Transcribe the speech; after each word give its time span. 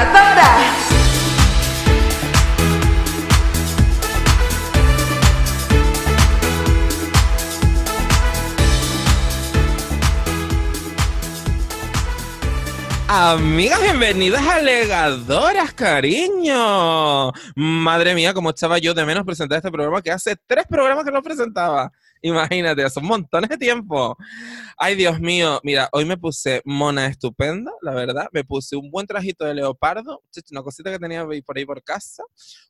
Alegadora. 0.00 0.29
Amigas, 13.12 13.82
bienvenidas 13.82 14.46
a 14.46 14.60
Legadoras, 14.60 15.74
cariño. 15.74 17.32
Madre 17.56 18.14
mía, 18.14 18.32
cómo 18.32 18.50
estaba 18.50 18.78
yo 18.78 18.94
de 18.94 19.04
menos 19.04 19.24
presentar 19.24 19.56
este 19.56 19.68
programa 19.72 20.00
que 20.00 20.12
hace 20.12 20.36
tres 20.46 20.64
programas 20.68 21.04
que 21.04 21.10
no 21.10 21.20
presentaba. 21.20 21.90
Imagínate, 22.22 22.88
son 22.88 23.06
montones 23.06 23.50
de 23.50 23.56
tiempo. 23.56 24.16
Ay, 24.78 24.94
Dios 24.94 25.18
mío, 25.18 25.58
mira, 25.64 25.88
hoy 25.90 26.04
me 26.04 26.18
puse 26.18 26.62
mona 26.64 27.08
estupenda, 27.08 27.72
la 27.82 27.94
verdad. 27.94 28.28
Me 28.30 28.44
puse 28.44 28.76
un 28.76 28.92
buen 28.92 29.08
trajito 29.08 29.44
de 29.44 29.54
leopardo, 29.54 30.22
una 30.52 30.62
cosita 30.62 30.92
que 30.92 31.00
tenía 31.00 31.26
por 31.44 31.58
ahí 31.58 31.64
por 31.64 31.82
casa, 31.82 32.22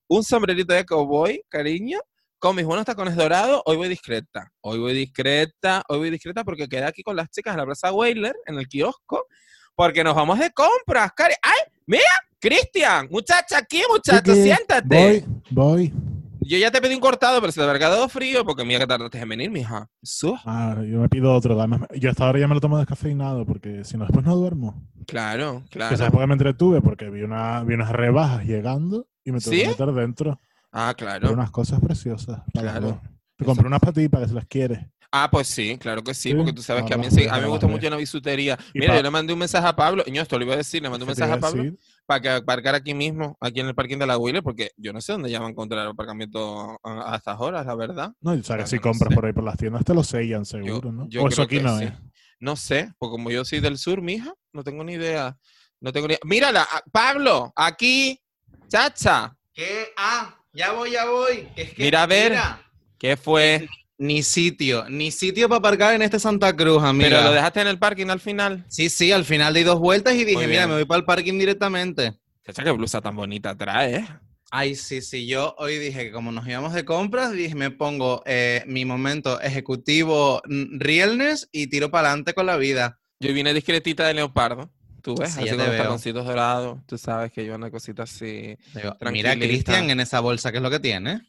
un 0.09 0.25
sombrerito 0.25 0.73
de 0.73 0.87
cowboy, 0.87 1.45
cariño, 1.51 2.01
con 2.39 2.57
mis 2.57 2.65
buenos 2.65 2.87
tacones 2.87 3.15
dorados, 3.15 3.61
hoy 3.67 3.77
voy 3.77 3.91
discreta. 3.91 4.51
Hoy 4.63 4.79
voy 4.79 4.95
discreta, 4.95 5.83
hoy 5.87 5.99
voy 5.99 6.09
discreta 6.09 6.45
porque 6.45 6.67
quedé 6.67 6.85
aquí 6.85 7.03
con 7.03 7.15
las 7.15 7.29
chicas 7.29 7.53
en 7.53 7.59
la 7.59 7.67
Plaza 7.67 7.93
Weyler, 7.93 8.35
en 8.47 8.59
el 8.59 8.69
kiosco, 8.69 9.27
porque 9.75 10.05
nos 10.05 10.15
vamos 10.15 10.39
de 10.39 10.51
compras, 10.51 11.13
cari. 11.15 11.35
¡Ay! 11.43 11.73
¡Mira! 11.87 12.05
Cristian, 12.41 13.07
muchacha 13.11 13.59
aquí, 13.59 13.83
muchacho, 13.91 14.35
siéntate. 14.35 14.87
Voy, 14.89 15.25
voy. 15.51 15.93
Yo 16.41 16.57
ya 16.57 16.71
te 16.71 16.81
pedí 16.81 16.95
un 16.95 17.01
cortado, 17.01 17.39
pero 17.41 17.53
se 17.53 17.61
te 17.61 17.69
ha 17.69 17.79
quedado 17.79 18.09
frío 18.09 18.45
porque 18.45 18.65
mira 18.65 18.81
que 18.81 18.87
tardaste 18.87 19.19
en 19.19 19.29
venir, 19.29 19.51
mija. 19.51 19.89
Su. 20.03 20.37
Ah, 20.45 20.75
yo 20.85 21.01
me 21.01 21.09
pido 21.09 21.35
otro. 21.35 21.59
además, 21.59 21.83
Yo 21.95 22.11
hasta 22.11 22.25
ahora 22.25 22.41
ya 22.41 22.49
me 22.49 22.55
lo 22.55 22.61
tomo 22.61 22.79
descafeinado 22.79 23.45
porque 23.45 23.85
si 23.85 23.97
no, 23.99 24.05
después 24.05 24.25
no 24.25 24.35
duermo. 24.35 24.83
Claro, 25.07 25.65
claro. 25.71 25.97
por 26.11 26.21
qué 26.21 26.27
me 26.27 26.33
entretuve 26.33 26.81
porque 26.81 27.11
vi, 27.11 27.23
una, 27.23 27.63
vi 27.63 27.75
unas 27.75 27.91
rebajas 27.91 28.45
llegando 28.45 29.07
y 29.23 29.33
me 29.33 29.41
tuve 29.41 29.57
¿Sí? 29.57 29.63
que 29.63 29.69
meter 29.69 29.93
dentro. 29.93 30.41
Ah, 30.73 30.95
claro. 30.97 31.31
unas 31.33 31.51
cosas 31.51 31.79
preciosas. 31.81 32.41
para 32.55 32.71
Claro. 32.73 33.01
Te 33.37 33.45
compré 33.45 33.67
unas 33.67 33.81
para 33.81 33.93
ti 33.93 34.09
para 34.09 34.25
que 34.25 34.29
se 34.29 34.35
las 34.35 34.47
quieres. 34.47 34.81
Ah, 35.13 35.29
pues 35.31 35.49
sí, 35.49 35.77
claro 35.79 36.03
que 36.05 36.15
sí, 36.15 36.31
Sí, 36.31 36.35
porque 36.37 36.53
tú 36.53 36.63
sabes 36.63 36.85
que 36.85 36.95
a 36.95 36.97
mí, 36.99 37.11
sí- 37.11 37.27
a 37.29 37.35
mí 37.37 37.41
me 37.41 37.47
gusta 37.49 37.67
mucho 37.67 37.91
la 37.91 37.97
bisutería. 37.97 38.57
Mira, 38.75 38.93
pa- 38.93 38.97
yo 38.99 39.03
le 39.03 39.11
mandé 39.11 39.33
un 39.33 39.41
mensaje 39.41 39.67
a 39.67 39.75
Pablo, 39.75 40.05
y 40.07 40.13
yo 40.13 40.23
esto 40.23 40.39
lo 40.39 40.45
iba 40.45 40.55
a 40.55 40.59
decir, 40.59 40.81
le 40.83 40.89
mandé 40.89 41.05
un 41.05 41.09
¿Qué 41.09 41.15
te 41.17 41.21
mensaje 41.23 41.37
a 41.37 41.41
Pablo 41.41 41.65
decir? 41.65 41.79
para 42.07 42.21
que 42.21 42.29
aparcar 42.31 42.75
aquí 42.77 42.95
mismo, 42.95 43.37
aquí 43.41 43.59
en 43.61 43.67
el 43.67 43.75
parking 43.75 43.99
de 43.99 44.07
la 44.07 44.17
Wheeler, 44.19 44.43
porque 44.43 44.71
yo 44.77 44.93
no 44.93 45.01
sé 45.01 45.13
dónde 45.13 45.29
ya 45.31 45.41
va 45.41 45.47
a 45.47 45.51
encontrar 45.51 45.83
el 45.83 45.91
aparcamiento 45.91 46.79
a, 46.85 47.13
a 47.13 47.17
estas 47.17 47.41
horas, 47.41 47.67
la 47.67 47.75
verdad. 47.75 48.13
No, 48.21 48.33
o 48.33 48.43
sea, 48.43 48.59
que 48.59 48.67
si 48.67 48.77
no 48.77 48.83
compras 48.83 49.09
sé. 49.09 49.15
por 49.17 49.27
ahí 49.27 49.33
por 49.33 49.43
las 49.45 49.57
tiendas 49.57 49.85
te 49.85 49.95
lo 49.95 50.05
sellan 50.05 50.45
seguro, 50.45 50.93
¿no? 50.93 51.09
yo 51.09 51.23
o 51.25 51.29
eso 51.29 51.43
aquí 51.43 51.59
no 51.59 51.77
sí. 51.79 51.85
es. 51.87 51.93
No 52.39 52.55
sé, 52.57 52.93
porque 52.99 53.11
como 53.13 53.31
yo 53.31 53.45
soy 53.45 53.59
del 53.61 53.79
sur, 53.79 54.01
mija, 54.01 54.33
no 54.53 54.63
tengo 54.63 54.85
ni 54.85 54.93
idea. 54.95 55.37
No 55.81 55.93
tengo 55.93 56.07
ni 56.07 56.17
Mírala, 56.25 56.67
ah, 56.71 56.83
Pablo, 56.93 57.53
aquí, 57.57 58.21
chacha. 58.69 59.37
¿Qué? 59.53 59.89
Ah, 59.97 60.37
ya 60.53 60.73
voy, 60.73 60.93
ya 60.93 61.07
voy. 61.11 61.49
Es 61.57 61.75
que, 61.75 61.83
Mira, 61.83 62.03
a 62.05 62.07
ver. 62.07 62.31
mira, 62.33 62.63
¿Qué 62.99 63.17
fue? 63.17 63.69
Ni 64.01 64.23
sitio, 64.23 64.89
ni 64.89 65.11
sitio 65.11 65.47
para 65.47 65.59
aparcar 65.59 65.95
en 65.95 66.01
este 66.01 66.19
Santa 66.19 66.57
Cruz, 66.57 66.83
amiga. 66.83 67.11
Pero 67.11 67.23
lo 67.23 67.33
dejaste 67.33 67.61
en 67.61 67.69
el 67.69 67.79
parking 67.79 68.07
al 68.07 68.19
final. 68.19 68.65
Sí, 68.67 68.89
sí, 68.89 69.13
al 69.13 69.27
final 69.27 69.53
di 69.53 69.63
dos 69.63 69.79
vueltas 69.79 70.15
y 70.15 70.25
dije, 70.25 70.47
mira, 70.47 70.67
me 70.67 70.73
voy 70.73 70.87
para 70.87 71.01
el 71.01 71.05
parking 71.05 71.39
directamente. 71.39 72.15
Chacha, 72.47 72.65
qué 72.65 72.71
blusa 72.71 73.03
tan 73.03 73.15
bonita 73.15 73.55
trae, 73.55 73.97
¿eh? 73.97 74.09
Ay, 74.51 74.75
sí, 74.75 75.03
sí, 75.03 75.27
yo 75.27 75.55
hoy 75.59 75.79
dije 75.79 76.07
que 76.07 76.13
como 76.13 76.33
nos 76.33 76.49
íbamos 76.49 76.73
de 76.73 76.87
compras, 76.87 77.33
dije, 77.33 77.55
me 77.55 77.71
pongo 77.71 78.23
eh, 78.25 78.65
mi 78.67 78.87
momento 78.87 79.39
ejecutivo 79.43 80.41
realness 80.47 81.51
y 81.53 81.67
tiro 81.67 81.91
para 81.91 82.09
adelante 82.09 82.33
con 82.33 82.47
la 82.47 82.57
vida. 82.57 82.99
Yo 83.21 83.35
vine 83.35 83.53
discretita 83.53 84.07
de 84.07 84.15
leopardo. 84.15 84.73
Tú 85.03 85.15
ves, 85.15 85.35
Sí, 85.35 85.43
así 85.47 85.57
con 85.57 85.87
los 86.15 86.27
dorados. 86.27 86.79
Tú 86.87 86.97
sabes 86.97 87.33
que 87.33 87.45
yo 87.45 87.55
una 87.55 87.71
cosita 87.71 88.05
así. 88.05 88.57
Digo, 88.75 88.97
mira, 89.13 89.37
Cristian, 89.37 89.91
en 89.91 90.01
esa 90.01 90.21
bolsa, 90.21 90.51
¿qué 90.51 90.57
es 90.57 90.63
lo 90.63 90.71
que 90.71 90.81
tiene? 90.81 91.21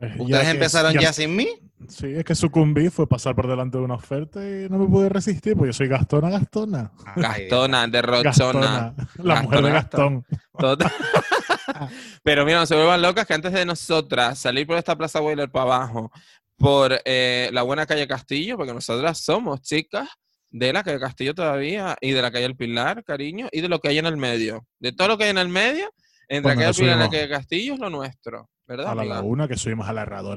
Eh, 0.00 0.14
ya 0.16 0.22
¿Ustedes 0.22 0.44
que- 0.44 0.50
empezaron 0.50 0.92
ya, 0.94 1.12
sin 1.12 1.36
mí? 1.36 1.48
Sí, 1.88 2.06
es 2.06 2.24
que 2.24 2.34
sucumbí, 2.34 2.88
fue 2.90 3.06
pasar 3.06 3.34
por 3.34 3.46
delante 3.48 3.78
de 3.78 3.84
una 3.84 3.94
oferta 3.94 4.40
y 4.46 4.68
no 4.68 4.78
me 4.78 4.86
pude 4.86 5.08
resistir, 5.08 5.54
porque 5.54 5.68
yo 5.68 5.72
soy 5.72 5.88
Gastona 5.88 6.30
Gastona. 6.30 6.92
Ay, 7.06 7.22
Gastona, 7.22 7.86
derrochona. 7.86 8.24
Gastona, 8.32 8.94
la 9.16 9.42
mujer 9.42 9.62
de 9.62 9.70
Gastona, 9.70 10.22
Gastón. 10.52 10.90
Pero 12.22 12.44
mira, 12.44 12.58
no 12.60 12.66
se 12.66 12.74
vuelvan 12.74 13.00
locas 13.02 13.26
que 13.26 13.34
antes 13.34 13.52
de 13.52 13.64
nosotras 13.64 14.38
salir 14.38 14.66
por 14.66 14.76
esta 14.76 14.96
Plaza 14.96 15.20
Boiler 15.20 15.50
para 15.50 15.64
abajo, 15.64 16.10
por 16.56 17.00
eh, 17.04 17.48
la 17.52 17.62
buena 17.62 17.86
calle 17.86 18.06
Castillo, 18.06 18.56
porque 18.56 18.74
nosotras 18.74 19.18
somos 19.18 19.62
chicas 19.62 20.08
de 20.50 20.72
la 20.72 20.82
calle 20.82 20.98
Castillo 21.00 21.34
todavía 21.34 21.96
y 22.00 22.10
de 22.12 22.22
la 22.22 22.30
calle 22.30 22.44
El 22.44 22.56
Pilar, 22.56 23.04
cariño, 23.04 23.48
y 23.52 23.60
de 23.60 23.68
lo 23.68 23.78
que 23.80 23.88
hay 23.88 23.98
en 23.98 24.06
el 24.06 24.16
medio. 24.16 24.66
De 24.78 24.92
todo 24.92 25.08
lo 25.08 25.18
que 25.18 25.24
hay 25.24 25.30
en 25.30 25.38
el 25.38 25.48
medio, 25.48 25.90
entre 26.28 26.54
Bueno, 26.54 26.60
la 26.60 26.66
calle 26.66 26.68
El 26.68 26.74
que 26.74 26.82
Pilar 26.82 26.96
y 26.96 27.00
la 27.00 27.08
calle 27.10 27.28
Castillo 27.30 27.74
es 27.74 27.80
lo 27.80 27.90
nuestro, 27.90 28.50
¿verdad? 28.70 28.92
A 28.92 28.94
la 28.94 29.02
amiga? 29.02 29.14
laguna, 29.16 29.48
que 29.48 29.56
subimos 29.56 29.88
a 29.88 29.92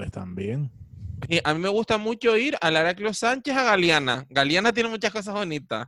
también. 0.09 0.71
Y 1.29 1.39
a 1.43 1.53
mí 1.53 1.59
me 1.59 1.69
gusta 1.69 1.97
mucho 1.97 2.35
ir 2.35 2.57
a 2.59 2.71
la 2.71 2.81
Heraclio 2.81 3.13
Sánchez 3.13 3.55
a 3.55 3.63
Galeana. 3.63 4.25
Galeana 4.29 4.73
tiene 4.73 4.89
muchas 4.89 5.11
cosas 5.11 5.33
bonitas. 5.35 5.87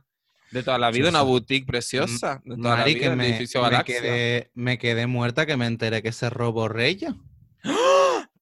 De 0.52 0.62
toda 0.62 0.78
la 0.78 0.90
vida, 0.92 1.06
Sí, 1.06 1.10
una 1.10 1.20
sí. 1.20 1.26
boutique 1.26 1.66
preciosa. 1.66 2.40
De 2.44 2.56
toda 2.56 2.76
Mari, 2.76 2.94
la 2.94 2.98
que 2.98 3.00
vida, 3.00 3.10
el 3.12 3.16
me, 3.18 3.28
edificio 3.28 3.62
me 3.68 3.84
quedé, 3.84 4.50
me 4.54 4.78
quedé 4.78 5.06
muerta 5.08 5.44
que 5.44 5.56
me 5.56 5.66
enteré 5.66 6.02
que 6.02 6.12
se 6.12 6.30
robó 6.30 6.68
Reyes. 6.68 7.12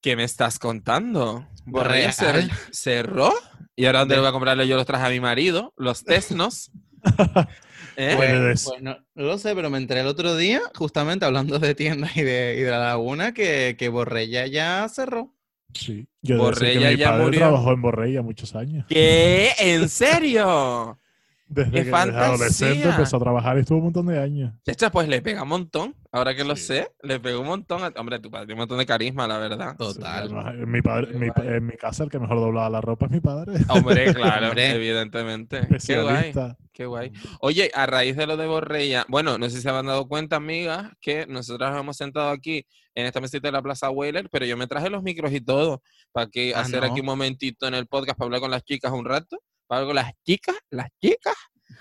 ¿Qué 0.02 0.16
me 0.16 0.24
estás 0.24 0.58
contando? 0.58 1.48
Borrella 1.64 2.12
cerró. 2.70 3.32
Y 3.74 3.86
ahora 3.86 4.00
dónde 4.00 4.16
De- 4.16 4.20
voy 4.20 4.28
a 4.28 4.32
comprarle 4.32 4.68
yo 4.68 4.76
los 4.76 4.84
trajes 4.86 5.06
a 5.06 5.10
mi 5.10 5.18
marido, 5.20 5.72
los 5.76 6.04
tesnos. 6.04 6.70
¿Eh? 7.96 8.14
Pues- 8.16 8.70
no, 8.80 8.96
no 9.14 9.24
lo 9.24 9.38
sé, 9.38 9.54
pero 9.54 9.70
me 9.70 9.78
enteré 9.78 10.00
el 10.00 10.06
otro 10.08 10.36
día, 10.36 10.60
justamente 10.74 11.24
hablando 11.24 11.58
de 11.58 11.74
tiendas 11.74 12.16
y 12.16 12.22
de, 12.22 12.56
y 12.58 12.62
de 12.62 12.70
la 12.70 12.78
laguna, 12.80 13.32
que, 13.32 13.76
que 13.78 13.88
Borrella 13.88 14.46
ya 14.46 14.88
cerró. 14.88 15.32
Sí. 15.74 16.06
Yo 16.22 16.36
debo 16.36 16.50
decir 16.50 16.62
Borrella 16.68 16.88
que 16.88 16.94
mi 16.94 17.00
ya 17.00 17.10
padre 17.10 17.24
murió. 17.24 17.38
trabajó 17.40 17.72
en 17.72 17.82
Borrella 17.82 18.22
muchos 18.22 18.54
años. 18.56 18.86
¿Qué? 18.88 19.50
¿En 19.58 19.88
serio? 19.88 20.98
Desde 21.54 21.70
¡Qué 21.70 21.78
que 21.78 21.84
desde 21.84 22.18
adolescente 22.18 22.88
empezó 22.88 23.16
a 23.16 23.20
trabajar 23.20 23.56
y 23.56 23.60
estuvo 23.60 23.78
un 23.78 23.84
montón 23.84 24.06
de 24.06 24.18
años. 24.18 24.52
Echa, 24.66 24.90
pues 24.90 25.06
le 25.08 25.22
pega 25.22 25.42
un 25.44 25.48
montón. 25.48 25.94
Ahora 26.10 26.34
que 26.34 26.44
lo 26.44 26.54
sé, 26.56 26.90
le 27.02 27.18
pega 27.20 27.38
un 27.38 27.46
montón. 27.46 27.82
a- 27.84 27.92
Hombre, 28.00 28.18
tu 28.20 28.30
padre 28.30 28.46
tiene 28.46 28.54
un 28.54 28.62
montón 28.62 28.78
de 28.78 28.86
carisma, 28.86 29.26
la 29.26 29.38
verdad. 29.38 29.76
Total. 29.76 30.28
Sí, 30.28 30.34
además, 30.34 30.54
mi 30.66 30.82
padre, 30.82 31.18
mi- 31.18 31.28
en 31.44 31.66
mi 31.66 31.76
casa 31.76 32.04
el 32.04 32.10
que 32.10 32.18
mejor 32.18 32.38
doblaba 32.40 32.68
la 32.70 32.80
ropa 32.80 33.06
es 33.06 33.12
mi 33.12 33.20
padre. 33.20 33.52
Hombre, 33.68 34.04
claro, 34.14 34.48
Hombre. 34.48 34.74
evidentemente. 34.74 35.68
Qué 35.86 36.02
guay. 36.02 36.32
Qué 36.72 36.86
guay. 36.86 37.12
Oye, 37.40 37.70
a 37.72 37.86
raíz 37.86 38.16
de 38.16 38.26
lo 38.26 38.36
de 38.36 38.46
Borrella, 38.46 39.04
bueno, 39.08 39.38
no 39.38 39.48
sé 39.48 39.56
si 39.56 39.62
se 39.62 39.68
habrán 39.68 39.86
dado 39.86 40.08
cuenta, 40.08 40.36
amigas, 40.36 40.90
que 41.00 41.24
nosotros 41.28 41.70
nos 41.70 41.80
hemos 41.80 41.96
sentado 41.96 42.30
aquí 42.30 42.66
en 42.96 43.06
esta 43.06 43.20
mesita 43.20 43.46
de 43.48 43.52
la 43.52 43.62
Plaza 43.62 43.90
Wheeler, 43.90 44.28
pero 44.30 44.44
yo 44.46 44.56
me 44.56 44.66
traje 44.66 44.90
los 44.90 45.02
micros 45.02 45.32
y 45.32 45.40
todo, 45.40 45.82
para 46.12 46.26
que 46.28 46.52
Ah, 46.54 46.60
hacer 46.60 46.80
no. 46.82 46.86
aquí 46.90 47.00
un 47.00 47.06
momentito 47.06 47.66
en 47.68 47.74
el 47.74 47.86
podcast 47.86 48.18
para 48.18 48.26
hablar 48.26 48.40
con 48.40 48.50
las 48.50 48.64
chicas 48.64 48.92
un 48.92 49.04
rato, 49.04 49.38
hablar 49.76 49.86
con 49.88 49.96
las 49.96 50.12
chicas, 50.24 50.56
las 50.70 50.88
chicas, 51.00 51.34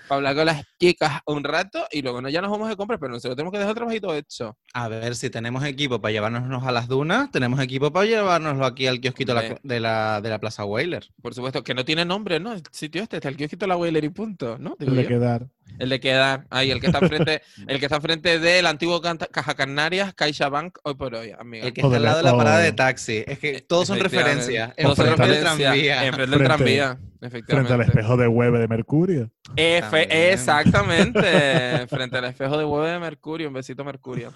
para 0.08 0.16
hablar 0.16 0.36
con 0.36 0.46
las 0.46 0.62
chicas 0.78 1.20
un 1.26 1.44
rato 1.44 1.86
y 1.90 2.02
luego 2.02 2.20
no, 2.20 2.28
ya 2.28 2.40
nos 2.40 2.50
vamos 2.50 2.68
de 2.68 2.76
compras, 2.76 2.98
pero 3.00 3.12
nosotros 3.12 3.36
tenemos 3.36 3.52
que 3.52 3.58
dejar 3.58 3.70
el 3.70 3.76
trabajito 3.76 4.14
hecho. 4.14 4.56
A 4.72 4.88
ver, 4.88 5.16
si 5.16 5.30
tenemos 5.30 5.64
equipo 5.64 6.00
para 6.00 6.12
llevárnoslos 6.12 6.64
a 6.64 6.72
las 6.72 6.88
dunas, 6.88 7.30
tenemos 7.30 7.60
equipo 7.60 7.92
para 7.92 8.06
llevárnoslo 8.06 8.66
aquí 8.66 8.86
al 8.86 9.00
kiosquito 9.00 9.34
de 9.34 9.58
de 9.62 9.80
la, 9.80 10.20
de 10.20 10.28
la 10.28 10.38
Plaza 10.38 10.64
Weyler. 10.64 11.06
Por 11.22 11.34
supuesto, 11.34 11.62
que 11.62 11.74
no 11.74 11.84
tiene 11.84 12.04
nombre, 12.04 12.40
¿no? 12.40 12.52
El 12.52 12.62
sitio 12.70 13.02
este, 13.02 13.16
está 13.16 13.28
el 13.28 13.36
kiosquito 13.36 13.64
de 13.64 13.68
la 13.68 13.76
Wheeler 13.76 14.04
y 14.04 14.10
punto, 14.10 14.58
¿no? 14.58 14.76
Digo 14.78 14.92
de 14.92 15.06
quedar. 15.06 15.48
El 15.78 15.88
de 15.88 15.98
quedar, 15.98 16.46
ahí, 16.50 16.70
el 16.70 16.80
que 16.80 16.86
está 16.86 17.00
enfrente, 17.00 17.42
el 17.66 17.78
que 17.80 17.86
está 17.86 17.96
enfrente 17.96 18.38
del 18.38 18.66
antiguo 18.66 19.00
Caja 19.00 19.54
Canarias, 19.54 20.14
CaixaBank, 20.14 20.78
hoy 20.84 20.94
por 20.94 21.14
hoy, 21.16 21.32
amiga. 21.36 21.66
El 21.66 21.72
que 21.72 21.80
está 21.80 21.96
al 21.96 22.02
lado 22.02 22.18
de 22.18 22.22
la- 22.22 22.36
parada 22.36 22.58
de 22.60 22.72
taxi. 22.72 23.24
Es 23.26 23.38
que 23.40 23.60
todos 23.60 23.88
son 23.88 23.98
referencias. 23.98 24.72
Todos 24.76 24.96
son 24.96 25.08
Enfrente 25.08 25.34
Enfrente 25.38 25.40
del 25.40 25.44
referencias. 25.44 25.72
tranvía. 25.72 26.06
Enfrente 26.06 26.30
del 26.30 26.38
Frente- 26.38 26.56
tranvía, 26.56 26.98
Frente 27.46 27.72
al 27.72 27.80
espejo 27.80 28.16
de 28.16 28.28
Web 28.28 28.52
de 28.58 28.68
Mercurio. 28.68 29.30
Efe- 29.56 30.06
exactamente, 30.10 31.86
frente 31.88 32.18
al 32.18 32.24
espejo 32.26 32.56
de 32.58 32.64
huevo 32.64 32.84
de 32.84 32.98
Mercurio, 32.98 33.48
un 33.48 33.54
besito 33.54 33.84
Mercurio. 33.84 34.32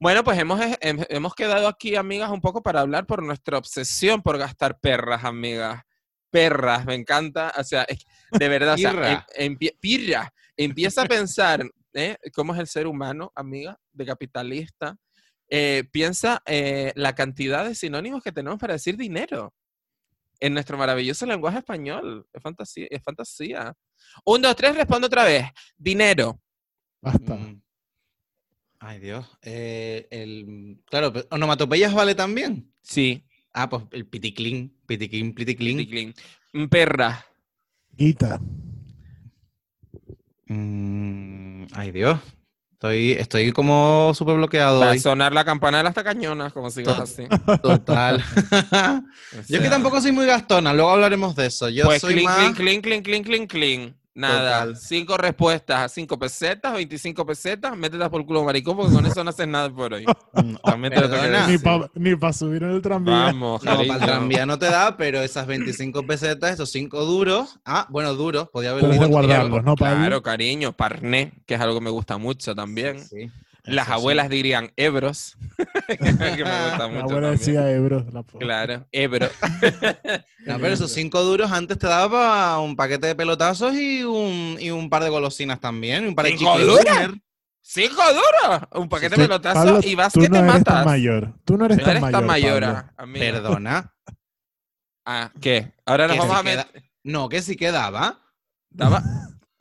Bueno, 0.00 0.24
pues 0.24 0.38
hemos, 0.38 0.60
hem- 0.60 1.06
hemos 1.10 1.34
quedado 1.34 1.68
aquí, 1.68 1.96
amigas, 1.96 2.30
un 2.30 2.40
poco 2.40 2.62
para 2.62 2.80
hablar 2.80 3.04
por 3.06 3.22
nuestra 3.22 3.58
obsesión 3.58 4.22
por 4.22 4.38
gastar 4.38 4.78
perras, 4.80 5.24
amigas. 5.24 5.82
Perras, 6.30 6.86
me 6.86 6.94
encanta. 6.94 7.52
O 7.58 7.64
sea, 7.64 7.82
es- 7.82 8.06
de 8.30 8.48
verdad, 8.48 8.74
o 8.74 8.78
sea, 8.78 8.92
Pirra. 8.92 9.26
em- 9.34 9.58
pirra. 9.80 10.32
Empieza 10.64 11.02
a 11.02 11.06
pensar 11.06 11.64
¿eh? 11.94 12.18
cómo 12.34 12.52
es 12.52 12.60
el 12.60 12.66
ser 12.66 12.86
humano, 12.86 13.32
amiga, 13.34 13.78
de 13.92 14.04
capitalista. 14.04 14.94
Eh, 15.48 15.84
piensa 15.90 16.42
eh, 16.44 16.92
la 16.96 17.14
cantidad 17.14 17.64
de 17.64 17.74
sinónimos 17.74 18.22
que 18.22 18.30
tenemos 18.30 18.58
para 18.58 18.74
decir 18.74 18.98
dinero 18.98 19.54
en 20.38 20.52
nuestro 20.52 20.76
maravilloso 20.76 21.24
lenguaje 21.24 21.58
español. 21.58 22.26
Es 22.30 22.42
fantasía. 22.42 22.86
Es 22.90 23.02
fantasía. 23.02 23.74
Un, 24.26 24.42
dos, 24.42 24.54
tres, 24.54 24.76
respondo 24.76 25.06
otra 25.06 25.24
vez. 25.24 25.46
Dinero. 25.78 26.38
Basta. 27.00 27.36
Mm. 27.36 27.62
Ay, 28.80 29.00
Dios. 29.00 29.26
Eh, 29.40 30.08
el, 30.10 30.82
claro, 30.84 31.10
pero 31.10 31.26
onomatopeyas 31.30 31.94
vale 31.94 32.14
también. 32.14 32.70
Sí. 32.82 33.26
Ah, 33.54 33.70
pues 33.70 33.84
el 33.92 34.06
piticlin, 34.06 34.78
piticlin, 34.86 35.34
piticlin. 35.34 35.78
Ticlin. 35.78 36.14
Mm, 36.52 36.66
Perra. 36.66 37.24
Guita. 37.92 38.38
Mm, 40.52 41.66
ay, 41.74 41.92
Dios. 41.92 42.18
Estoy, 42.72 43.12
estoy 43.12 43.52
como 43.52 44.12
súper 44.14 44.36
bloqueado 44.36 44.80
Va 44.80 44.92
a 44.92 44.98
sonar 44.98 45.32
la 45.32 45.44
campana 45.44 45.78
de 45.78 45.84
las 45.84 45.94
tacañonas, 45.94 46.52
como 46.52 46.70
sigas 46.70 46.98
así. 46.98 47.24
Total. 47.62 48.24
O 49.32 49.42
Yo 49.46 49.60
que 49.60 49.68
tampoco 49.68 50.00
soy 50.00 50.10
muy 50.12 50.26
gastona, 50.26 50.72
luego 50.72 50.90
hablaremos 50.90 51.36
de 51.36 51.46
eso. 51.46 51.68
Yo 51.68 51.84
Pues 51.84 52.00
soy 52.00 52.14
clink, 52.14 52.26
más... 52.28 52.54
clink, 52.56 52.82
clink, 52.82 53.04
clink, 53.04 53.26
clink, 53.26 53.50
clink. 53.50 53.94
Nada. 54.14 54.60
Total. 54.60 54.76
Cinco 54.76 55.16
respuestas 55.16 55.80
a 55.80 55.88
cinco 55.88 56.18
pesetas, 56.18 56.74
25 56.74 57.24
pesetas, 57.24 57.76
mételas 57.76 58.08
por 58.08 58.20
el 58.20 58.26
culo 58.26 58.44
maricón, 58.44 58.76
porque 58.76 58.92
con 58.92 59.06
eso 59.06 59.22
no 59.22 59.30
haces 59.30 59.46
nada 59.46 59.70
por 59.70 59.94
hoy. 59.94 60.04
También 60.64 60.92
te 60.92 61.00
perdona. 61.00 61.46
Ni 61.46 61.58
para 61.58 61.88
pa 62.18 62.32
subir 62.32 62.62
en 62.62 62.70
el 62.70 62.82
tranvía. 62.82 63.14
Vamos, 63.14 63.62
No, 63.62 63.76
para 63.76 63.82
el 63.82 64.00
tranvía 64.00 64.46
no 64.46 64.58
te 64.58 64.66
da, 64.66 64.96
pero 64.96 65.20
esas 65.20 65.46
25 65.46 66.06
pesetas, 66.06 66.52
esos 66.52 66.70
5 66.70 67.04
duros. 67.04 67.60
Ah, 67.64 67.86
bueno, 67.90 68.14
duros, 68.14 68.48
podía 68.50 68.70
haber 68.70 68.84
guardarlos, 69.08 69.62
¿no? 69.62 69.74
Claro, 69.76 70.22
cariño, 70.22 70.72
parné, 70.72 71.42
que 71.46 71.54
es 71.54 71.60
algo 71.60 71.76
que 71.76 71.84
me 71.84 71.90
gusta 71.90 72.18
mucho 72.18 72.54
también. 72.54 73.00
Sí, 73.00 73.30
Las 73.64 73.86
eso 73.86 73.94
sí. 73.96 74.00
abuelas 74.00 74.28
dirían 74.30 74.72
ebros, 74.76 75.36
que 75.88 75.98
me 76.02 76.10
gusta 76.10 76.84
abuela 76.84 77.08
también. 77.08 77.30
decía 77.32 77.70
Ebro. 77.70 78.06
la 78.12 78.22
Claro, 78.22 78.86
ebro. 78.92 79.28
No, 80.46 80.58
pero 80.58 80.68
esos 80.72 80.90
5 80.92 81.22
duros 81.22 81.52
antes 81.52 81.78
te 81.78 81.86
daba 81.86 82.58
un 82.60 82.74
paquete 82.74 83.06
de 83.08 83.14
pelotazos 83.14 83.74
y 83.74 84.02
un, 84.02 84.56
y 84.58 84.70
un 84.70 84.88
par 84.88 85.04
de 85.04 85.10
golosinas 85.10 85.60
también. 85.60 86.04
y 86.04 86.08
Un 86.08 86.14
par 86.14 86.24
de 86.24 86.38
¿Cinco 86.38 86.58
duros? 86.58 86.84
¡Cinco 87.60 88.02
duros! 88.12 88.60
Un 88.72 88.88
paquete 88.88 89.16
de 89.16 89.22
pelotazo 89.24 89.64
Pablo, 89.64 89.80
y 89.84 89.94
vas 89.94 90.12
tú 90.14 90.20
que 90.20 90.28
no 90.30 90.32
te 90.32 90.38
eres 90.38 90.52
matas. 90.52 90.74
tan 90.74 90.84
mayor. 90.86 91.34
Tú 91.44 91.58
no 91.58 91.66
eres 91.66 91.76
No 91.78 91.84
tan 91.84 91.90
eres 91.98 92.02
mayor. 92.24 92.60
tan 92.62 92.76
ah. 92.76 93.04
Perdona. 93.12 93.94
Ah, 95.06 95.32
¿qué? 95.40 95.72
Ahora 95.86 96.06
nos 96.06 96.18
vamos 96.18 96.36
a 96.36 96.42
meter... 96.42 96.66
No, 97.02 97.28
que 97.28 97.42
sí 97.42 97.56
quedaba. 97.56 98.20
Daba... 98.68 99.02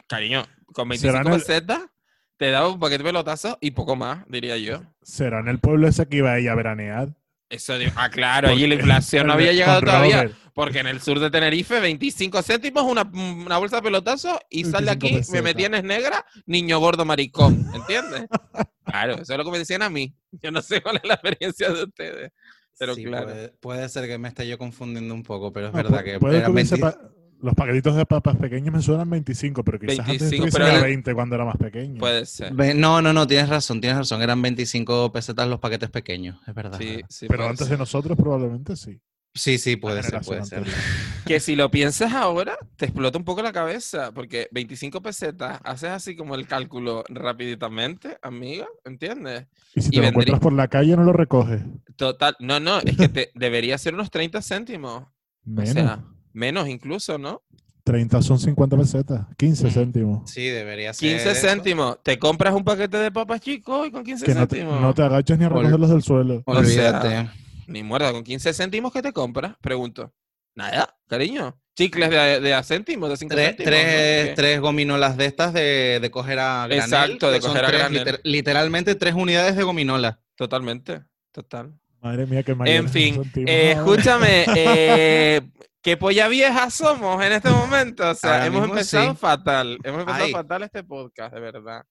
Cariño, 0.08 0.46
con 0.74 0.90
Será 0.98 1.24
25 1.24 1.28
en 1.28 1.28
el- 1.34 1.40
pesetas 1.40 1.82
te 2.40 2.52
daba 2.52 2.70
un 2.70 2.80
paquete 2.80 3.00
de 3.04 3.10
pelotazos 3.10 3.58
y 3.60 3.72
poco 3.72 3.98
más, 3.98 4.24
diría 4.30 4.56
yo. 4.58 4.82
¿Será 5.02 5.42
en 5.42 5.50
el 5.50 5.60
pueblo 5.60 5.90
ese 5.90 6.08
que 6.08 6.18
iba 6.18 6.38
ella 6.38 6.54
a 6.54 6.56
veranear? 6.56 7.10
Eso 7.50 7.74
Ah, 7.96 8.10
claro, 8.10 8.48
allí 8.48 8.66
la 8.66 8.76
inflación 8.76 9.28
no 9.28 9.34
había 9.34 9.52
llegado 9.52 9.82
todavía. 9.82 10.24
Robert. 10.24 10.36
Porque 10.54 10.80
en 10.80 10.88
el 10.88 11.02
sur 11.02 11.20
de 11.20 11.30
Tenerife, 11.30 11.80
25 11.82 12.42
céntimos, 12.44 12.84
una, 12.84 13.02
una 13.04 13.58
bolsa 13.58 13.78
de 13.78 13.82
pelotazos 13.82 14.38
y 14.50 14.64
sal 14.64 14.86
de 14.86 14.92
25 14.92 15.06
aquí, 15.06 15.14
me 15.14 15.20
pesetas. 15.20 15.44
me 15.44 15.54
tienes 15.54 15.84
negra, 15.84 16.26
niño 16.46 16.80
gordo 16.80 17.04
maricón. 17.04 17.66
¿Entiendes? 17.74 18.26
claro, 18.86 19.16
eso 19.16 19.34
es 19.34 19.38
lo 19.38 19.44
que 19.44 19.52
me 19.52 19.60
decían 19.60 19.82
a 19.82 19.90
mí. 19.90 20.16
Yo 20.42 20.52
no 20.52 20.62
sé 20.62 20.82
cuál 20.82 20.96
es 20.98 21.04
la 21.04 21.16
experiencia 21.16 21.70
de 21.72 21.84
ustedes. 21.84 22.32
Pero 22.78 22.96
Sí, 22.96 23.04
claro. 23.04 23.26
Puede, 23.28 23.50
puede 23.60 23.90
ser 23.90 24.08
que 24.08 24.18
me 24.18 24.30
esté 24.30 24.48
yo 24.48 24.58
confundiendo 24.58 25.14
un 25.14 25.24
poco, 25.24 25.52
pero 25.52 25.68
es 25.68 25.74
verdad 25.74 26.04
que 26.06 26.20
puede 26.20 26.38
eran 26.38 26.52
hubiese 26.54 26.76
20 26.78 26.98
pa- 26.98 27.10
Los 27.42 27.54
paquetitos 27.56 27.96
de 27.96 28.06
papas 28.06 28.36
pequeños 28.36 28.74
me 28.74 28.82
suenan 28.82 29.10
25, 29.10 29.64
pero 29.64 29.80
quizás 29.80 30.06
25, 30.06 30.12
antes 30.12 30.30
pero 30.30 30.66
estuviesen 30.66 30.72
a 30.72 30.76
el- 30.76 30.84
20 30.84 31.14
cuando 31.14 31.36
era 31.36 31.46
más 31.46 31.58
pequeño. 31.58 32.00
Puede 32.00 32.26
ser. 32.26 32.54
No, 32.76 33.02
no, 33.02 33.14
no, 33.14 33.28
tienes 33.28 33.48
razón, 33.50 33.80
tienes 33.80 33.98
razón. 33.98 34.22
Eran 34.22 34.42
25 34.42 35.12
pesetas 35.12 35.48
los 35.48 35.60
paquetes 35.60 35.90
pequeños, 35.90 36.38
es 36.48 36.54
verdad. 36.54 36.78
Sí, 36.78 36.86
verdad. 36.96 37.08
sí, 37.10 37.26
pero 37.30 37.46
antes 37.46 37.68
ser. 37.68 37.78
de 37.78 37.78
nosotros 37.78 38.18
probablemente 38.18 38.76
sí. 38.76 39.00
Sí, 39.36 39.60
sí, 39.60 39.76
puede 39.76 40.02
ser, 40.04 40.22
puede 40.22 40.44
ser. 40.44 40.64
Que 41.26 41.40
si 41.40 41.56
lo 41.56 41.70
piensas 41.70 42.14
ahora, 42.14 42.58
te 42.76 42.86
explota 42.86 43.20
un 43.20 43.24
poco 43.24 43.44
la 43.44 43.52
cabeza, 43.54 44.12
porque 44.12 44.48
25 44.52 45.02
pesetas, 45.04 45.60
haces 45.64 45.92
así 45.92 46.16
como 46.16 46.34
el 46.34 46.48
cálculo 46.48 47.04
rapiditamente, 47.10 48.18
amiga, 48.24 48.68
¿entiendes? 48.86 49.46
Y 49.76 49.82
si 49.82 49.88
Y 49.90 49.92
te 49.92 49.98
lo 50.02 50.08
encuentras 50.08 50.40
por 50.40 50.54
la 50.54 50.68
calle 50.68 50.96
no 50.98 51.04
lo 51.04 51.14
recoges. 51.14 51.62
Total, 51.96 52.36
no, 52.40 52.60
no, 52.60 52.80
es 52.80 52.98
que 52.98 53.08
te, 53.10 53.32
debería 53.36 53.78
ser 53.78 53.94
unos 53.94 54.10
30 54.10 54.42
céntimos, 54.42 55.06
Menos. 55.46 55.70
o 55.70 55.74
sea, 55.74 56.04
menos 56.34 56.68
incluso, 56.68 57.18
¿no? 57.18 57.42
30 57.84 58.22
son 58.22 58.38
50 58.40 58.78
pesetas. 58.78 59.26
15 59.38 59.68
Mm. 59.68 59.72
céntimos. 59.72 60.30
Sí, 60.30 60.46
debería 60.48 60.94
ser. 60.94 61.10
15 61.10 61.32
eso. 61.32 61.48
céntimos, 61.48 61.98
te 62.04 62.20
compras 62.20 62.54
un 62.54 62.64
paquete 62.64 62.98
de 62.98 63.12
papas 63.12 63.42
chicos 63.42 63.88
y 63.88 63.92
con 63.92 64.04
15 64.04 64.26
Que 64.26 64.36
no 64.36 64.48
te, 64.48 64.58
céntimos. 64.58 64.82
no 64.82 64.94
te 64.94 65.02
agachas 65.02 65.40
ni 65.40 65.46
a 65.46 65.48
Ol- 65.48 65.56
recogerlos 65.64 65.90
del 65.90 66.04
suelo. 66.04 66.44
O 66.46 66.54
sea, 66.54 66.60
Olvídate. 66.62 67.30
Ni 67.68 67.82
muerda, 67.84 68.12
con 68.12 68.24
15 68.24 68.54
céntimos, 68.54 68.92
¿qué 68.94 69.02
te 69.02 69.12
compras? 69.14 69.56
Pregunto. 69.62 70.14
Nada, 70.56 70.96
cariño. 71.08 71.58
Chicles 71.76 72.10
de, 72.10 72.40
de 72.42 72.54
a 72.54 72.62
céntimos, 72.64 73.10
de 73.10 73.16
5 73.18 73.34
Tres, 73.34 73.48
céntimos. 73.48 73.72
tres, 73.72 74.30
¿no? 74.30 74.36
Tres 74.36 74.60
gominolas 74.60 75.16
de 75.18 75.26
estas 75.26 75.54
de, 75.54 76.00
de 76.02 76.12
coger 76.12 76.38
a 76.40 76.68
granel. 76.68 76.84
Exacto, 76.84 77.32
de 77.32 77.38
que 77.38 77.42
son 77.44 77.52
coger 77.52 77.66
a 77.66 77.68
tres, 77.70 77.80
granel. 77.80 78.00
liter- 78.06 78.22
literalmente 78.24 78.96
tres 78.96 79.14
unidades 79.14 79.56
de 79.56 79.64
gominola. 79.64 80.20
Totalmente, 80.36 81.02
total. 81.32 81.74
Madre 82.02 82.26
mía, 82.26 82.44
qué 82.44 82.56
En 82.66 82.90
fin, 82.90 83.22
eh, 83.48 83.72
escúchame, 83.76 84.46
eh, 84.56 85.42
qué 85.82 85.98
polla 85.98 86.28
vieja 86.28 86.70
somos 86.70 87.24
en 87.24 87.32
este 87.34 87.50
momento. 87.50 88.10
O 88.10 88.16
sea, 88.16 88.34
Ahora 88.34 88.46
hemos 88.48 88.70
empezado 88.70 89.12
sí. 89.12 89.18
fatal. 89.18 89.78
Hemos 89.84 90.02
empezado 90.02 90.26
Ay. 90.26 90.32
fatal 90.32 90.64
este 90.64 90.84
podcast, 90.84 91.34
de 91.34 91.40
verdad. 91.40 91.84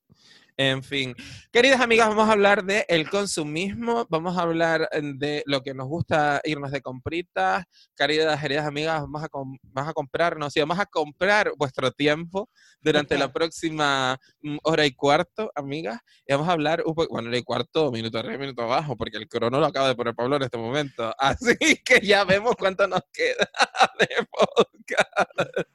En 0.61 0.83
fin, 0.83 1.15
queridas 1.53 1.81
amigas, 1.81 2.09
vamos 2.09 2.29
a 2.29 2.33
hablar 2.33 2.65
de 2.65 2.85
el 2.89 3.09
consumismo, 3.09 4.09
vamos 4.11 4.37
a 4.37 4.43
hablar 4.43 4.89
eh, 4.91 5.03
de 5.15 5.45
lo 5.47 5.63
que 5.63 5.73
nos 5.73 5.87
gusta 5.87 6.41
irnos 6.43 6.73
de 6.73 6.83
compritas. 6.83 7.65
Queridas, 7.97 8.41
queridas 8.41 8.67
amigas, 8.67 9.01
vamos 9.03 9.23
a, 9.23 9.29
com- 9.29 9.57
vamos 9.63 9.91
a 9.91 9.93
comprarnos 9.93 10.57
y 10.57 10.61
vamos 10.61 10.81
a 10.81 10.87
comprar 10.87 11.53
vuestro 11.57 11.93
tiempo 11.93 12.51
durante 12.81 13.19
la 13.19 13.33
próxima 13.33 14.19
mm, 14.43 14.59
hora 14.63 14.87
y 14.87 14.93
cuarto, 14.93 15.51
amigas. 15.55 16.01
Y 16.27 16.33
vamos 16.33 16.49
a 16.49 16.53
hablar 16.53 16.83
un 16.87 16.95
poco, 16.95 17.13
bueno, 17.13 17.29
hora 17.29 17.39
y 17.39 17.43
cuarto, 17.43 17.91
minuto 17.91 18.19
arriba, 18.19 18.39
minuto 18.39 18.63
abajo, 18.63 18.97
porque 18.97 19.17
el 19.17 19.29
crono 19.29 19.59
lo 19.59 19.67
acaba 19.67 19.89
de 19.89 19.95
poner 19.95 20.15
Pablo 20.15 20.37
en 20.37 20.43
este 20.43 20.59
momento. 20.59 21.13
Así 21.19 21.57
que 21.85 22.01
ya 22.01 22.25
vemos 22.25 22.55
cuánto 22.57 22.87
nos 22.87 23.03
queda 23.13 23.49
de 23.99 24.09
podcast. 24.31 25.69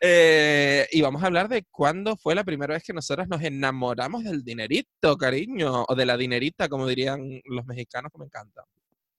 Eh, 0.00 0.86
y 0.90 1.00
vamos 1.00 1.22
a 1.22 1.26
hablar 1.26 1.48
de 1.48 1.64
cuándo 1.70 2.16
fue 2.16 2.34
la 2.34 2.44
primera 2.44 2.74
vez 2.74 2.82
que 2.82 2.92
nosotros 2.92 3.28
nos 3.28 3.42
enamoramos 3.42 4.24
del 4.24 4.42
dinerito, 4.42 5.16
cariño, 5.16 5.84
o 5.88 5.94
de 5.94 6.06
la 6.06 6.16
dinerita, 6.16 6.68
como 6.68 6.86
dirían 6.86 7.40
los 7.44 7.64
mexicanos, 7.66 8.10
que 8.12 8.18
me 8.18 8.26
encanta. 8.26 8.64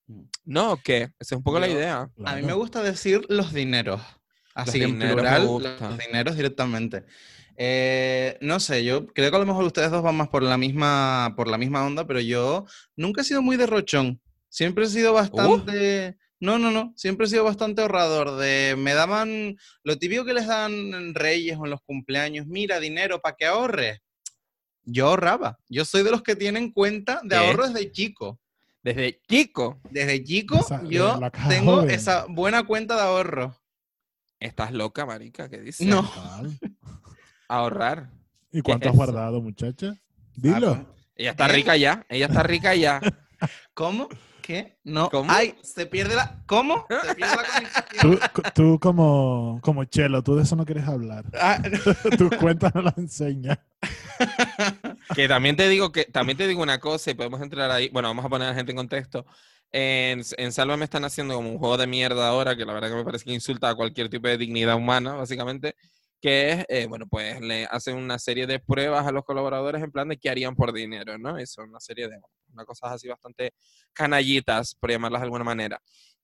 Mm. 0.08 0.24
¿No? 0.46 0.74
¿o 0.74 0.78
¿Qué? 0.78 1.04
Esa 1.20 1.36
es 1.36 1.38
un 1.38 1.44
poco 1.44 1.60
la 1.60 1.68
Yo- 1.68 1.74
idea. 1.74 2.10
A 2.26 2.36
mí 2.36 2.42
me 2.44 2.54
gusta 2.54 2.82
decir 2.84 3.22
los 3.30 3.54
dineros. 3.54 4.02
Así 4.56 4.80
que 4.80 4.86
en 4.86 5.00
plural, 5.00 5.44
los 5.46 5.98
dineros 5.98 6.36
directamente. 6.36 7.06
Eh, 7.56 8.38
no 8.42 8.60
sé, 8.60 8.84
yo 8.84 9.06
creo 9.08 9.30
que 9.30 9.36
a 9.36 9.40
lo 9.40 9.46
mejor 9.46 9.64
ustedes 9.66 9.92
dos 9.92 10.02
van 10.04 10.16
más 10.16 10.30
por 10.30 10.44
la 10.44 10.58
misma, 10.58 11.34
por 11.36 11.48
la 11.48 11.58
misma 11.58 11.86
onda, 11.86 12.06
pero 12.08 12.20
yo 12.20 12.66
nunca 12.96 13.22
he 13.22 13.24
sido 13.24 13.42
muy 13.42 13.58
derrochón. 13.58 14.20
Siempre 14.50 14.86
he 14.86 14.88
sido 14.90 15.14
bastante. 15.14 16.18
No, 16.40 16.60
no, 16.60 16.72
no. 16.72 16.94
Siempre 16.96 17.26
he 17.26 17.30
sido 17.30 17.44
bastante 17.44 17.82
ahorrador. 17.82 18.38
De 18.38 18.76
me 18.78 18.94
daban 18.94 19.56
lo 19.84 19.98
típico 19.98 20.26
que 20.26 20.34
les 20.34 20.46
dan 20.48 20.72
en 20.74 21.16
Reyes 21.16 21.58
o 21.58 21.66
en 21.66 21.72
los 21.72 21.82
cumpleaños. 21.82 22.46
Mira, 22.48 22.80
dinero 22.80 23.20
para 23.22 23.36
que 23.36 23.46
ahorres. 23.46 24.00
Yo 24.84 25.08
ahorraba. 25.08 25.58
Yo 25.70 25.86
soy 25.86 26.04
de 26.04 26.12
los 26.12 26.22
que 26.22 26.36
tienen 26.36 26.72
cuenta 26.72 27.22
de 27.24 27.30
¿Qué? 27.30 27.36
ahorro 27.36 27.68
desde 27.68 27.92
chico. 27.92 28.40
Desde 28.84 29.22
chico, 29.30 29.80
Desde 29.90 30.22
chico, 30.24 30.60
Esa- 30.60 30.84
yo 30.90 31.18
tengo 31.48 31.78
joven. 31.78 31.90
esa 31.92 32.26
buena 32.28 32.64
cuenta 32.64 32.96
de 32.98 33.02
ahorro. 33.04 33.58
Estás 34.46 34.72
loca, 34.72 35.06
marica, 35.06 35.50
¿qué 35.50 35.60
dices? 35.60 35.88
No. 35.88 36.10
Ahorrar. 37.48 38.10
¿Y 38.52 38.62
cuánto 38.62 38.86
es 38.86 38.90
has 38.90 38.96
eso? 38.96 39.06
guardado, 39.06 39.42
muchacha? 39.42 39.94
Ah, 39.96 40.02
Dilo. 40.36 40.86
Ella 41.16 41.32
está 41.32 41.48
rica 41.48 41.76
ya, 41.78 42.06
ella 42.10 42.26
está 42.26 42.44
rica 42.44 42.76
ya. 42.76 43.00
¿Cómo? 43.74 44.10
¿Qué? 44.42 44.78
No. 44.84 45.10
¿Cómo? 45.10 45.32
Ay, 45.32 45.56
se 45.64 45.86
pierde 45.86 46.16
la. 46.16 46.44
¿Cómo? 46.46 46.86
Se 46.90 47.16
pierde 47.16 47.36
la 47.36 47.44
comunicación. 47.48 48.20
Tú, 48.34 48.42
tú 48.54 48.80
como, 48.80 49.60
como 49.62 49.86
Chelo, 49.86 50.22
tú 50.22 50.36
de 50.36 50.44
eso 50.44 50.56
no 50.56 50.66
quieres 50.66 50.86
hablar. 50.88 51.26
Ah, 51.40 51.62
no. 51.62 52.18
Tus 52.18 52.38
cuentas 52.38 52.76
no 52.76 52.82
las 52.82 52.98
enseñas. 52.98 53.60
Que 55.16 55.28
también 55.28 55.56
te 55.56 55.70
digo 55.70 55.92
que 55.92 56.06
también 56.06 56.38
te 56.38 56.48
digo 56.48 56.62
una 56.62 56.80
cosa 56.80 57.12
y 57.12 57.14
podemos 57.14 57.42
entrar 57.42 57.72
ahí. 57.72 57.90
Bueno, 57.90 58.10
vamos 58.10 58.26
a 58.26 58.30
poner 58.30 58.48
a 58.48 58.52
la 58.52 58.56
gente 58.56 58.72
en 58.72 58.78
contexto. 58.78 59.26
En, 59.76 60.22
en 60.38 60.52
Salva 60.52 60.78
me 60.78 60.86
están 60.86 61.04
haciendo 61.04 61.34
como 61.34 61.50
un 61.50 61.58
juego 61.58 61.78
de 61.78 61.88
mierda 61.88 62.28
ahora, 62.28 62.56
que 62.56 62.64
la 62.64 62.74
verdad 62.74 62.90
que 62.90 62.96
me 62.96 63.04
parece 63.04 63.26
que 63.26 63.34
insulta 63.34 63.70
a 63.70 63.76
cualquier 63.76 64.08
tipo 64.08 64.28
de 64.28 64.38
dignidad 64.38 64.76
humana, 64.76 65.16
básicamente, 65.16 65.76
que 66.22 66.52
es, 66.52 66.66
eh, 66.70 66.86
bueno, 66.88 67.08
pues 67.10 67.42
le 67.42 67.66
hacen 67.66 67.98
una 67.98 68.20
serie 68.20 68.46
de 68.46 68.60
pruebas 68.60 69.08
a 69.08 69.12
los 69.12 69.26
colaboradores 69.26 69.82
en 69.84 69.92
plan 69.92 70.08
de 70.08 70.18
qué 70.18 70.30
harían 70.30 70.56
por 70.56 70.74
dinero, 70.74 71.18
¿no? 71.18 71.40
Y 71.40 71.48
son 71.48 71.70
una 71.70 71.80
serie 71.80 72.08
de 72.08 72.18
cosas 72.66 72.92
así 72.92 73.08
bastante 73.08 73.54
canallitas, 73.94 74.76
por 74.76 74.92
llamarlas 74.92 75.22
de 75.22 75.26
alguna 75.26 75.44
manera. 75.44 75.82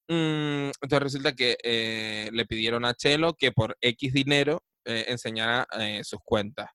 Mm, 0.07 0.69
entonces 0.81 0.99
resulta 1.01 1.33
que 1.33 1.57
eh, 1.63 2.29
le 2.31 2.45
pidieron 2.45 2.85
a 2.85 2.93
Chelo 2.93 3.33
que 3.33 3.51
por 3.51 3.77
X 3.81 4.13
dinero 4.13 4.63
eh, 4.85 5.05
enseñara 5.09 5.67
sus 6.03 6.19
cuentas. 6.23 6.69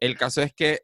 El 0.00 0.16
caso 0.16 0.42
es 0.42 0.54
que 0.54 0.80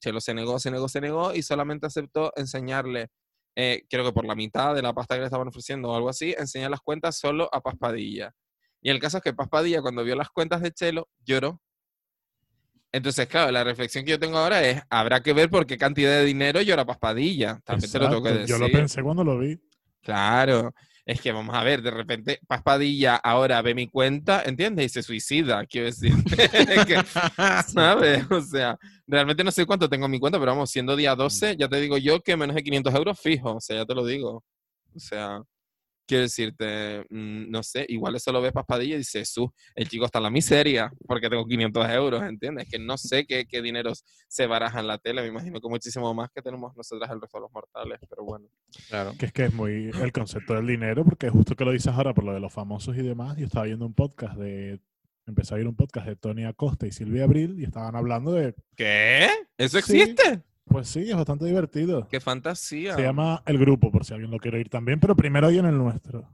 Chelo 0.00 0.20
se 0.20 0.32
negó, 0.32 0.58
se 0.60 0.70
negó, 0.70 0.88
se 0.88 1.00
negó 1.00 1.34
y 1.34 1.42
solamente 1.42 1.86
aceptó 1.86 2.32
enseñarle, 2.36 3.08
eh, 3.56 3.86
creo 3.88 4.04
que 4.04 4.12
por 4.12 4.26
la 4.26 4.34
mitad 4.34 4.74
de 4.74 4.82
la 4.82 4.92
pasta 4.92 5.14
que 5.14 5.20
le 5.20 5.26
estaban 5.26 5.48
ofreciendo 5.48 5.90
o 5.90 5.96
algo 5.96 6.10
así, 6.10 6.34
enseñar 6.38 6.70
las 6.70 6.80
cuentas 6.80 7.18
solo 7.18 7.48
a 7.52 7.60
Paspadilla. 7.62 8.32
Y 8.82 8.90
el 8.90 9.00
caso 9.00 9.16
es 9.16 9.22
que 9.22 9.32
Paspadilla, 9.32 9.80
cuando 9.80 10.04
vio 10.04 10.14
las 10.14 10.28
cuentas 10.28 10.60
de 10.60 10.70
Chelo, 10.72 11.08
lloró. 11.24 11.60
Entonces, 12.92 13.26
claro, 13.26 13.50
la 13.50 13.64
reflexión 13.64 14.04
que 14.04 14.12
yo 14.12 14.18
tengo 14.18 14.38
ahora 14.38 14.62
es, 14.62 14.82
habrá 14.90 15.20
que 15.20 15.32
ver 15.32 15.50
por 15.50 15.66
qué 15.66 15.76
cantidad 15.76 16.10
de 16.10 16.24
dinero 16.24 16.60
llora 16.60 16.84
Paspadilla. 16.84 17.58
También 17.64 17.90
te 17.90 17.98
lo 17.98 18.08
tengo 18.08 18.22
que 18.22 18.28
Exacto, 18.28 18.42
decir. 18.42 18.56
Yo 18.56 18.66
lo 18.66 18.72
pensé 18.72 19.02
cuando 19.02 19.24
lo 19.24 19.38
vi. 19.38 19.58
Claro. 20.02 20.74
Es 21.06 21.20
que 21.20 21.30
vamos 21.30 21.54
a 21.54 21.62
ver, 21.62 21.82
de 21.82 21.92
repente 21.92 22.40
Paspadilla 22.48 23.14
ahora 23.14 23.62
ve 23.62 23.76
mi 23.76 23.86
cuenta, 23.86 24.42
¿entiendes? 24.44 24.86
Y 24.86 24.88
se 24.88 25.02
suicida, 25.04 25.64
quiero 25.64 25.86
decir. 25.86 26.12
que, 26.86 27.00
¿Sabes? 27.68 28.28
O 28.28 28.40
sea, 28.40 28.76
realmente 29.06 29.44
no 29.44 29.52
sé 29.52 29.64
cuánto 29.66 29.88
tengo 29.88 30.06
en 30.06 30.10
mi 30.10 30.18
cuenta, 30.18 30.40
pero 30.40 30.50
vamos, 30.50 30.68
siendo 30.68 30.96
día 30.96 31.14
12, 31.14 31.56
ya 31.56 31.68
te 31.68 31.80
digo 31.80 31.96
yo 31.96 32.20
que 32.20 32.36
menos 32.36 32.56
de 32.56 32.64
500 32.64 32.92
euros 32.92 33.20
fijo, 33.20 33.54
o 33.54 33.60
sea, 33.60 33.76
ya 33.76 33.86
te 33.86 33.94
lo 33.94 34.04
digo. 34.04 34.42
O 34.96 34.98
sea, 34.98 35.40
quiero 36.06 36.22
decirte, 36.22 37.04
mm, 37.10 37.50
no 37.50 37.62
sé, 37.62 37.84
igual 37.88 38.14
eso 38.16 38.32
lo 38.32 38.40
ve 38.40 38.52
Paspadilla 38.52 38.94
y 38.94 38.98
dice, 38.98 39.24
su, 39.24 39.52
el 39.74 39.88
chico 39.88 40.06
está 40.06 40.18
en 40.18 40.24
la 40.24 40.30
miseria 40.30 40.92
porque 41.06 41.28
tengo 41.28 41.44
500 41.46 41.90
euros, 41.90 42.22
¿entiendes? 42.22 42.68
Que 42.70 42.78
no 42.78 42.96
sé 42.96 43.26
qué, 43.26 43.46
qué 43.46 43.60
dineros 43.62 44.04
se 44.28 44.46
baraja 44.46 44.80
en 44.80 44.86
la 44.86 44.98
tele, 44.98 45.22
me 45.22 45.28
imagino 45.28 45.60
que 45.60 45.68
muchísimo 45.68 46.12
más 46.14 46.30
que 46.30 46.42
tenemos 46.42 46.76
nosotras 46.76 47.10
el 47.10 47.20
resto 47.20 47.38
de 47.38 47.42
los 47.42 47.52
mortales, 47.52 47.98
pero 48.08 48.24
bueno. 48.24 48.46
Claro. 48.88 49.12
Que 49.18 49.26
es 49.26 49.32
que 49.32 49.44
es 49.46 49.52
muy 49.52 49.90
el 50.00 50.12
concepto 50.12 50.54
del 50.54 50.66
dinero, 50.66 51.04
porque 51.04 51.28
justo 51.30 51.54
que 51.54 51.64
lo 51.64 51.72
dices 51.72 51.92
ahora 51.92 52.14
por 52.14 52.24
lo 52.24 52.32
de 52.32 52.40
los 52.40 52.52
famosos 52.52 52.96
y 52.96 53.02
demás, 53.02 53.36
yo 53.36 53.46
estaba 53.46 53.66
viendo 53.66 53.86
un 53.86 53.94
podcast 53.94 54.36
de, 54.36 54.80
empecé 55.26 55.54
a 55.54 55.56
oír 55.56 55.66
un 55.66 55.76
podcast 55.76 56.06
de 56.06 56.16
Tony 56.16 56.44
Acosta 56.44 56.86
y 56.86 56.92
Silvia 56.92 57.24
Abril 57.24 57.56
y 57.58 57.64
estaban 57.64 57.96
hablando 57.96 58.32
de, 58.32 58.54
¿Qué? 58.76 59.28
¿Eso 59.58 59.80
Sí. 59.80 60.14
Pues 60.66 60.88
sí, 60.88 61.08
es 61.10 61.16
bastante 61.16 61.44
divertido. 61.44 62.06
¡Qué 62.08 62.20
fantasía! 62.20 62.94
Se 62.94 63.02
llama 63.02 63.42
El 63.46 63.58
Grupo, 63.58 63.90
por 63.90 64.04
si 64.04 64.12
alguien 64.14 64.30
lo 64.30 64.38
quiere 64.38 64.58
oír 64.58 64.68
también, 64.68 65.00
pero 65.00 65.16
primero 65.16 65.46
oyen 65.48 65.64
el 65.66 65.78
nuestro. 65.78 66.28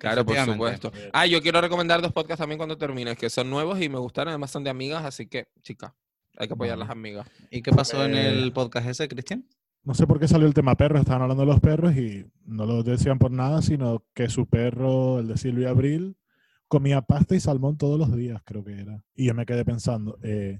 Claro, 0.00 0.24
por 0.24 0.36
supuesto. 0.36 0.90
Ah, 1.12 1.26
yo 1.26 1.40
quiero 1.40 1.60
recomendar 1.60 2.02
dos 2.02 2.12
podcasts 2.12 2.40
también 2.40 2.58
cuando 2.58 2.76
termines, 2.76 3.16
que 3.16 3.30
son 3.30 3.48
nuevos 3.48 3.80
y 3.80 3.88
me 3.88 3.98
gustaron, 3.98 4.30
además 4.30 4.50
son 4.50 4.64
de 4.64 4.70
amigas, 4.70 5.04
así 5.04 5.26
que, 5.26 5.46
chicas, 5.62 5.92
hay 6.36 6.48
que 6.48 6.54
apoyar 6.54 6.74
a 6.74 6.78
las 6.78 6.90
amigas. 6.90 7.28
¿Y 7.50 7.62
qué 7.62 7.70
pasó 7.70 8.04
en 8.04 8.14
Eh, 8.14 8.28
el 8.28 8.52
podcast 8.52 8.88
ese, 8.88 9.06
Cristian? 9.06 9.46
No 9.84 9.94
sé 9.94 10.06
por 10.06 10.18
qué 10.18 10.26
salió 10.26 10.48
el 10.48 10.54
tema 10.54 10.74
perros, 10.76 11.00
estaban 11.00 11.22
hablando 11.22 11.42
de 11.42 11.46
los 11.52 11.60
perros 11.60 11.94
y 11.94 12.24
no 12.46 12.66
lo 12.66 12.82
decían 12.82 13.18
por 13.18 13.30
nada, 13.30 13.62
sino 13.62 14.02
que 14.14 14.28
su 14.30 14.46
perro, 14.46 15.20
el 15.20 15.28
de 15.28 15.36
Silvia 15.36 15.68
Abril, 15.68 16.16
comía 16.66 17.02
pasta 17.02 17.36
y 17.36 17.40
salmón 17.40 17.76
todos 17.76 17.98
los 17.98 18.16
días, 18.16 18.42
creo 18.44 18.64
que 18.64 18.72
era. 18.80 19.04
Y 19.14 19.26
yo 19.26 19.34
me 19.34 19.44
quedé 19.46 19.64
pensando, 19.64 20.18
eh, 20.22 20.58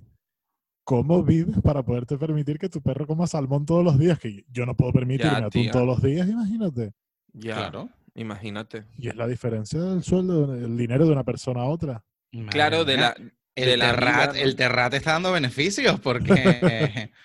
¿cómo 0.84 1.22
vives 1.22 1.56
para 1.62 1.82
poderte 1.82 2.16
permitir 2.18 2.58
que 2.58 2.68
tu 2.68 2.80
perro 2.82 3.06
coma 3.06 3.26
salmón 3.26 3.66
todos 3.66 3.82
los 3.84 3.98
días? 3.98 4.18
Que 4.18 4.44
yo 4.50 4.66
no 4.66 4.76
puedo 4.76 4.92
permitirme 4.92 5.38
atún 5.38 5.50
tía. 5.62 5.70
todos 5.72 5.86
los 5.86 6.02
días, 6.02 6.28
imagínate. 6.28 6.92
Ya, 7.32 7.56
Claro. 7.56 7.88
imagínate. 8.14 8.84
Y 8.96 9.08
es 9.08 9.16
la 9.16 9.26
diferencia 9.26 9.80
del 9.80 10.02
sueldo, 10.02 10.54
el 10.54 10.76
dinero 10.76 11.06
de 11.06 11.12
una 11.12 11.24
persona 11.24 11.62
a 11.62 11.64
otra. 11.64 12.04
Claro, 12.50 12.84
de 12.84 12.96
la, 12.96 13.14
El, 13.56 13.78
la 13.78 13.90
terrat, 13.90 14.36
el 14.36 14.56
Terrat 14.56 14.94
está 14.94 15.12
dando 15.12 15.32
beneficios 15.32 15.98
porque... 16.00 17.10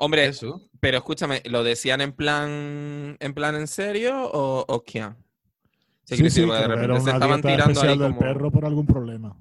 Hombre, 0.00 0.30
pero 0.78 0.98
escúchame, 0.98 1.42
¿lo 1.46 1.64
decían 1.64 2.00
en 2.00 2.12
plan 2.12 3.16
en 3.18 3.34
plan 3.34 3.56
en 3.56 3.66
serio 3.66 4.30
o, 4.30 4.64
o 4.68 4.84
qué? 4.84 5.08
Sí, 6.04 6.22
decir, 6.22 6.46
porque 6.46 6.60
de 6.62 6.68
repente 6.68 7.00
se 7.00 7.10
estaban 7.10 7.42
tirando 7.42 7.80
ahí 7.82 7.88
del 7.98 7.98
como 7.98 8.18
perro 8.20 8.50
por 8.52 8.64
algún 8.64 8.86
problema. 8.86 9.36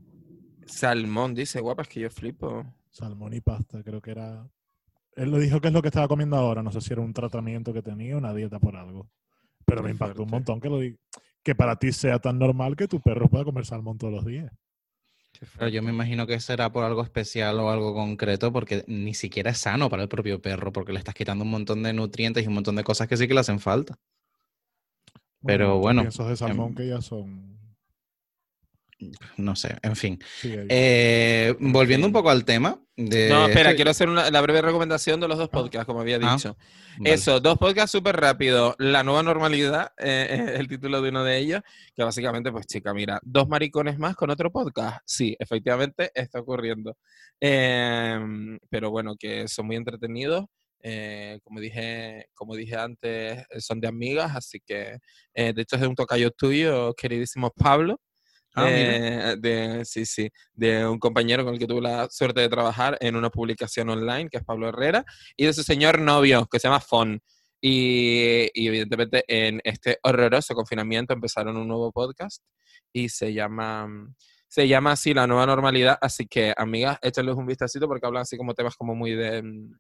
salmón, 0.66 1.36
dice, 1.36 1.62
guapa, 1.62 1.84
es 1.84 1.88
que 1.90 2.00
yo 2.02 2.10
flipo. 2.10 2.66
Salmón 2.92 3.34
y 3.34 3.42
pasta, 3.42 3.84
creo 3.84 4.02
que 4.02 4.12
era. 4.12 4.48
Él 5.16 5.32
lo 5.32 5.40
dijo 5.40 5.60
que 5.60 5.68
es 5.68 5.74
lo 5.74 5.82
que 5.82 5.88
estaba 5.88 6.08
comiendo 6.08 6.36
ahora. 6.38 6.62
No 6.64 6.72
sé 6.72 6.82
si 6.82 6.94
era 6.94 7.02
un 7.02 7.14
tratamiento 7.14 7.74
que 7.74 7.82
tenía, 7.82 8.18
una 8.18 8.34
dieta 8.34 8.60
por 8.60 8.76
algo. 8.76 9.10
Pero 9.66 9.82
me 9.84 9.92
impactó 9.92 10.24
un 10.24 10.30
montón 10.30 10.60
que 10.62 10.70
lo 10.70 10.80
di- 10.80 10.98
que 11.44 11.56
para 11.56 11.76
ti 11.78 11.92
sea 11.92 12.20
tan 12.20 12.38
normal 12.38 12.76
que 12.76 12.88
tu 12.88 13.02
perro 13.02 13.28
pueda 13.28 13.44
comer 13.44 13.66
salmón 13.66 13.98
todos 13.98 14.14
los 14.14 14.26
días. 14.26 14.52
Pero 15.58 15.70
yo 15.70 15.84
me 15.84 15.92
imagino 15.92 16.26
que 16.26 16.40
será 16.40 16.72
por 16.72 16.84
algo 16.84 17.04
especial 17.04 17.60
o 17.60 17.70
algo 17.70 17.94
concreto, 17.94 18.52
porque 18.52 18.84
ni 18.88 19.14
siquiera 19.14 19.52
es 19.52 19.58
sano 19.60 19.90
para 19.90 20.04
el 20.04 20.10
propio 20.10 20.42
perro, 20.42 20.72
porque 20.72 20.94
le 20.94 21.00
estás 21.00 21.14
quitando 21.14 21.44
un 21.44 21.52
montón 21.52 21.84
de 21.84 21.94
nutrientes 21.94 22.44
y 22.44 22.48
un 22.48 22.56
montón 22.56 22.76
de 22.76 22.84
cosas 22.84 23.08
que 23.08 23.18
sí 23.18 23.28
que 23.28 23.34
le 23.34 23.42
hacen 23.42 23.60
falta. 23.60 23.98
Pero 25.46 25.66
estos 25.66 25.82
bueno, 25.82 26.02
piensos 26.02 26.30
de 26.30 26.36
salmón 26.36 26.70
em, 26.70 26.76
que 26.76 26.88
ya 26.88 27.02
son. 27.02 27.57
No 29.38 29.56
sé, 29.56 29.78
en 29.84 29.96
fin. 29.96 30.20
sí. 30.42 30.56
Eh, 30.70 31.56
volviendo 31.60 32.08
un 32.08 32.14
poco 32.14 32.32
al 32.32 32.44
tema 32.46 32.82
de... 32.96 33.30
No, 33.30 33.46
espera, 33.48 33.70
este- 33.70 33.76
quiero 33.76 33.92
hacer 33.92 34.10
una, 34.10 34.32
la 34.32 34.42
breve 34.42 34.62
recomendación 34.62 35.20
de 35.20 35.28
los 35.28 35.38
dos 35.38 35.50
podcasts, 35.50 35.86
como 35.86 36.02
había 36.02 36.18
Ah, 36.22 36.34
dicho. 36.36 36.58
Vale. 36.98 37.14
Eso, 37.14 37.40
dos 37.40 37.60
podcasts 37.60 37.92
súper 37.92 38.16
rápido. 38.16 38.76
La 38.80 39.04
nueva 39.04 39.22
normalidad, 39.22 39.92
eh, 40.00 40.28
es 40.56 40.60
el 40.60 40.68
título 40.68 41.02
de 41.04 41.10
uno 41.10 41.24
de 41.24 41.38
ellos, 41.38 41.62
que 41.96 42.04
básicamente, 42.04 42.52
pues 42.52 42.66
chica, 42.66 42.92
mira, 42.94 43.20
dos 43.22 43.48
maricones 43.48 44.00
más 44.00 44.16
con 44.16 44.32
otro 44.32 44.52
podcast. 44.52 45.00
Sí, 45.06 45.36
efectivamente 45.40 46.10
está 46.16 46.40
ocurriendo. 46.40 46.98
Em, 47.40 48.58
pero 48.70 48.90
bueno, 48.92 49.16
que 49.18 49.48
son 49.48 49.68
muy 49.68 49.76
entretenidos. 49.76 50.46
eh, 50.82 51.40
como 51.44 51.60
dije, 51.60 52.28
como 52.34 52.56
dije 52.56 52.76
antes, 52.78 53.44
son 53.60 53.80
de 53.82 53.88
amigas, 53.88 54.36
así 54.36 54.60
que 54.66 54.98
eh, 55.34 55.52
de 55.54 55.62
hecho 55.64 55.76
es 55.76 55.82
de 55.82 55.88
un 55.88 55.96
tocayo 55.96 56.32
tuyo, 56.32 56.94
queridísimo 56.94 57.52
Pablo. 57.52 58.00
Ah, 58.60 58.66
eh, 58.70 59.36
de, 59.40 59.86
sí, 59.86 60.06
sí, 60.06 60.30
de 60.54 60.88
un 60.88 60.98
compañero 61.00 61.44
con 61.46 61.54
el 61.54 61.60
que 61.60 61.68
tuve 61.68 61.82
la 61.82 62.10
suerte 62.10 62.42
de 62.42 62.50
trabajar 62.50 62.98
en 63.02 63.16
una 63.16 63.30
publicación 63.30 63.90
online, 63.90 64.30
que 64.30 64.38
es 64.38 64.44
Pablo 64.44 64.70
Herrera, 64.70 65.06
y 65.36 65.46
de 65.46 65.54
su 65.54 65.62
señor 65.64 66.00
novio, 66.00 66.48
que 66.52 66.60
se 66.60 66.68
llama 66.68 66.80
Fon. 66.80 67.22
Y, 67.62 68.50
y 68.54 68.68
evidentemente 68.68 69.24
en 69.28 69.62
este 69.64 70.00
horroroso 70.04 70.54
confinamiento 70.56 71.14
empezaron 71.14 71.58
un 71.58 71.68
nuevo 71.68 71.92
podcast 71.92 72.44
y 72.94 73.10
se 73.10 73.34
llama, 73.34 73.88
se 74.48 74.68
llama 74.68 74.92
así 74.94 75.14
La 75.14 75.28
Nueva 75.28 75.46
Normalidad. 75.46 75.98
Así 76.02 76.28
que, 76.28 76.54
amigas, 76.58 76.98
échales 77.02 77.36
un 77.36 77.46
vistacito 77.48 77.88
porque 77.88 78.06
hablan 78.08 78.22
así 78.24 78.38
como 78.38 78.54
temas 78.54 78.76
como 78.76 78.96
muy 78.96 79.12
de... 79.14 79.42
mm, 79.44 79.72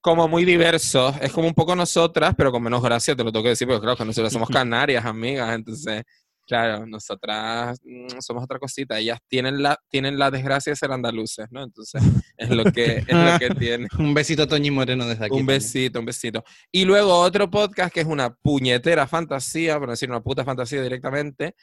Como 0.00 0.28
muy 0.28 0.44
diversos. 0.44 1.14
Es 1.20 1.32
como 1.32 1.48
un 1.48 1.54
poco 1.54 1.74
nosotras, 1.76 2.34
pero 2.36 2.52
con 2.52 2.62
menos 2.62 2.82
gracia, 2.82 3.16
te 3.16 3.24
lo 3.24 3.32
tengo 3.32 3.42
que 3.42 3.50
decir, 3.50 3.66
porque 3.66 3.82
claro, 3.82 3.96
que 3.96 4.04
nosotras 4.04 4.32
somos 4.32 4.48
canarias, 4.64 5.04
amigas. 5.04 5.54
Entonces, 5.54 6.04
claro, 6.48 6.86
nosotras 6.86 7.78
mm, 7.84 8.18
somos 8.20 8.42
otra 8.42 8.58
cosita. 8.58 8.98
Ellas 8.98 9.20
tienen 9.28 9.62
la, 9.62 9.78
tienen 9.88 10.18
la 10.18 10.30
desgracia 10.30 10.72
de 10.72 10.76
ser 10.76 10.90
andaluces, 10.90 11.46
¿no? 11.50 11.62
Entonces, 11.62 12.02
es 12.36 12.50
lo 12.50 12.64
que, 12.64 13.04
es 13.06 13.06
lo 13.08 13.38
que 13.38 13.50
tienen. 13.58 13.88
Un 13.98 14.14
besito 14.14 14.44
a 14.44 14.46
Toñi 14.48 14.70
Moreno 14.70 15.06
desde 15.06 15.26
aquí. 15.26 15.34
Un 15.34 15.40
también. 15.40 15.58
besito, 15.60 16.00
un 16.00 16.06
besito. 16.06 16.42
Y 16.72 16.84
luego 16.84 17.14
otro 17.20 17.50
podcast 17.50 17.92
que 17.92 18.00
es 18.00 18.06
una 18.06 18.34
puñetera 18.34 19.06
fantasía, 19.06 19.78
por 19.78 19.90
decir 19.90 20.08
una 20.10 20.22
puta 20.22 20.44
fantasía 20.44 20.82
directamente, 20.82 21.54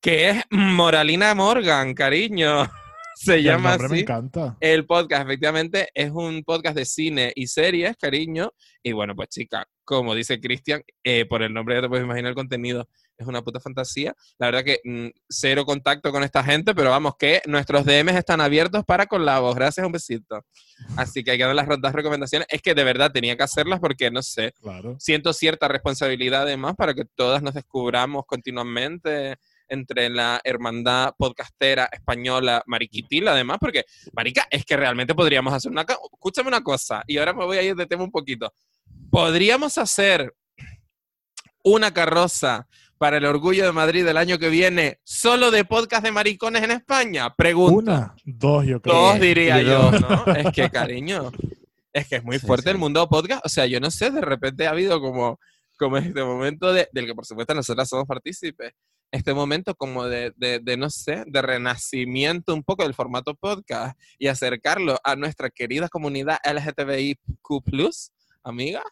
que 0.00 0.30
es 0.30 0.44
Moralina 0.50 1.34
Morgan, 1.34 1.94
cariño. 1.94 2.64
Se 3.14 3.34
el 3.34 3.42
llama 3.42 3.76
me 3.76 3.84
así. 3.84 3.98
encanta. 4.00 4.56
El 4.60 4.86
podcast, 4.86 5.24
efectivamente, 5.24 5.88
es 5.92 6.10
un 6.10 6.42
podcast 6.42 6.74
de 6.74 6.86
cine 6.86 7.32
y 7.34 7.48
series, 7.48 7.94
cariño. 7.98 8.54
Y 8.82 8.92
bueno, 8.92 9.14
pues 9.14 9.28
chica, 9.28 9.66
como 9.84 10.14
dice 10.14 10.40
Cristian, 10.40 10.82
eh, 11.04 11.26
por 11.26 11.42
el 11.42 11.52
nombre 11.52 11.74
ya 11.74 11.82
te 11.82 11.88
puedes 11.90 12.04
imaginar 12.06 12.30
el 12.30 12.34
contenido, 12.34 12.88
es 13.22 13.28
una 13.28 13.42
puta 13.42 13.60
fantasía. 13.60 14.14
La 14.38 14.46
verdad 14.46 14.64
que 14.64 14.80
mm, 14.84 15.08
cero 15.28 15.64
contacto 15.64 16.10
con 16.12 16.22
esta 16.22 16.42
gente, 16.42 16.74
pero 16.74 16.90
vamos, 16.90 17.14
que 17.18 17.42
nuestros 17.46 17.84
DMs 17.84 18.16
están 18.16 18.40
abiertos 18.40 18.84
para 18.84 19.06
colabos. 19.06 19.54
Gracias, 19.54 19.84
un 19.84 19.92
besito. 19.92 20.44
Así 20.96 21.22
que 21.22 21.32
hay 21.32 21.38
que 21.38 21.44
dar 21.44 21.54
las 21.54 21.66
rondas 21.66 21.92
recomendaciones. 21.92 22.46
Es 22.50 22.62
que 22.62 22.74
de 22.74 22.84
verdad 22.84 23.12
tenía 23.12 23.36
que 23.36 23.42
hacerlas 23.42 23.80
porque, 23.80 24.10
no 24.10 24.22
sé, 24.22 24.52
Claro. 24.60 24.96
siento 24.98 25.32
cierta 25.32 25.68
responsabilidad 25.68 26.42
además 26.42 26.74
para 26.76 26.94
que 26.94 27.04
todas 27.04 27.42
nos 27.42 27.54
descubramos 27.54 28.24
continuamente 28.26 29.36
entre 29.68 30.10
la 30.10 30.40
hermandad 30.42 31.14
podcastera 31.16 31.88
española 31.92 32.62
mariquitil, 32.66 33.28
además, 33.28 33.58
porque, 33.60 33.84
marica, 34.12 34.46
es 34.50 34.64
que 34.64 34.76
realmente 34.76 35.14
podríamos 35.14 35.54
hacer 35.54 35.70
una... 35.70 35.82
Escúchame 35.82 36.48
una 36.48 36.60
cosa, 36.62 37.04
y 37.06 37.18
ahora 37.18 37.32
me 37.32 37.44
voy 37.44 37.56
a 37.56 37.62
ir 37.62 37.76
de 37.76 37.86
tema 37.86 38.02
un 38.02 38.10
poquito. 38.10 38.52
Podríamos 39.10 39.78
hacer 39.78 40.34
una 41.62 41.92
carroza 41.92 42.66
para 43.00 43.16
el 43.16 43.24
Orgullo 43.24 43.64
de 43.64 43.72
Madrid 43.72 44.04
del 44.04 44.18
año 44.18 44.38
que 44.38 44.50
viene 44.50 45.00
solo 45.04 45.50
de 45.50 45.64
podcast 45.64 46.04
de 46.04 46.12
maricones 46.12 46.62
en 46.62 46.70
España. 46.72 47.34
Pregunto. 47.34 47.76
Una, 47.78 48.14
dos, 48.26 48.66
yo 48.66 48.78
creo. 48.82 48.94
Dos 48.94 49.18
diría 49.18 49.62
yo. 49.62 49.90
¿no? 49.90 50.26
Es 50.34 50.52
que, 50.52 50.68
cariño, 50.68 51.32
es 51.94 52.06
que 52.06 52.16
es 52.16 52.22
muy 52.24 52.38
Sí, 52.38 52.46
fuerte 52.46 52.64
sí. 52.64 52.70
el 52.72 52.76
mundo 52.76 53.08
podcast. 53.08 53.40
O 53.46 53.48
sea, 53.48 53.64
yo 53.64 53.80
no 53.80 53.90
sé, 53.90 54.10
de 54.10 54.20
repente 54.20 54.66
ha 54.66 54.72
habido 54.72 55.00
como, 55.00 55.40
como 55.78 55.96
este 55.96 56.22
momento 56.22 56.74
de, 56.74 56.90
del 56.92 57.06
que 57.06 57.14
por 57.14 57.24
supuesto 57.24 57.54
nosotras 57.54 57.88
somos 57.88 58.04
partícipes, 58.06 58.74
este 59.10 59.32
momento 59.32 59.74
como 59.74 60.04
de, 60.04 60.34
de, 60.36 60.58
de, 60.58 60.76
no 60.76 60.90
sé, 60.90 61.24
de 61.26 61.40
renacimiento 61.40 62.52
un 62.52 62.62
poco 62.62 62.82
del 62.82 62.92
formato 62.92 63.34
podcast 63.34 63.98
y 64.18 64.26
acercarlo 64.26 64.98
a 65.02 65.16
nuestra 65.16 65.48
querida 65.48 65.88
comunidad 65.88 66.36
LGTBIQ+, 66.44 67.18
amiga, 68.44 68.82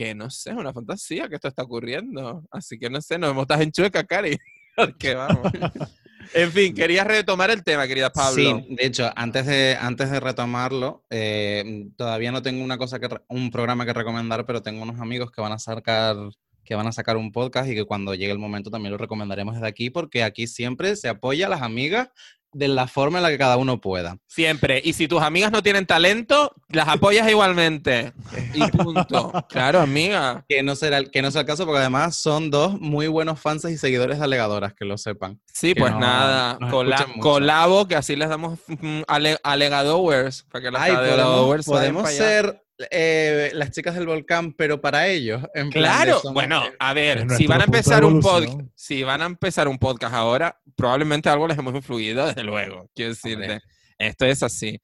que 0.00 0.14
no 0.14 0.30
sé, 0.30 0.48
es 0.48 0.56
una 0.56 0.72
fantasía 0.72 1.28
que 1.28 1.34
esto 1.34 1.48
está 1.48 1.62
ocurriendo. 1.62 2.42
Así 2.50 2.78
que 2.78 2.88
no 2.88 3.02
sé, 3.02 3.18
nos 3.18 3.34
montas 3.34 3.60
en 3.60 3.70
chueca, 3.70 4.02
Cari. 4.02 4.38
Porque 4.76 5.14
vamos. 5.14 5.52
En 6.34 6.52
fin, 6.52 6.74
querías 6.74 7.06
retomar 7.06 7.50
el 7.50 7.64
tema, 7.64 7.88
querida 7.88 8.12
Pablo. 8.12 8.34
Sí, 8.36 8.76
de 8.76 8.86
hecho, 8.86 9.10
antes 9.16 9.46
de, 9.46 9.76
antes 9.80 10.10
de 10.10 10.20
retomarlo, 10.20 11.04
eh, 11.10 11.88
todavía 11.96 12.30
no 12.30 12.40
tengo 12.40 12.62
una 12.62 12.78
cosa 12.78 13.00
que 13.00 13.08
un 13.28 13.50
programa 13.50 13.84
que 13.84 13.94
recomendar, 13.94 14.46
pero 14.46 14.62
tengo 14.62 14.82
unos 14.82 15.00
amigos 15.00 15.32
que 15.32 15.40
van 15.40 15.52
a 15.52 15.58
sacar 15.58 16.16
que 16.62 16.74
van 16.76 16.86
a 16.86 16.92
sacar 16.92 17.16
un 17.16 17.32
podcast 17.32 17.68
y 17.68 17.74
que 17.74 17.84
cuando 17.84 18.14
llegue 18.14 18.30
el 18.30 18.38
momento 18.38 18.70
también 18.70 18.92
lo 18.92 18.98
recomendaremos 18.98 19.54
desde 19.54 19.66
aquí, 19.66 19.90
porque 19.90 20.22
aquí 20.22 20.46
siempre 20.46 20.94
se 20.94 21.08
apoya 21.08 21.46
a 21.46 21.48
las 21.50 21.62
amigas 21.62 22.10
de 22.52 22.68
la 22.68 22.86
forma 22.88 23.18
en 23.18 23.22
la 23.22 23.30
que 23.30 23.38
cada 23.38 23.56
uno 23.56 23.80
pueda. 23.80 24.18
Siempre. 24.26 24.80
Y 24.84 24.92
si 24.94 25.06
tus 25.08 25.22
amigas 25.22 25.52
no 25.52 25.62
tienen 25.62 25.86
talento, 25.86 26.52
las 26.68 26.88
apoyas 26.88 27.28
igualmente. 27.30 28.12
Y 28.54 28.66
punto. 28.72 29.32
Claro, 29.48 29.80
amiga. 29.80 30.44
Que 30.48 30.62
no, 30.62 30.74
será, 30.74 30.98
el- 30.98 31.10
que 31.10 31.22
no 31.22 31.30
sea 31.30 31.42
el 31.42 31.46
caso, 31.46 31.64
porque 31.64 31.80
además 31.80 32.16
son 32.16 32.50
dos 32.50 32.80
muy 32.80 33.06
buenos 33.06 33.40
fans 33.40 33.64
y 33.66 33.78
seguidores 33.78 34.18
de 34.18 34.24
alegadoras, 34.24 34.74
que 34.74 34.84
lo 34.84 34.98
sepan. 34.98 35.40
Sí, 35.52 35.74
Que 35.74 35.80
pues 35.80 35.92
no- 35.92 36.00
nada. 36.00 36.58
cola- 36.70 37.06
colabo, 37.20 37.86
que 37.86 37.94
así 37.96 38.16
les 38.16 38.28
damos 38.28 38.58
mm, 38.66 39.02
ale- 39.06 39.38
alegadores. 39.42 40.44
Para 40.50 40.62
que 40.64 40.70
las 40.70 40.82
Ay, 40.82 40.92
podemos, 40.96 41.66
podemos 41.66 42.10
ser 42.10 42.62
eh, 42.90 43.50
las 43.54 43.70
chicas 43.70 43.94
del 43.94 44.06
volcán, 44.06 44.52
pero 44.52 44.80
para 44.80 45.08
ellos. 45.08 45.42
en 45.54 45.70
Claro, 45.70 46.20
bueno, 46.32 46.62
a 46.78 46.92
ver, 46.94 47.26
si 47.36 47.46
van 47.46 47.60
a 47.60 47.64
empezar 47.64 48.04
un 48.04 48.20
podcast, 48.20 48.60
si 48.74 49.02
van 49.02 49.22
a 49.22 49.26
empezar 49.26 49.68
un 49.68 49.78
podcast 49.78 50.14
ahora, 50.14 50.58
probablemente 50.76 51.28
algo 51.28 51.46
les 51.46 51.58
hemos 51.58 51.74
influido, 51.74 52.26
desde 52.28 52.44
luego. 52.44 52.88
Quiero 52.94 53.10
decirte, 53.10 53.60
esto 53.98 54.24
es 54.24 54.42
así. 54.42 54.80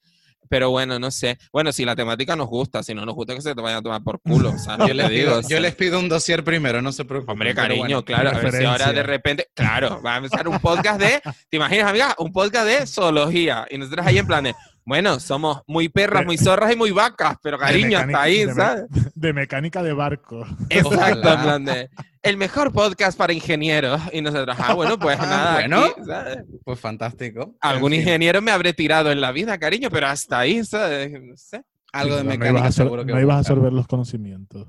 Pero 0.48 0.70
bueno, 0.70 0.98
no 1.00 1.10
sé. 1.10 1.38
Bueno, 1.52 1.72
si 1.72 1.84
la 1.84 1.96
temática 1.96 2.36
nos 2.36 2.46
gusta, 2.46 2.82
si 2.82 2.94
no 2.94 3.04
nos 3.04 3.16
gusta 3.16 3.34
que 3.34 3.42
se 3.42 3.52
te 3.52 3.60
vayan 3.60 3.78
a 3.78 3.82
tomar 3.82 4.02
por 4.02 4.20
culo. 4.20 4.50
O 4.50 4.58
sea, 4.58 4.78
Yo 4.78 4.94
les, 4.94 5.08
le 5.08 5.08
digo. 5.08 5.30
pido, 5.30 5.38
o 5.38 5.48
yo 5.48 5.58
les 5.58 5.74
pido 5.74 5.98
un 5.98 6.08
dossier 6.08 6.44
primero, 6.44 6.80
no 6.80 6.92
se 6.92 7.04
preocupen. 7.04 7.32
Hombre, 7.32 7.54
cariño, 7.54 7.80
bueno. 7.80 8.04
claro. 8.04 8.30
A 8.30 8.38
ver 8.38 8.52
si 8.52 8.64
ahora 8.64 8.92
de 8.92 9.02
repente, 9.02 9.48
claro, 9.54 10.00
va 10.02 10.14
a 10.14 10.16
empezar 10.18 10.46
un 10.46 10.60
podcast 10.60 11.00
de, 11.00 11.20
¿te 11.48 11.56
imaginas, 11.56 11.90
amiga? 11.90 12.14
Un 12.18 12.32
podcast 12.32 12.66
de 12.66 12.86
zoología. 12.86 13.66
Y 13.70 13.78
nosotros 13.78 14.06
ahí 14.06 14.18
en 14.18 14.26
plan 14.28 14.44
de, 14.44 14.54
bueno, 14.86 15.20
somos 15.20 15.60
muy 15.66 15.88
perras, 15.90 16.24
muy 16.24 16.38
zorras 16.38 16.72
y 16.72 16.76
muy 16.76 16.92
vacas, 16.92 17.36
pero 17.42 17.58
cariño, 17.58 17.98
hasta 17.98 18.22
ahí, 18.22 18.38
de 18.40 18.46
me- 18.46 18.54
¿sabes? 18.54 18.84
De 19.14 19.32
mecánica 19.32 19.82
de 19.82 19.92
barco. 19.92 20.46
Exacto, 20.70 21.32
en 21.34 21.42
plan 21.42 21.64
de, 21.64 21.90
el 22.22 22.36
mejor 22.36 22.72
podcast 22.72 23.18
para 23.18 23.32
ingenieros. 23.32 24.00
Y 24.12 24.22
nosotros, 24.22 24.56
ah, 24.58 24.74
bueno, 24.74 24.98
pues 24.98 25.18
Ah, 25.20 25.26
nada. 25.26 25.54
bueno. 25.54 25.84
aquí, 25.84 26.00
¿sabes? 26.06 26.38
Pues 26.64 26.78
fantástico. 26.80 27.54
Algún 27.60 27.92
En 27.92 27.98
fin, 27.98 28.08
ingeniero 28.08 28.40
me 28.40 28.50
habré 28.52 28.72
tirado 28.72 29.10
en 29.10 29.20
la 29.20 29.32
vida, 29.32 29.58
cariño, 29.58 29.90
pero 29.90 30.06
hasta 30.06 30.38
ahí, 30.38 30.64
¿sabes? 30.64 31.10
No 31.20 31.36
sé. 31.36 31.62
Algo 31.92 32.16
de 32.16 32.22
no 32.24 32.30
mecánica 32.30 32.50
ibas 32.58 32.62
a, 32.62 32.66
absor- 32.68 32.84
seguro 32.84 33.04
que 33.06 33.12
no 33.12 33.20
ibas 33.20 33.36
a 33.36 33.38
absorber 33.40 33.72
los 33.72 33.86
conocimientos. 33.86 34.68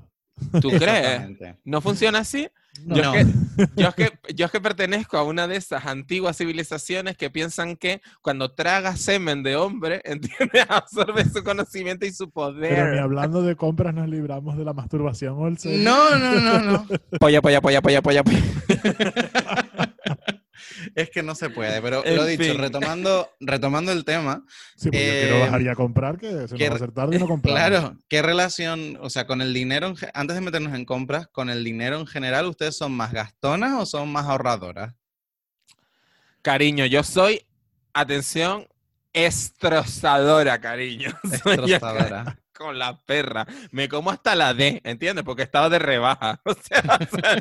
¿Tú 0.60 0.70
crees? 0.70 1.22
¿No 1.64 1.80
funciona 1.80 2.20
así? 2.20 2.48
No. 2.84 2.96
Yo, 2.96 3.12
es 3.12 3.26
que, 3.26 3.32
yo, 3.76 3.88
es 3.88 3.94
que, 3.94 4.18
yo 4.34 4.46
es 4.46 4.52
que 4.52 4.60
pertenezco 4.60 5.16
a 5.18 5.22
una 5.24 5.46
de 5.46 5.56
esas 5.56 5.86
antiguas 5.86 6.36
civilizaciones 6.36 7.16
que 7.16 7.30
piensan 7.30 7.76
que 7.76 8.00
cuando 8.22 8.52
tragas 8.52 9.00
semen 9.00 9.42
de 9.42 9.56
hombre, 9.56 10.00
¿entiendes? 10.04 10.66
Absorbe 10.68 11.24
su 11.24 11.42
conocimiento 11.44 12.06
y 12.06 12.12
su 12.12 12.30
Pero 12.30 12.52
ni 12.52 12.60
poder. 12.60 12.98
hablando 12.98 13.42
de 13.42 13.56
compras 13.56 13.94
nos 13.94 14.08
libramos 14.08 14.56
de 14.56 14.64
la 14.64 14.72
masturbación 14.72 15.34
o 15.38 15.48
el 15.48 15.58
sexo. 15.58 15.82
No, 15.82 16.16
no, 16.18 16.40
no, 16.40 16.58
no. 16.60 16.86
Polla, 17.18 17.42
polla, 17.42 17.60
polla, 17.60 17.82
polla, 17.82 18.02
polla, 18.02 18.22
polla. 18.24 18.42
Es 20.94 21.10
que 21.10 21.22
no 21.22 21.34
se 21.34 21.50
puede, 21.50 21.80
pero 21.82 22.04
En 22.04 22.16
lo 22.16 22.24
dicho, 22.26 22.42
fin. 22.44 22.58
retomando, 22.58 23.30
retomando 23.40 23.92
el 23.92 24.04
tema, 24.04 24.44
Sí, 24.76 24.90
porque 24.90 25.06
yo 25.06 25.12
Eh, 25.12 25.18
quiero 25.18 25.40
bajar 25.40 25.62
y 25.62 25.68
a 25.68 25.74
comprar, 25.74 26.18
que 26.18 26.26
se 26.28 26.34
nos 26.36 26.58
que- 26.58 26.68
va 26.68 26.72
a 26.74 26.76
hacer 26.76 26.92
tarde 26.92 27.16
y 27.16 27.18
no 27.18 27.26
compramos. 27.28 27.60
claro, 27.68 27.96
¿qué 28.08 28.22
relación, 28.22 28.98
o 29.00 29.10
sea, 29.10 29.26
con 29.26 29.40
el 29.40 29.52
dinero, 29.54 29.94
antes 30.14 30.34
de 30.36 30.40
meternos 30.40 30.74
en 30.74 30.84
compras, 30.84 31.28
con 31.28 31.50
el 31.50 31.64
dinero 31.64 31.98
en 31.98 32.06
general, 32.06 32.46
¿ustedes 32.46 32.76
son 32.76 32.92
más 32.92 33.12
gastonas 33.12 33.74
o 33.80 33.86
son 33.86 34.10
más 34.10 34.26
ahorradoras? 34.26 34.94
Cariño, 36.42 36.86
yo 36.86 37.02
soy, 37.02 37.42
atención, 37.92 38.66
estrozadora, 39.26 40.60
cariño. 40.60 41.10
Destrozadora. 41.22 42.38
con 42.52 42.78
la 42.78 42.98
perra. 42.98 43.46
Me 43.70 43.88
como 43.88 44.10
hasta 44.10 44.34
la 44.34 44.54
D, 44.54 44.80
¿entiendes? 44.84 45.24
Porque 45.24 45.42
estaba 45.42 45.68
de 45.68 45.78
rebaja. 45.78 46.40
O 46.44 46.54
sea, 46.54 46.98
o 47.00 47.16
sea, 47.16 47.36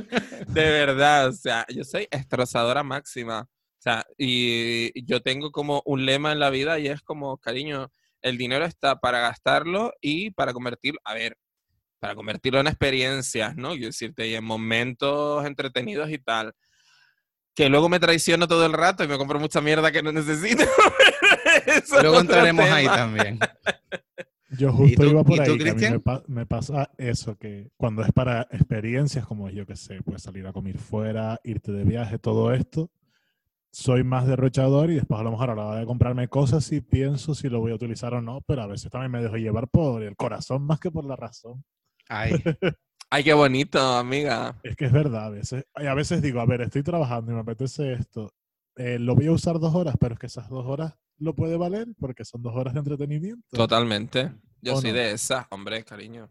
de 0.48 0.70
verdad, 0.72 1.28
o 1.30 1.34
sea, 1.34 1.66
yo 1.70 1.84
soy 1.84 2.08
destrozadora 2.12 2.84
máxima. 2.84 3.42
O 3.42 3.82
sea, 3.82 4.06
y 4.18 5.04
yo 5.06 5.22
tengo 5.22 5.52
como 5.52 5.82
un 5.86 6.06
lema 6.06 6.32
en 6.32 6.40
la 6.40 6.50
vida 6.50 6.80
y 6.80 6.88
es 6.88 7.02
como, 7.02 7.38
cariño, 7.38 7.92
el 8.22 8.38
dinero 8.38 8.66
está 8.66 9.00
para 9.00 9.20
gastarlo 9.20 9.94
y 10.02 10.32
para 10.32 10.54
convertirlo, 10.54 11.00
a 11.04 11.14
ver, 11.14 11.38
para 12.00 12.16
convertirlo 12.16 12.60
en 12.60 12.68
experiencias, 12.68 13.56
¿no? 13.56 13.72
Quiero 13.72 13.88
decirte, 13.88 14.28
y 14.28 14.36
en 14.36 14.44
momentos 14.44 15.46
entretenidos 15.46 16.10
y 16.12 16.20
tal. 16.20 16.54
Que 17.56 17.70
luego 17.70 17.90
me 17.90 18.00
traiciono 18.00 18.48
todo 18.48 18.66
el 18.66 18.74
rato 18.74 19.04
y 19.04 19.08
me 19.08 19.18
compro 19.18 19.40
mucha 19.40 19.62
mierda 19.62 19.92
que 19.92 20.04
no 20.04 20.12
necesito. 20.12 20.64
Luego 22.02 22.20
entraremos 22.20 22.66
ahí 22.70 22.86
también. 22.86 23.40
Yo 24.58 24.72
justo 24.72 25.04
tú- 25.04 25.10
iba 25.10 25.24
por 25.24 25.34
y 25.34 25.44
tú, 25.46 25.52
ahí, 25.52 25.58
que 25.58 25.70
a 25.70 25.74
mí 25.76 25.82
me, 25.90 26.00
pa- 26.00 26.24
me 26.28 26.46
pasa 26.46 26.90
eso, 26.98 27.38
que 27.38 27.70
cuando 27.78 28.02
es 28.04 28.12
para 28.14 28.44
experiencias 28.52 29.26
como 29.26 29.50
yo 29.50 29.66
que 29.66 29.76
sé, 29.76 30.02
pues 30.04 30.24
salir 30.24 30.48
a 30.48 30.54
comer 30.54 30.78
fuera, 30.78 31.40
irte 31.44 31.72
de 31.72 31.84
viaje, 31.84 32.18
todo 32.18 32.54
esto, 32.54 32.90
soy 33.72 34.04
más 34.04 34.26
derrochador 34.26 34.90
y 34.90 34.96
después 34.96 35.20
a 35.20 35.24
lo 35.24 35.32
mejor 35.32 35.50
a 35.52 35.56
la 35.56 35.66
hora 35.66 35.80
de 35.82 35.86
comprarme 35.86 36.28
cosas 36.30 36.64
sí 36.64 36.80
pienso 36.82 37.36
si 37.36 37.50
lo 37.50 37.60
voy 37.60 37.74
a 37.74 37.76
utilizar 37.76 38.14
o 38.14 38.22
no, 38.22 38.42
pero 38.48 38.62
a 38.64 38.68
veces 38.68 38.90
también 38.90 39.12
me 39.12 39.22
dejo 39.22 39.36
llevar 39.36 39.68
por 39.68 40.02
el 40.02 40.16
corazón 40.16 40.64
más 40.66 40.80
que 40.80 40.90
por 40.92 41.06
la 41.06 41.16
razón. 41.18 41.64
Ay, 42.10 42.32
Ay, 43.10 43.24
qué 43.24 43.34
bonito, 43.34 43.80
amiga. 43.80 44.58
Es 44.64 44.76
que 44.76 44.86
es 44.86 44.92
verdad, 44.92 45.26
a 45.26 45.30
veces, 45.30 45.66
y 45.78 45.86
a 45.86 45.94
veces 45.94 46.22
digo, 46.22 46.40
a 46.42 46.46
ver, 46.46 46.62
estoy 46.62 46.84
trabajando 46.84 47.32
y 47.32 47.36
me 47.36 47.42
apetece 47.42 47.94
esto, 47.94 48.32
eh, 48.78 49.00
lo 49.00 49.16
voy 49.16 49.28
a 49.28 49.32
usar 49.32 49.60
dos 49.60 49.74
horas, 49.76 49.96
pero 50.00 50.14
es 50.14 50.20
que 50.20 50.28
esas 50.28 50.50
dos 50.50 50.66
horas 50.66 50.94
lo 51.20 51.34
puede 51.34 51.58
valer 51.58 51.88
porque 52.00 52.24
son 52.26 52.42
dos 52.44 52.56
horas 52.56 52.74
de 52.74 52.80
entretenimiento. 52.80 53.46
Totalmente. 53.56 54.32
Yo 54.62 54.76
¿O 54.76 54.82
soy 54.82 54.92
no? 54.92 54.98
de 54.98 55.12
esa, 55.12 55.48
hombre, 55.52 55.84
cariño. 55.84 56.30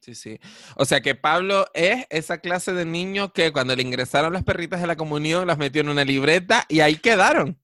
Sí, 0.00 0.14
sí. 0.14 0.38
O 0.76 0.84
sea 0.84 1.00
que 1.00 1.14
Pablo 1.14 1.66
es 1.74 2.06
esa 2.10 2.38
clase 2.38 2.72
de 2.72 2.84
niño 2.84 3.32
que 3.32 3.50
cuando 3.50 3.74
le 3.74 3.82
ingresaron 3.82 4.32
las 4.32 4.44
perritas 4.44 4.80
de 4.80 4.86
la 4.86 4.96
comunión 4.96 5.46
las 5.46 5.58
metió 5.58 5.80
en 5.80 5.88
una 5.88 6.04
libreta 6.04 6.64
y 6.68 6.80
ahí 6.80 6.96
quedaron. 6.96 7.58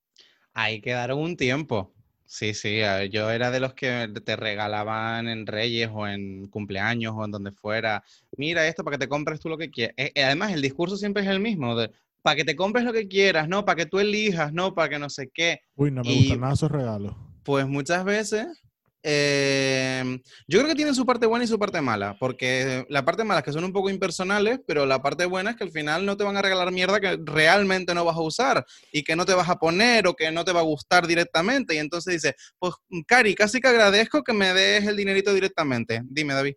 ahí 0.52 0.80
quedaron 0.80 1.18
un 1.18 1.36
tiempo. 1.36 1.94
Sí, 2.24 2.54
sí, 2.54 2.80
yo 3.10 3.30
era 3.30 3.50
de 3.50 3.60
los 3.60 3.74
que 3.74 4.08
te 4.24 4.36
regalaban 4.36 5.28
en 5.28 5.46
Reyes 5.46 5.90
o 5.92 6.08
en 6.08 6.48
cumpleaños 6.48 7.12
o 7.14 7.26
en 7.26 7.30
donde 7.30 7.52
fuera. 7.52 8.02
Mira 8.38 8.66
esto 8.66 8.82
para 8.82 8.96
que 8.96 9.04
te 9.04 9.08
compres 9.08 9.38
tú 9.38 9.50
lo 9.50 9.58
que 9.58 9.70
quieras. 9.70 9.94
Eh, 9.98 10.12
Además, 10.24 10.52
el 10.52 10.62
discurso 10.62 10.96
siempre 10.96 11.22
es 11.22 11.28
el 11.28 11.40
mismo, 11.40 11.76
de, 11.76 11.90
para 12.22 12.36
que 12.36 12.44
te 12.44 12.56
compres 12.56 12.84
lo 12.84 12.92
que 12.92 13.08
quieras, 13.08 13.48
no, 13.48 13.64
para 13.64 13.76
que 13.76 13.86
tú 13.86 13.98
elijas, 13.98 14.52
no, 14.52 14.74
para 14.74 14.88
que 14.88 14.98
no 14.98 15.10
sé 15.10 15.28
qué. 15.32 15.60
Uy, 15.74 15.90
no 15.90 16.02
me 16.02 16.12
Y- 16.12 16.18
gustan 16.20 16.40
nada 16.40 16.54
esos 16.54 16.70
regalos. 16.70 17.14
Pues 17.42 17.66
muchas 17.66 18.04
veces, 18.04 18.46
eh, 19.02 20.20
yo 20.46 20.58
creo 20.60 20.68
que 20.68 20.76
tienen 20.76 20.94
su 20.94 21.04
parte 21.04 21.26
buena 21.26 21.44
y 21.44 21.48
su 21.48 21.58
parte 21.58 21.80
mala, 21.80 22.16
porque 22.20 22.84
la 22.88 23.04
parte 23.04 23.24
mala 23.24 23.40
es 23.40 23.44
que 23.44 23.52
son 23.52 23.64
un 23.64 23.72
poco 23.72 23.90
impersonales, 23.90 24.60
pero 24.66 24.86
la 24.86 25.02
parte 25.02 25.24
buena 25.26 25.50
es 25.50 25.56
que 25.56 25.64
al 25.64 25.72
final 25.72 26.06
no 26.06 26.16
te 26.16 26.22
van 26.22 26.36
a 26.36 26.42
regalar 26.42 26.70
mierda 26.70 27.00
que 27.00 27.18
realmente 27.24 27.94
no 27.94 28.04
vas 28.04 28.16
a 28.16 28.20
usar 28.20 28.64
y 28.92 29.02
que 29.02 29.16
no 29.16 29.24
te 29.26 29.34
vas 29.34 29.48
a 29.48 29.56
poner 29.56 30.06
o 30.06 30.14
que 30.14 30.30
no 30.30 30.44
te 30.44 30.52
va 30.52 30.60
a 30.60 30.64
gustar 30.64 31.06
directamente. 31.08 31.74
Y 31.74 31.78
entonces 31.78 32.14
dices, 32.14 32.34
pues 32.60 32.74
Cari, 33.06 33.34
casi 33.34 33.60
que 33.60 33.68
agradezco 33.68 34.22
que 34.22 34.32
me 34.32 34.54
des 34.54 34.86
el 34.86 34.96
dinerito 34.96 35.34
directamente. 35.34 36.02
Dime, 36.04 36.34
David. 36.34 36.54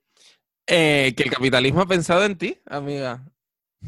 Eh, 0.67 1.13
que 1.15 1.23
el 1.23 1.31
capitalismo 1.31 1.81
ha 1.81 1.87
pensado 1.87 2.23
en 2.25 2.37
ti, 2.37 2.57
amiga. 2.65 3.23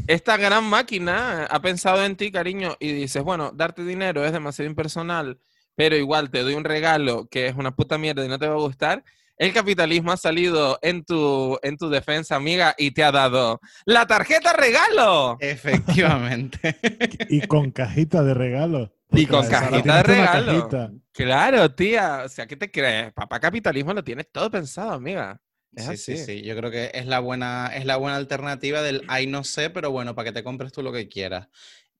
Esta 0.06 0.38
gran 0.38 0.64
máquina 0.64 1.46
ha 1.46 1.62
pensado 1.62 2.06
en 2.06 2.16
ti, 2.16 2.32
cariño, 2.32 2.76
y 2.80 2.92
dices, 2.94 3.24
bueno, 3.24 3.52
darte 3.54 3.84
dinero 3.84 4.24
es 4.24 4.32
demasiado 4.32 4.70
impersonal, 4.70 5.40
pero 5.76 5.96
igual 5.96 6.30
te 6.30 6.44
doy 6.44 6.54
un 6.54 6.64
regalo 6.64 7.28
que 7.30 7.48
es 7.48 7.56
una 7.56 7.76
puta 7.76 7.98
mierda 7.98 8.24
y 8.24 8.28
no 8.28 8.40
te 8.40 8.48
va 8.48 8.54
a 8.54 8.60
gustar. 8.60 9.04
El 9.38 9.54
capitalismo 9.54 10.12
ha 10.12 10.18
salido 10.18 10.80
en 10.82 11.06
tu, 11.06 11.60
en 11.62 11.78
tu 11.78 11.90
defensa, 11.90 12.36
amiga, 12.36 12.74
y 12.78 12.92
te 12.92 13.04
ha 13.04 13.12
dado 13.12 13.60
la 13.86 14.08
tarjeta 14.08 14.54
regalo. 14.54 15.38
Efectivamente. 15.40 16.76
Y 17.30 17.42
con 17.42 17.72
cajita 17.72 18.24
de 18.24 18.34
regalo. 18.34 18.94
Y 19.12 19.26
con 19.26 19.48
cajita 19.48 19.98
de 19.98 20.04
regalo. 20.04 20.52
cajita. 20.54 20.92
Claro, 21.12 21.72
tía. 21.74 22.24
O 22.26 22.30
sea, 22.30 22.48
¿qué 22.48 22.56
te 22.56 22.72
crees? 22.72 23.14
Papá 23.14 23.40
capitalismo 23.40 23.94
lo 23.94 24.04
tienes 24.04 24.32
todo 24.32 24.50
pensado, 24.50 24.94
amiga. 24.94 25.40
Es 25.78 25.86
Sí, 25.86 25.90
así. 25.90 26.18
sí, 26.18 26.26
sí. 26.26 26.42
Yo 26.42 26.56
creo 26.58 26.72
que 26.72 26.92
es 26.94 27.06
la 27.06 27.20
buena, 27.20 27.68
es 27.76 27.86
la 27.86 27.98
buena 27.98 28.18
alternativa 28.18 28.82
del 28.82 29.04
ay 29.08 29.28
no 29.28 29.44
sé, 29.44 29.70
pero 29.70 29.92
bueno, 29.92 30.16
para 30.16 30.30
que 30.30 30.34
te 30.34 30.44
compres 30.44 30.72
tú 30.72 30.82
lo 30.82 30.92
que 30.92 31.08
quieras. 31.08 31.48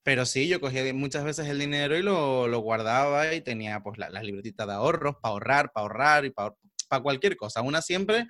Pero 0.02 0.26
sí, 0.26 0.48
yo 0.48 0.60
cogía 0.60 0.92
muchas 0.94 1.24
veces 1.24 1.46
el 1.48 1.58
dinero 1.58 1.96
y 1.96 2.02
lo, 2.02 2.48
lo 2.48 2.60
guardaba 2.60 3.34
y 3.34 3.40
tenía 3.42 3.80
pues 3.80 3.98
la- 3.98 4.10
las 4.10 4.24
libretitas 4.24 4.66
de 4.66 4.72
ahorros 4.72 5.16
para 5.22 5.32
ahorrar, 5.32 5.72
para 5.72 5.82
ahorrar 5.82 6.24
y 6.24 6.30
para 6.30 6.54
cualquier 7.02 7.36
cosa. 7.36 7.62
Una 7.62 7.82
siempre 7.82 8.26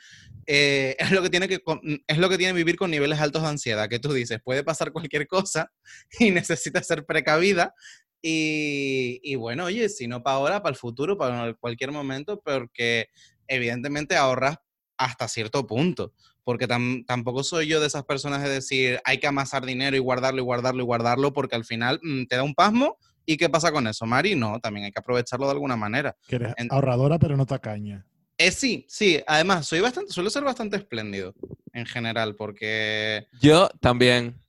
eh, 0.47 0.97
es, 0.99 1.13
lo 1.13 1.23
que 1.23 1.31
tiene 1.31 1.49
que, 1.49 1.61
es 2.07 2.19
lo 2.19 2.29
que 2.29 2.39
tiene 2.39 2.53
vivir 2.53 2.77
con 2.77 2.91
niveles 2.91 3.21
altos 3.21 3.43
de 3.43 3.49
ansiedad, 3.49 3.89
que 3.89 4.01
tú 4.01 4.13
dices, 4.13 4.41
puede 4.45 4.65
pasar 4.65 4.93
cualquier 4.93 5.27
cosa 5.29 5.71
y 6.19 6.31
necesitas 6.31 6.87
ser 6.87 7.07
precavida. 7.07 7.75
Y, 8.23 9.21
y 9.23 9.37
bueno, 9.37 9.67
oye, 9.67 9.89
si 9.89 10.09
no 10.09 10.23
para 10.23 10.37
ahora, 10.37 10.63
para 10.63 10.73
el 10.73 10.79
futuro, 10.79 11.17
para 11.17 11.55
cualquier 11.55 11.93
momento, 11.93 12.41
porque 12.45 13.07
evidentemente 13.47 14.17
ahorras 14.17 14.57
hasta 14.99 15.29
cierto 15.29 15.67
punto, 15.67 16.13
porque 16.45 16.69
tam- 16.69 17.05
tampoco 17.07 17.43
soy 17.45 17.67
yo 17.69 17.81
de 17.81 17.87
esas 17.87 18.05
personas 18.05 18.43
de 18.43 18.49
decir 18.51 19.01
hay 19.05 19.19
que 19.19 19.27
amasar 19.27 19.65
dinero 19.65 19.97
y 19.97 20.01
guardarlo 20.01 20.41
y 20.41 20.45
guardarlo 20.45 20.83
y 20.83 20.85
guardarlo, 20.85 21.33
porque 21.33 21.57
al 21.57 21.65
final 21.65 22.01
mm, 22.03 22.25
te 22.27 22.37
da 22.37 22.43
un 22.43 22.55
pasmo. 22.55 22.99
¿Y 23.25 23.37
qué 23.37 23.49
pasa 23.51 23.71
con 23.73 23.87
eso, 23.87 24.07
Mari? 24.07 24.35
No, 24.35 24.59
también 24.59 24.87
hay 24.87 24.93
que 24.93 25.01
aprovecharlo 25.01 25.47
de 25.47 25.53
alguna 25.53 25.77
manera. 25.77 26.17
Que 26.27 26.37
eres 26.37 26.55
En- 26.57 26.69
ahorradora, 26.73 27.19
pero 27.19 27.37
no 27.37 27.45
tacaña. 27.47 28.07
Eh, 28.39 28.51
sí, 28.53 28.87
sí, 28.89 29.21
además, 29.27 29.67
soy 29.67 29.81
bastante, 29.81 30.13
suelo 30.13 30.31
ser 30.31 30.45
bastante 30.45 30.77
espléndido 30.77 31.35
en 31.73 31.85
general, 31.87 32.37
porque 32.37 33.27
Yo 33.41 33.69
también. 33.81 34.41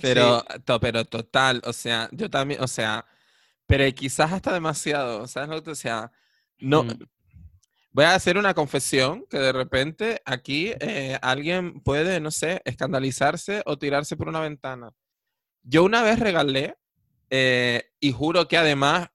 Pero, 0.00 0.42
to- 0.64 0.78
pero 0.80 1.04
total, 1.04 1.60
o 1.64 1.72
sea, 1.72 2.08
yo 2.12 2.30
también, 2.30 2.62
o 2.62 2.68
sea, 2.68 3.04
pero 3.66 3.84
quizás 3.92 4.32
hasta 4.32 4.52
demasiado, 4.52 5.26
¿sabes 5.26 5.48
lo 5.48 5.56
que 5.56 5.62
te 5.62 5.70
decía? 5.70 6.12
No, 6.60 6.84
Mm. 6.84 6.88
Voy 7.90 8.04
a 8.04 8.14
hacer 8.14 8.38
una 8.38 8.54
confesión 8.54 9.24
que 9.28 9.38
de 9.38 9.52
repente 9.52 10.22
aquí 10.24 10.72
eh, 10.80 11.18
alguien 11.22 11.80
puede, 11.80 12.20
no 12.20 12.30
sé, 12.30 12.62
escandalizarse 12.64 13.62
o 13.66 13.78
tirarse 13.78 14.16
por 14.16 14.28
una 14.28 14.40
ventana. 14.40 14.92
Yo 15.62 15.84
una 15.84 16.02
vez 16.02 16.18
regalé, 16.18 16.76
eh, 17.30 17.90
y 18.00 18.12
juro 18.12 18.48
que 18.48 18.56
además 18.56 19.08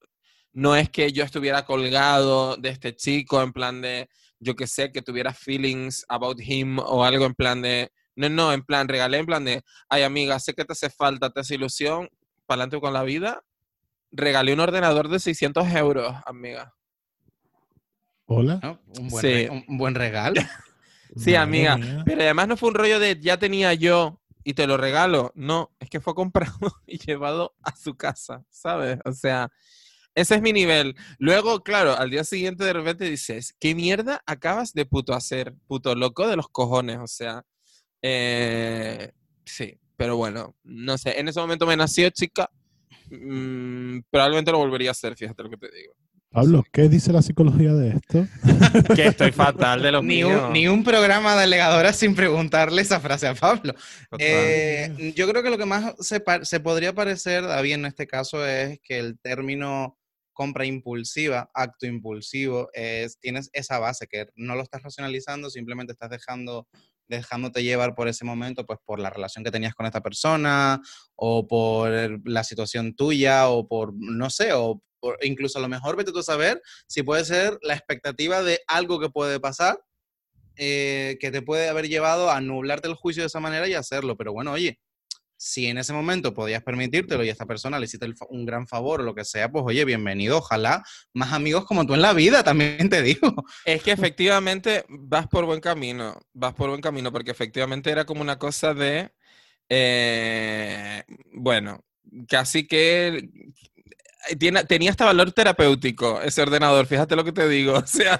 no 0.51 0.75
es 0.75 0.89
que 0.89 1.11
yo 1.11 1.23
estuviera 1.23 1.65
colgado 1.65 2.57
de 2.57 2.69
este 2.69 2.95
chico 2.95 3.41
en 3.41 3.53
plan 3.53 3.81
de, 3.81 4.09
yo 4.39 4.55
que 4.55 4.67
sé, 4.67 4.91
que 4.91 5.01
tuviera 5.01 5.33
feelings 5.33 6.05
about 6.09 6.39
him 6.39 6.79
o 6.79 7.03
algo 7.03 7.25
en 7.25 7.33
plan 7.33 7.61
de, 7.61 7.91
no, 8.15 8.29
no, 8.29 8.53
en 8.53 8.63
plan, 8.63 8.87
regalé 8.87 9.17
en 9.17 9.25
plan 9.25 9.43
de, 9.45 9.63
ay 9.89 10.03
amiga, 10.03 10.39
sé 10.39 10.53
que 10.53 10.65
te 10.65 10.73
hace 10.73 10.89
falta, 10.89 11.31
te 11.31 11.39
hace 11.39 11.55
ilusión, 11.55 12.09
para 12.45 12.63
adelante 12.63 12.79
con 12.79 12.93
la 12.93 13.03
vida. 13.03 13.43
Regalé 14.11 14.53
un 14.53 14.59
ordenador 14.59 15.09
de 15.09 15.19
600 15.19 15.67
euros, 15.73 16.15
amiga. 16.25 16.75
Hola. 18.25 18.59
¿no? 18.63 18.79
Un, 18.99 19.09
buen 19.09 19.21
Sí. 19.25 19.47
un- 19.49 19.77
buen 19.77 19.95
regalo. 19.95 20.35
Sí, 21.15 21.31
Madre 21.33 21.37
amiga. 21.43 21.77
mía. 21.77 22.03
Pero 22.05 22.21
además 22.23 22.47
no 22.47 22.57
fue 22.57 22.69
un 22.69 22.75
rollo 22.75 22.99
de 22.99 23.19
ya 23.21 23.37
tenía 23.37 23.71
yo 23.75 24.19
y 24.43 24.55
te 24.55 24.65
lo 24.65 24.77
regalo. 24.77 25.31
No, 25.35 25.71
es 25.79 25.87
que 25.89 25.99
fue 26.01 26.15
comprado 26.15 26.55
y 26.87 26.97
llevado 26.97 27.55
a 27.61 27.75
su 27.75 27.95
casa, 27.95 28.43
¿sabes? 28.49 28.97
O 29.05 29.11
sea, 29.11 29.51
ese 30.15 30.35
es 30.35 30.41
mi 30.41 30.53
nivel. 30.53 30.95
Luego, 31.19 31.61
claro, 31.61 31.95
al 31.95 32.09
día 32.09 32.23
siguiente 32.23 32.63
de 32.63 32.73
repente 32.73 33.05
dices, 33.07 33.55
¿qué 33.59 33.75
mierda 33.75 34.23
acabas 34.25 34.73
de 34.73 34.87
puto 34.87 35.13
hacer? 35.13 35.53
Puto 35.67 35.93
loco 35.93 36.27
de 36.27 36.35
los 36.35 36.49
cojones, 36.49 36.97
o 36.97 37.07
sea. 37.07 37.45
eh, 38.01 39.11
sí, 39.45 39.77
pero 39.95 40.17
bueno, 40.17 40.55
no 40.63 40.97
sé. 40.97 41.19
En 41.19 41.27
ese 41.27 41.39
momento 41.39 41.67
me 41.67 41.77
nació, 41.77 42.09
chica. 42.09 42.49
mm, 43.11 43.99
probablemente 44.09 44.51
lo 44.51 44.57
volvería 44.57 44.89
a 44.89 44.93
hacer, 44.93 45.15
fíjate 45.15 45.43
lo 45.43 45.49
que 45.51 45.57
te 45.57 45.69
digo. 45.69 45.93
Pablo, 46.33 46.63
¿qué 46.71 46.89
dice 46.89 47.13
la 47.13 47.21
psicología 47.21 47.73
de 47.73 47.89
esto? 47.89 48.27
Que 48.95 49.05
estoy 49.05 49.31
fatal 49.31 49.83
de 49.83 49.91
los 49.91 50.03
Ni 50.03 50.15
míos. 50.15 50.45
un, 50.47 50.53
ni 50.53 50.67
un 50.67 50.83
programa 50.83 51.35
de 51.35 51.43
alegadoras 51.43 51.95
sin 51.95 52.15
preguntarle 52.15 52.81
esa 52.81 52.99
frase 52.99 53.27
a 53.27 53.35
Pablo. 53.35 53.75
Eh, 54.17 55.13
yo 55.15 55.29
creo 55.29 55.43
que 55.43 55.51
lo 55.51 55.59
que 55.59 55.65
más 55.65 55.93
se 55.99 56.59
podría 56.59 56.93
parecer, 56.93 57.43
David, 57.43 57.73
en 57.73 57.85
este 57.85 58.07
caso 58.07 58.43
es 58.47 58.79
que 58.83 58.97
el 58.97 59.19
término 59.19 59.99
compra 60.33 60.65
impulsiva, 60.65 61.51
acto 61.53 61.85
impulsivo, 61.85 62.67
es, 62.73 63.19
tienes 63.19 63.51
esa 63.53 63.77
base 63.77 64.07
que 64.07 64.25
no 64.35 64.55
lo 64.55 64.63
estás 64.63 64.81
racionalizando, 64.81 65.51
simplemente 65.51 65.93
estás 65.93 66.09
dejando, 66.09 66.67
dejándote 67.07 67.61
llevar 67.61 67.93
por 67.93 68.07
ese 68.07 68.25
momento, 68.25 68.65
pues 68.65 68.79
por 68.83 68.99
la 68.99 69.11
relación 69.11 69.43
que 69.43 69.51
tenías 69.51 69.75
con 69.75 69.85
esta 69.85 70.01
persona, 70.01 70.81
o 71.15 71.47
por 71.47 71.91
la 72.27 72.43
situación 72.43 72.95
tuya, 72.95 73.49
o 73.49 73.67
por, 73.67 73.93
no 73.95 74.31
sé, 74.31 74.53
o 74.53 74.81
incluso 75.21 75.59
a 75.59 75.61
lo 75.61 75.69
mejor 75.69 75.95
vete 75.95 76.11
tú 76.11 76.19
a 76.19 76.23
saber 76.23 76.61
si 76.87 77.03
puede 77.03 77.25
ser 77.25 77.57
la 77.61 77.73
expectativa 77.73 78.43
de 78.43 78.61
algo 78.67 78.99
que 78.99 79.09
puede 79.09 79.39
pasar 79.39 79.77
eh, 80.55 81.17
que 81.19 81.31
te 81.31 81.41
puede 81.41 81.67
haber 81.67 81.87
llevado 81.89 82.29
a 82.29 82.39
nublarte 82.39 82.87
el 82.87 82.93
juicio 82.93 83.23
de 83.23 83.27
esa 83.27 83.39
manera 83.39 83.67
y 83.67 83.73
hacerlo. 83.73 84.15
Pero 84.15 84.33
bueno, 84.33 84.51
oye, 84.51 84.79
si 85.35 85.65
en 85.67 85.77
ese 85.77 85.93
momento 85.93 86.33
podías 86.33 86.63
permitírtelo 86.63 87.23
y 87.23 87.29
a 87.29 87.31
esta 87.31 87.47
persona 87.47 87.79
le 87.79 87.85
hiciste 87.85 88.07
un 88.29 88.45
gran 88.45 88.67
favor 88.67 89.01
o 89.01 89.03
lo 89.03 89.15
que 89.15 89.25
sea, 89.25 89.51
pues 89.51 89.65
oye, 89.65 89.83
bienvenido. 89.83 90.37
Ojalá 90.37 90.83
más 91.13 91.33
amigos 91.33 91.65
como 91.65 91.85
tú 91.85 91.95
en 91.95 92.01
la 92.01 92.13
vida, 92.13 92.43
también 92.43 92.89
te 92.89 93.01
digo. 93.01 93.33
Es 93.65 93.81
que 93.81 93.91
efectivamente 93.91 94.85
vas 94.87 95.27
por 95.27 95.45
buen 95.45 95.59
camino, 95.59 96.19
vas 96.33 96.53
por 96.53 96.69
buen 96.69 96.81
camino, 96.81 97.11
porque 97.11 97.31
efectivamente 97.31 97.89
era 97.89 98.05
como 98.05 98.21
una 98.21 98.37
cosa 98.37 98.73
de, 98.75 99.11
eh, 99.69 101.03
bueno, 101.33 101.83
casi 102.27 102.67
que 102.67 103.27
tiene, 104.39 104.63
tenía 104.63 104.91
hasta 104.91 105.05
valor 105.05 105.31
terapéutico 105.31 106.21
ese 106.21 106.41
ordenador, 106.41 106.85
fíjate 106.85 107.15
lo 107.15 107.23
que 107.23 107.31
te 107.31 107.47
digo, 107.47 107.73
o 107.77 107.87
sea, 107.87 108.19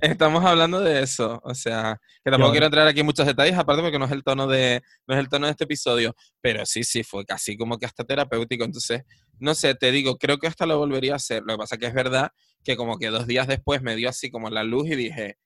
estamos 0.00 0.44
hablando 0.44 0.80
de 0.80 1.02
eso, 1.02 1.40
o 1.44 1.54
sea, 1.54 2.00
que 2.24 2.30
tampoco 2.30 2.46
ahora- 2.46 2.52
quiero 2.52 2.66
entrar 2.66 2.86
aquí 2.88 3.00
en 3.00 3.06
muchos 3.06 3.26
detalles, 3.26 3.56
aparte 3.56 3.82
porque 3.82 3.98
no 3.98 4.06
es 4.06 4.12
el 4.12 4.22
tono 4.24 4.46
de, 4.46 4.82
no 5.06 5.14
es 5.14 5.20
el 5.20 5.28
tono 5.28 5.46
de 5.46 5.52
este 5.52 5.64
episodio, 5.64 6.14
pero 6.40 6.64
sí, 6.66 6.84
sí, 6.84 7.02
fue 7.02 7.24
casi 7.24 7.56
como 7.56 7.78
que 7.78 7.86
hasta 7.86 8.04
terapéutico, 8.04 8.64
entonces, 8.64 9.02
no 9.38 9.54
sé, 9.54 9.74
te 9.74 9.90
digo, 9.92 10.16
creo 10.18 10.38
que 10.38 10.46
hasta 10.46 10.66
lo 10.66 10.78
volvería 10.78 11.12
a 11.12 11.16
hacer, 11.16 11.42
lo 11.46 11.54
que 11.54 11.58
pasa 11.58 11.76
que 11.78 11.86
es 11.86 11.94
verdad 11.94 12.30
que 12.64 12.76
como 12.76 12.98
que 12.98 13.08
dos 13.08 13.26
días 13.26 13.46
después 13.46 13.82
me 13.82 13.96
dio 13.96 14.08
así 14.08 14.30
como 14.30 14.50
la 14.50 14.64
luz 14.64 14.88
y 14.88 14.96
dije, 14.96 15.38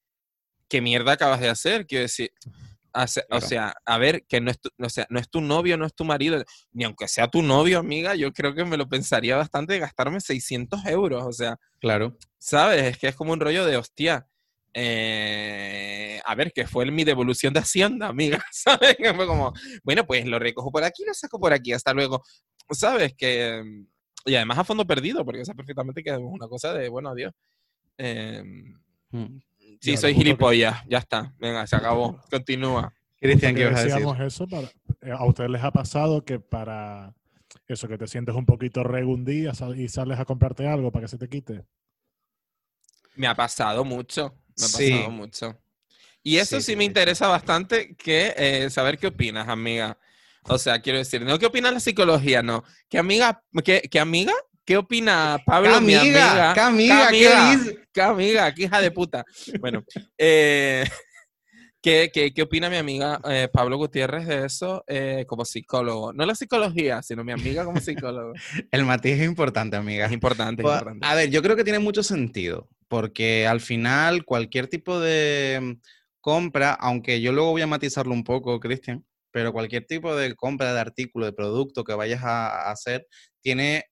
¿qué 0.69 0.81
mierda 0.81 1.13
acabas 1.13 1.41
de 1.41 1.49
hacer? 1.51 1.87
Quiero 1.87 2.03
decir, 2.03 2.33
hace- 2.93 3.25
Claro. 3.29 3.45
o 3.45 3.49
sea, 3.49 3.75
a 3.85 3.99
ver, 3.99 4.25
que 4.27 4.41
no 4.41 4.51
es, 4.51 4.61
tu, 4.61 4.69
o 4.79 4.89
sea, 4.89 5.07
no 5.11 5.19
es 5.21 5.29
tu 5.31 5.41
novio, 5.41 5.77
no 5.77 5.87
es 5.87 5.95
tu 5.95 6.05
marido, 6.05 6.43
ni 6.73 6.85
aunque 6.85 7.09
sea 7.09 7.29
tu 7.29 7.43
novio, 7.43 7.79
amiga, 7.79 8.15
yo 8.15 8.33
creo 8.33 8.55
que 8.55 8.65
me 8.65 8.77
lo 8.77 8.89
pensaría 8.89 9.37
bastante 9.37 9.75
de 9.75 9.79
gastarme 9.81 10.21
600 10.21 10.85
euros, 10.87 11.23
o 11.25 11.33
sea, 11.33 11.59
Claro. 11.81 12.17
¿sabes? 12.39 12.83
Es 12.85 12.99
que 12.99 13.09
es 13.09 13.17
como 13.17 13.33
un 13.33 13.41
rollo 13.41 13.65
de 13.67 13.77
hostia. 13.77 14.27
eh, 14.75 16.21
a 16.25 16.35
ver, 16.35 16.53
que 16.53 16.67
fue 16.67 16.91
mi 16.91 17.05
devolución 17.05 17.53
de 17.53 17.61
Hacienda, 17.61 18.09
amiga, 18.09 18.43
¿sabes? 18.53 18.97
Que 18.97 19.13
fue 19.15 19.27
como, 19.27 19.53
bueno, 19.85 20.07
pues 20.07 20.25
lo 20.27 20.39
recojo 20.39 20.71
por 20.73 20.83
aquí, 20.85 21.05
lo 21.05 21.13
saco 21.15 21.39
por 21.39 21.53
aquí, 21.53 21.73
hasta 21.73 21.93
luego, 21.93 22.23
¿sabes? 22.71 23.15
Que, 23.17 23.63
mm, 23.63 23.87
y 24.31 24.35
además 24.37 24.59
a 24.59 24.65
fondo 24.65 24.87
perdido, 24.87 25.25
porque 25.25 25.45
sé 25.45 25.55
perfectamente 25.55 26.03
que 26.03 26.11
es 26.11 26.19
una 26.19 26.49
cosa 26.49 26.73
de, 26.73 26.89
bueno, 26.89 27.11
adiós. 27.11 27.33
Eh, 27.99 28.43
Mm. 29.11 29.41
Sí, 29.83 29.97
soy 29.97 30.13
que- 30.13 30.19
gilipollas, 30.19 30.83
ya 30.89 30.99
está, 30.99 31.35
venga, 31.39 31.67
se 31.67 31.77
acabó, 31.77 32.21
continúa. 32.31 32.93
Cristian, 33.21 33.55
¿qué 33.55 33.61
ibas 33.63 33.75
a 33.75 33.83
decir? 33.83 33.93
decíamos 33.95 34.21
eso 34.21 34.47
para, 34.49 34.69
eh, 35.03 35.13
a 35.17 35.25
ustedes 35.25 35.51
les 35.51 35.63
ha 35.63 35.71
pasado 35.71 36.25
que 36.25 36.41
para 36.41 37.15
eso 37.69 37.87
que 37.89 37.99
te 37.99 38.07
sientes 38.07 38.35
un 38.35 38.47
poquito 38.47 38.83
rego 38.83 39.13
un 39.13 39.25
día 39.25 39.53
y 39.77 39.89
sales 39.89 40.19
a 40.19 40.25
comprarte 40.25 40.67
algo 40.67 40.91
para 40.91 41.05
que 41.05 41.09
se 41.09 41.19
te 41.19 41.29
quite. 41.29 41.65
Me 43.15 43.27
ha 43.27 43.35
pasado 43.35 43.85
mucho, 43.85 44.35
me 44.59 44.65
ha 44.65 44.69
Sí. 44.69 44.91
pasado 44.91 45.11
mucho. 45.11 45.59
Y 46.23 46.37
eso 46.37 46.57
Sí, 46.57 46.63
sí, 46.63 46.73
sí, 46.73 46.77
me 46.77 46.85
sí. 46.85 46.87
interesa 46.87 47.29
bastante 47.29 47.95
que 47.97 48.33
eh, 48.37 48.71
saber 48.71 48.97
qué 48.99 49.09
opinas, 49.09 49.49
amiga. 49.49 49.99
O 50.45 50.59
sea, 50.59 50.81
quiero 50.81 50.99
decir, 50.99 51.23
no 51.23 51.39
qué 51.39 51.47
opina 51.47 51.71
la 51.71 51.81
psicología, 51.81 52.43
no. 52.43 52.65
¿Qué 52.89 52.99
amiga, 52.99 53.43
qué, 53.65 53.83
qué 53.91 54.01
amiga? 54.01 54.33
¿Qué 54.65 54.77
opina 54.77 55.39
Pablo, 55.45 55.81
mi 55.81 55.95
amiga? 55.95 56.53
¿Qué 56.55 56.61
amiga? 56.61 57.09
¿Qué 57.11 57.29
amiga? 57.29 57.51
dice? 57.57 57.79
¿Qué 57.93 58.01
amiga? 58.03 58.55
¿Qué 58.55 58.63
hija 58.65 58.81
de 58.81 58.91
puta? 58.93 59.25
Bueno, 59.61 59.83
eh, 60.19 60.85
¿qué, 61.81 62.11
qué, 62.13 62.33
qué 62.33 62.43
opina 62.43 62.71
mi 62.71 62.77
amiga 62.77 63.21
eh, 63.29 63.49
Pablo 63.53 63.77
Gutiérrez 63.77 64.25
de 64.27 64.47
eso 64.47 64.85
eh, 64.87 65.25
como 65.27 65.45
psicólogo? 65.45 66.13
No 66.13 66.25
la 66.25 66.37
psicología, 66.37 67.03
sino 67.03 67.25
mi 67.25 67.33
amiga 67.33 67.65
como 67.65 67.81
psicólogo. 67.81 68.35
El 68.71 68.85
matiz 68.85 69.19
es 69.19 69.27
importante, 69.27 69.77
amiga. 69.77 70.07
Es 70.07 70.13
importante, 70.13 70.63
es 70.63 70.65
Pues, 70.65 70.75
importante. 70.75 71.07
A 71.07 71.15
ver, 71.17 71.31
yo 71.31 71.43
creo 71.43 71.57
que 71.57 71.65
tiene 71.65 71.81
mucho 71.81 72.05
sentido, 72.05 72.69
porque 72.87 73.49
al 73.49 73.61
final 73.61 74.25
cualquier 74.25 74.69
tipo 74.69 75.01
de 75.01 75.59
mm, 75.61 75.81
compra, 76.21 76.73
aunque 76.75 77.21
yo 77.21 77.33
luego 77.33 77.51
voy 77.51 77.63
a 77.63 77.67
matizarlo 77.67 78.13
un 78.13 78.23
poco, 78.23 78.61
Cristian, 78.61 79.05
pero 79.33 79.53
cualquier 79.53 79.87
tipo 79.87 80.15
de 80.15 80.37
compra 80.37 80.73
de 80.73 80.79
artículo, 80.79 81.27
de 81.27 81.33
producto 81.33 81.83
que 81.83 81.95
vayas 81.95 82.23
a, 82.23 82.69
a 82.69 82.71
hacer, 82.71 83.09
tiene, 83.41 83.87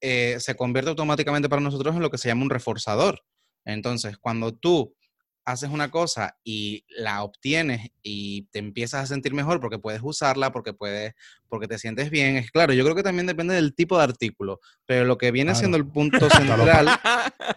eh, 0.00 0.36
se 0.40 0.54
convierte 0.56 0.90
automáticamente 0.90 1.48
para 1.48 1.62
nosotros 1.62 1.94
en 1.94 2.02
lo 2.02 2.10
que 2.10 2.18
se 2.18 2.28
llama 2.28 2.44
un 2.44 2.50
reforzador. 2.50 3.22
Entonces, 3.64 4.16
cuando 4.18 4.54
tú 4.54 4.94
haces 5.46 5.70
una 5.70 5.90
cosa 5.90 6.36
y 6.44 6.84
la 6.88 7.22
obtienes 7.22 7.88
y 8.02 8.42
te 8.50 8.58
empiezas 8.58 9.04
a 9.04 9.06
sentir 9.06 9.32
mejor 9.32 9.60
porque 9.60 9.78
puedes 9.78 10.00
usarla, 10.02 10.50
porque 10.52 10.72
puedes, 10.74 11.14
porque 11.48 11.68
te 11.68 11.78
sientes 11.78 12.10
bien, 12.10 12.36
es 12.36 12.50
claro, 12.50 12.72
yo 12.72 12.82
creo 12.82 12.96
que 12.96 13.04
también 13.04 13.26
depende 13.26 13.54
del 13.54 13.72
tipo 13.74 13.96
de 13.96 14.02
artículo, 14.04 14.60
pero 14.86 15.04
lo 15.04 15.16
que 15.16 15.30
viene 15.30 15.52
Claro. 15.52 15.58
siendo 15.60 15.76
el 15.76 15.86
punto 15.86 16.28
central, 16.28 16.88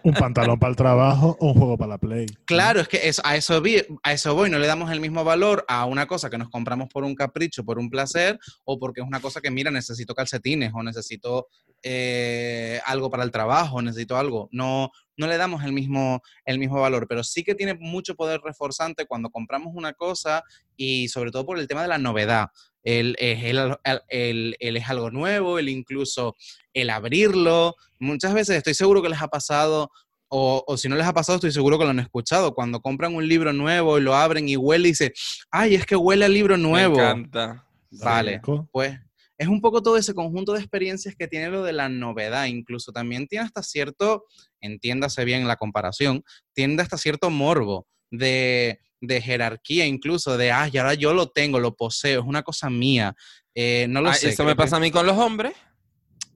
Un 0.04 0.14
pantalón 0.14 0.58
para 0.58 0.70
el 0.70 0.76
trabajo 0.76 1.36
o 1.40 1.48
un 1.48 1.54
juego 1.54 1.76
para 1.76 1.90
la 1.90 1.98
play. 1.98 2.26
claro, 2.44 2.80
es 2.80 2.86
que 2.88 3.08
eso, 3.08 3.20
a, 3.24 3.34
eso 3.36 3.60
vi- 3.60 3.82
a 4.04 4.12
eso 4.12 4.34
voy, 4.36 4.48
no 4.50 4.58
le 4.60 4.68
damos 4.68 4.90
el 4.92 5.00
mismo 5.00 5.24
valor 5.24 5.64
a 5.68 5.84
una 5.84 6.06
cosa 6.06 6.30
que 6.30 6.38
nos 6.38 6.48
compramos 6.48 6.88
por 6.88 7.02
un 7.02 7.16
capricho, 7.16 7.64
por 7.64 7.78
un 7.80 7.90
placer, 7.90 8.38
o 8.64 8.78
porque 8.78 9.00
es 9.00 9.06
una 9.06 9.20
cosa 9.20 9.40
que, 9.40 9.50
mira, 9.50 9.70
necesito 9.72 10.14
calcetines 10.14 10.70
o 10.74 10.82
necesito 10.84 11.48
eh, 11.82 12.80
algo 12.86 13.10
para 13.10 13.24
el 13.24 13.30
trabajo, 13.30 13.82
necesito 13.82 14.16
algo. 14.16 14.48
No, 14.52 14.90
no 15.20 15.26
le 15.28 15.36
damos 15.36 15.62
el 15.64 15.72
mismo, 15.72 16.20
el 16.44 16.58
mismo 16.58 16.80
valor, 16.80 17.06
pero 17.08 17.22
sí 17.22 17.44
que 17.44 17.54
tiene 17.54 17.74
mucho 17.74 18.14
poder 18.16 18.40
reforzante 18.42 19.06
cuando 19.06 19.30
compramos 19.30 19.72
una 19.76 19.92
cosa 19.92 20.42
y 20.76 21.08
sobre 21.08 21.30
todo 21.30 21.44
por 21.46 21.58
el 21.58 21.68
tema 21.68 21.82
de 21.82 21.88
la 21.88 21.98
novedad. 21.98 22.48
El, 22.82 23.14
es 23.18 23.44
el- 23.44 23.76
el- 23.84 24.00
el- 24.08 24.56
el 24.58 24.76
es 24.78 24.88
algo 24.88 25.10
nuevo, 25.10 25.58
el 25.58 25.68
incluso 25.68 26.34
el 26.72 26.88
abrirlo. 26.90 27.74
Muchas 27.98 28.32
veces 28.32 28.56
estoy 28.56 28.72
seguro 28.74 29.02
que 29.02 29.10
les 29.10 29.20
ha 29.20 29.28
pasado, 29.28 29.90
o, 30.28 30.64
o 30.66 30.76
si 30.76 30.88
no 30.88 30.96
les 30.96 31.06
ha 31.06 31.12
pasado, 31.12 31.36
estoy 31.36 31.52
seguro 31.52 31.76
que 31.78 31.84
lo 31.84 31.90
han 31.90 32.00
escuchado. 32.00 32.54
Cuando 32.54 32.80
compran 32.80 33.14
un 33.14 33.28
libro 33.28 33.52
nuevo 33.52 33.98
y 33.98 34.00
lo 34.00 34.14
abren 34.14 34.48
y 34.48 34.56
huele 34.56 34.88
y 34.88 34.92
dice, 34.92 35.12
ay, 35.50 35.74
es 35.74 35.84
que 35.84 35.96
huele 35.96 36.24
a 36.24 36.28
libro 36.28 36.56
nuevo. 36.56 36.96
Me 36.96 37.02
encanta. 37.02 37.66
Vale. 37.90 38.34
Rico. 38.36 38.68
Pues 38.72 38.98
es 39.40 39.48
un 39.48 39.62
poco 39.62 39.82
todo 39.82 39.96
ese 39.96 40.12
conjunto 40.12 40.52
de 40.52 40.58
experiencias 40.60 41.16
que 41.16 41.26
tiene 41.26 41.48
lo 41.48 41.62
de 41.62 41.72
la 41.72 41.88
novedad. 41.88 42.44
Incluso 42.44 42.92
también 42.92 43.26
tiene 43.26 43.46
hasta 43.46 43.62
cierto, 43.62 44.24
entiéndase 44.60 45.24
bien 45.24 45.48
la 45.48 45.56
comparación, 45.56 46.22
tiene 46.52 46.80
hasta 46.82 46.98
cierto 46.98 47.30
morbo 47.30 47.86
de, 48.10 48.80
de 49.00 49.22
jerarquía, 49.22 49.86
incluso 49.86 50.36
de, 50.36 50.52
ah, 50.52 50.68
y 50.70 50.76
ahora 50.76 50.92
yo 50.92 51.14
lo 51.14 51.30
tengo, 51.30 51.58
lo 51.58 51.74
poseo, 51.74 52.20
es 52.20 52.26
una 52.26 52.42
cosa 52.42 52.68
mía. 52.68 53.14
Eh, 53.54 53.86
no 53.88 54.02
lo 54.02 54.10
Ah, 54.10 54.14
sé. 54.14 54.28
eso 54.28 54.44
me 54.44 54.50
que- 54.52 54.56
pasa 54.56 54.76
a 54.76 54.80
mí 54.80 54.90
con 54.90 55.06
los 55.06 55.16
hombres. 55.16 55.54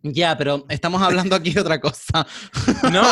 Ya, 0.02 0.36
pero 0.38 0.64
estamos 0.70 1.02
hablando 1.02 1.36
aquí 1.36 1.52
de 1.52 1.60
otra 1.60 1.78
cosa. 1.80 2.26
¿No? 2.90 3.02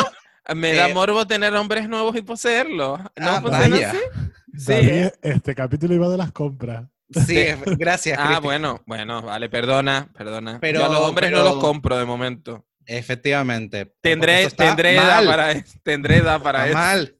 Me 0.55 0.73
da 0.73 0.89
Eh, 0.89 0.93
morbo 0.93 1.25
tener 1.27 1.53
hombres 1.55 1.87
nuevos 1.87 2.15
y 2.15 2.21
poseerlos. 2.23 2.99
¿No 2.99 3.29
Ah, 3.29 3.39
vaya. 3.41 3.91
así? 3.91 3.99
David, 4.47 5.07
este 5.21 5.53
capítulo 5.55 5.93
iba 5.93 6.09
de 6.09 6.17
las 6.17 6.31
compras. 6.31 6.85
Sí, 7.27 7.45
gracias. 7.77 8.17
Ah, 8.19 8.39
bueno, 8.39 8.81
bueno, 8.85 9.21
vale, 9.21 9.49
perdona, 9.49 10.09
perdona. 10.17 10.59
Pero- 10.61 10.79
Yo 10.79 10.85
a 10.85 10.89
los 10.89 10.99
hombres 11.01 11.31
no 11.31 11.43
los 11.43 11.57
compro 11.57 11.97
de 11.97 12.05
momento. 12.05 12.65
Efectivamente. 12.85 13.93
Tendré, 14.01 14.49
tendré 14.51 14.95
edad 14.95 15.25
para 15.25 15.51
eso. 15.51 15.77
Tendré 15.83 16.17
edad 16.17 16.41
para 16.41 16.67
está 16.67 16.69
eso. 16.69 16.77
mal. 16.77 17.15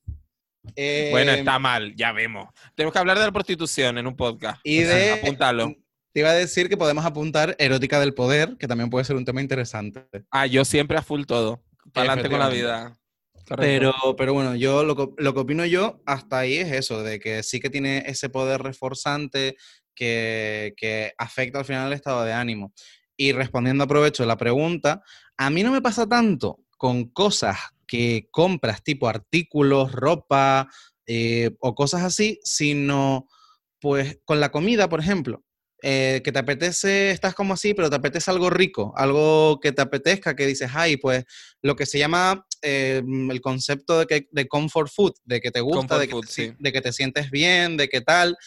Eh, 0.76 1.10
Bueno, 1.12 1.32
está 1.32 1.60
mal, 1.60 1.94
ya 1.96 2.12
vemos. 2.12 2.48
Tenemos 2.76 2.94
que 2.94 3.00
hablar 3.00 3.18
de 3.20 3.26
la 3.26 3.32
prostitución 3.32 3.98
en 3.98 4.08
un 4.08 4.16
podcast. 4.16 4.60
Y 4.64 4.80
de. 4.84 5.20
Te 6.14 6.20
iba 6.20 6.30
a 6.30 6.34
decir 6.34 6.70
que 6.70 6.78
podemos 6.78 7.06
apuntar 7.06 7.56
erótica 7.58 8.00
del 8.00 8.14
poder, 8.14 8.56
que 8.60 8.68
también 8.68 8.90
puede 8.92 9.04
ser 9.04 9.16
un 9.16 9.26
tema 9.26 9.42
interesante. 9.42 10.06
Ah, 10.30 10.46
yo 10.46 10.64
siempre 10.64 10.96
a 10.98 11.02
full 11.02 11.24
todo. 11.26 11.64
Para 11.92 12.12
adelante 12.14 12.30
con 12.30 12.40
la 12.40 12.50
vida. 12.50 12.94
Correcto. 13.48 13.92
Pero, 14.02 14.16
pero 14.16 14.34
bueno, 14.34 14.56
yo 14.56 14.84
lo, 14.84 15.14
lo 15.18 15.34
que 15.34 15.40
opino 15.40 15.66
yo 15.66 16.02
hasta 16.06 16.40
ahí 16.40 16.58
es 16.58 16.72
eso, 16.72 17.04
de 17.04 17.20
que 17.20 17.42
sí 17.44 17.60
que 17.60 17.70
tiene 17.70 18.04
ese 18.06 18.30
poder 18.30 18.62
reforzante 18.62 19.58
que, 19.96 20.74
que 20.78 21.14
afecta 21.18 21.60
al 21.60 21.66
final 21.66 21.88
el 21.88 21.94
estado 21.94 22.24
de 22.24 22.34
ánimo. 22.34 22.74
Y 23.16 23.32
respondiendo 23.32 23.84
aprovecho 23.84 24.26
la 24.26 24.38
pregunta, 24.38 25.02
a 25.38 25.50
mí 25.50 25.64
no 25.64 25.72
me 25.72 25.82
pasa 25.82 26.08
tanto 26.08 26.60
con 26.78 27.06
cosas 27.10 27.58
que 27.88 28.28
compras, 28.32 28.84
tipo 28.84 29.08
artículos, 29.08 29.92
ropa 29.92 30.68
eh, 31.06 31.52
o 31.60 31.76
cosas 31.76 32.02
así, 32.04 32.40
sino 32.44 33.28
pues 33.80 34.20
con 34.26 34.40
la 34.40 34.52
comida, 34.52 34.90
por 34.90 35.00
ejemplo. 35.00 35.44
eh, 35.86 36.22
que 36.24 36.32
te 36.32 36.40
apetece, 36.40 37.12
estás 37.12 37.36
como 37.36 37.54
así, 37.54 37.74
pero 37.74 37.90
te 37.90 37.98
apetece 37.98 38.32
algo 38.32 38.50
rico, 38.50 38.94
algo 38.96 39.60
que 39.62 39.74
te 39.74 39.82
apetezca, 39.82 40.34
que 40.34 40.48
dices, 40.48 40.72
ay, 40.74 40.96
pues 40.96 41.26
lo 41.62 41.76
que 41.76 41.86
se 41.86 42.00
llama 42.00 42.48
eh, 42.62 43.04
el 43.30 43.42
concepto 43.42 44.00
de, 44.00 44.06
que, 44.06 44.28
de 44.32 44.48
comfort 44.48 44.90
food, 44.90 45.12
de 45.26 45.42
que 45.42 45.52
te 45.52 45.60
gusta, 45.60 46.00
de 46.00 46.08
que, 46.08 46.14
food, 46.14 46.26
te, 46.26 46.32
sí. 46.32 46.54
de 46.58 46.72
que 46.72 46.80
te 46.80 46.94
sientes 46.94 47.30
bien, 47.30 47.76
de 47.76 47.90
que 47.90 48.00
tal, 48.00 48.38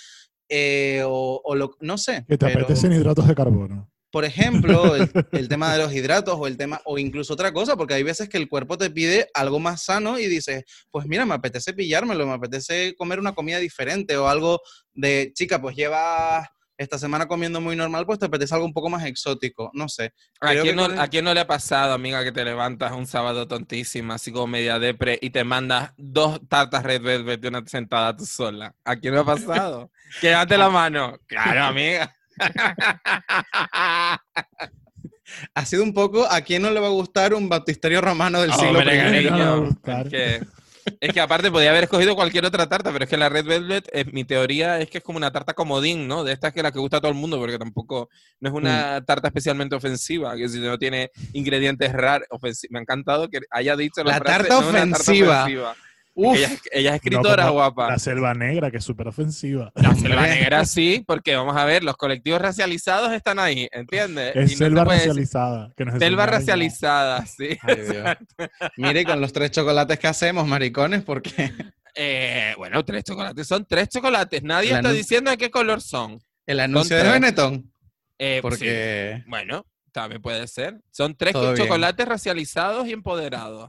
eh, 0.48 1.02
o, 1.04 1.40
o 1.44 1.54
lo, 1.54 1.76
no 1.80 1.98
sé. 1.98 2.24
Que 2.28 2.38
te 2.38 2.46
pero, 2.46 2.60
apetecen 2.60 2.92
hidratos 2.92 3.26
de 3.26 3.34
carbono. 3.34 3.90
Por 4.10 4.24
ejemplo, 4.24 4.96
el, 4.96 5.10
el 5.32 5.48
tema 5.48 5.72
de 5.72 5.82
los 5.82 5.92
hidratos 5.92 6.36
o 6.38 6.46
el 6.46 6.56
tema, 6.56 6.80
o 6.84 6.98
incluso 6.98 7.34
otra 7.34 7.52
cosa, 7.52 7.76
porque 7.76 7.94
hay 7.94 8.02
veces 8.02 8.28
que 8.28 8.38
el 8.38 8.48
cuerpo 8.48 8.78
te 8.78 8.90
pide 8.90 9.28
algo 9.34 9.58
más 9.58 9.84
sano 9.84 10.18
y 10.18 10.26
dices, 10.26 10.64
pues 10.90 11.06
mira, 11.06 11.26
me 11.26 11.34
apetece 11.34 11.74
pillármelo, 11.74 12.26
me 12.26 12.34
apetece 12.34 12.94
comer 12.96 13.18
una 13.18 13.34
comida 13.34 13.58
diferente 13.58 14.16
o 14.16 14.28
algo 14.28 14.60
de, 14.94 15.32
chica, 15.34 15.60
pues 15.60 15.76
llevas 15.76 16.48
esta 16.78 16.98
semana 16.98 17.26
comiendo 17.26 17.60
muy 17.60 17.76
normal, 17.76 18.06
pues 18.06 18.18
te 18.18 18.26
apetece 18.26 18.54
algo 18.54 18.66
un 18.66 18.72
poco 18.72 18.88
más 18.88 19.04
exótico, 19.04 19.70
no 19.74 19.88
sé. 19.88 20.12
¿A 20.40 20.52
quién, 20.52 20.64
que 20.64 20.72
no, 20.74 20.84
a 20.84 21.08
quién 21.08 21.24
no 21.24 21.32
le 21.34 21.40
ha 21.40 21.46
pasado, 21.46 21.92
amiga, 21.92 22.22
que 22.24 22.32
te 22.32 22.44
levantas 22.44 22.92
un 22.92 23.06
sábado 23.06 23.48
tontísima, 23.48 24.14
así 24.14 24.32
como 24.32 24.46
media 24.46 24.78
depre, 24.78 25.18
y 25.20 25.30
te 25.30 25.44
mandas 25.44 25.92
dos 25.96 26.40
tartas 26.48 26.82
Red 26.82 27.02
Velvet 27.02 27.40
de 27.40 27.48
una 27.48 27.62
sentada 27.66 28.16
tú 28.16 28.26
sola? 28.26 28.74
¿A 28.84 28.96
quién 28.96 29.14
no 29.14 29.20
ha 29.20 29.24
pasado? 29.24 29.90
que 30.20 30.28
levante 30.28 30.58
la 30.58 30.70
mano. 30.70 31.18
Claro, 31.26 31.64
amiga. 31.64 32.14
Ha 35.54 35.64
sido 35.64 35.82
un 35.82 35.92
poco, 35.92 36.24
¿a 36.30 36.40
quién 36.42 36.62
no 36.62 36.70
le 36.70 36.78
va 36.78 36.86
a 36.86 36.90
gustar 36.90 37.34
un 37.34 37.48
baptisterio 37.48 38.00
romano 38.00 38.40
del 38.40 38.52
siglo 38.52 38.80
I? 38.80 40.46
Es 41.00 41.12
que, 41.12 41.20
es 41.20 41.24
aparte 41.24 41.50
podía 41.50 41.70
haber 41.70 41.84
escogido 41.84 42.14
cualquier 42.14 42.44
otra 42.44 42.68
tarta, 42.68 42.92
pero 42.92 43.04
es 43.04 43.10
que 43.10 43.16
la 43.16 43.28
Red 43.28 43.44
Velvet, 43.46 43.88
eh, 43.92 44.04
mi 44.12 44.24
teoría 44.24 44.80
es 44.80 44.88
que 44.88 44.98
es 44.98 45.04
como 45.04 45.16
una 45.18 45.30
tarta 45.30 45.54
comodín, 45.54 46.06
¿no? 46.08 46.24
De 46.24 46.32
estas 46.32 46.52
que 46.52 46.62
la 46.62 46.72
que 46.72 46.78
gusta 46.78 46.98
a 46.98 47.00
todo 47.00 47.10
el 47.10 47.16
mundo, 47.16 47.38
porque 47.38 47.58
tampoco 47.58 48.08
no 48.40 48.48
es 48.48 48.54
una 48.54 49.04
tarta 49.04 49.28
especialmente 49.28 49.74
ofensiva, 49.76 50.36
que 50.36 50.48
si 50.48 50.58
no 50.60 50.78
tiene 50.78 51.10
ingredientes 51.32 51.92
raros, 51.92 52.28
Me 52.70 52.78
ha 52.78 52.82
encantado 52.82 53.28
que 53.28 53.40
haya 53.50 53.76
dicho 53.76 54.02
la, 54.04 54.12
La 54.12 54.18
frase, 54.18 54.38
tarta 54.48 54.54
"No 54.54 54.60
es 54.60 54.68
una 54.68 54.96
ofensiva". 54.96 55.76
Uf, 56.18 56.34
Ella, 56.36 56.46
es- 56.46 56.60
ella 56.72 56.90
es 56.90 56.94
escritora 56.96 57.50
guapa. 57.50 57.90
La 57.90 57.98
selva 57.98 58.32
negra, 58.32 58.70
que 58.70 58.78
es 58.78 58.84
súper 58.84 59.06
ofensiva. 59.08 59.70
La 59.74 59.94
selva 59.94 60.22
negra 60.26 60.64
sí, 60.64 61.04
porque 61.06 61.36
vamos 61.36 61.54
a 61.56 61.64
ver, 61.66 61.84
los 61.84 61.96
colectivos 61.98 62.40
racializados 62.40 63.12
están 63.12 63.38
ahí, 63.38 63.68
¿entiendes? 63.70 64.34
Es 64.34 64.52
Y 64.52 64.56
selva 64.56 64.84
racializada. 64.84 65.72
Que 65.76 65.84
Selva 65.98 66.24
racializada, 66.24 67.26
sí. 67.26 67.58
Ay. 67.60 68.16
Mire, 68.78 69.02
y 69.02 69.04
con 69.04 69.20
los 69.20 69.32
tres 69.32 69.50
chocolates 69.50 69.98
que 69.98 70.06
hacemos, 70.06 70.46
maricones, 70.46 71.02
porque 71.02 71.52
Eh, 71.94 72.54
bueno, 72.56 72.84
tres 72.84 73.04
chocolates. 73.04 73.46
Son 73.46 73.64
tres 73.66 73.88
chocolates. 73.90 74.42
Nadie 74.42 74.70
El 74.70 74.76
está 74.76 74.90
anun- 74.90 74.94
diciendo 74.96 75.30
de 75.30 75.36
qué 75.38 75.50
color 75.50 75.80
son. 75.82 76.18
el 76.46 76.60
anuncio 76.60 76.96
de. 76.96 77.02
Benetton, 77.10 77.72
Eh, 78.18 78.36
sí. 78.36 78.40
porque 78.42 79.22
Bueno, 79.26 79.66
también 79.92 80.20
puede 80.22 80.46
ser. 80.46 80.78
Son 80.90 81.14
tres 81.14 81.34
chocolates 81.34 82.06
racializados 82.06 82.86
y 82.86 82.92
empoderados. 82.92 83.68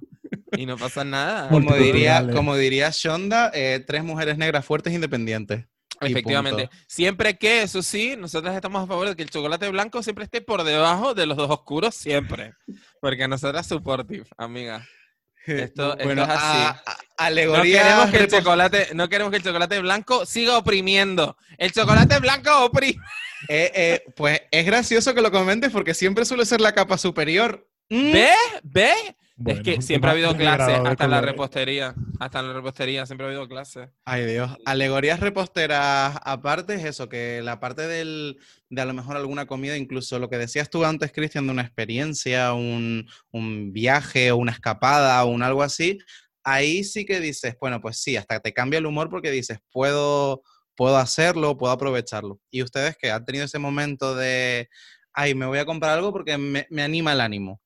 Y 0.55 0.65
no 0.65 0.77
pasa 0.77 1.03
nada. 1.03 1.49
Como 1.49 1.75
diría, 1.75 2.25
como 2.31 2.55
diría 2.55 2.89
Shonda, 2.91 3.51
eh, 3.53 3.83
tres 3.85 4.03
mujeres 4.03 4.37
negras 4.37 4.65
fuertes 4.65 4.91
e 4.91 4.95
independientes. 4.95 5.65
Efectivamente. 5.99 6.67
punto. 6.67 6.83
Siempre 6.87 7.37
que, 7.37 7.63
eso 7.63 7.81
sí, 7.81 8.15
nosotros 8.17 8.55
estamos 8.55 8.83
a 8.83 8.87
favor 8.87 9.09
de 9.09 9.15
que 9.15 9.23
el 9.23 9.29
chocolate 9.31 9.67
blanco 9.69 10.03
siempre 10.03 10.25
esté 10.25 10.41
por 10.41 10.63
debajo 10.63 11.13
de 11.15 11.25
los 11.25 11.35
dos 11.37 11.49
oscuros, 11.49 11.95
siempre. 11.95 12.53
Porque 13.01 13.27
nosotras 13.27 13.65
supportive, 13.67 14.25
amiga. 14.37 14.87
Esto, 15.47 15.93
esto 15.93 16.03
Bueno, 16.03 16.23
es 16.23 16.29
así. 16.29 16.39
a- 16.39 16.69
a- 16.69 16.73
No 16.75 16.83
alegoría 17.17 17.81
queremos, 17.83 18.09
que 18.11 18.17
el 18.17 18.27
chocolate, 18.27 18.87
no 18.93 19.07
queremos 19.09 19.31
que 19.31 19.37
el 19.37 19.43
chocolate 19.43 19.79
blanco 19.79 20.25
siga 20.25 20.57
oprimiendo. 20.57 21.37
El 21.57 21.71
chocolate 21.71 22.19
blanco 22.19 22.65
oprime. 22.65 23.01
Eh, 23.47 23.71
eh, 23.73 24.03
pues 24.15 24.41
es 24.51 24.65
gracioso 24.65 25.13
que 25.15 25.21
lo 25.21 25.31
comentes 25.31 25.71
porque 25.71 25.93
siempre 25.93 26.25
suele 26.25 26.45
ser 26.45 26.59
la 26.59 26.73
capa 26.73 26.97
superior. 26.97 27.65
Mm, 27.89 28.11
¿Ves? 28.11 28.37
¿Ves? 28.63 29.15
Bueno, 29.39 29.59
es 29.59 29.63
que 29.63 29.81
siempre 29.83 30.09
ha 30.09 30.13
habido 30.13 30.35
clases, 30.35 30.79
hasta 30.83 31.05
en 31.05 31.11
la 31.11 31.21
repostería. 31.21 31.93
Hasta 32.19 32.39
en 32.39 32.47
la 32.47 32.53
repostería 32.53 33.05
siempre 33.05 33.25
ha 33.25 33.29
habido 33.29 33.47
clases. 33.47 33.89
Ay 34.03 34.25
Dios, 34.25 34.49
alegorías 34.65 35.19
reposteras 35.19 36.17
aparte 36.23 36.73
es 36.73 36.83
eso, 36.83 37.07
que 37.07 37.41
la 37.43 37.59
parte 37.59 37.87
del, 37.87 38.39
de 38.69 38.81
a 38.81 38.85
lo 38.85 38.95
mejor 38.95 39.15
alguna 39.15 39.45
comida, 39.45 39.77
incluso 39.77 40.17
lo 40.17 40.27
que 40.27 40.39
decías 40.39 40.71
tú 40.71 40.83
antes, 40.83 41.11
Cristian, 41.11 41.45
de 41.45 41.51
una 41.51 41.61
experiencia, 41.61 42.53
un, 42.53 43.07
un 43.29 43.71
viaje 43.73 44.31
o 44.31 44.37
una 44.37 44.53
escapada 44.53 45.23
o 45.23 45.29
un 45.29 45.43
algo 45.43 45.61
así, 45.61 45.99
ahí 46.43 46.83
sí 46.83 47.05
que 47.05 47.19
dices, 47.19 47.55
bueno, 47.61 47.79
pues 47.79 47.97
sí, 47.97 48.17
hasta 48.17 48.39
te 48.39 48.53
cambia 48.53 48.79
el 48.79 48.87
humor 48.87 49.11
porque 49.11 49.29
dices, 49.29 49.59
puedo, 49.69 50.41
puedo 50.75 50.97
hacerlo, 50.97 51.57
puedo 51.57 51.73
aprovecharlo. 51.73 52.39
Y 52.49 52.63
ustedes 52.63 52.97
que 52.97 53.11
han 53.11 53.23
tenido 53.23 53.45
ese 53.45 53.59
momento 53.59 54.15
de, 54.15 54.67
ay, 55.13 55.35
me 55.35 55.45
voy 55.45 55.59
a 55.59 55.65
comprar 55.65 55.91
algo 55.91 56.11
porque 56.11 56.39
me, 56.39 56.65
me 56.71 56.81
anima 56.81 57.13
el 57.13 57.21
ánimo. 57.21 57.61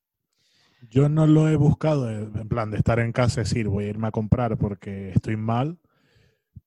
Yo 0.90 1.10
no 1.10 1.28
lo 1.28 1.48
he 1.48 1.56
buscado 1.56 2.10
eh, 2.10 2.28
en 2.36 2.50
plan 2.50 2.72
de 2.72 2.78
estar 2.78 3.00
en 3.00 3.12
casa 3.12 3.42
y 3.42 3.44
decir 3.44 3.68
voy 3.68 3.86
a 3.86 3.90
irme 3.90 4.08
a 4.08 4.12
comprar 4.12 4.58
porque 4.58 5.12
estoy 5.12 5.38
mal, 5.38 5.80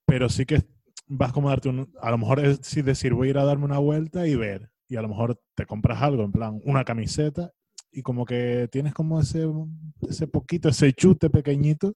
pero 0.06 0.28
sí 0.28 0.46
que 0.46 0.62
vas 1.06 1.32
como 1.32 1.48
a 1.48 1.52
darte 1.52 1.68
un, 1.68 1.92
a 2.00 2.10
lo 2.10 2.18
mejor 2.18 2.40
es 2.40 2.60
sí 2.62 2.82
decir 2.82 3.14
voy 3.14 3.28
a 3.28 3.30
ir 3.30 3.38
a 3.38 3.44
darme 3.44 3.64
una 3.64 3.78
vuelta 3.78 4.26
y 4.26 4.36
ver, 4.36 4.70
y 4.88 4.96
a 4.96 5.02
lo 5.02 5.08
mejor 5.08 5.40
te 5.54 5.66
compras 5.66 6.00
algo, 6.02 6.22
en 6.22 6.32
plan 6.32 6.60
una 6.64 6.84
camiseta, 6.84 7.52
y 7.90 8.02
como 8.02 8.24
que 8.24 8.68
tienes 8.70 8.94
como 8.94 9.20
ese, 9.20 9.46
ese 10.08 10.26
poquito, 10.26 10.68
ese 10.68 10.92
chute 10.92 11.30
pequeñito 11.30 11.94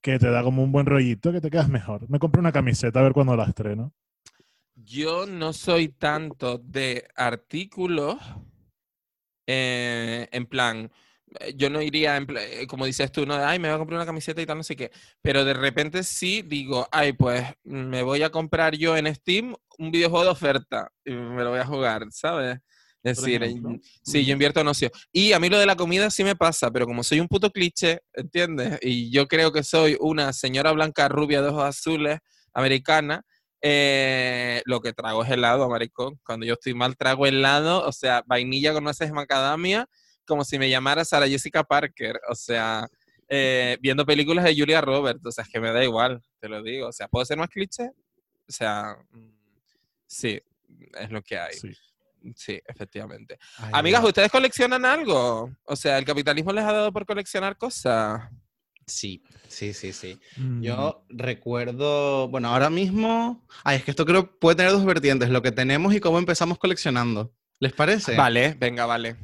que 0.00 0.18
te 0.18 0.30
da 0.30 0.42
como 0.42 0.62
un 0.62 0.72
buen 0.72 0.86
rollito 0.86 1.32
que 1.32 1.40
te 1.40 1.50
quedas 1.50 1.68
mejor. 1.68 2.08
Me 2.08 2.18
compré 2.18 2.40
una 2.40 2.52
camiseta 2.52 3.00
a 3.00 3.02
ver 3.02 3.12
cuándo 3.12 3.36
la 3.36 3.44
estreno. 3.44 3.92
Yo 4.76 5.26
no 5.26 5.52
soy 5.52 5.88
tanto 5.88 6.58
de 6.58 7.08
artículos 7.16 8.16
eh, 9.46 10.28
en 10.30 10.46
plan, 10.46 10.90
yo 11.56 11.70
no 11.70 11.82
iría, 11.82 12.16
eh, 12.16 12.66
como 12.66 12.86
dices 12.86 13.10
tú, 13.12 13.26
no, 13.26 13.34
ay, 13.34 13.58
me 13.58 13.68
voy 13.68 13.74
a 13.74 13.78
comprar 13.78 13.98
una 13.98 14.06
camiseta 14.06 14.40
y 14.40 14.46
tal, 14.46 14.58
no 14.58 14.62
sé 14.62 14.76
qué, 14.76 14.90
pero 15.22 15.44
de 15.44 15.54
repente 15.54 16.02
sí 16.02 16.42
digo, 16.42 16.86
ay, 16.90 17.12
pues 17.12 17.44
me 17.64 18.02
voy 18.02 18.22
a 18.22 18.30
comprar 18.30 18.76
yo 18.76 18.96
en 18.96 19.14
Steam 19.14 19.54
un 19.78 19.90
videojuego 19.90 20.24
de 20.24 20.30
oferta 20.30 20.90
y 21.04 21.12
me 21.12 21.44
lo 21.44 21.50
voy 21.50 21.60
a 21.60 21.66
jugar, 21.66 22.06
¿sabes? 22.10 22.58
Es 23.02 23.16
decir, 23.16 23.42
sí, 24.02 24.24
yo 24.24 24.32
invierto 24.32 24.60
en 24.60 24.68
ocio. 24.68 24.90
Y 25.12 25.32
a 25.32 25.38
mí 25.38 25.48
lo 25.48 25.58
de 25.58 25.66
la 25.66 25.76
comida 25.76 26.10
sí 26.10 26.24
me 26.24 26.34
pasa, 26.34 26.70
pero 26.70 26.84
como 26.84 27.04
soy 27.04 27.20
un 27.20 27.28
puto 27.28 27.50
cliché, 27.50 28.00
¿entiendes? 28.12 28.78
Y 28.82 29.10
yo 29.10 29.28
creo 29.28 29.52
que 29.52 29.62
soy 29.62 29.96
una 30.00 30.32
señora 30.32 30.72
blanca 30.72 31.08
rubia 31.08 31.40
de 31.40 31.48
ojos 31.48 31.64
azules, 31.64 32.18
americana, 32.52 33.24
eh, 33.62 34.62
lo 34.66 34.80
que 34.80 34.92
trago 34.92 35.24
es 35.24 35.30
helado, 35.30 35.68
maricón. 35.68 36.18
Cuando 36.24 36.44
yo 36.44 36.54
estoy 36.54 36.74
mal, 36.74 36.96
trago 36.96 37.26
helado, 37.26 37.86
o 37.86 37.92
sea, 37.92 38.22
vainilla 38.26 38.72
con 38.72 38.84
nueces 38.84 39.08
de 39.08 39.14
macadamia, 39.14 39.88
como 40.28 40.44
si 40.44 40.58
me 40.58 40.70
llamara 40.70 41.04
Sara 41.04 41.26
Jessica 41.26 41.64
Parker, 41.64 42.20
o 42.28 42.34
sea, 42.34 42.86
eh, 43.28 43.76
viendo 43.80 44.06
películas 44.06 44.44
de 44.44 44.54
Julia 44.56 44.80
Roberts, 44.80 45.24
o 45.24 45.32
sea, 45.32 45.42
es 45.42 45.50
que 45.50 45.58
me 45.58 45.72
da 45.72 45.82
igual, 45.82 46.22
te 46.38 46.48
lo 46.48 46.62
digo. 46.62 46.88
O 46.88 46.92
sea, 46.92 47.08
¿puedo 47.08 47.24
ser 47.24 47.38
más 47.38 47.48
cliché? 47.48 47.90
O 48.48 48.52
sea, 48.52 48.96
mm, 49.10 49.30
sí, 50.06 50.40
es 51.00 51.10
lo 51.10 51.22
que 51.22 51.38
hay. 51.38 51.54
Sí. 51.54 51.72
Sí, 52.34 52.60
efectivamente. 52.66 53.38
Ay, 53.58 53.70
Amigas. 53.72 54.04
¿ustedes 54.04 54.30
coleccionan 54.30 54.84
algo? 54.84 55.50
O 55.64 55.76
sea, 55.76 55.98
¿el 55.98 56.04
capitalismo 56.04 56.52
les 56.52 56.64
ha 56.64 56.72
dado 56.72 56.92
por 56.92 57.06
coleccionar 57.06 57.56
cosas? 57.56 58.28
Sí, 58.86 59.22
sí, 59.46 59.72
sí, 59.72 59.92
sí. 59.92 60.18
Mm. 60.36 60.62
Yo 60.62 61.04
recuerdo, 61.08 62.28
bueno, 62.28 62.48
ahora 62.48 62.70
mismo, 62.70 63.46
ay, 63.62 63.76
es 63.76 63.84
que 63.84 63.92
esto 63.92 64.04
creo 64.04 64.38
puede 64.38 64.56
tener 64.56 64.72
dos 64.72 64.84
vertientes, 64.84 65.30
lo 65.30 65.42
que 65.42 65.52
tenemos 65.52 65.94
y 65.94 66.00
cómo 66.00 66.18
empezamos 66.18 66.58
coleccionando. 66.58 67.32
¿Les 67.60 67.72
parece? 67.72 68.16
Vale, 68.16 68.54
venga, 68.58 68.86
vale. 68.86 69.16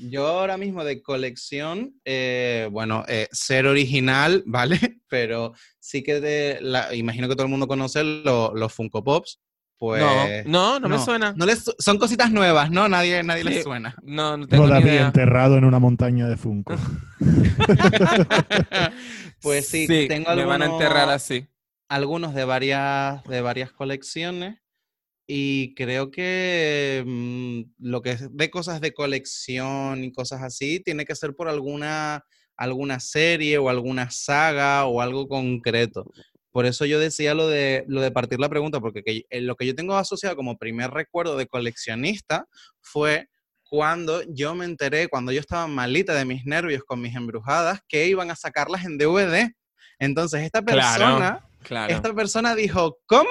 Yo 0.00 0.26
ahora 0.26 0.56
mismo 0.56 0.84
de 0.84 1.02
colección, 1.02 1.94
eh, 2.04 2.68
bueno, 2.70 3.04
eh, 3.08 3.28
ser 3.32 3.66
original, 3.66 4.42
¿vale? 4.46 5.00
Pero 5.08 5.52
sí 5.80 6.02
que 6.02 6.20
de 6.20 6.58
la, 6.60 6.94
imagino 6.94 7.28
que 7.28 7.34
todo 7.34 7.44
el 7.44 7.50
mundo 7.50 7.66
conoce 7.68 8.04
lo- 8.04 8.52
los 8.54 8.72
Funko 8.72 9.02
Pops. 9.02 9.40
Pues, 9.80 10.02
no, 10.44 10.80
no, 10.80 10.82
no 10.88 10.88
me 10.88 10.98
suena. 10.98 11.32
no 11.36 11.46
les, 11.46 11.62
son 11.78 11.98
cositas 11.98 12.32
nuevas, 12.32 12.68
¿no? 12.68 12.88
Nadie, 12.88 13.22
nadie 13.22 13.44
Sí. 13.44 13.48
les 13.48 13.62
suena. 13.62 13.94
No, 14.02 14.36
no 14.36 14.48
Tengo 14.48 14.66
ni 14.66 14.80
idea. 14.80 15.06
enterrado 15.06 15.56
en 15.56 15.64
una 15.64 15.78
montaña 15.78 16.26
de 16.28 16.36
Funko. 16.36 16.74
pues 19.40 19.68
sí, 19.68 19.86
tengo 20.08 20.34
me 20.34 20.44
van 20.44 20.62
a 20.62 20.64
algunos- 20.66 20.82
enterrar 20.82 21.08
así. 21.10 21.46
algunos 21.88 22.34
de 22.34 22.44
varias, 22.44 23.22
de 23.24 23.40
varias 23.40 23.72
colecciones 23.72 24.58
y 25.30 25.74
creo 25.74 26.10
que 26.10 27.04
mm, 27.06 27.60
lo 27.86 28.00
que 28.00 28.10
es 28.12 28.34
de 28.34 28.50
cosas 28.50 28.80
de 28.80 28.94
colección 28.94 30.02
y 30.02 30.10
cosas 30.10 30.42
así 30.42 30.80
tiene 30.80 31.04
que 31.04 31.14
ser 31.14 31.34
por 31.36 31.48
alguna, 31.50 32.24
alguna 32.56 32.98
serie 32.98 33.58
o 33.58 33.68
alguna 33.68 34.10
saga 34.10 34.86
o 34.86 35.02
algo 35.02 35.28
concreto. 35.28 36.10
Por 36.50 36.64
eso 36.64 36.86
yo 36.86 36.98
decía 36.98 37.34
lo 37.34 37.46
de, 37.46 37.84
lo 37.88 38.00
de 38.00 38.10
partir 38.10 38.40
la 38.40 38.48
pregunta, 38.48 38.80
porque 38.80 39.02
que- 39.04 39.26
eh, 39.28 39.42
lo 39.42 39.54
que 39.54 39.66
yo 39.66 39.74
tengo 39.74 39.94
asociado 39.96 40.34
como 40.34 40.56
primer 40.56 40.90
recuerdo 40.90 41.36
de 41.36 41.46
coleccionista 41.46 42.46
fue 42.80 43.28
cuando 43.64 44.22
yo 44.32 44.54
me 44.54 44.64
enteré, 44.64 45.08
cuando 45.08 45.30
yo 45.30 45.40
estaba 45.40 45.66
malita 45.66 46.14
de 46.14 46.24
mis 46.24 46.46
nervios 46.46 46.84
con 46.84 47.02
mis 47.02 47.14
embrujadas, 47.14 47.80
que 47.86 48.06
iban 48.06 48.30
a 48.30 48.34
sacarlas 48.34 48.86
en 48.86 48.96
DVD. 48.96 49.52
Entonces, 49.98 50.42
esta 50.42 50.62
Claro. 50.64 50.80
persona 51.04 51.44
Claro. 51.64 51.94
esta 51.94 52.14
persona 52.14 52.54
dijo, 52.54 52.96
¿cómo? 53.04 53.28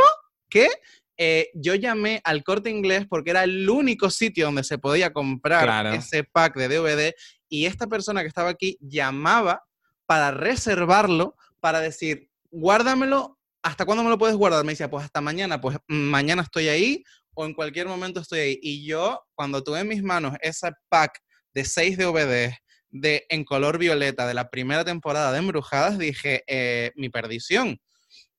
¿Qué? 0.48 0.70
Eh, 1.18 1.50
yo 1.56 1.74
llamé 1.76 2.22
al 2.24 2.44
corte 2.44 2.70
inglés 2.70 3.06
porque 3.10 3.32
era 3.32 3.44
el 3.44 3.68
único 3.70 4.10
sitio 4.10 4.46
donde 4.46 4.64
se 4.64 4.78
podía 4.78 5.12
comprar 5.12 5.64
Claro. 5.64 5.92
ese 5.94 6.24
pack 6.24 6.56
de 6.56 6.68
DVD 6.68 7.14
y 7.50 7.66
esta 7.66 7.88
persona 7.88 8.22
que 8.22 8.28
estaba 8.28 8.50
aquí 8.50 8.78
llamaba 8.80 9.64
para 10.06 10.32
reservarlo, 10.32 11.36
para 11.60 11.80
decir, 11.80 12.30
guárdamelo, 12.52 13.38
¿hasta 13.64 13.86
cuándo 13.86 14.04
me 14.04 14.10
lo 14.10 14.18
puedes 14.18 14.36
guardar? 14.36 14.64
Me 14.64 14.74
decía, 14.74 14.90
pues 14.90 15.06
hasta 15.06 15.22
mañana, 15.22 15.60
pues 15.60 15.78
mm, 15.88 15.96
mañana 15.96 16.44
estoy 16.44 16.68
ahí 16.70 17.04
o 17.34 17.46
en 17.46 17.54
cualquier 17.54 17.88
momento 17.88 18.20
estoy 18.20 18.40
ahí. 18.40 18.60
Y 18.62 18.86
yo, 18.86 19.22
cuando 19.36 19.64
tuve 19.64 19.80
en 19.82 19.88
mis 19.88 20.04
manos 20.04 20.36
ese 20.42 20.72
pack 20.90 21.20
de 21.54 21.66
seis 21.66 21.98
DVDs 21.98 22.56
de, 22.90 23.26
en 23.30 23.44
color 23.44 23.78
violeta 23.78 24.28
de 24.28 24.34
la 24.34 24.50
primera 24.50 24.86
temporada 24.86 25.32
de 25.32 25.40
Embrujadas, 25.40 25.98
dije, 25.98 26.44
eh, 26.48 26.92
mi 26.96 27.10
perdición 27.10 27.80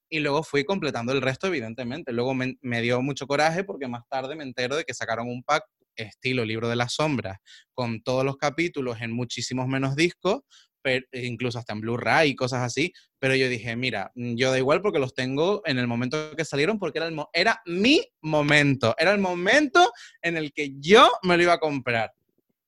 y 0.08 0.20
luego 0.20 0.42
fui 0.42 0.64
completando 0.64 1.12
el 1.12 1.22
resto, 1.22 1.46
evidentemente. 1.46 2.12
Luego 2.12 2.34
me, 2.34 2.80
dio 2.80 3.02
mucho 3.02 3.26
coraje 3.26 3.64
porque 3.64 3.88
más 3.88 4.02
tarde 4.08 4.36
me 4.36 4.44
entero 4.44 4.76
de 4.76 4.84
que 4.84 4.94
sacaron 4.94 5.28
un 5.28 5.42
pack 5.42 5.64
estilo 5.96 6.44
Libro 6.44 6.68
de 6.68 6.76
las 6.76 6.94
Sombras, 6.94 7.38
con 7.74 8.02
todos 8.02 8.24
los 8.24 8.36
capítulos 8.36 9.00
en 9.00 9.12
muchísimos 9.12 9.66
menos 9.66 9.96
discos, 9.96 10.42
pero, 10.80 11.04
incluso 11.12 11.58
hasta 11.58 11.72
en 11.72 11.80
Blu-ray 11.80 12.30
y 12.30 12.36
cosas 12.36 12.62
así. 12.62 12.92
Pero 13.18 13.34
yo 13.34 13.48
dije, 13.48 13.74
mira, 13.76 14.12
mm, 14.14 14.36
yo 14.36 14.50
da 14.50 14.58
igual 14.58 14.80
porque 14.80 15.00
los 15.00 15.14
tengo 15.14 15.60
en 15.64 15.78
el 15.78 15.88
momento 15.88 16.36
que 16.36 16.44
salieron, 16.44 16.78
porque 16.78 16.98
era, 16.98 17.08
el 17.08 17.16
era 17.32 17.60
mi 17.66 18.00
momento, 18.22 18.94
era 18.96 19.12
el 19.12 19.18
momento 19.18 19.92
en 20.22 20.36
el 20.36 20.52
que 20.52 20.72
yo 20.78 21.10
me 21.22 21.36
lo 21.36 21.42
iba 21.42 21.54
a 21.54 21.60
comprar. 21.60 22.12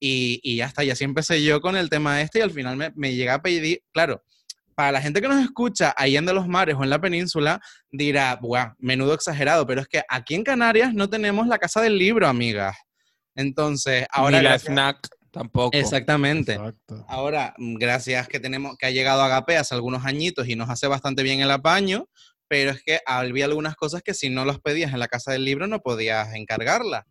Y, 0.00 0.40
y 0.42 0.56
ya 0.56 0.66
está, 0.66 0.82
y 0.82 0.90
así 0.90 1.04
empecé 1.04 1.42
yo 1.44 1.60
con 1.60 1.76
el 1.76 1.90
tema 1.90 2.22
este 2.22 2.38
y 2.38 2.42
al 2.42 2.50
final 2.50 2.76
me, 2.76 2.90
me 2.96 3.14
llegué 3.14 3.30
a 3.30 3.42
pedir, 3.42 3.82
claro, 3.92 4.22
para 4.80 4.92
la 4.92 5.02
gente 5.02 5.20
que 5.20 5.28
nos 5.28 5.44
escucha 5.44 5.92
ahí 5.94 6.16
en 6.16 6.24
de 6.24 6.32
los 6.32 6.48
mares 6.48 6.74
o 6.78 6.82
en 6.82 6.88
la 6.88 6.98
península, 6.98 7.60
dirá, 7.90 8.38
buah, 8.40 8.72
menudo 8.78 9.12
exagerado, 9.12 9.66
pero 9.66 9.82
es 9.82 9.88
que 9.88 10.00
aquí 10.08 10.34
en 10.34 10.42
Canarias 10.42 10.94
no 10.94 11.10
tenemos 11.10 11.46
la 11.48 11.58
casa 11.58 11.82
del 11.82 11.98
libro, 11.98 12.26
amigas. 12.26 12.78
Entonces, 13.34 14.06
ahora... 14.10 14.38
Ni 14.38 14.42
la 14.44 14.50
gracias- 14.52 14.72
FNAC 14.72 15.06
tampoco. 15.30 15.76
Exactamente. 15.76 16.54
Exacto. 16.54 17.04
Ahora, 17.08 17.52
mm, 17.58 17.74
gracias 17.74 18.26
que 18.26 18.40
tenemos, 18.40 18.78
que 18.78 18.86
ha 18.86 18.90
llegado 18.90 19.20
Agape 19.20 19.58
hace 19.58 19.74
algunos 19.74 20.06
añitos 20.06 20.48
y 20.48 20.56
nos 20.56 20.70
hace 20.70 20.86
bastante 20.86 21.22
bien 21.22 21.40
el 21.40 21.50
apaño, 21.50 22.08
pero 22.48 22.70
es 22.70 22.82
que 22.82 23.00
había 23.04 23.44
algunas 23.44 23.76
cosas 23.76 24.00
que 24.02 24.14
si 24.14 24.30
no 24.30 24.46
las 24.46 24.60
pedías 24.60 24.94
en 24.94 24.98
la 24.98 25.08
casa 25.08 25.30
del 25.32 25.44
libro 25.44 25.66
no 25.66 25.80
podías 25.80 26.32
encargarlas. 26.34 27.04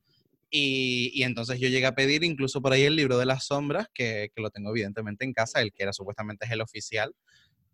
Y, 0.49 1.12
y 1.13 1.21
entonces 1.21 1.60
yo 1.60 1.69
llegué 1.69 1.86
a 1.86 1.93
pedir 1.93 2.23
incluso 2.23 2.63
por 2.63 2.73
ahí 2.73 2.82
el 2.82 2.95
libro 2.95 3.19
de 3.19 3.27
las 3.27 3.45
sombras, 3.45 3.86
que, 3.93 4.32
que 4.36 4.41
lo 4.41 4.49
tengo 4.49 4.71
evidentemente 4.71 5.23
en 5.23 5.34
casa, 5.34 5.62
el 5.62 5.71
que 5.71 5.84
era 5.84 5.93
supuestamente 5.93 6.47
es 6.47 6.51
el 6.51 6.62
oficial, 6.62 7.13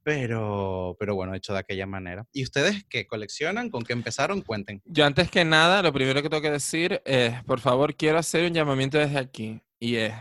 pero, 0.06 0.96
pero 1.00 1.15
bueno, 1.15 1.34
hecho 1.34 1.52
de 1.52 1.60
aquella 1.60 1.88
manera. 1.88 2.28
¿Y 2.32 2.44
ustedes 2.44 2.86
qué 2.88 3.08
coleccionan? 3.08 3.72
¿Con 3.72 3.84
qué 3.84 3.94
empezaron? 3.94 4.44
Cuenten. 4.44 4.80
Yo 4.86 5.04
antes 5.04 5.32
que 5.32 5.44
nada, 5.44 5.82
lo 5.82 5.91
primero 5.91 6.22
que 6.22 6.30
tengo 6.30 6.44
que 6.44 6.52
decir 6.52 7.02
es, 7.06 7.44
por 7.46 7.60
favor, 7.60 7.96
quiero 7.96 8.20
hacer 8.20 8.46
un 8.46 8.54
llamamiento 8.54 9.00
desde 9.00 9.18
aquí. 9.18 9.60
Y 9.80 9.96
es, 9.96 10.13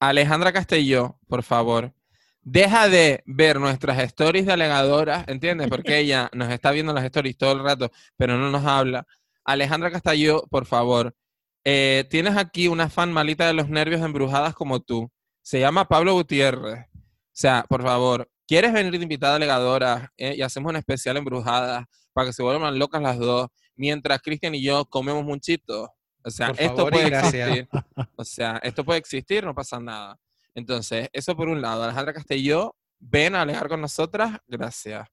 Alejandra 0.00 0.52
Castelló, 0.52 1.20
por 1.28 1.44
favor, 1.44 1.94
deja 2.42 2.88
de 2.88 3.22
ver 3.24 3.60
nuestras 3.60 4.00
stories 4.00 4.46
de 4.46 4.54
alegadoras, 4.54 5.28
¿entiendes? 5.28 5.68
Porque 5.68 5.96
ella 6.00 6.28
nos 6.32 6.50
está 6.50 6.72
viendo 6.72 6.92
las 6.92 7.04
stories 7.04 7.38
todo 7.38 7.52
el 7.52 7.62
rato, 7.62 7.92
pero 8.16 8.36
no 8.36 8.50
nos 8.50 8.64
habla. 8.66 9.06
Alejandra 9.44 9.92
Castelló, 9.92 10.44
por 10.50 10.66
favor, 10.66 11.14
eh, 11.62 12.04
tienes 12.10 12.36
aquí 12.36 12.66
una 12.66 12.90
fan 12.90 13.12
malita 13.12 13.46
de 13.46 13.54
los 13.54 13.68
nervios 13.68 14.02
embrujadas 14.02 14.54
como 14.54 14.80
tú. 14.80 15.08
Se 15.40 15.60
llama 15.60 15.86
Pablo 15.86 16.14
Gutiérrez. 16.14 16.86
O 16.88 17.36
sea, 17.36 17.64
por 17.68 17.82
favor, 17.82 18.28
¿quieres 18.46 18.72
venir 18.72 18.92
de 18.92 19.02
invitada 19.02 19.34
a 19.34 19.36
alegadoras 19.36 20.08
eh, 20.16 20.34
y 20.36 20.42
hacemos 20.42 20.70
un 20.70 20.76
especial 20.76 21.16
embrujadas 21.16 21.84
para 22.12 22.26
que 22.28 22.32
se 22.32 22.42
vuelvan 22.42 22.78
locas 22.78 23.02
las 23.02 23.18
dos, 23.18 23.48
mientras 23.76 24.20
Cristian 24.22 24.54
y 24.54 24.62
yo 24.62 24.84
comemos 24.86 25.24
muchito? 25.24 25.92
O 26.24 26.30
sea, 26.30 26.48
Por 26.48 26.60
esto 26.60 26.76
favor 26.76 26.92
puede 26.92 27.10
gracias. 27.10 27.48
existir. 27.48 27.68
O 28.16 28.24
sea, 28.24 28.60
esto 28.62 28.84
puede 28.84 28.98
existir, 28.98 29.44
no 29.44 29.54
pasa 29.54 29.78
nada. 29.78 30.18
Entonces, 30.54 31.08
eso 31.12 31.36
por 31.36 31.48
un 31.48 31.60
lado. 31.60 31.82
Alejandra 31.84 32.14
Castelló, 32.14 32.74
ven 32.98 33.34
a 33.34 33.42
alegar 33.42 33.68
con 33.68 33.80
nosotras, 33.80 34.38
gracias. 34.46 35.06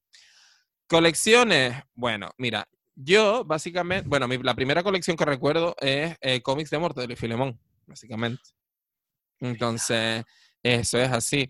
Colecciones, 0.87 1.75
bueno, 1.93 2.29
mira, 2.37 2.65
yo 2.95 3.43
básicamente, 3.45 4.07
bueno, 4.07 4.27
mi- 4.27 4.37
la 4.37 4.53
primera 4.53 4.83
colección 4.83 5.15
que 5.17 5.25
recuerdo 5.25 5.75
es 5.79 6.15
eh, 6.21 6.41
cómics 6.41 6.69
de 6.69 6.77
Mortadelo 6.79 7.13
y 7.13 7.15
Filemón, 7.17 7.59
básicamente. 7.87 8.41
Entonces, 9.39 10.23
eso 10.61 10.99
es 10.99 11.11
así. 11.11 11.49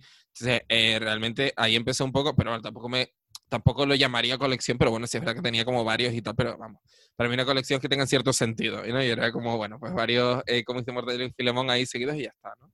Eh, 0.70 0.98
realmente 1.00 1.54
ahí 1.58 1.76
empezó 1.76 2.06
un 2.06 2.12
poco, 2.12 2.36
pero 2.36 2.52
bueno, 2.52 2.62
tampoco 2.62 2.89
me, 2.89 3.13
tampoco 3.50 3.86
lo 3.86 3.96
llamaría 3.96 4.38
colección, 4.38 4.78
pero 4.78 4.91
bueno, 4.91 5.08
sí 5.08 5.17
es 5.17 5.22
verdad 5.22 5.36
que 5.36 5.41
tenía 5.41 5.65
como 5.65 5.84
varios 5.84 6.13
y 6.13 6.22
tal, 6.22 6.36
pero 6.36 6.58
vamos, 6.58 6.82
para 7.15 7.30
mí 7.30 7.34
una 7.34 7.46
colección 7.46 7.80
que 7.80 7.89
tenga 7.89 8.08
cierto 8.08 8.34
sentido, 8.34 8.84
¿no? 8.86 9.04
Y 9.04 9.08
era 9.08 9.32
como, 9.32 9.58
bueno, 9.58 9.80
pues 9.80 9.94
varios 9.94 10.41
eh, 10.48 10.63
cómics 10.63 10.86
de 10.86 10.91
Mortadelo 10.94 11.26
y 11.26 11.32
Filemón 11.32 11.70
ahí 11.70 11.86
seguidos 11.86 12.15
y 12.15 12.24
ya 12.24 12.30
está, 12.30 12.54
¿no? 12.60 12.72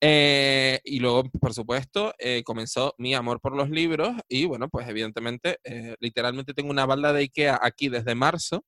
Eh, 0.00 0.80
y 0.84 1.00
luego, 1.00 1.24
por 1.24 1.54
supuesto, 1.54 2.14
eh, 2.18 2.42
comenzó 2.44 2.94
mi 2.98 3.14
amor 3.14 3.40
por 3.40 3.56
los 3.56 3.70
libros 3.70 4.12
y 4.28 4.44
bueno, 4.44 4.68
pues 4.68 4.86
evidentemente, 4.88 5.58
eh, 5.64 5.96
literalmente 6.00 6.52
tengo 6.52 6.70
una 6.70 6.84
balda 6.86 7.12
de 7.12 7.20
Ikea 7.22 7.58
aquí 7.62 7.88
desde 7.88 8.14
marzo 8.14 8.64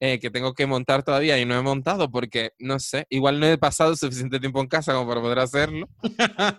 eh, 0.00 0.18
que 0.18 0.30
tengo 0.30 0.52
que 0.54 0.66
montar 0.66 1.02
todavía 1.02 1.38
y 1.38 1.44
no 1.44 1.56
he 1.56 1.62
montado 1.62 2.10
porque, 2.10 2.50
no 2.58 2.78
sé, 2.78 3.06
igual 3.10 3.40
no 3.40 3.46
he 3.46 3.58
pasado 3.58 3.94
suficiente 3.96 4.40
tiempo 4.40 4.60
en 4.60 4.66
casa 4.68 4.92
como 4.94 5.08
para 5.08 5.20
poder 5.20 5.38
hacerlo. 5.38 5.88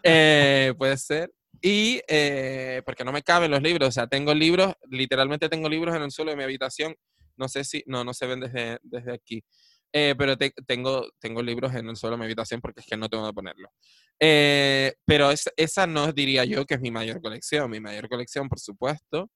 Eh, 0.03 0.73
puede 0.77 0.97
ser. 0.97 1.31
Y 1.61 2.01
eh, 2.07 2.81
porque 2.85 3.03
no 3.03 3.11
me 3.11 3.23
caben 3.23 3.49
los 3.51 3.61
libros, 3.61 3.89
o 3.89 3.91
sea, 3.91 4.07
tengo 4.07 4.33
libros, 4.33 4.73
literalmente 4.89 5.49
tengo 5.49 5.67
libros 5.69 5.95
en 5.95 6.03
el 6.03 6.11
suelo 6.11 6.31
de 6.31 6.37
mi 6.37 6.43
habitación. 6.43 6.95
No 7.37 7.47
sé 7.47 7.63
si, 7.63 7.83
no, 7.87 8.03
no 8.03 8.13
se 8.13 8.27
ven 8.27 8.39
desde, 8.41 8.77
desde 8.83 9.13
aquí. 9.13 9.43
Eh, 9.91 10.13
pero 10.17 10.37
te- 10.37 10.53
tengo, 10.67 11.07
tengo 11.19 11.41
libros 11.41 11.73
en 11.73 11.87
el 11.89 11.95
suelo 11.95 12.15
de 12.15 12.19
mi 12.19 12.25
habitación 12.25 12.59
porque 12.61 12.81
es 12.81 12.85
que 12.85 12.97
no 12.97 13.07
tengo 13.09 13.23
dónde 13.23 13.33
ponerlos. 13.35 13.71
Eh, 14.19 14.93
pero 15.05 15.31
es- 15.31 15.49
esa 15.55 15.87
no 15.87 16.11
diría 16.11 16.43
yo 16.45 16.65
que 16.65 16.75
es 16.75 16.81
mi 16.81 16.91
mayor 16.91 17.21
colección. 17.21 17.71
Mi 17.71 17.79
mayor 17.79 18.09
colección, 18.09 18.49
por 18.49 18.59
supuesto, 18.59 19.29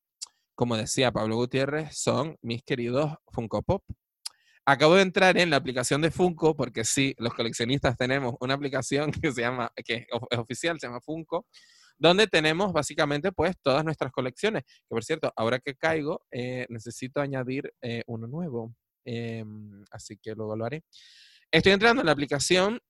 como 0.59 0.75
decía 0.75 1.09
Pablo 1.13 1.37
Gutiérrez, 1.37 1.95
son 1.97 2.35
mis 2.41 2.61
queridos 2.63 3.13
Funko 3.31 3.61
Pop. 3.61 3.81
Acabo 4.65 4.95
de 4.95 5.03
entrar 5.03 5.37
en 5.37 5.49
la 5.49 5.55
aplicación 5.55 6.01
de 6.01 6.11
Funko, 6.11 6.53
porque 6.57 6.83
sí, 6.83 7.15
los 7.17 7.33
coleccionistas 7.33 7.95
tenemos 7.95 8.35
una 8.41 8.55
aplicación 8.55 9.09
que 9.23 9.31
se 9.31 9.39
llama, 9.39 9.71
que 9.85 9.93
es 9.93 10.07
of- 10.11 10.27
es 10.29 10.37
oficial, 10.37 10.77
se 10.77 10.87
llama 10.87 10.99
Funko, 10.99 11.45
donde 11.97 12.27
tenemos 12.27 12.73
básicamente 12.73 13.31
pues 13.31 13.55
todas 13.61 13.85
nuestras 13.85 14.11
colecciones. 14.11 14.63
Que 14.65 14.89
por 14.89 15.05
cierto, 15.05 15.31
ahora 15.37 15.59
que 15.59 15.75
caigo, 15.75 16.25
eh, 16.29 16.65
necesito 16.67 17.21
añadir 17.21 17.73
eh, 17.81 18.03
uno 18.07 18.27
nuevo. 18.27 18.75
Em, 19.05 19.85
así 19.91 20.17
que 20.17 20.35
luego 20.35 20.57
lo 20.57 20.65
haré. 20.65 20.83
Estoy 21.53 21.71
entrando 21.71 22.01
en 22.01 22.05
la 22.07 22.11
aplicación 22.11 22.81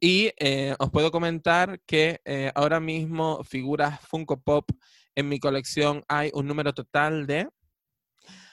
y 0.00 0.32
eh, 0.40 0.74
os 0.80 0.90
puedo 0.90 1.12
comentar 1.12 1.80
que 1.86 2.18
ahora 2.56 2.80
mismo 2.80 3.44
figuras 3.44 4.00
Funko 4.08 4.40
Pop 4.42 4.68
en 5.14 5.28
mi 5.28 5.38
colección 5.38 6.02
hay 6.08 6.30
un 6.34 6.46
número 6.46 6.72
total 6.72 7.26
de 7.26 7.48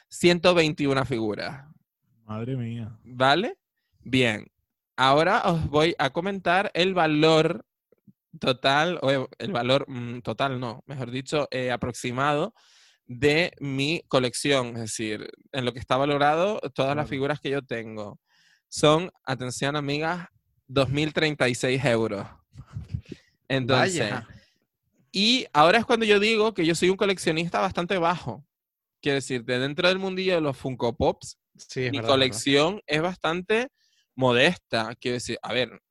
121 0.09 1.05
figuras. 1.05 1.65
Madre 2.25 2.55
mía. 2.55 2.97
¿Vale? 3.03 3.57
Bien. 4.01 4.47
Ahora 4.95 5.41
os 5.45 5.67
voy 5.69 5.95
a 5.97 6.09
comentar 6.11 6.69
el 6.73 6.93
valor 6.93 7.65
total, 8.39 8.99
o 9.01 9.27
el- 9.39 9.51
valor 9.51 9.85
mm, 9.89 10.19
total, 10.21 10.59
no, 10.59 10.83
mejor 10.85 11.11
dicho, 11.11 11.47
eh, 11.51 11.71
aproximado 11.71 12.53
de 13.05 13.53
mi 13.59 14.03
colección. 14.07 14.67
Es 14.75 14.81
decir, 14.81 15.29
en 15.51 15.65
lo 15.65 15.73
que 15.73 15.79
está 15.79 15.97
valorado 15.97 16.59
todas 16.73 16.95
las 16.95 17.09
figuras 17.09 17.39
que 17.39 17.49
yo 17.49 17.61
tengo. 17.61 18.19
Son, 18.69 19.11
atención 19.25 19.75
amigas, 19.75 20.27
2.036 20.67 21.83
euros. 21.85 22.25
Entonces, 23.49 24.11
Vaya. 24.11 24.27
Y 25.11 25.45
ahora 25.53 25.79
es 25.79 25.85
cuando 25.85 26.05
yo 26.05 26.19
digo 26.19 26.53
que 26.53 26.65
yo 26.65 26.75
soy 26.75 26.89
un 26.89 26.97
coleccionista 26.97 27.59
bastante 27.59 27.97
bajo. 27.97 28.45
Quiero 29.01 29.15
decir, 29.15 29.43
de 29.43 29.59
dentro 29.59 29.87
del 29.87 29.99
mundillo 29.99 30.35
de 30.35 30.41
los 30.41 30.57
Funko 30.57 30.95
Pops, 30.95 31.37
Sí, 31.57 31.91
mi 31.91 31.99
verdad, 31.99 32.13
es 32.15 32.17
verdad. 32.19 32.41
colección 32.41 32.81
es 32.85 33.01
bastante 33.01 33.67
modesta. 34.15 34.93
Quiero 34.99 35.15
decir, 35.15 35.37
a 35.41 35.53
ver, 35.53 35.81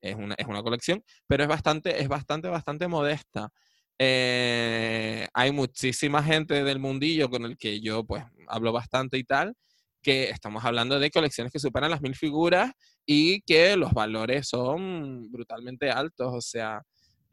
es 0.00 0.14
una, 0.16 0.34
es 0.36 0.46
una 0.46 0.62
colección, 0.62 1.02
pero 1.26 1.42
es 1.44 1.48
bastante, 1.48 2.00
es 2.02 2.08
bastante, 2.08 2.48
bastante 2.48 2.88
modesta. 2.88 3.50
Eh, 3.98 5.26
hay 5.32 5.52
muchísima 5.52 6.22
gente 6.22 6.62
del 6.64 6.78
mundillo 6.78 7.30
con 7.30 7.44
el 7.44 7.56
que 7.56 7.80
yo 7.80 8.04
pues 8.04 8.24
hablo 8.48 8.72
bastante 8.72 9.16
y 9.18 9.24
tal, 9.24 9.54
que 10.02 10.30
estamos 10.30 10.64
hablando 10.64 10.98
de 11.00 11.10
colecciones 11.10 11.52
que 11.52 11.58
superan 11.58 11.90
las 11.90 12.02
mil 12.02 12.14
figuras 12.14 12.72
y 13.06 13.40
que 13.42 13.76
los 13.76 13.92
valores 13.92 14.48
son 14.48 15.30
brutalmente 15.30 15.90
altos. 15.90 16.32
O 16.34 16.40
sea, 16.40 16.82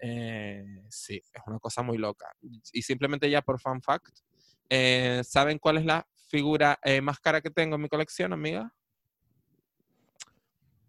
eh, 0.06 0.66
sí, 0.89 1.22
es 1.34 1.41
una 1.47 1.60
cosa 1.60 1.82
muy 1.82 1.97
loca. 1.97 2.28
Y 2.74 2.82
simplemente 2.82 3.30
ya 3.30 3.41
por 3.41 3.60
fan 3.60 3.82
fact, 3.82 4.20
eh, 4.70 5.22
¿saben 5.24 5.60
cuál 5.60 5.78
es 5.78 5.86
la 5.86 6.06
figura 6.28 6.78
eh, 6.84 6.99
más 6.99 7.20
cara 7.20 7.39
que 7.41 7.49
tengo 7.49 7.76
en 7.76 7.82
mi 7.84 7.88
colección, 7.89 8.34
amiga? 8.34 8.74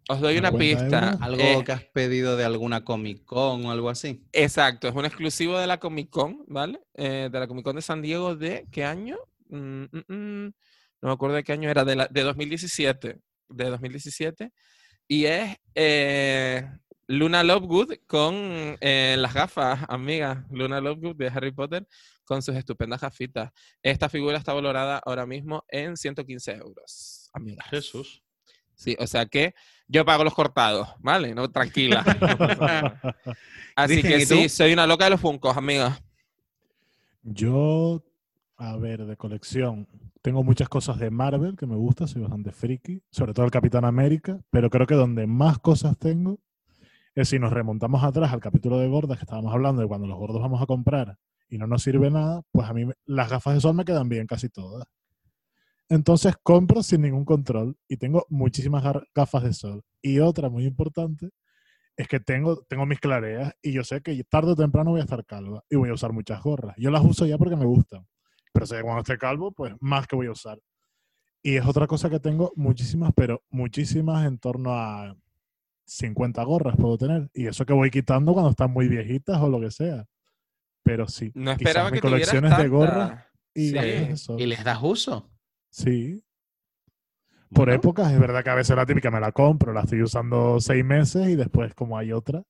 Os 0.09 0.21
doy 0.21 0.37
una 0.37 0.51
50 0.51 0.59
pista. 0.59 0.99
euros. 1.07 1.23
Algo 1.23 1.43
Eh, 1.43 1.65
que 1.65 1.73
has 1.73 1.85
pedido 1.85 2.37
de 2.37 2.45
alguna 2.45 2.85
Comic 2.85 3.25
Con 3.25 3.65
o 3.65 3.71
algo 3.71 3.89
así. 3.89 4.23
Exacto, 4.33 4.89
es 4.89 4.95
un 4.95 5.05
exclusivo 5.07 5.59
de 5.59 5.67
la 5.67 5.79
Comic 5.79 6.11
Con, 6.11 6.45
¿vale? 6.47 6.81
Eh, 6.95 7.29
de 7.33 7.41
la 7.41 7.47
Comic 7.47 7.65
Con 7.65 7.77
de 7.77 7.83
San 7.83 8.03
Diego 8.03 8.35
de 8.37 8.67
¿qué 8.71 8.85
año? 8.85 9.17
Mm, 9.49 9.85
mm, 9.85 10.05
mm, 10.09 10.45
no 11.03 11.09
me 11.09 11.12
acuerdo 11.12 11.37
de 11.37 11.45
qué 11.45 11.53
año 11.53 11.71
era, 11.71 11.85
de, 11.85 11.97
la, 11.97 12.07
de 12.09 12.21
2017. 12.23 13.19
De 13.49 13.65
2017. 13.71 14.53
Y 15.07 15.27
es 15.27 15.57
eh, 15.75 16.67
Luna 17.07 17.43
Lovegood 17.43 17.95
con 18.07 18.35
eh, 18.81 19.17
las 19.19 19.35
gafas, 19.35 19.81
amiga. 19.89 20.47
Luna 20.51 20.81
Lovegood 20.81 21.17
de 21.17 21.29
Harry 21.29 21.53
Potter 21.53 21.87
con 22.25 22.43
sus 22.43 22.57
estupendas 22.57 23.01
gafitas. 23.01 23.53
Esta 23.83 24.09
figura 24.09 24.39
está 24.39 24.55
valorada 24.55 25.01
ahora 25.05 25.27
mismo 25.27 25.65
en 25.69 25.97
115 25.97 26.53
euros, 26.53 27.31
amiga. 27.33 27.63
Jesús. 27.71 28.23
Sí, 28.75 28.97
o 28.99 29.07
sea 29.07 29.27
que 29.27 29.55
yo 29.87 30.05
pago 30.05 30.25
los 30.25 30.35
cortados, 30.35 30.89
¿vale? 30.99 31.35
No, 31.35 31.51
tranquila. 31.51 32.03
Así 33.77 34.03
que 34.03 34.27
sí, 34.27 34.49
soy 34.49 34.73
una 34.73 34.87
loca 34.87 35.05
de 35.05 35.11
los 35.11 35.21
funcos, 35.21 35.57
amiga. 35.57 36.01
Yo, 37.23 38.03
a 38.57 38.77
ver, 38.77 39.05
de 39.05 39.17
colección, 39.17 39.89
tengo 40.23 40.43
muchas 40.43 40.69
cosas 40.69 40.99
de 40.99 41.11
Marvel 41.11 41.57
que 41.57 41.67
me 41.67 41.77
gusta, 41.77 42.07
soy 42.07 42.23
bastante 42.23 42.51
friki, 42.51 43.03
sobre 43.11 43.33
todo 43.33 43.45
el 43.45 43.53
Capitán 43.53 43.85
América, 43.85 44.41
pero 44.51 44.71
creo 44.71 44.87
que 44.87 44.95
donde 44.95 45.27
más 45.27 45.59
cosas 45.59 45.99
tengo 45.99 46.41
si 47.23 47.39
nos 47.39 47.53
remontamos 47.53 48.03
atrás 48.03 48.33
al 48.33 48.41
capítulo 48.41 48.79
de 48.79 48.89
gordas 48.89 49.19
que 49.19 49.25
estábamos 49.25 49.53
hablando 49.53 49.83
de 49.83 49.89
cuando 49.89 50.07
los 50.09 50.19
gordos 50.19 50.43
vamos 50.43 50.61
a 50.61 50.67
comprar 50.67 51.17
y 51.49 51.59
no 51.59 51.67
nos 51.67 51.83
sirve 51.83 52.11
nada, 52.11 52.43
pues 52.51 52.69
a 52.69 52.73
mí 52.73 52.91
las 53.05 53.31
gafas 53.31 53.55
de 53.55 53.61
sol 53.61 53.75
me 53.75 53.85
quedan 53.85 54.09
bien 54.09 54.27
casi 54.27 54.49
todas. 54.49 54.87
Entonces 55.89 56.35
compro 56.43 56.83
sin 56.83 57.03
ningún 57.03 57.25
control 57.25 57.77
y 57.87 57.99
tengo 57.99 58.27
muchísimas 58.31 58.83
gafas 59.15 59.43
de 59.45 59.53
sol. 59.53 59.85
Y 60.03 60.19
otra 60.19 60.49
muy 60.49 60.65
importante 60.65 61.31
es 61.97 62.09
que 62.09 62.19
tengo, 62.19 62.62
tengo 62.69 62.87
mis 62.87 62.99
clareas 62.99 63.55
y 63.62 63.73
yo 63.73 63.85
sé 63.85 64.01
que 64.01 64.25
tarde 64.25 64.53
o 64.53 64.57
temprano 64.57 64.91
voy 64.91 65.01
a 65.01 65.05
estar 65.05 65.25
calva 65.25 65.62
y 65.71 65.77
voy 65.77 65.91
a 65.91 65.95
usar 65.95 66.12
muchas 66.12 66.43
gorras. 66.43 66.75
Yo 66.79 66.91
las 66.91 67.05
uso 67.05 67.27
ya 67.27 67.39
porque 67.39 67.57
me 67.57 67.67
gustan, 67.67 68.07
pero 68.53 68.67
sé 68.67 68.77
que 68.77 68.83
cuando 68.83 69.03
esté 69.03 69.19
calvo, 69.19 69.53
pues 69.53 69.75
más 69.81 70.07
que 70.07 70.17
voy 70.17 70.27
a 70.27 70.33
usar. 70.33 70.59
Y 71.43 71.57
es 71.57 71.67
otra 71.67 71.87
cosa 71.87 72.09
que 72.09 72.19
tengo 72.19 72.53
muchísimas, 72.57 73.12
pero 73.15 73.43
muchísimas 73.51 74.27
en 74.27 74.39
torno 74.39 74.73
a 74.73 75.15
50 75.87 76.43
gorras 76.45 76.76
puedo 76.76 76.99
tener. 76.99 77.30
Y 77.35 77.47
eso 77.47 77.64
que 77.64 77.72
voy 77.72 77.91
quitando 77.91 78.32
cuando 78.32 78.51
están 78.51 78.70
muy 78.70 78.89
viejitas 78.89 79.41
o 79.41 79.49
lo 79.49 79.61
que 79.61 79.70
sea. 79.70 80.05
Pero 80.82 81.09
sí. 81.09 81.32
No 81.35 81.53
esperaba 81.53 81.91
que 81.91 82.01
colecciones 82.01 82.57
de 82.57 82.68
gorras 82.68 83.09
tanta. 83.09 83.30
y 83.55 83.70
Sí. 83.70 84.35
¿Y 84.39 84.47
les 84.47 84.64
das 84.64 84.78
uso? 84.82 85.30
Sí. 85.70 86.22
Por 87.51 87.66
Bueno, 87.66 87.74
épocas, 87.74 88.12
es 88.12 88.18
verdad 88.18 88.43
que 88.43 88.51
a 88.51 88.55
veces 88.55 88.74
la 88.76 88.85
típica 88.85 89.11
me 89.11 89.20
la 89.20 89.32
compro, 89.32 89.72
la 89.72 89.82
estoy 89.82 90.03
usando 90.03 90.61
seis 90.61 90.85
meses 90.85 91.28
y 91.28 91.37
después, 91.37 91.72
como 91.74 91.97
hay 91.97 92.12
otra, 92.12 92.43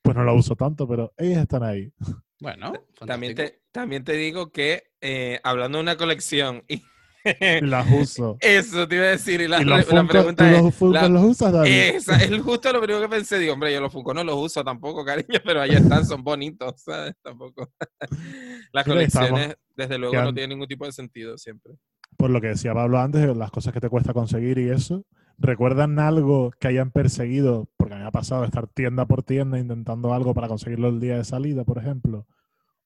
pues 0.00 0.16
no 0.16 0.24
la 0.24 0.32
uso 0.32 0.56
tanto, 0.56 0.88
pero 0.88 1.12
ellas 1.18 1.42
están 1.42 1.62
ahí. 1.62 1.92
Bueno, 2.40 2.72
También 3.06 3.34
te, 3.34 3.62
también 3.70 4.04
te 4.04 4.12
digo 4.12 4.50
que 4.52 4.84
eh, 5.00 5.40
hablando 5.42 5.78
de 5.78 5.82
una 5.82 5.96
colección 5.96 6.64
Y 6.68 6.82
las 7.62 7.90
uso. 7.90 8.36
eso 8.40 8.86
te 8.88 8.96
iba 8.96 9.04
a 9.04 9.08
decir 9.08 9.40
y 9.40 9.48
la, 9.48 9.60
y 9.60 9.64
los 9.64 9.78
la 9.78 9.84
Funko, 9.84 10.34
¿tú 10.34 10.44
es 10.44 10.80
los 10.80 10.92
la- 10.92 11.08
los 11.08 11.24
usas, 11.24 11.52
David? 11.52 11.70
esa, 11.70 12.16
es 12.16 12.40
justo 12.42 12.72
lo 12.72 12.80
primero 12.80 13.02
que 13.02 13.08
pensé 13.08 13.38
digo 13.38 13.52
hombre 13.54 13.72
yo 13.72 13.80
los 13.80 13.92
Funko 13.92 14.14
no 14.14 14.24
los 14.24 14.36
uso 14.36 14.62
tampoco 14.64 15.04
cariño 15.04 15.40
pero 15.44 15.60
ahí 15.62 15.70
están 15.72 16.04
son 16.06 16.22
bonitos 16.22 16.80
sabes 16.82 17.14
tampoco 17.22 17.68
las 18.72 18.84
colecciones 18.84 19.56
desde 19.76 19.98
luego 19.98 20.14
no 20.22 20.32
tienen 20.32 20.50
ningún 20.50 20.68
tipo 20.68 20.84
de 20.84 20.92
sentido 20.92 21.36
siempre 21.38 21.74
Por 22.16 22.30
lo 22.30 22.40
que 22.40 22.48
decía 22.48 22.72
Pablo 22.74 22.98
antes, 22.98 23.36
las 23.36 23.50
cosas 23.50 23.72
que 23.74 23.80
te 23.80 23.88
cuesta 23.90 24.12
conseguir 24.14 24.58
y 24.58 24.70
eso. 24.70 25.04
¿Recuerdan 25.38 25.98
algo 25.98 26.50
que 26.58 26.68
hayan 26.68 26.90
perseguido? 26.90 27.68
Porque 27.76 27.92
a 27.92 27.96
mí 27.98 28.02
me 28.02 28.08
ha 28.08 28.12
pasado 28.12 28.40
de 28.40 28.46
estar 28.46 28.66
tienda 28.68 29.04
por 29.04 29.22
tienda 29.22 29.58
intentando 29.58 30.14
algo 30.14 30.32
para 30.32 30.48
conseguirlo 30.48 30.88
el 30.88 30.98
día 30.98 31.18
de 31.18 31.24
salida, 31.24 31.64
por 31.64 31.76
ejemplo. 31.76 32.26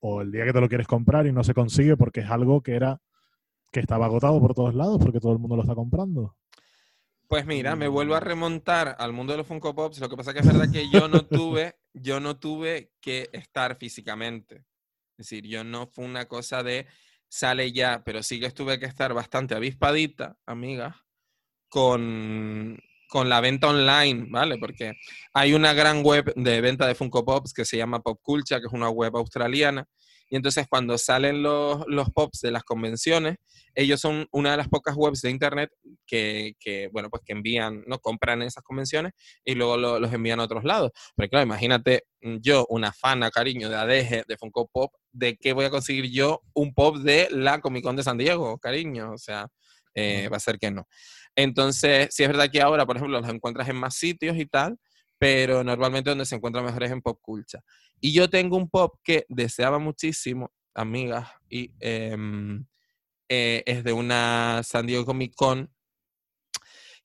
O 0.00 0.20
el 0.22 0.32
día 0.32 0.44
que 0.46 0.52
te 0.52 0.60
lo 0.60 0.68
quieres 0.68 0.88
comprar 0.88 1.28
y 1.28 1.32
no 1.32 1.44
se 1.44 1.54
consigue 1.54 1.96
porque 1.96 2.20
es 2.20 2.30
algo 2.30 2.60
que 2.62 2.74
era 2.74 3.00
que 3.70 3.80
estaba 3.80 4.06
agotado 4.06 4.40
por 4.40 4.54
todos 4.54 4.74
lados 4.74 4.98
porque 5.00 5.20
todo 5.20 5.32
el 5.32 5.38
mundo 5.38 5.56
lo 5.56 5.62
está 5.62 5.74
comprando. 5.74 6.36
Pues 7.30 7.46
mira, 7.46 7.76
me 7.76 7.86
vuelvo 7.86 8.16
a 8.16 8.20
remontar 8.20 8.96
al 8.98 9.12
mundo 9.12 9.32
de 9.32 9.38
los 9.38 9.46
Funko 9.46 9.72
Pops. 9.72 10.00
Lo 10.00 10.08
que 10.08 10.16
pasa 10.16 10.32
que 10.32 10.40
es 10.40 10.46
verdad 10.46 10.70
que 10.72 10.90
yo 10.90 11.06
no 11.06 11.24
tuve, 11.26 11.76
yo 11.94 12.18
no 12.18 12.38
tuve 12.38 12.90
que 13.00 13.28
estar 13.32 13.76
físicamente. 13.76 14.64
Es 15.16 15.28
decir, 15.28 15.46
yo 15.46 15.62
no 15.62 15.86
fue 15.86 16.04
una 16.04 16.26
cosa 16.26 16.64
de 16.64 16.88
sale 17.28 17.70
ya, 17.70 18.02
pero 18.04 18.22
sí 18.24 18.40
que 18.40 18.50
tuve 18.50 18.80
que 18.80 18.86
estar 18.86 19.14
bastante 19.14 19.54
avispadita, 19.54 20.36
amiga, 20.44 21.04
con, 21.68 22.76
con 23.08 23.28
la 23.28 23.40
venta 23.40 23.68
online, 23.68 24.26
¿vale? 24.28 24.58
Porque 24.58 24.94
hay 25.32 25.54
una 25.54 25.72
gran 25.72 26.02
web 26.04 26.32
de 26.34 26.60
venta 26.60 26.86
de 26.88 26.96
Funko 26.96 27.24
Pops 27.24 27.52
que 27.52 27.64
se 27.64 27.76
llama 27.76 28.00
Pop 28.00 28.18
Culture, 28.22 28.60
que 28.60 28.66
es 28.66 28.72
una 28.72 28.90
web 28.90 29.16
australiana. 29.16 29.86
Y 30.30 30.36
entonces 30.36 30.66
cuando 30.70 30.96
salen 30.96 31.42
los, 31.42 31.84
los 31.88 32.08
pops 32.10 32.40
de 32.40 32.52
las 32.52 32.62
convenciones, 32.64 33.36
ellos 33.74 34.00
son 34.00 34.26
una 34.32 34.52
de 34.52 34.56
las 34.56 34.68
pocas 34.68 34.94
webs 34.96 35.20
de 35.22 35.30
internet 35.30 35.70
que, 36.06 36.54
que, 36.58 36.88
bueno, 36.92 37.10
pues 37.10 37.22
que 37.26 37.32
envían, 37.32 37.84
no 37.86 37.98
compran 37.98 38.40
en 38.40 38.48
esas 38.48 38.62
convenciones 38.64 39.12
y 39.44 39.54
luego 39.54 39.76
lo- 39.76 39.98
los 40.00 40.12
envían 40.12 40.40
a 40.40 40.44
otros 40.44 40.64
lados. 40.64 40.92
Pero 41.16 41.28
claro, 41.28 41.44
imagínate 41.46 42.04
mm, 42.22 42.36
yo, 42.40 42.64
una 42.70 42.92
fana, 42.92 43.30
cariño, 43.30 43.68
de 43.68 43.76
ADG, 43.76 44.24
de 44.26 44.36
Funko 44.38 44.68
Pop, 44.72 44.92
¿de 45.12 45.36
qué 45.36 45.52
voy 45.52 45.64
a 45.66 45.70
conseguir 45.70 46.06
yo 46.10 46.40
un 46.54 46.72
pop 46.72 46.96
de 46.98 47.28
la 47.30 47.60
Comic 47.60 47.84
Con 47.84 47.96
de 47.96 48.02
San 48.04 48.16
Diego, 48.18 48.58
cariño? 48.58 49.12
O 49.12 49.18
sea, 49.18 49.48
eh, 49.94 50.28
va 50.28 50.36
a 50.36 50.40
ser 50.40 50.58
que 50.58 50.70
no. 50.70 50.86
Entonces, 51.36 52.08
sí 52.10 52.22
es 52.22 52.28
verdad 52.28 52.50
que 52.50 52.60
ahora, 52.60 52.86
por 52.86 52.96
ejemplo, 52.96 53.20
los 53.20 53.28
encuentras 53.30 53.68
en 53.68 53.76
más 53.76 53.94
sitios 53.96 54.36
y 54.36 54.46
tal, 54.46 54.76
pero 55.20 55.62
normalmente 55.62 56.08
donde 56.08 56.24
se 56.24 56.34
encuentra 56.34 56.62
mejor 56.62 56.82
es 56.82 56.90
en 56.90 57.02
Pop 57.02 57.20
Culture. 57.20 57.62
Y 58.00 58.14
yo 58.14 58.30
tengo 58.30 58.56
un 58.56 58.70
pop 58.70 58.94
que 59.04 59.26
deseaba 59.28 59.78
muchísimo, 59.78 60.50
amigas, 60.74 61.28
y 61.50 61.74
em, 61.78 62.64
eh, 63.28 63.62
es 63.66 63.84
de 63.84 63.92
una 63.92 64.62
San 64.64 64.86
Diego 64.86 65.04
Comic 65.04 65.34
Con 65.34 65.70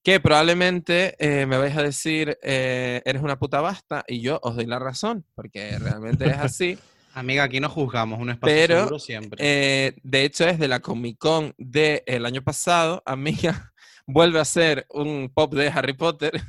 que 0.02 0.22
probablemente 0.22 1.16
eh, 1.20 1.46
me 1.46 1.58
vais 1.58 1.76
a 1.76 1.84
decir, 1.84 2.38
eh, 2.42 3.02
eres 3.04 3.22
una 3.22 3.38
puta 3.38 3.60
basta, 3.60 4.06
y 4.08 4.22
yo 4.22 4.40
os 4.44 4.56
doy 4.56 4.66
la 4.66 4.80
razón, 4.80 5.26
porque 5.34 5.78
realmente 5.78 6.28
es 6.28 6.38
así. 6.38 6.78
Amiga, 7.16 7.44
aquí 7.44 7.60
no 7.60 7.70
juzgamos, 7.70 8.20
un 8.20 8.30
espacio 8.30 8.56
Pero, 8.56 8.78
seguro 8.80 9.00
siempre. 9.00 9.40
Eh, 9.42 9.94
de 10.04 10.24
hecho, 10.24 10.48
es 10.48 10.60
de 10.60 10.68
la 10.68 10.80
Comic 10.80 11.18
Con 11.18 11.54
del 11.58 12.26
año 12.26 12.44
pasado, 12.44 13.02
amiga, 13.06 13.74
vuelve 14.08 14.40
a 14.40 14.46
ser 14.46 14.86
un 14.90 15.32
pop 15.34 15.54
de 15.54 15.68
Harry 15.70 15.94
Potter, 15.94 16.40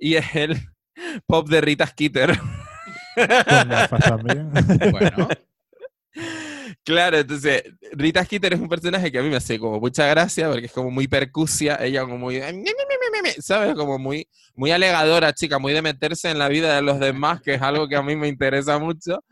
y 0.00 0.16
es 0.16 0.34
el 0.34 0.58
pop 1.26 1.48
de 1.48 1.60
Rita 1.60 1.86
Skeeter. 1.86 2.36
Con 2.38 3.68
gafas 3.68 4.00
también. 4.04 4.50
Bueno, 4.90 5.28
Claro, 6.84 7.18
entonces 7.18 7.62
Rita 7.92 8.24
Skeeter 8.24 8.54
es 8.54 8.60
un 8.60 8.68
personaje 8.68 9.12
que 9.12 9.18
a 9.18 9.22
mí 9.22 9.28
me 9.28 9.36
hace 9.36 9.58
como 9.58 9.78
mucha 9.78 10.06
gracia 10.06 10.48
porque 10.48 10.66
es 10.66 10.72
como 10.72 10.90
muy 10.90 11.06
percusia, 11.08 11.76
ella 11.80 12.02
como 12.02 12.18
muy, 12.18 12.40
¿sabes? 13.38 13.74
Como 13.74 13.98
muy, 13.98 14.28
muy 14.54 14.70
alegadora, 14.70 15.32
chica, 15.32 15.58
muy 15.58 15.72
de 15.72 15.82
meterse 15.82 16.30
en 16.30 16.38
la 16.38 16.48
vida 16.48 16.74
de 16.74 16.82
los 16.82 16.98
demás, 16.98 17.42
que 17.42 17.54
es 17.54 17.62
algo 17.62 17.86
que 17.88 17.96
a 17.96 18.02
mí 18.02 18.16
me 18.16 18.28
interesa 18.28 18.78
mucho. 18.78 19.22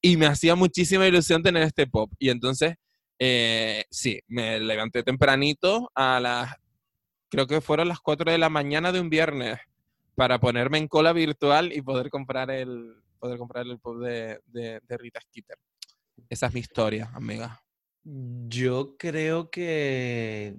Y 0.00 0.16
me 0.16 0.26
hacía 0.26 0.54
muchísima 0.54 1.06
ilusión 1.06 1.42
tener 1.42 1.62
este 1.62 1.86
pop. 1.86 2.12
Y 2.18 2.30
entonces, 2.30 2.74
eh, 3.18 3.84
sí, 3.90 4.20
me 4.28 4.58
levanté 4.60 5.02
tempranito 5.02 5.90
a 5.94 6.18
las, 6.20 6.54
creo 7.30 7.46
que 7.46 7.60
fueron 7.60 7.88
las 7.88 8.00
4 8.00 8.30
de 8.32 8.38
la 8.38 8.48
mañana 8.48 8.92
de 8.92 9.00
un 9.00 9.10
viernes 9.10 9.58
para 10.14 10.38
ponerme 10.38 10.78
en 10.78 10.88
cola 10.88 11.12
virtual 11.12 11.72
y 11.72 11.82
poder 11.82 12.10
comprar 12.10 12.50
el, 12.50 12.96
poder 13.18 13.38
comprar 13.38 13.66
el 13.66 13.78
pop 13.78 13.98
de, 13.98 14.40
de, 14.46 14.80
de 14.86 14.96
Rita 14.96 15.20
Skeeter. 15.20 15.56
Esa 16.28 16.46
es 16.46 16.54
mi 16.54 16.60
historia, 16.60 17.10
amiga. 17.14 17.62
Yo 18.04 18.96
creo 18.98 19.50
que, 19.50 20.56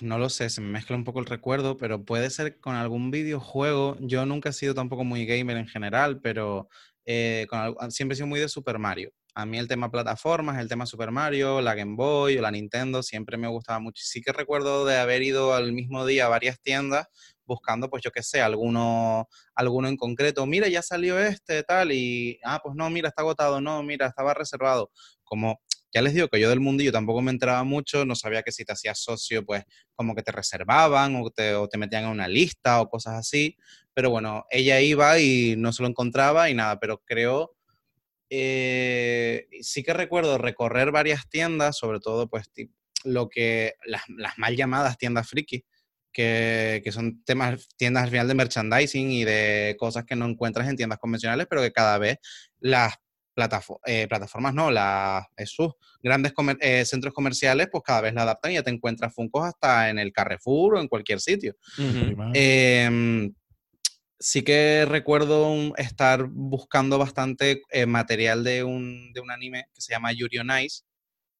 no 0.00 0.18
lo 0.18 0.28
sé, 0.28 0.50
se 0.50 0.60
me 0.60 0.70
mezcla 0.70 0.96
un 0.96 1.04
poco 1.04 1.20
el 1.20 1.26
recuerdo, 1.26 1.76
pero 1.76 2.04
puede 2.04 2.30
ser 2.30 2.58
con 2.58 2.74
algún 2.74 3.12
videojuego. 3.12 3.96
Yo 4.00 4.26
nunca 4.26 4.48
he 4.48 4.52
sido 4.52 4.74
tampoco 4.74 5.04
muy 5.04 5.24
gamer 5.24 5.56
en 5.56 5.68
general, 5.68 6.20
pero 6.20 6.68
eh, 7.06 7.46
con 7.48 7.92
siempre 7.92 8.14
he 8.14 8.16
sido 8.16 8.26
muy 8.26 8.40
de 8.40 8.48
Super 8.48 8.80
Mario. 8.80 9.12
A 9.34 9.46
mí 9.46 9.58
el 9.58 9.68
tema 9.68 9.92
plataformas, 9.92 10.58
el 10.58 10.68
tema 10.68 10.84
Super 10.84 11.12
Mario, 11.12 11.60
la 11.60 11.76
Game 11.76 11.94
Boy 11.94 12.36
o 12.36 12.42
la 12.42 12.50
Nintendo 12.50 13.04
siempre 13.04 13.36
me 13.36 13.46
gustaba 13.46 13.78
mucho. 13.78 14.02
Sí 14.04 14.20
que 14.20 14.32
recuerdo 14.32 14.84
de 14.84 14.98
haber 14.98 15.22
ido 15.22 15.54
al 15.54 15.72
mismo 15.72 16.04
día 16.04 16.26
a 16.26 16.28
varias 16.28 16.60
tiendas 16.60 17.06
buscando, 17.50 17.90
pues 17.90 18.02
yo 18.02 18.12
qué 18.12 18.22
sé, 18.22 18.40
alguno, 18.40 19.28
alguno 19.54 19.88
en 19.88 19.96
concreto. 19.96 20.46
Mira, 20.46 20.68
ya 20.68 20.82
salió 20.82 21.18
este, 21.18 21.64
tal, 21.64 21.90
y, 21.92 22.38
ah, 22.44 22.60
pues 22.62 22.76
no, 22.76 22.88
mira, 22.90 23.08
está 23.08 23.22
agotado, 23.22 23.60
no, 23.60 23.82
mira, 23.82 24.06
estaba 24.06 24.32
reservado. 24.34 24.90
Como 25.24 25.60
ya 25.92 26.02
les 26.02 26.14
digo 26.14 26.28
que 26.28 26.40
yo 26.40 26.48
del 26.48 26.60
mundillo 26.60 26.92
tampoco 26.92 27.20
me 27.22 27.32
enteraba 27.32 27.64
mucho, 27.64 28.04
no 28.04 28.14
sabía 28.14 28.42
que 28.42 28.52
si 28.52 28.64
te 28.64 28.72
hacías 28.72 29.00
socio, 29.00 29.44
pues 29.44 29.64
como 29.96 30.14
que 30.14 30.22
te 30.22 30.30
reservaban 30.30 31.16
o 31.16 31.30
te, 31.30 31.54
o 31.54 31.68
te 31.68 31.78
metían 31.78 32.04
en 32.04 32.10
una 32.10 32.28
lista 32.28 32.80
o 32.80 32.88
cosas 32.88 33.14
así. 33.14 33.56
Pero 33.92 34.10
bueno, 34.10 34.44
ella 34.50 34.80
iba 34.80 35.18
y 35.18 35.56
no 35.58 35.72
se 35.72 35.82
lo 35.82 35.88
encontraba 35.88 36.48
y 36.48 36.54
nada, 36.54 36.78
pero 36.78 37.02
creo, 37.04 37.56
eh, 38.30 39.48
sí 39.62 39.82
que 39.82 39.92
recuerdo 39.92 40.38
recorrer 40.38 40.92
varias 40.92 41.28
tiendas, 41.28 41.76
sobre 41.76 41.98
todo 41.98 42.28
pues 42.28 42.50
lo 43.04 43.28
que, 43.28 43.74
las, 43.84 44.02
las 44.16 44.38
mal 44.38 44.56
llamadas 44.56 44.96
tiendas 44.98 45.28
friki, 45.28 45.64
que, 46.12 46.80
que 46.84 46.92
son 46.92 47.22
temas, 47.24 47.68
tiendas 47.76 48.04
al 48.04 48.10
final 48.10 48.28
de 48.28 48.34
merchandising 48.34 49.10
y 49.10 49.24
de 49.24 49.76
cosas 49.78 50.04
que 50.04 50.16
no 50.16 50.26
encuentras 50.26 50.68
en 50.68 50.76
tiendas 50.76 50.98
convencionales, 50.98 51.46
pero 51.48 51.62
que 51.62 51.72
cada 51.72 51.98
vez 51.98 52.18
las 52.58 52.94
platafo- 53.36 53.78
eh, 53.86 54.06
plataformas, 54.08 54.52
no, 54.52 54.70
las, 54.70 55.24
esos 55.36 55.74
grandes 56.02 56.32
comer- 56.32 56.58
eh, 56.60 56.84
centros 56.84 57.14
comerciales, 57.14 57.68
pues 57.70 57.82
cada 57.86 58.00
vez 58.00 58.12
la 58.12 58.22
adaptan 58.22 58.50
y 58.50 58.54
ya 58.54 58.62
te 58.62 58.70
encuentras 58.70 59.14
Funkos 59.14 59.44
hasta 59.46 59.88
en 59.88 59.98
el 59.98 60.12
Carrefour 60.12 60.74
o 60.74 60.80
en 60.80 60.88
cualquier 60.88 61.20
sitio. 61.20 61.54
Em, 62.34 63.32
sí 64.18 64.42
que 64.42 64.84
recuerdo 64.86 65.50
un- 65.50 65.72
estar 65.78 66.24
buscando 66.28 66.98
bastante 66.98 67.62
eh, 67.70 67.86
material 67.86 68.44
de 68.44 68.64
un, 68.64 69.12
de 69.14 69.20
un 69.20 69.30
anime 69.30 69.66
que 69.72 69.80
se 69.80 69.92
llama 69.92 70.12
Yuri 70.12 70.38
on 70.38 70.50
Ice. 70.62 70.82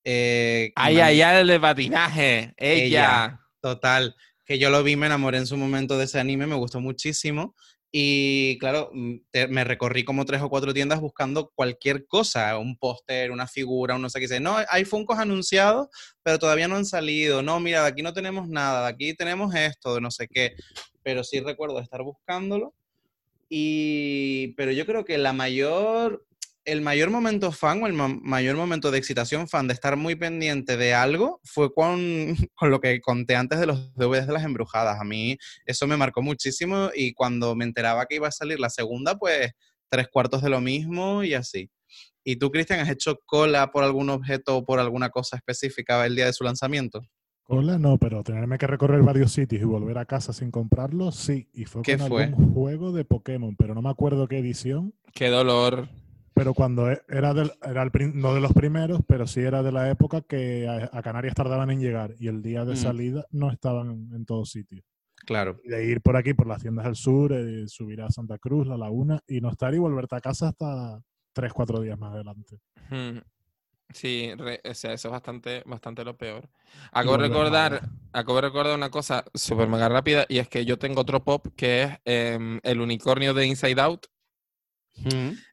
eh, 0.04 0.72
Ay, 0.76 0.98
ay, 1.00 1.20
ay, 1.20 1.40
el 1.42 1.46
de 1.48 1.60
patinaje. 1.60 2.54
Ella. 2.56 2.84
Ella. 2.84 3.40
Total, 3.60 4.14
que 4.51 4.59
yo 4.59 4.68
lo 4.68 4.82
vi, 4.82 4.96
me 4.96 5.07
enamoré 5.07 5.38
en 5.38 5.46
su 5.46 5.57
momento 5.57 5.96
de 5.96 6.07
ese 6.07 6.18
anime, 6.18 6.44
me 6.44 6.57
gustó 6.57 6.80
muchísimo. 6.80 7.55
Y 7.92 8.59
claro, 8.59 8.90
mm, 8.92 9.14
te- 9.30 9.46
me 9.46 9.62
recorrí 9.62 10.03
como 10.03 10.24
tres 10.24 10.42
o 10.42 10.48
cuatro 10.51 10.74
tiendas 10.74 11.01
buscando 11.01 11.53
cualquier 11.55 12.05
cosa, 12.09 12.59
un 12.59 12.76
póster, 12.76 13.30
una 13.30 13.46
figura, 13.46 13.94
un 13.94 14.03
no 14.03 14.11
sé 14.11 14.18
qué. 14.18 14.40
No, 14.40 14.57
hay 14.68 14.84
Funkos 14.84 15.20
anunciados, 15.20 15.86
pero 16.24 16.40
todavía 16.40 16.66
no 16.66 16.74
han 16.74 16.84
salido. 16.84 17.44
No, 17.44 17.61
mira, 17.61 17.82
de 17.82 17.90
aquí 17.90 18.03
no 18.03 18.12
tenemos 18.12 18.48
nada, 18.48 18.86
de 18.86 18.88
aquí 18.92 19.14
tenemos 19.14 19.55
esto, 19.55 19.94
de 19.94 20.01
no 20.01 20.11
sé 20.11 20.26
qué. 20.26 20.57
Pero 21.05 21.22
sí 21.22 21.38
recuerdo 21.38 21.78
estar 21.78 22.03
buscándolo. 22.03 22.74
Y, 23.48 24.48
pero 24.57 24.72
yo 24.72 24.84
creo 24.84 25.05
que 25.05 25.16
la 25.16 25.32
mayor, 25.32 26.26
el 26.70 26.80
mayor 26.82 27.10
momento 27.10 27.52
fan 27.52 27.82
o 27.82 27.86
el 27.86 27.92
ma- 27.92 28.08
mayor 28.22 28.56
momento 28.56 28.90
de 28.90 28.98
excitación 28.98 29.48
fan 29.48 29.66
de 29.66 29.74
estar 29.74 29.96
muy 29.96 30.14
pendiente 30.14 30.76
de 30.76 30.94
algo 30.94 31.40
fue 31.44 31.72
con, 31.72 31.98
con 32.54 32.70
lo 32.70 32.80
que 32.80 33.00
conté 33.00 33.36
antes 33.36 33.58
de 33.60 33.66
los 33.66 33.94
DVDs 33.94 34.26
de 34.26 34.32
las 34.32 34.44
embrujadas. 34.44 35.00
A 35.00 35.04
mí 35.04 35.36
eso 35.66 35.86
me 35.86 35.96
marcó 35.96 36.22
muchísimo 36.22 36.90
y 36.94 37.12
cuando 37.12 37.54
me 37.54 37.64
enteraba 37.64 38.06
que 38.06 38.16
iba 38.16 38.28
a 38.28 38.32
salir 38.32 38.60
la 38.60 38.70
segunda, 38.70 39.16
pues 39.18 39.52
tres 39.88 40.08
cuartos 40.12 40.42
de 40.42 40.50
lo 40.50 40.60
mismo 40.60 41.24
y 41.24 41.34
así. 41.34 41.70
¿Y 42.22 42.36
tú, 42.36 42.50
Cristian, 42.50 42.80
has 42.80 42.90
hecho 42.90 43.18
cola 43.26 43.70
por 43.72 43.82
algún 43.82 44.10
objeto 44.10 44.58
o 44.58 44.64
por 44.64 44.78
alguna 44.78 45.08
cosa 45.10 45.36
específica 45.36 46.04
el 46.06 46.14
día 46.14 46.26
de 46.26 46.32
su 46.32 46.44
lanzamiento? 46.44 47.00
Cola 47.42 47.78
no, 47.78 47.98
pero 47.98 48.22
tenerme 48.22 48.58
que 48.58 48.68
recorrer 48.68 49.02
varios 49.02 49.32
sitios 49.32 49.62
y 49.62 49.64
volver 49.64 49.98
a 49.98 50.04
casa 50.04 50.32
sin 50.32 50.52
comprarlo, 50.52 51.10
sí. 51.10 51.48
Y 51.52 51.64
fue 51.64 51.82
¿Qué 51.82 51.96
con 51.98 52.06
fue? 52.06 52.24
algún 52.24 52.54
juego 52.54 52.92
de 52.92 53.04
Pokémon, 53.04 53.56
pero 53.56 53.74
no 53.74 53.82
me 53.82 53.90
acuerdo 53.90 54.28
qué 54.28 54.38
edición. 54.38 54.94
Qué 55.12 55.28
dolor. 55.30 55.88
Pero 56.41 56.55
cuando 56.55 56.91
e- 56.91 57.03
era, 57.11 57.34
del, 57.34 57.53
era 57.62 57.82
el, 57.82 57.91
no 58.18 58.32
de 58.32 58.41
los 58.41 58.55
primeros, 58.55 59.01
pero 59.07 59.26
sí 59.26 59.41
era 59.41 59.62
de 59.62 59.72
la 59.72 59.91
época 59.91 60.22
que 60.22 60.66
a, 60.66 60.88
a 60.91 61.03
Canarias 61.03 61.34
tardaban 61.34 61.70
en 61.70 61.80
llegar 61.80 62.14
y 62.18 62.28
el 62.28 62.41
día 62.41 62.64
de 62.64 62.72
Mm. 62.72 62.76
salida 62.76 63.26
no 63.30 63.51
estaban 63.53 64.09
en 64.14 64.24
todos 64.24 64.51
sitios. 64.51 64.82
Claro. 65.26 65.61
Y 65.62 65.68
de 65.68 65.84
ir 65.84 66.01
por 66.01 66.16
aquí, 66.16 66.32
por 66.32 66.47
las 66.47 66.62
tiendas 66.62 66.86
del 66.86 66.97
sur, 66.97 67.30
eh, 67.34 67.68
subir 67.68 68.01
a 68.01 68.09
Santa 68.09 68.38
Cruz, 68.38 68.66
La 68.66 68.78
Laguna 68.78 69.20
y 69.28 69.43
no 69.43 69.51
estar 69.51 69.74
y 69.74 69.78
volverte 69.78 70.16
a 70.16 70.20
casa 70.22 70.49
hasta 70.49 71.03
tres, 71.34 71.53
cuatro 71.53 71.78
días 71.78 71.99
más 71.99 72.14
adelante. 72.14 72.59
Sí, 73.93 74.32
re- 74.38 74.62
o 74.64 74.72
sea, 74.72 74.95
eso 74.95 75.09
es 75.09 75.12
bastante, 75.12 75.62
bastante 75.66 76.05
lo 76.05 76.16
peor. 76.16 76.49
Acabo 76.91 77.18
de 77.18 77.28
recordar, 77.28 77.82
acabo 78.14 78.36
de 78.36 78.43
recordar 78.49 78.74
una 78.76 78.88
cosa 78.88 79.26
súper 79.34 79.68
mega 79.68 79.91
rápida 79.91 80.24
y 80.26 80.38
es 80.38 80.49
que 80.49 80.64
yo 80.64 80.78
tengo 80.78 81.03
otro 81.03 81.22
pop 81.22 81.49
que 81.55 81.82
es 81.82 81.91
em, 82.07 82.61
el 82.62 82.80
unicornio 82.80 83.34
de 83.34 83.47
Inside 83.47 83.78
Out. 83.82 84.07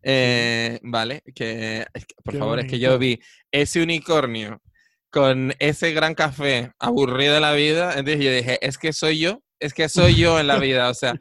Eh, 0.04 0.80
vale, 0.84 1.22
que, 1.36 1.86
es 1.94 2.06
que, 2.06 2.16
por 2.24 2.34
Qué 2.34 2.40
favor, 2.40 2.60
es 2.60 2.68
que 2.68 2.80
yo 2.80 2.98
vi 2.98 3.20
ese 3.52 3.82
unicornio 3.82 4.62
con 5.10 5.54
ese 5.60 5.94
gran 5.94 6.14
café 6.16 6.72
aburrido 6.80 7.34
de 7.36 7.40
la 7.40 7.54
vida, 7.54 7.94
entonces 7.98 8.24
yo 8.24 8.32
dije, 8.32 8.60
es 8.66 8.78
que 8.78 8.94
soy 8.94 9.20
yo, 9.20 9.42
es 9.60 9.74
que 9.74 9.90
soy 9.90 10.16
yo 10.16 10.40
en 10.40 10.48
la 10.48 10.58
vida, 10.60 10.90
o 10.90 10.94
sea, 10.94 11.14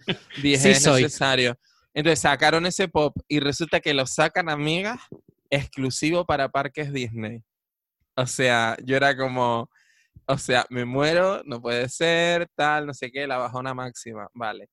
dije, 0.43 0.59
Sí 0.59 0.69
es 0.71 0.83
soy. 0.83 1.03
necesario. 1.05 1.57
Entonces 1.95 2.21
sacaron 2.21 2.67
ese 2.67 2.89
pop 2.89 3.17
y 3.27 3.41
resulta 3.41 3.81
que 3.81 3.95
lo 3.95 4.07
sacan, 4.07 4.51
amigas, 4.51 5.01
exclusivo 5.49 6.27
para 6.27 6.49
parques 6.51 6.93
Disney. 6.93 7.43
O 8.17 8.27
sea, 8.27 8.77
yo 8.85 8.97
era 8.97 9.17
como, 9.17 9.71
o 10.27 10.39
sea, 10.39 10.67
me 10.69 10.85
muero, 10.85 11.43
no 11.47 11.63
puede 11.63 11.89
ser, 11.89 12.49
tal, 12.55 12.87
no 12.87 12.93
sé 12.93 13.11
qué, 13.11 13.27
la 13.27 13.39
bajona 13.39 13.73
máxima, 13.73 14.29
vale. 14.35 14.69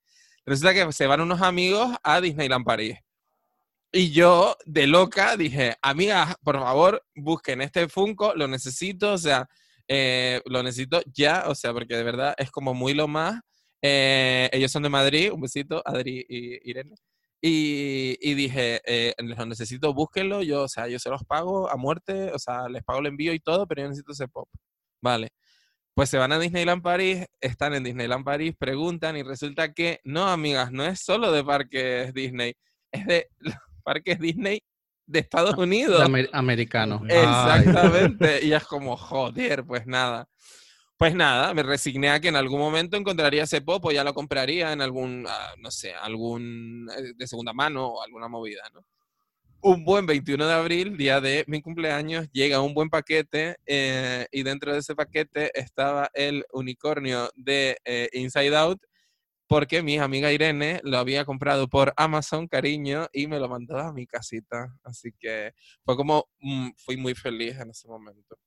Resulta 0.46 0.74
que 0.74 0.92
se 0.92 1.08
van 1.08 1.22
unos 1.22 1.42
amigos 1.42 1.96
a 2.04 2.20
Disneyland 2.20 2.66
París. 2.66 2.98
Y 3.96 4.10
yo, 4.10 4.58
de 4.66 4.88
loca, 4.88 5.38
dije, 5.38 5.76
amigas, 5.84 6.36
por 6.44 6.58
favor, 6.58 7.06
busquen 7.14 7.62
este 7.62 7.88
Funko, 7.88 8.34
lo 8.34 8.48
necesito, 8.48 9.14
o 9.14 9.18
sea, 9.20 9.48
eh, 9.88 10.42
lo 10.46 10.64
necesito 10.64 11.00
ya, 11.14 11.44
o 11.48 11.54
sea, 11.54 11.74
porque 11.74 11.96
de 11.96 12.02
verdad 12.02 12.34
es 12.40 12.50
como 12.50 12.74
muy 12.74 12.96
lo 12.96 13.08
más. 13.08 13.40
Eh, 13.84 14.50
ellos 14.52 14.72
son 14.72 14.82
de 14.82 14.90
Madrid, 14.90 15.32
un 15.32 15.42
besito, 15.42 15.84
Adri 15.86 16.26
y 16.28 16.68
Irene. 16.68 16.96
Y, 17.40 18.18
y 18.20 18.34
dije, 18.34 18.82
eh, 18.84 19.14
lo 19.20 19.46
necesito, 19.46 19.94
búsquenlo, 19.94 20.42
yo, 20.42 20.64
o 20.64 20.68
sea, 20.68 20.88
yo 20.88 20.98
se 20.98 21.12
los 21.12 21.24
pago 21.24 21.70
a 21.70 21.76
muerte, 21.78 22.32
o 22.34 22.40
sea, 22.40 22.68
les 22.70 22.84
pago 22.84 23.00
el 23.00 23.06
envío 23.06 23.32
y 23.32 23.40
todo, 23.40 23.68
pero 23.68 23.84
yo 23.84 23.90
necesito 23.90 24.14
ese 24.14 24.28
pop. 24.28 24.50
Vale. 25.04 25.30
Pues 25.94 26.10
se 26.10 26.18
van 26.18 26.32
a 26.32 26.40
Disneyland 26.40 26.82
París, 26.82 27.28
están 27.40 27.76
en 27.76 27.84
Disneyland 27.84 28.26
París, 28.26 28.56
preguntan 28.58 29.18
y 29.18 29.24
resulta 29.24 29.72
que, 29.74 30.00
no, 30.04 30.30
amigas, 30.30 30.72
no 30.72 30.84
es 30.84 31.00
solo 31.00 31.32
de 31.32 31.44
parques 31.44 32.12
Disney, 32.16 32.56
es 32.92 33.06
de 33.06 33.30
parques 33.84 34.20
Disney 34.20 34.62
de 35.06 35.20
Estados 35.20 35.56
Unidos. 35.58 36.02
Amer- 36.02 36.30
americano. 36.34 37.02
Ay. 37.10 37.18
Exactamente. 37.18 38.46
Y 38.46 38.54
es 38.54 38.64
como, 38.64 38.96
joder, 38.98 39.64
pues 39.66 39.86
nada. 39.86 40.28
Pues 40.98 41.14
nada, 41.16 41.54
me 41.54 41.64
resigné 41.64 42.10
a 42.12 42.20
que 42.22 42.30
en 42.30 42.36
algún 42.36 42.60
momento 42.60 42.96
encontraría 42.96 43.44
ese 43.44 43.62
pop 43.62 43.84
o 43.84 43.92
ya 43.92 44.04
lo 44.04 44.14
compraría 44.14 44.72
en 44.72 44.82
algún, 44.82 45.26
ah, 45.28 45.54
no 45.58 45.70
sé, 45.70 45.94
algún 45.94 46.88
eh, 46.98 47.14
de 47.16 47.28
segunda 47.28 47.52
mano 47.52 47.88
o 47.88 48.02
alguna 48.04 48.28
movida, 48.30 48.62
¿no? 48.74 48.86
Un 49.60 49.84
buen 49.84 50.06
21 50.06 50.46
de 50.46 50.54
abril, 50.54 50.96
día 50.98 51.20
de 51.20 51.44
mi 51.48 51.62
cumpleaños, 51.62 52.28
llega 52.32 52.62
un 52.62 52.74
buen 52.74 52.90
paquete 52.90 53.58
eh, 53.66 54.28
y 54.32 54.44
dentro 54.44 54.72
de 54.74 54.80
ese 54.80 54.94
paquete 54.96 55.52
estaba 55.60 56.10
el 56.14 56.46
unicornio 56.54 57.30
de 57.36 57.78
eh, 57.86 58.10
Inside 58.14 58.56
Out 58.56 58.80
porque 59.48 59.84
mi 59.84 59.98
amiga 59.98 60.32
Irene 60.32 60.82
lo 60.84 60.98
había 60.98 61.26
comprado 61.26 61.68
por 61.68 61.94
Amazon, 61.98 62.48
cariño, 62.48 63.08
y 63.14 63.28
me 63.28 63.40
lo 63.40 63.50
mandó 63.50 63.78
a 63.78 63.94
mi 63.94 64.08
casita. 64.08 64.76
Así 64.84 65.12
que 65.20 65.54
fue 65.84 65.96
como, 65.96 66.28
mm, 66.40 66.70
fui 66.78 66.98
muy 66.98 67.14
feliz 67.16 67.58
en 67.60 67.70
ese 67.70 67.88
momento. 67.88 68.38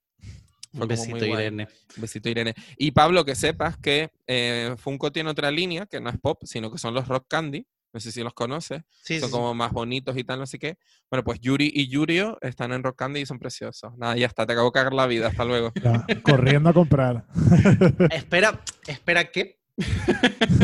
Fue 0.71 0.81
Un 0.81 0.87
besito, 0.87 1.17
guay. 1.17 1.31
Irene. 1.31 1.67
Un 1.95 2.01
besito, 2.01 2.29
Irene. 2.29 2.53
Y 2.77 2.91
Pablo, 2.91 3.25
que 3.25 3.35
sepas 3.35 3.77
que 3.77 4.11
eh, 4.27 4.75
Funko 4.77 5.11
tiene 5.11 5.29
otra 5.29 5.49
línea, 5.51 5.85
que 5.85 5.99
no 5.99 6.09
es 6.09 6.19
pop, 6.19 6.41
sino 6.43 6.71
que 6.71 6.77
son 6.77 6.93
los 6.93 7.07
Rock 7.07 7.25
Candy. 7.27 7.65
No 7.93 8.01
sé 8.01 8.11
si 8.11 8.21
los 8.21 8.33
conoces. 8.33 8.83
Sí, 9.01 9.19
son 9.19 9.21
sí, 9.21 9.25
sí. 9.25 9.31
como 9.31 9.53
más 9.53 9.71
bonitos 9.71 10.15
y 10.17 10.23
tal, 10.23 10.39
no 10.39 10.45
sé 10.45 10.59
qué. 10.59 10.77
Bueno, 11.09 11.23
pues 11.23 11.39
Yuri 11.39 11.71
y 11.73 11.87
Yurio 11.87 12.37
están 12.41 12.73
en 12.73 12.83
Rock 12.83 12.97
Candy 12.97 13.21
y 13.21 13.25
son 13.25 13.39
preciosos. 13.39 13.97
Nada, 13.97 14.15
ya 14.17 14.27
está, 14.27 14.45
te 14.45 14.53
acabo 14.53 14.67
de 14.67 14.73
cagar 14.73 14.93
la 14.93 15.07
vida. 15.07 15.27
Hasta 15.27 15.45
luego. 15.45 15.71
Ya, 15.81 16.05
corriendo 16.21 16.69
a 16.69 16.73
comprar. 16.73 17.25
Espera, 18.11 18.61
espera, 18.87 19.31
¿qué? 19.31 19.56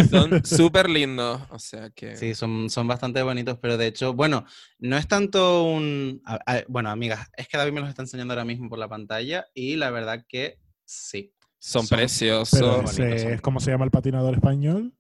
Son 0.10 0.44
súper 0.46 0.90
lindos. 0.90 1.42
O 1.50 1.60
sea 1.60 1.90
que. 1.92 2.16
Sí, 2.16 2.34
son, 2.36 2.70
son 2.70 2.88
bastante 2.88 3.22
bonitos, 3.22 3.58
pero 3.62 3.78
de 3.78 3.88
hecho, 3.88 4.14
bueno, 4.14 4.46
no 4.80 4.98
es 4.98 5.08
tanto 5.08 5.64
un... 5.66 6.22
a- 6.26 6.40
a- 6.46 6.64
bueno, 6.68 6.90
amigas, 6.90 7.30
es 7.38 7.48
que 7.48 7.58
David 7.58 7.74
me 7.74 7.82
los 7.82 7.90
está 7.90 8.02
enseñando 8.02 8.34
ahora 8.34 8.46
mismo 8.46 8.70
por 8.70 8.80
la 8.80 8.88
pantalla 8.90 9.48
y 9.54 9.76
la 9.76 9.92
verdad 9.92 10.26
que 10.28 10.58
sí. 10.86 11.34
Son, 11.60 11.86
Son- 11.86 11.98
preciosos. 11.98 12.50
Pero 12.60 12.72
bonitos, 12.84 12.98
ese 13.00 13.20
son. 13.20 13.32
es 13.34 13.42
como 13.42 13.60
se 13.60 13.72
llama 13.72 13.86
el 13.86 13.92
patinador 13.92 14.34
español. 14.34 14.94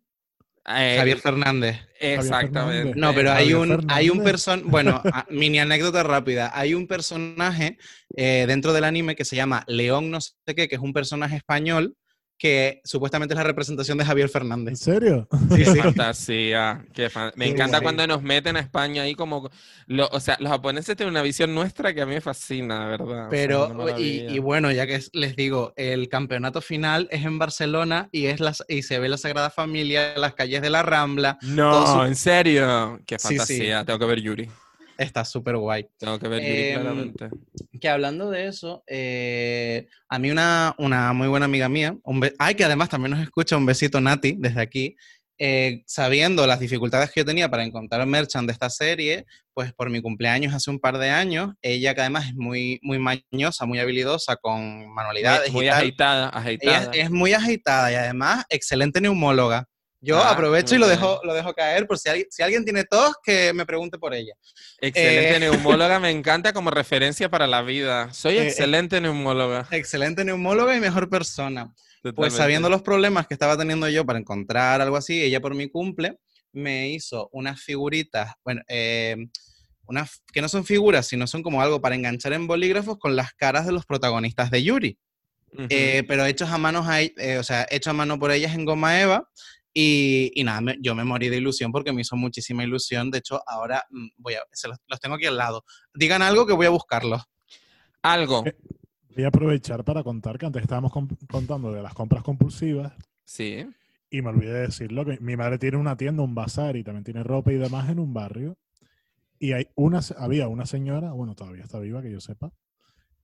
Eh, 0.66 0.96
Javier 0.98 1.18
Fernández. 1.20 1.78
Exactamente. 2.00 2.60
Fernández. 2.94 2.96
No, 2.96 3.14
pero 3.14 3.34
hay 3.34 3.54
un, 3.54 3.86
hay 3.92 4.10
un 4.10 4.18
Fernández. 4.20 4.24
person, 4.32 4.64
bueno, 4.72 5.02
a- 5.12 5.26
mini 5.30 5.60
anécdota 5.60 6.04
rápida. 6.04 6.52
Hay 6.58 6.74
un 6.74 6.88
personaje 6.88 7.78
eh, 8.16 8.46
dentro 8.48 8.72
del 8.72 8.86
anime 8.86 9.16
que 9.16 9.26
se 9.26 9.36
llama 9.36 9.64
León 9.68 10.10
no 10.10 10.22
sé 10.22 10.34
qué, 10.56 10.70
que 10.70 10.76
es 10.76 10.82
un 10.82 10.94
personaje 10.94 11.36
español 11.36 11.98
que 12.38 12.82
supuestamente 12.84 13.34
es 13.34 13.38
la 13.38 13.44
representación 13.44 13.98
de 13.98 14.06
Javier 14.06 14.26
¿En 14.28 14.32
Fernández. 14.32 14.80
serio? 14.80 15.28
Sí, 15.52 15.56
Qué 15.58 15.66
sí. 15.66 15.80
fantasía. 15.80 16.86
qué 16.94 17.10
fan- 17.10 17.32
Me 17.36 17.46
Qué 17.46 17.52
encanta 17.52 17.78
guay. 17.78 17.84
cuando 17.84 18.08
nos 18.08 18.22
meten 18.22 18.58
a 18.58 18.60
España 18.60 19.04
ahí 19.04 19.16
como... 19.16 19.50
lo- 19.88 20.08
o 20.12 20.20
sea, 20.20 20.36
los 20.40 20.52
japoneses 20.52 20.98
tienen 20.98 21.12
una 21.14 21.22
visión 21.22 21.54
nuestra 21.56 21.94
que 21.94 22.02
a 22.02 22.06
mí 22.06 22.14
me 22.16 22.22
fascina, 22.22 22.88
¿verdad? 22.88 23.06
O 23.08 23.10
sea, 23.10 23.20
una 23.22 23.30
Pero, 23.30 24.00
y, 24.00 24.40
bueno, 24.40 24.72
ya 24.72 24.86
que 24.86 24.96
es- 24.96 25.10
les 25.14 25.36
digo, 25.36 25.74
el 25.78 26.10
campeonato 26.10 26.60
final 26.62 27.08
es 27.12 27.24
en 27.26 27.40
Barcelona 27.40 28.10
y, 28.12 28.26
es 28.26 28.40
las, 28.42 28.64
y 28.68 28.82
se 28.84 29.00
ve 29.00 29.08
la 29.10 29.18
Sagrada 29.18 29.50
Familia, 29.50 30.18
las 30.18 30.34
calles 30.34 30.62
de 30.62 30.70
la 30.70 30.84
Rambla. 30.84 31.38
No, 31.44 31.88
su- 31.88 32.04
en 32.04 32.16
serio. 32.16 33.00
Qué 33.06 33.18
Sí, 33.20 33.28
sí. 33.30 33.36
fantasía. 33.38 33.86
Tengo 33.86 34.00
que 34.00 34.06
ver 34.06 34.20
Yuri. 34.22 34.50
Está 34.98 35.26
súper 35.26 35.58
guay. 35.58 35.88
Tengo 35.98 36.20
que 36.20 36.28
ver 36.28 36.42
Em, 36.44 36.74
claramente. 36.82 37.30
Que 37.80 37.90
hablando 37.90 38.30
de 38.30 38.48
eso, 38.48 38.84
eh, 38.88 39.88
a 40.08 40.20
mí 40.20 40.32
una, 40.32 40.76
una 40.78 41.14
muy 41.14 41.28
buena 41.28 41.46
amiga 41.46 41.68
mía, 41.70 41.96
un 42.04 42.30
ay, 42.40 42.56
que 42.56 42.64
además 42.64 42.90
también 42.90 43.12
nos 43.12 43.22
escucha, 43.22 43.58
un 43.58 43.66
besito 43.66 44.00
Nati 44.00 44.36
desde 44.38 44.62
aquí, 44.62 44.96
eh, 45.40 45.84
sabiendo 45.88 46.46
las 46.46 46.60
dificultades 46.60 47.12
que 47.12 47.22
yo 47.22 47.26
tenía 47.26 47.50
para 47.50 47.64
encontrar 47.64 48.06
merchant 48.06 48.46
de 48.46 48.54
esta 48.54 48.70
serie, 48.70 49.26
pues 49.54 49.74
por 49.74 49.90
mi 49.90 50.00
cumpleaños 50.02 50.54
hace 50.54 50.70
un 50.70 50.80
par 50.80 50.98
de 51.00 51.10
años, 51.10 51.54
ella 51.62 51.96
que 51.96 52.02
además 52.02 52.28
es 52.28 52.36
muy, 52.36 52.80
muy 52.84 53.00
mañosa, 53.00 53.66
muy 53.66 53.80
habilidosa 53.80 54.36
con 54.38 54.88
manualidades 54.94 55.52
Muy, 55.52 55.62
muy 55.62 55.66
y 55.66 55.70
tal, 55.70 55.82
agitada, 55.82 56.30
ella 56.30 56.40
agitada. 56.40 56.92
es, 56.94 57.04
es 57.06 57.12
muy 57.12 57.34
agitada 57.34 57.92
y 57.92 57.96
además 57.96 58.46
excelente 58.50 59.02
neumóloga. 59.02 59.68
Yo 60.06 60.18
Ah, 60.18 60.32
aprovecho 60.32 60.76
y 60.76 60.80
lo 60.80 60.88
dejo, 60.90 61.22
lo 61.24 61.34
dejo 61.34 61.54
caer 61.54 61.88
por 61.88 61.98
si, 61.98 62.10
alguien- 62.10 62.28
si 62.30 62.44
alguien 62.44 62.66
tiene 62.66 62.84
tos, 62.84 63.14
que 63.24 63.54
me 63.54 63.66
pregunte 63.66 63.98
por 63.98 64.14
ella. 64.14 64.34
Excelente 64.82 65.38
eh, 65.38 65.40
neumóloga, 65.40 65.98
me 66.00 66.10
encanta 66.12 66.52
como 66.52 66.72
referencia 66.72 67.30
para 67.30 67.48
la 67.48 67.62
vida. 67.62 68.12
Soy 68.14 68.38
Eh, 68.38 68.42
eh, 68.42 68.48
excelente 68.48 69.00
neumóloga. 69.00 69.66
Excelente 69.72 70.26
neumóloga 70.26 70.76
y 70.76 70.82
mejor 70.82 71.10
persona. 71.10 71.74
Pues 72.02 72.14
totalmente. 72.16 72.38
sabiendo 72.38 72.70
los 72.70 72.82
problemas 72.82 73.28
que 73.28 73.34
estaba 73.34 73.58
teniendo 73.58 73.88
yo 73.88 74.06
para 74.06 74.20
encontrar 74.20 74.82
algo 74.82 74.98
así, 74.98 75.22
ella 75.24 75.40
por 75.40 75.56
mi 75.56 75.70
cumple 75.70 76.20
me 76.52 76.90
hizo 76.90 77.30
unas 77.32 77.62
figuritas, 77.62 78.34
bueno, 78.44 78.62
eh, 78.68 79.16
unas 79.86 80.22
que 80.34 80.42
no 80.42 80.50
son 80.50 80.66
figuras, 80.66 81.08
sino 81.08 81.28
son 81.28 81.42
como 81.44 81.62
algo 81.62 81.80
para 81.80 81.96
enganchar 81.96 82.34
en 82.34 82.46
bolígrafos 82.46 82.98
con 83.00 83.16
las 83.16 83.34
caras 83.34 83.66
de 83.66 83.72
los 83.72 83.86
protagonistas 83.86 84.52
de 84.52 84.64
Yuri, 84.64 84.98
Ujú. 85.54 85.68
eh, 85.70 86.04
pero 86.10 86.26
hechos 86.26 86.50
a 86.50 86.58
manos, 86.58 86.88
ahí, 86.90 87.14
eh, 87.18 87.38
o 87.38 87.44
sea, 87.44 87.66
hechos 87.72 87.92
a 87.92 87.94
mano 87.94 88.20
por 88.20 88.32
ellas 88.32 88.54
en 88.54 88.66
goma 88.66 89.00
eva. 89.00 89.30
Y, 89.74 90.32
y 90.36 90.44
nada, 90.44 90.62
me- 90.62 90.78
yo 90.82 90.94
me 90.96 91.04
morí 91.04 91.30
de 91.30 91.38
ilusión 91.38 91.72
porque 91.72 91.92
me 91.94 92.02
hizo 92.02 92.16
muchísima 92.16 92.64
ilusión. 92.64 93.10
De 93.10 93.18
hecho, 93.20 93.42
ahora 93.48 93.84
mm, 93.90 94.08
voy 94.18 94.36
a, 94.36 94.42
se 94.52 94.68
los, 94.68 94.78
los 94.88 95.00
tengo 95.00 95.16
aquí 95.16 95.26
al 95.26 95.38
lado. 95.38 95.64
Digan 95.94 96.22
algo 96.22 96.46
que 96.46 96.54
voy 96.54 96.66
a 96.68 96.70
buscarlos. 96.70 97.22
Algo. 98.02 98.44
Eh, 98.46 98.56
Voy 99.16 99.26
a 99.26 99.28
aprovechar 99.28 99.84
para 99.84 100.04
contar 100.04 100.40
que 100.40 100.48
antes 100.48 100.64
estábamos 100.64 100.92
contando 101.30 101.72
de 101.72 101.84
las 101.84 101.94
compras 101.94 102.24
compulsivas 102.24 102.94
Sí. 103.26 103.64
y 104.10 104.22
me 104.24 104.30
olvidé 104.30 104.54
de 104.54 104.60
decirlo, 104.62 105.06
que 105.06 105.20
mi 105.20 105.38
madre 105.38 105.60
tiene 105.60 105.78
una 105.78 105.96
tienda, 105.96 106.24
un 106.24 106.34
bazar 106.34 106.76
y 106.78 106.84
también 106.84 107.04
tiene 107.04 107.22
ropa 107.24 107.52
y 107.54 107.58
demás 107.58 107.88
en 107.90 108.00
un 108.00 108.12
barrio. 108.12 108.58
Y 109.38 109.52
hay 109.52 109.68
una, 109.76 110.00
había 110.18 110.48
una 110.48 110.66
señora, 110.66 111.12
bueno, 111.12 111.36
todavía 111.36 111.64
está 111.64 111.78
viva, 111.80 112.02
que 112.02 112.12
yo 112.12 112.20
sepa, 112.22 112.52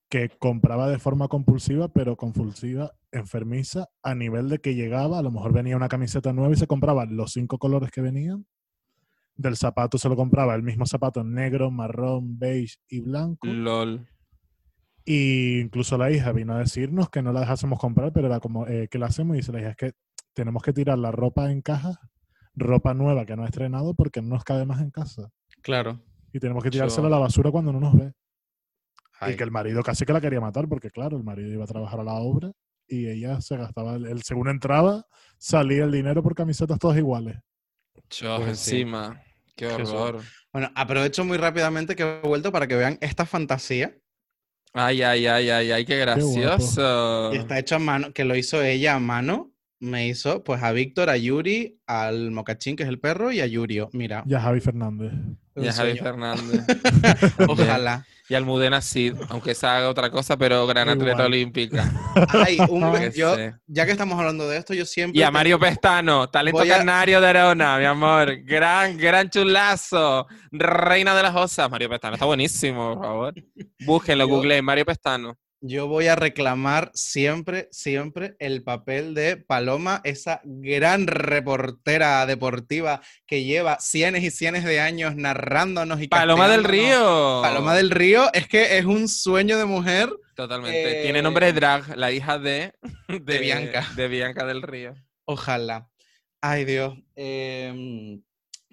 que 0.09 0.29
compraba 0.39 0.89
de 0.89 0.97
forma 0.99 1.27
compulsiva, 1.27 1.87
pero 1.87 2.17
compulsiva, 2.17 2.93
enfermiza, 3.11 3.87
a 4.01 4.15
nivel 4.15 4.49
de 4.49 4.59
que 4.59 4.73
llegaba, 4.75 5.19
a 5.19 5.21
lo 5.21 5.31
mejor 5.31 5.53
venía 5.53 5.75
una 5.77 5.87
camiseta 5.87 6.33
nueva 6.33 6.53
y 6.53 6.57
se 6.57 6.65
compraba 6.67 7.05
los 7.05 7.31
cinco 7.33 7.59
colores 7.59 7.91
que 7.91 8.01
venían. 8.01 8.45
Del 9.35 9.55
zapato 9.55 9.97
se 9.97 10.09
lo 10.09 10.15
compraba 10.15 10.55
el 10.55 10.63
mismo 10.63 10.85
zapato 10.85 11.23
negro, 11.23 11.69
marrón, 11.71 12.39
beige 12.39 12.77
y 12.89 12.99
blanco. 13.01 13.47
LOL. 13.47 14.07
Y 15.05 15.59
incluso 15.59 15.97
la 15.97 16.11
hija 16.11 16.31
vino 16.33 16.53
a 16.53 16.59
decirnos 16.59 17.09
que 17.09 17.21
no 17.21 17.31
la 17.31 17.41
dejásemos 17.41 17.79
comprar, 17.79 18.11
pero 18.11 18.27
era 18.27 18.39
como, 18.39 18.67
eh, 18.67 18.87
¿qué 18.91 18.99
le 18.99 19.05
hacemos? 19.05 19.35
Y 19.35 19.39
dice 19.39 19.51
la 19.51 19.59
hija, 19.61 19.69
es 19.69 19.75
que 19.77 19.91
tenemos 20.33 20.61
que 20.61 20.73
tirar 20.73 20.97
la 20.97 21.11
ropa 21.11 21.51
en 21.51 21.61
cajas, 21.61 21.97
ropa 22.55 22.93
nueva 22.93 23.25
que 23.25 23.35
no 23.35 23.43
ha 23.43 23.47
estrenado 23.47 23.93
porque 23.93 24.21
no 24.21 24.29
nos 24.29 24.43
cabe 24.43 24.65
más 24.65 24.81
en 24.81 24.91
casa. 24.91 25.29
Claro. 25.61 25.99
Y 26.33 26.39
tenemos 26.39 26.63
que 26.63 26.67
Yo- 26.69 26.73
tirársela 26.73 27.07
a 27.07 27.11
la 27.11 27.17
basura 27.19 27.49
cuando 27.51 27.71
no 27.71 27.79
nos 27.79 27.95
ve. 27.97 28.11
Y 29.27 29.35
que 29.35 29.43
el 29.43 29.51
marido 29.51 29.83
casi 29.83 30.05
que 30.05 30.13
la 30.13 30.21
quería 30.21 30.39
matar 30.41 30.67
porque, 30.67 30.89
claro, 30.91 31.17
el 31.17 31.23
marido 31.23 31.51
iba 31.51 31.63
a 31.63 31.67
trabajar 31.67 31.99
a 31.99 32.03
la 32.03 32.13
obra 32.13 32.51
y 32.87 33.07
ella 33.07 33.39
se 33.41 33.57
gastaba, 33.57 33.95
el, 33.95 34.05
el- 34.07 34.23
según 34.23 34.49
entraba, 34.49 35.05
salía 35.37 35.83
el 35.83 35.91
dinero 35.91 36.23
por 36.23 36.35
camisetas 36.35 36.79
todas 36.79 36.97
iguales. 36.97 37.37
Chos, 38.09 38.41
Pues 38.41 38.59
sí. 38.59 38.71
encima. 38.71 39.21
Qué 39.55 39.69
Jesús. 39.69 39.93
horror. 39.93 40.23
Bueno, 40.53 40.71
aprovecho 40.73 41.25
muy 41.25 41.37
rápidamente 41.37 41.95
que 41.95 42.03
he 42.23 42.27
vuelto 42.27 42.51
para 42.51 42.65
que 42.67 42.75
vean 42.75 42.97
esta 43.01 43.25
fantasía. 43.25 43.95
Ay, 44.73 45.01
ay, 45.01 45.25
ay, 45.27 45.49
ay, 45.49 45.71
ay, 45.71 45.85
qué 45.85 45.97
gracioso. 45.97 47.31
Y 47.33 47.37
está 47.37 47.59
hecho 47.59 47.75
a 47.75 47.79
mano, 47.79 48.13
que 48.13 48.23
lo 48.23 48.35
hizo 48.35 48.61
ella 48.61 48.95
a 48.95 48.99
mano. 48.99 49.48
Me 49.81 50.07
hizo, 50.07 50.43
pues, 50.43 50.61
a 50.61 50.71
Víctor, 50.73 51.09
a 51.09 51.15
Yuri, 51.17 51.79
al 51.87 52.31
Mocachín, 52.31 52.75
que 52.75 52.83
es 52.83 52.89
el 52.89 52.99
perro, 52.99 53.31
y 53.31 53.39
a 53.39 53.45
Yurio. 53.47 53.89
Mira. 53.93 54.23
Y 54.27 54.33
a 54.33 54.41
Javi 54.41 54.59
Fernández. 54.59 55.13
Y 55.55 55.67
a 55.67 55.73
Javi. 55.73 55.97
Fernández. 55.97 56.61
Ojalá. 57.47 58.05
Y 58.27 58.35
Almudena 58.35 58.79
Cid, 58.81 59.15
aunque 59.29 59.55
se 59.55 59.65
haga 59.65 59.89
otra 59.89 60.11
cosa, 60.11 60.37
pero 60.37 60.67
gran 60.67 60.87
Igual. 60.89 61.01
atleta 61.01 61.25
olímpica. 61.25 61.91
Ay, 62.29 62.59
un, 62.69 63.11
yo, 63.15 63.35
ya 63.65 63.85
que 63.87 63.91
estamos 63.91 64.19
hablando 64.19 64.47
de 64.47 64.57
esto, 64.57 64.73
yo 64.75 64.85
siempre. 64.85 65.17
Y 65.19 65.23
a 65.23 65.27
tengo- 65.27 65.33
Mario 65.39 65.59
Pestano, 65.59 66.29
talento 66.29 66.61
a- 66.61 66.67
canario 66.67 67.19
de 67.21 67.27
Arona, 67.27 67.77
mi 67.79 67.85
amor. 67.85 68.35
Gran, 68.43 68.97
gran 68.97 69.29
chulazo. 69.31 70.27
Reina 70.51 71.15
de 71.15 71.23
las 71.23 71.35
osas. 71.35 71.71
Mario 71.71 71.89
Pestano 71.89 72.13
está 72.13 72.25
buenísimo, 72.25 72.93
por 72.95 73.03
favor. 73.03 73.33
Búsquenlo, 73.85 74.25
Yo- 74.27 74.35
googleen, 74.35 74.63
Mario 74.63 74.85
Pestano. 74.85 75.35
Yo 75.61 75.87
voy 75.87 76.07
a 76.07 76.15
reclamar 76.15 76.89
siempre, 76.93 77.67
siempre 77.71 78.35
el 78.39 78.63
papel 78.63 79.13
de 79.13 79.35
Paloma, 79.35 79.99
esa 80.05 80.39
gran 80.45 81.05
reportera 81.05 82.25
deportiva 82.25 83.01
que 83.25 83.43
lleva 83.43 83.77
cienes 83.81 84.23
y 84.23 84.31
cienes 84.31 84.63
de 84.63 84.79
años 84.79 85.17
narrándonos 85.17 86.01
y 86.01 86.07
Paloma 86.07 86.47
del. 86.47 86.63
Río. 86.63 87.39
Paloma 87.41 87.75
del 87.75 87.89
Río 87.91 88.31
es 88.33 88.47
que 88.47 88.77
es 88.77 88.85
un 88.85 89.09
sueño 89.09 89.57
de 89.57 89.65
mujer. 89.65 90.09
Totalmente. 90.33 91.01
Eh, 91.01 91.03
Tiene 91.03 91.21
nombre 91.21 91.47
de 91.47 91.53
drag, 91.53 91.97
la 91.97 92.11
hija 92.13 92.39
de, 92.39 92.71
de, 93.09 93.39
Bianca. 93.39 93.85
De 93.97 94.07
Bianca 94.07 94.45
del 94.45 94.61
Río. 94.61 94.95
Ojalá. 95.25 95.89
Ay, 96.39 96.63
Dios. 96.63 96.97
Em, 97.15 98.21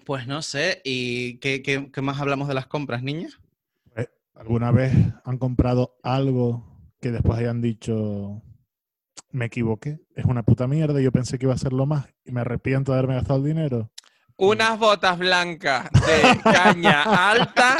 pues 0.05 0.25
no 0.25 0.41
sé. 0.41 0.81
¿Y 0.85 1.37
qué, 1.39 1.61
qué- 1.61 1.91
qué 1.91 2.01
más 2.01 2.21
hablamos 2.21 2.47
de 2.47 2.53
las 2.53 2.67
compras, 2.67 3.03
niñas? 3.03 3.37
¿Alguna 4.35 4.71
vez 4.71 4.93
han 5.25 5.37
comprado 5.37 5.97
algo 6.03 6.76
que 6.99 7.11
después 7.11 7.39
hayan 7.39 7.61
dicho, 7.61 8.41
me 9.31 9.45
equivoqué, 9.45 9.99
es 10.15 10.25
una 10.25 10.43
puta 10.43 10.67
mierda, 10.67 10.99
yo 11.01 11.11
pensé 11.11 11.37
que 11.37 11.45
iba 11.45 11.53
a 11.53 11.57
ser 11.57 11.73
lo 11.73 11.85
más 11.85 12.07
y 12.25 12.31
me 12.31 12.41
arrepiento 12.41 12.91
de 12.91 12.97
haberme 12.97 13.15
gastado 13.15 13.39
el 13.39 13.45
dinero? 13.45 13.91
Unas 14.39 14.77
botas 14.77 15.17
blancas 15.17 15.89
de 15.91 16.39
caña 16.43 17.31
alta, 17.31 17.77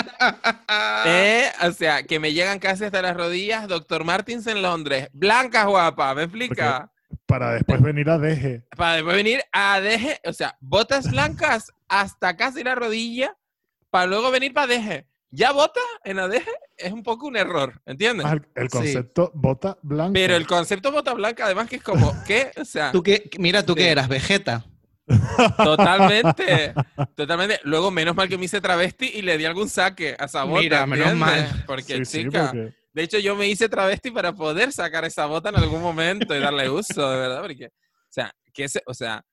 eh, 1.05 1.51
o 1.63 1.72
sea, 1.72 2.01
que 2.01 2.20
me 2.20 2.34
llegan 2.34 2.57
casi 2.57 2.86
hasta 2.86 3.03
las 3.03 3.15
rodillas. 3.15 3.68
Doctor 3.68 4.03
Martins 4.03 4.47
en 4.47 4.63
Londres. 4.63 5.07
Blancas, 5.13 5.68
guapa, 5.68 6.15
¿me 6.15 6.24
explica? 6.24 6.91
Para 7.28 7.51
después 7.51 7.80
venir 7.80 8.09
a 8.09 8.18
deje. 8.18 8.63
Para 8.76 8.95
después 8.95 9.15
venir 9.15 9.43
a 9.51 9.80
deje, 9.82 10.20
o 10.26 10.34
sea, 10.34 10.57
botas 10.59 11.11
blancas 11.11 11.72
hasta 11.89 12.36
casi 12.36 12.63
la 12.63 12.74
rodilla, 12.74 13.38
para 13.91 14.07
luego 14.07 14.32
venir 14.32 14.51
para 14.51 14.65
deje. 14.65 15.05
Ya 15.30 15.51
bota 15.51 15.82
en 16.05 16.19
adeje 16.19 16.49
es 16.78 16.91
un 16.93 17.03
poco 17.03 17.28
un 17.28 17.36
error, 17.36 17.82
¿entiendes? 17.86 18.25
Ah, 18.25 18.38
el, 18.55 18.69
Sí. 18.69 18.78
concepto 18.78 19.32
bota 19.36 19.78
blanca. 19.84 20.13
Pero 20.13 20.36
el 20.36 20.47
concepto 20.47 20.91
bota 20.91 21.13
blanca, 21.13 21.45
además, 21.45 21.67
que 21.69 21.75
es 21.78 21.84
como, 21.84 22.13
¿qué? 22.28 22.51
O 22.57 22.63
sea, 22.65 22.91
¿Tú 22.91 23.03
qué? 23.03 23.30
Mira, 23.38 23.65
tú 23.65 23.73
Sí. 23.73 23.80
que 23.80 23.89
eras 23.89 24.07
Vegeta. 24.07 24.65
totalmente, 25.57 26.73
totalmente. 27.15 27.59
Luego, 27.63 27.91
menos 27.91 28.15
mal 28.15 28.28
que 28.30 28.38
me 28.38 28.45
hice 28.45 28.61
travesti 28.61 29.05
y 29.15 29.21
le 29.21 29.38
di 29.38 29.45
algún 29.45 29.69
saque 29.69 30.15
a 30.19 30.25
esa 30.25 30.43
bota. 30.43 30.61
Mira, 30.61 30.86
menos 30.86 31.15
mal. 31.15 31.63
Porque, 31.65 31.97
Sí, 31.97 32.05
sí, 32.05 32.23
chica, 32.23 32.47
porque- 32.51 32.73
de 32.93 33.03
hecho, 33.03 33.19
yo 33.19 33.36
me 33.36 33.47
hice 33.47 33.69
travesti 33.69 34.11
para 34.11 34.34
poder 34.34 34.71
sacar 34.71 35.05
esa 35.05 35.25
bota 35.25 35.49
en 35.49 35.57
algún 35.57 35.82
momento 35.82 36.36
y 36.36 36.39
darle 36.39 36.69
uso, 36.69 37.09
de 37.11 37.17
verdad, 37.19 37.41
porque, 37.41 37.67
o 37.67 38.09
sea, 38.09 38.34
¿qué 38.53 38.67
se, 38.67 38.82
o 38.88 38.93
sea, 38.93 39.23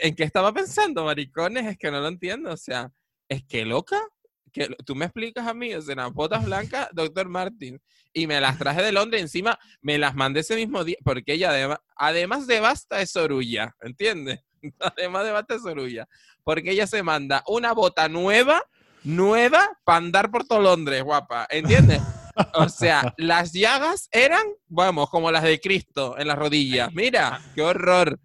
¿en 0.00 0.14
qué 0.14 0.24
estaba 0.24 0.52
pensando, 0.52 1.04
maricones? 1.04 1.66
Es 1.66 1.76
que 1.76 1.90
no 1.90 2.00
lo 2.00 2.08
entiendo, 2.08 2.52
o 2.52 2.56
sea, 2.56 2.90
es 3.28 3.44
que 3.44 3.64
loca, 3.66 4.00
que 4.56 4.74
tú 4.86 4.94
me 4.94 5.04
explicas 5.04 5.46
a 5.46 5.52
mí, 5.52 5.74
o 5.74 5.82
sea, 5.82 6.06
botas 6.06 6.44
blancas, 6.46 6.88
doctor 6.92 7.28
Martin, 7.28 7.78
y 8.12 8.26
me 8.26 8.40
las 8.40 8.58
traje 8.58 8.82
de 8.82 8.90
Londres, 8.90 9.20
encima 9.20 9.58
me 9.82 9.98
las 9.98 10.14
mandé 10.14 10.40
ese 10.40 10.56
mismo 10.56 10.82
día, 10.82 10.96
porque 11.04 11.34
ella 11.34 11.50
además, 11.50 11.78
además 11.94 12.46
de 12.46 12.60
basta 12.60 13.02
es 13.02 13.14
orulla, 13.16 13.76
¿entiendes? 13.82 14.40
Además 14.80 15.24
de 15.24 15.32
basta 15.32 15.54
es 15.54 15.64
orulla, 15.64 16.08
porque 16.42 16.70
ella 16.70 16.86
se 16.86 17.02
manda 17.02 17.44
una 17.46 17.72
bota 17.72 18.08
nueva, 18.08 18.62
nueva, 19.04 19.78
para 19.84 19.98
andar 19.98 20.30
por 20.30 20.44
todo 20.46 20.60
Londres, 20.60 21.04
guapa, 21.04 21.46
¿entiendes? 21.50 22.00
O 22.54 22.68
sea, 22.68 23.14
las 23.18 23.52
llagas 23.52 24.08
eran, 24.10 24.44
vamos, 24.66 25.10
como 25.10 25.30
las 25.30 25.42
de 25.42 25.60
Cristo 25.60 26.18
en 26.18 26.28
las 26.28 26.38
rodillas. 26.38 26.92
Mira, 26.92 27.40
qué 27.54 27.62
horror. 27.62 28.18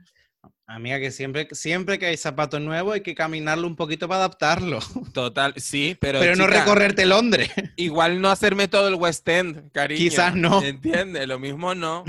Amiga, 0.74 1.00
que 1.00 1.12
siempre, 1.12 1.50
siempre 1.52 2.00
que 2.00 2.06
hay 2.06 2.16
zapato 2.16 2.58
nuevo 2.62 2.94
hay 2.94 3.02
que 3.02 3.14
caminarlo 3.14 3.68
un 3.68 3.76
poquito 3.76 4.08
para 4.08 4.20
adaptarlo. 4.20 4.80
Total, 5.14 5.54
sí, 5.58 5.98
pero. 6.00 6.20
Pero 6.20 6.38
no 6.38 6.46
chica, 6.46 6.60
recorrerte 6.60 7.06
Londres. 7.06 7.52
Igual 7.76 8.22
no 8.22 8.30
hacerme 8.30 8.70
todo 8.70 8.88
el 8.88 8.96
West 8.96 9.28
End, 9.28 9.70
cariño. 9.74 10.00
Quizás 10.00 10.34
no. 10.34 10.64
¿Entiendes? 10.64 11.28
Lo 11.28 11.40
mismo 11.40 11.76
no. 11.76 12.06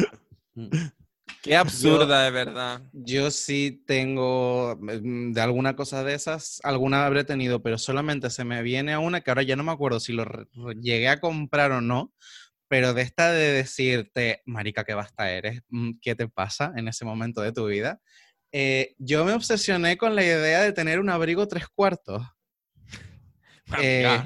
Qué 1.43 1.57
absurda, 1.57 2.23
de 2.23 2.31
verdad. 2.31 2.83
Yo 2.93 3.33
sí 3.33 3.83
tengo 3.85 4.79
mm, 4.81 5.33
de 5.33 5.41
alguna 5.41 5.75
cosa 5.75 6.05
de 6.05 6.15
esas, 6.15 6.61
alguna 6.63 7.05
habré 7.05 7.25
tenido, 7.25 7.63
pero 7.63 7.79
solamente 7.79 8.31
se 8.31 8.45
me 8.45 8.63
viene 8.63 8.93
a 8.93 9.01
una 9.01 9.23
que 9.23 9.31
ahora 9.33 9.43
ya 9.43 9.57
no 9.57 9.65
me 9.65 9.73
acuerdo 9.73 9.99
si 9.99 10.13
lo 10.13 10.25
llegué 10.81 11.09
a 11.09 11.19
comprar 11.19 11.73
o 11.73 11.81
no, 11.81 12.13
pero 12.69 12.95
de 12.95 13.03
esta 13.03 13.33
de 13.33 13.53
decirte, 13.55 14.43
marica, 14.47 14.85
qué 14.85 14.95
basta 14.95 15.33
eres, 15.33 15.63
mm, 15.69 15.95
¿qué 16.01 16.15
te 16.15 16.29
pasa 16.29 16.73
en 16.77 16.87
ese 16.87 17.05
momento 17.05 17.41
de 17.41 17.53
tu 17.53 17.67
vida? 17.67 18.01
Eh, 18.53 18.95
yo 18.99 19.25
me 19.25 19.33
obsesioné 19.33 19.97
con 19.97 20.15
la 20.15 20.23
idea 20.23 20.61
de 20.63 20.73
tener 20.73 21.01
un 21.01 21.09
abrigo 21.11 21.49
tres 21.49 21.67
cuartos. 21.75 22.23
Eh, 23.81 24.21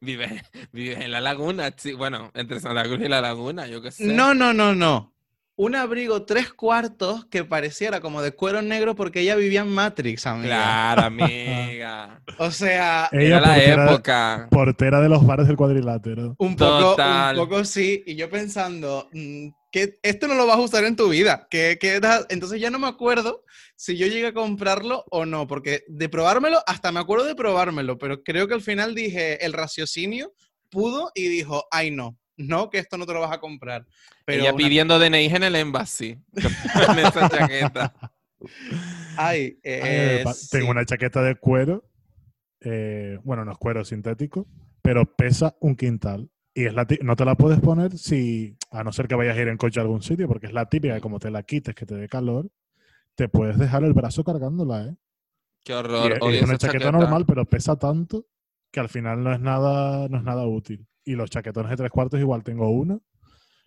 Vive, 0.00 0.44
vive 0.72 1.04
en 1.04 1.10
la 1.10 1.20
laguna, 1.20 1.72
sí, 1.76 1.92
bueno, 1.92 2.30
entre 2.34 2.60
Santa 2.60 2.84
Cruz 2.84 3.00
y 3.00 3.08
la 3.08 3.20
laguna, 3.20 3.66
yo 3.66 3.82
qué 3.82 3.90
sé. 3.90 4.04
No, 4.06 4.32
no, 4.32 4.52
no, 4.52 4.72
no. 4.72 5.12
Un 5.56 5.74
abrigo 5.74 6.24
tres 6.24 6.52
cuartos 6.52 7.24
que 7.26 7.42
pareciera 7.44 8.00
como 8.00 8.22
de 8.22 8.30
cuero 8.30 8.62
negro 8.62 8.94
porque 8.94 9.22
ella 9.22 9.34
vivía 9.34 9.62
en 9.62 9.70
Matrix, 9.74 10.24
amiga. 10.24 10.46
Claro, 10.54 11.02
amiga. 11.06 12.22
O 12.38 12.52
sea, 12.52 13.08
Ella 13.10 13.38
Era 13.38 13.40
la 13.40 13.54
portera- 13.56 13.84
época. 13.92 14.48
Portera 14.52 15.00
de 15.00 15.08
los 15.08 15.26
bares 15.26 15.48
del 15.48 15.56
cuadrilátero. 15.56 16.36
Un 16.38 16.54
poco, 16.54 16.78
Total. 16.92 17.36
un 17.36 17.48
poco 17.48 17.64
sí, 17.64 18.04
y 18.06 18.14
yo 18.14 18.30
pensando, 18.30 19.08
mm, 19.12 19.48
que 19.70 19.98
esto 20.02 20.28
no 20.28 20.34
lo 20.34 20.46
vas 20.46 20.56
a 20.56 20.60
usar 20.62 20.84
en 20.84 20.96
tu 20.96 21.08
vida. 21.08 21.46
que 21.50 21.78
que 21.80 22.00
da- 22.00 22.26
Entonces 22.30 22.60
ya 22.60 22.70
no 22.70 22.78
me 22.78 22.86
acuerdo 22.88 23.44
si 23.76 23.96
yo 23.96 24.06
llegué 24.06 24.28
a 24.28 24.32
comprarlo 24.34 25.04
o 25.10 25.24
no, 25.26 25.46
porque 25.46 25.84
de 25.88 26.08
probármelo, 26.08 26.60
hasta 26.66 26.90
me 26.92 27.00
acuerdo 27.00 27.26
de 27.26 27.34
probármelo, 27.34 27.98
pero 27.98 28.22
creo 28.22 28.48
que 28.48 28.54
al 28.54 28.62
final 28.62 28.94
dije, 28.94 29.44
el 29.44 29.52
raciocinio 29.52 30.32
pudo 30.70 31.10
y 31.14 31.28
dijo, 31.28 31.66
ay 31.70 31.90
no, 31.90 32.18
no, 32.36 32.70
que 32.70 32.78
esto 32.78 32.96
no 32.98 33.06
te 33.06 33.12
lo 33.12 33.20
vas 33.20 33.32
a 33.32 33.40
comprar. 33.40 33.86
Pero 34.24 34.42
Ella 34.42 34.52
una- 34.54 34.64
pidiendo 34.64 34.98
DNI 34.98 35.26
en 35.26 35.42
el 35.42 35.54
embassy. 35.56 36.18
Con 36.86 36.98
esa 36.98 37.28
chaqueta. 37.28 37.94
Ay, 39.16 39.58
eh, 39.62 40.22
sí. 40.34 40.48
Tengo 40.50 40.70
una 40.70 40.84
chaqueta 40.84 41.22
de 41.22 41.34
cuero. 41.36 41.84
eh, 42.60 43.18
bueno, 43.22 43.44
no 43.44 43.52
es 43.52 43.58
cuero 43.58 43.84
sintético, 43.84 44.46
pero 44.82 45.14
pesa 45.16 45.56
un 45.60 45.76
quintal. 45.76 46.28
Y 46.58 46.64
es 46.66 46.74
la 46.74 46.86
no 47.02 47.14
te 47.14 47.24
la 47.24 47.34
puedes 47.36 47.60
poner 47.60 47.96
si, 47.96 48.56
a 48.72 48.82
no 48.82 48.90
ser 48.92 49.06
que 49.06 49.14
vayas 49.14 49.36
a 49.36 49.40
ir 49.42 49.46
en 49.48 49.56
coche 49.56 49.78
a 49.78 49.82
algún 49.84 50.02
sitio, 50.02 50.26
porque 50.26 50.46
es 50.46 50.52
la 50.52 50.66
típica 50.68 50.94
que 50.94 51.00
como 51.00 51.18
te 51.20 51.30
la 51.30 51.42
quites, 51.44 51.74
que 51.74 51.86
te 51.86 51.94
dé 51.94 52.08
calor, 52.08 52.48
te 53.14 53.28
puedes 53.28 53.58
dejar 53.58 53.84
el 53.84 53.92
brazo 53.92 54.24
cargándola, 54.24 54.86
¿eh? 54.86 54.96
Qué 55.64 55.72
Y 55.72 55.76
horror. 55.76 56.12
es, 56.14 56.18
odio 56.20 56.36
es 56.36 56.42
una 56.42 56.58
chaqueta, 56.58 56.84
chaqueta. 56.86 56.98
normal, 56.98 57.24
pero 57.26 57.44
pesa 57.44 57.76
tanto 57.78 58.26
que 58.72 58.80
al 58.80 58.88
final 58.88 59.22
no 59.22 59.32
es 59.32 59.40
nada, 59.40 60.08
no 60.08 60.18
es 60.18 60.24
nada 60.24 60.46
útil. 60.46 60.84
Y 61.04 61.14
los 61.14 61.30
chaquetones 61.30 61.70
de 61.70 61.76
tres 61.76 61.90
cuartos 61.90 62.18
igual 62.18 62.42
tengo 62.42 62.68
uno. 62.70 63.02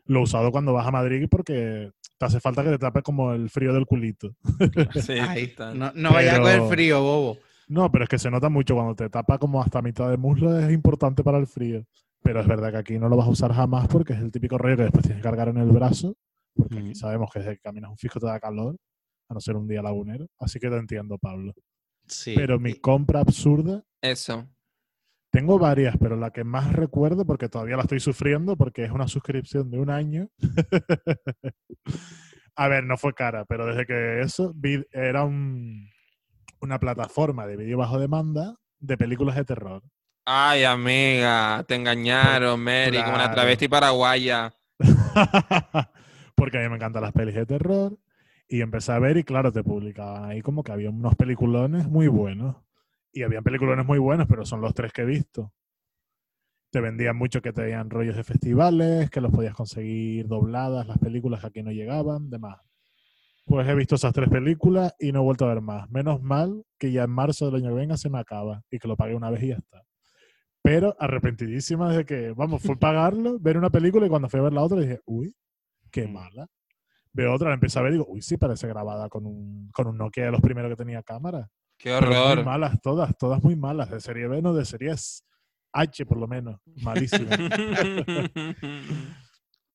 Lo 0.05 0.19
he 0.19 0.23
usado 0.23 0.51
cuando 0.51 0.73
vas 0.73 0.85
a 0.85 0.91
Madrid 0.91 1.27
porque 1.31 1.91
te 2.17 2.25
hace 2.25 2.39
falta 2.41 2.61
que 2.63 2.71
te 2.71 2.77
tape 2.77 3.01
como 3.03 3.31
el 3.33 3.49
frío 3.49 3.73
del 3.73 3.85
culito. 3.85 4.35
Sí, 5.01 5.13
Ay, 5.13 5.53
no, 5.75 5.91
no 5.95 6.11
vayas 6.11 6.33
a 6.39 6.43
Pero- 6.43 6.59
coger 6.63 6.73
frío, 6.75 7.01
bobo. 7.01 7.37
No, 7.69 7.89
pero 7.89 8.03
es 8.03 8.09
que 8.09 8.19
se 8.19 8.29
nota 8.29 8.49
mucho 8.49 8.75
cuando 8.75 8.95
te 8.95 9.09
tapa 9.09 9.37
como 9.37 9.61
hasta 9.61 9.81
mitad 9.81 10.09
de 10.09 10.17
muslo, 10.17 10.59
es 10.59 10.71
importante 10.73 11.23
para 11.23 11.37
el 11.37 11.47
frío. 11.47 11.85
Pero 12.23 12.39
es 12.41 12.47
verdad 12.47 12.71
que 12.71 12.77
aquí 12.77 12.99
no 12.99 13.09
lo 13.09 13.17
vas 13.17 13.27
a 13.27 13.31
usar 13.31 13.51
jamás 13.53 13.87
porque 13.87 14.13
es 14.13 14.19
el 14.19 14.31
típico 14.31 14.57
rollo 14.57 14.77
que 14.77 14.83
después 14.83 15.03
tienes 15.03 15.21
que 15.21 15.27
cargar 15.27 15.49
en 15.49 15.57
el 15.57 15.69
brazo, 15.69 16.15
porque 16.55 16.79
aquí 16.79 16.95
sabemos 16.95 17.31
que 17.31 17.39
desde 17.39 17.55
que 17.55 17.61
caminas 17.61 17.89
un 17.91 17.97
fijo 17.97 18.19
te 18.19 18.27
da 18.27 18.39
calor, 18.39 18.75
a 19.29 19.33
no 19.33 19.39
ser 19.39 19.55
un 19.55 19.67
día 19.67 19.81
lagunero. 19.81 20.27
Así 20.39 20.59
que 20.59 20.69
te 20.69 20.77
entiendo, 20.77 21.17
Pablo. 21.17 21.53
Sí. 22.07 22.33
Pero 22.35 22.59
mi 22.59 22.73
compra 22.75 23.21
absurda, 23.21 23.83
Eso. 24.01 24.47
tengo 25.31 25.57
varias, 25.57 25.95
pero 25.97 26.15
la 26.15 26.31
que 26.31 26.43
más 26.43 26.73
recuerdo, 26.73 27.25
porque 27.25 27.47
todavía 27.49 27.77
la 27.77 27.83
estoy 27.83 27.99
sufriendo, 28.01 28.55
porque 28.57 28.83
es 28.83 28.91
una 28.91 29.07
suscripción 29.07 29.71
de 29.71 29.79
un 29.79 29.89
año. 29.89 30.27
a 32.55 32.67
ver, 32.67 32.83
no 32.83 32.97
fue 32.97 33.13
cara, 33.13 33.45
pero 33.45 33.65
desde 33.65 33.85
que 33.85 34.21
eso 34.21 34.51
vi- 34.55 34.85
era 34.91 35.23
un- 35.23 35.89
una 36.59 36.79
plataforma 36.79 37.47
de 37.47 37.57
vídeo 37.57 37.77
bajo 37.77 37.99
demanda 37.99 38.55
de 38.79 38.97
películas 38.97 39.35
de 39.35 39.45
terror. 39.45 39.81
Ay, 40.25 40.63
amiga, 40.63 41.63
te 41.67 41.75
engañaron, 41.75 42.59
Mary, 42.63 42.97
como 43.03 43.15
una 43.15 43.31
travesti 43.31 43.67
paraguaya. 43.67 44.53
Porque 46.35 46.57
a 46.57 46.61
mí 46.61 46.69
me 46.69 46.75
encantan 46.75 47.01
las 47.01 47.11
pelis 47.11 47.35
de 47.35 47.45
terror. 47.45 47.97
Y 48.47 48.61
empecé 48.61 48.91
a 48.91 48.99
ver 48.99 49.17
y 49.17 49.23
claro, 49.23 49.51
te 49.51 49.63
publicaban 49.63 50.25
ahí 50.29 50.41
como 50.41 50.63
que 50.63 50.71
había 50.71 50.89
unos 50.89 51.15
peliculones 51.15 51.87
muy 51.87 52.07
buenos. 52.07 52.57
Y 53.13 53.23
habían 53.23 53.43
peliculones 53.43 53.85
muy 53.85 53.97
buenos, 53.97 54.27
pero 54.27 54.45
son 54.45 54.61
los 54.61 54.73
tres 54.73 54.93
que 54.93 55.01
he 55.01 55.05
visto. 55.05 55.53
Te 56.69 56.81
vendían 56.81 57.17
mucho 57.17 57.41
que 57.41 57.51
tenían 57.51 57.89
rollos 57.89 58.15
de 58.15 58.23
festivales, 58.23 59.09
que 59.09 59.21
los 59.21 59.31
podías 59.31 59.55
conseguir 59.55 60.27
dobladas, 60.27 60.87
las 60.87 60.97
películas 60.99 61.41
que 61.41 61.47
aquí 61.47 61.63
no 61.63 61.71
llegaban, 61.71 62.29
demás. 62.29 62.59
Pues 63.45 63.67
he 63.67 63.75
visto 63.75 63.95
esas 63.95 64.13
tres 64.13 64.29
películas 64.29 64.93
y 64.99 65.11
no 65.11 65.19
he 65.19 65.23
vuelto 65.23 65.45
a 65.45 65.53
ver 65.53 65.61
más. 65.61 65.89
Menos 65.89 66.21
mal 66.21 66.63
que 66.77 66.91
ya 66.91 67.03
en 67.03 67.09
marzo 67.09 67.47
del 67.47 67.55
año 67.55 67.69
que 67.69 67.81
venga 67.81 67.97
se 67.97 68.09
me 68.09 68.19
acaba 68.19 68.63
y 68.69 68.79
que 68.79 68.87
lo 68.87 68.95
pagué 68.95 69.15
una 69.15 69.29
vez 69.29 69.43
y 69.43 69.47
ya 69.47 69.55
está. 69.55 69.83
Pero 70.63 70.95
arrepentidísima 70.99 71.91
de 71.95 72.05
que, 72.05 72.31
vamos, 72.31 72.61
fue 72.61 72.77
pagarlo, 72.77 73.39
ver 73.39 73.57
una 73.57 73.69
película 73.69 74.05
y 74.05 74.09
cuando 74.09 74.29
fui 74.29 74.39
a 74.39 74.43
ver 74.43 74.53
la 74.53 74.61
otra 74.61 74.79
dije, 74.79 74.99
uy, 75.05 75.33
qué 75.89 76.07
Mm. 76.07 76.13
mala. 76.13 76.47
Veo 77.13 77.33
otra, 77.33 77.49
la 77.49 77.55
empecé 77.55 77.77
a 77.79 77.81
ver 77.81 77.91
y 77.91 77.95
digo, 77.95 78.05
uy, 78.07 78.21
sí, 78.21 78.37
parece 78.37 78.67
grabada 78.67 79.09
con 79.09 79.25
un, 79.25 79.69
con 79.73 79.87
un 79.87 79.97
Nokia 79.97 80.25
de 80.25 80.31
los 80.31 80.39
primeros 80.41 80.69
que 80.71 80.75
tenía 80.77 81.03
cámara. 81.03 81.49
Qué 81.77 81.89
Pero 81.99 82.07
muy 82.11 82.17
horror. 82.17 82.45
malas 82.45 82.79
todas, 82.81 83.17
todas 83.17 83.43
muy 83.43 83.55
malas. 83.55 83.89
De 83.89 83.99
serie 83.99 84.27
B, 84.27 84.41
no 84.41 84.53
de 84.53 84.63
series 84.65 85.25
H 85.73 86.05
por 86.05 86.17
lo 86.19 86.27
menos. 86.27 86.59
Malísimas. 86.81 87.37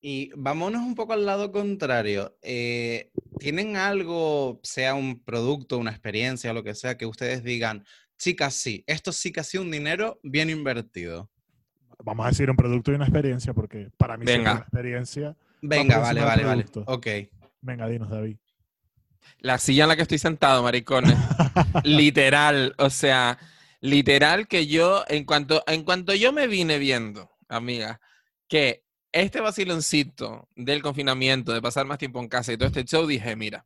Y 0.01 0.30
vámonos 0.37 0.82
un 0.82 0.95
poco 0.95 1.14
al 1.14 1.26
lado 1.26 1.51
contrario. 1.51 2.37
Eh, 2.41 3.11
¿Tienen 3.41 3.76
algo, 3.76 4.61
sea 4.62 4.95
un 4.95 5.18
producto, 5.24 5.78
una 5.78 5.91
experiencia 5.91 6.53
o 6.53 6.55
lo 6.55 6.62
que 6.62 6.74
sea, 6.76 6.97
que 6.97 7.07
ustedes 7.07 7.43
digan, 7.43 7.84
chicas, 8.19 8.55
sí, 8.55 8.85
esto 8.87 9.12
sí 9.12 9.33
que 9.33 9.41
ha 9.41 9.45
sido 9.45 9.62
un 9.62 9.71
dinero 9.71 10.21
bien 10.23 10.51
invertido? 10.51 11.31
Vamos 12.05 12.27
a 12.27 12.29
decir 12.31 12.51
un 12.51 12.57
producto 12.57 12.93
y 12.93 12.95
una 12.95 13.05
experiencia, 13.05 13.55
porque 13.55 13.91
para 13.97 14.17
mí 14.17 14.25
Venga. 14.27 14.55
la 14.55 14.61
experiencia. 14.61 15.37
Venga, 15.62 15.99
vale, 15.99 16.21
vale, 16.21 16.45
vale. 16.45 16.67
Ok. 16.87 17.07
Venga, 17.61 17.89
dinos, 17.89 18.11
David. 18.11 18.37
La 19.41 19.59
silla 19.59 19.85
en 19.85 19.89
la 19.89 19.97
que 19.97 20.03
estoy 20.03 20.19
sentado, 20.19 20.62
maricones. 20.62 21.19
literal, 21.85 22.75
o 22.79 22.91
sea, 22.91 23.39
literal 23.81 24.47
que 24.47 24.67
yo, 24.67 25.05
en 25.09 25.25
cuanto, 25.25 25.64
en 25.67 25.85
cuanto 25.85 26.14
yo 26.14 26.33
me 26.33 26.47
vine 26.47 26.79
viendo, 26.79 27.31
amiga, 27.49 28.01
que 28.49 28.85
este 29.12 29.41
vaciloncito 29.41 30.49
del 30.55 30.83
confinamiento, 30.83 31.53
de 31.53 31.62
pasar 31.62 31.87
más 31.87 31.99
tiempo 31.99 32.21
en 32.21 32.29
casa 32.29 32.53
y 32.53 32.57
todo 32.57 32.69
este 32.69 32.85
show, 32.85 33.07
dije, 33.07 33.35
mira, 33.35 33.64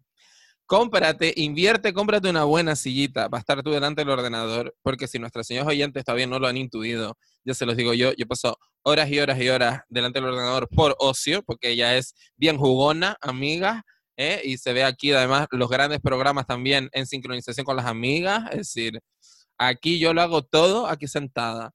cómprate, 0.71 1.35
invierte, 1.35 1.93
cómprate 1.93 2.31
una 2.31 2.45
buena 2.45 2.77
sillita 2.77 3.29
para 3.29 3.41
estar 3.41 3.61
tú 3.61 3.71
delante 3.71 4.03
del 4.03 4.11
ordenador, 4.11 4.73
porque 4.83 5.09
si 5.09 5.19
nuestros 5.19 5.45
señores 5.49 5.69
oyentes 5.69 6.05
todavía 6.05 6.29
no 6.29 6.39
lo 6.39 6.47
han 6.47 6.57
intuido, 6.57 7.19
ya 7.45 7.55
se 7.55 7.67
los 7.67 7.77
digo 7.77 7.93
yo, 7.93 8.13
yo 8.13 8.25
paso 8.29 8.57
horas 8.85 9.11
y 9.11 9.19
horas 9.19 9.41
y 9.41 9.49
horas 9.49 9.81
delante 9.89 10.21
del 10.21 10.29
ordenador 10.29 10.69
por 10.69 10.95
ocio, 11.01 11.43
porque 11.43 11.71
ella 11.71 11.97
es 11.97 12.15
bien 12.37 12.57
jugona, 12.57 13.17
amiga, 13.21 13.83
¿eh? 14.17 14.43
y 14.45 14.59
se 14.59 14.73
ve 14.73 14.85
aquí 14.85 15.11
además 15.11 15.49
los 15.51 15.69
grandes 15.69 15.99
programas 15.99 16.47
también 16.47 16.89
en 16.93 17.05
sincronización 17.05 17.65
con 17.65 17.75
las 17.75 17.87
amigas, 17.87 18.45
es 18.53 18.59
decir, 18.59 19.01
aquí 19.59 19.99
yo 19.99 20.15
lo 20.15 20.23
hago 20.23 20.43
todo 20.43 20.87
aquí 20.87 21.09
sentada. 21.09 21.73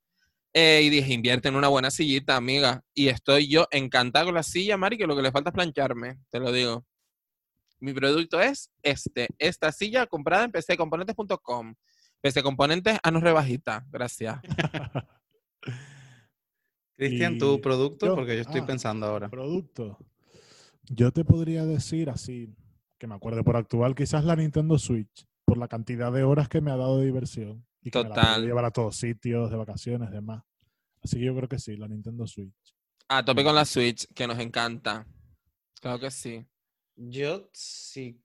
Eh, 0.54 0.84
y 0.86 0.90
dije, 0.90 1.12
invierte 1.12 1.50
en 1.50 1.58
una 1.58 1.68
buena 1.68 1.92
sillita, 1.92 2.38
amiga. 2.38 2.82
Y 2.94 3.10
estoy 3.10 3.50
yo 3.50 3.68
encantada 3.72 4.24
con 4.24 4.36
la 4.36 4.44
silla, 4.44 4.78
Mari, 4.78 4.98
que 4.98 5.06
lo 5.06 5.14
que 5.18 5.22
le 5.22 5.32
falta 5.34 5.50
es 5.50 5.54
plancharme, 5.54 6.16
te 6.32 6.40
lo 6.40 6.54
digo. 6.54 6.86
Mi 7.80 7.94
producto 7.94 8.40
es 8.42 8.72
este, 8.82 9.28
esta 9.38 9.72
silla 9.72 10.08
comprada 10.08 10.46
en 10.46 10.52
pccomponentes.com. 10.52 11.76
PC 12.22 12.42
Componentes 12.42 12.98
a 13.04 13.12
nos 13.12 13.22
rebajita, 13.22 13.86
gracias. 13.92 14.40
Cristian, 16.98 17.38
¿tu 17.38 17.62
producto? 17.62 18.08
yo, 18.08 18.16
Porque 18.16 18.36
yo 18.36 18.42
estoy 18.42 18.62
ah, 18.62 18.66
pensando 18.66 19.06
ahora. 19.06 19.30
Producto. 19.30 20.00
Yo 20.84 21.12
te 21.12 21.26
podría 21.26 21.66
decir 21.66 22.10
así, 22.10 22.56
que 22.98 23.08
me 23.08 23.16
acuerde 23.16 23.44
por 23.44 23.58
actual, 23.58 23.96
quizás 23.96 24.24
la 24.24 24.36
Nintendo 24.36 24.80
Switch, 24.80 25.28
por 25.44 25.58
la 25.58 25.68
cantidad 25.68 26.12
de 26.12 26.24
horas 26.24 26.48
que 26.48 26.62
me 26.62 26.72
ha 26.72 26.78
dado 26.78 27.00
de 27.00 27.06
diversión. 27.06 27.66
Y 27.82 27.92
que 27.92 28.04
me 28.04 28.10
la 28.10 28.16
puedo 28.16 28.40
llevar 28.40 28.66
a 28.66 28.72
todos 28.72 28.96
sitios, 28.96 29.52
de 29.52 29.58
vacaciones, 29.58 30.10
demás. 30.10 30.44
Así 31.04 31.18
que 31.18 31.26
yo 31.26 31.36
creo 31.36 31.50
que 31.50 31.60
sí, 31.60 31.76
la 31.78 31.88
Nintendo 31.88 32.26
Switch. 32.26 32.76
A 33.10 33.24
tope 33.24 33.44
con 33.44 33.54
la 33.54 33.66
Switch, 33.66 34.08
que 34.16 34.26
nos 34.26 34.40
encanta. 34.40 35.06
Claro 35.80 36.00
que 36.00 36.10
sí. 36.10 36.44
Yo, 36.98 37.50
si, 37.54 38.22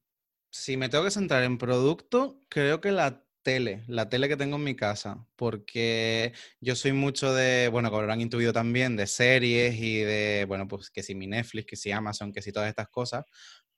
si 0.50 0.76
me 0.76 0.88
tengo 0.88 1.04
que 1.04 1.10
centrar 1.10 1.42
en 1.44 1.58
producto, 1.58 2.40
creo 2.48 2.80
que 2.80 2.92
la 2.92 3.24
tele, 3.42 3.82
la 3.88 4.08
tele 4.08 4.28
que 4.28 4.36
tengo 4.36 4.56
en 4.56 4.64
mi 4.64 4.76
casa, 4.76 5.26
porque 5.36 6.32
yo 6.60 6.76
soy 6.76 6.92
mucho 6.92 7.34
de, 7.34 7.68
bueno, 7.68 7.90
como 7.90 8.02
habrán 8.02 8.20
intuido 8.20 8.52
también, 8.52 8.96
de 8.96 9.06
series 9.08 9.74
y 9.76 9.98
de, 10.00 10.44
bueno, 10.46 10.68
pues 10.68 10.90
que 10.90 11.02
si 11.02 11.14
mi 11.16 11.26
Netflix, 11.26 11.66
que 11.66 11.76
si 11.76 11.90
Amazon, 11.92 12.32
que 12.32 12.42
si 12.42 12.52
todas 12.52 12.68
estas 12.68 12.88
cosas, 12.88 13.24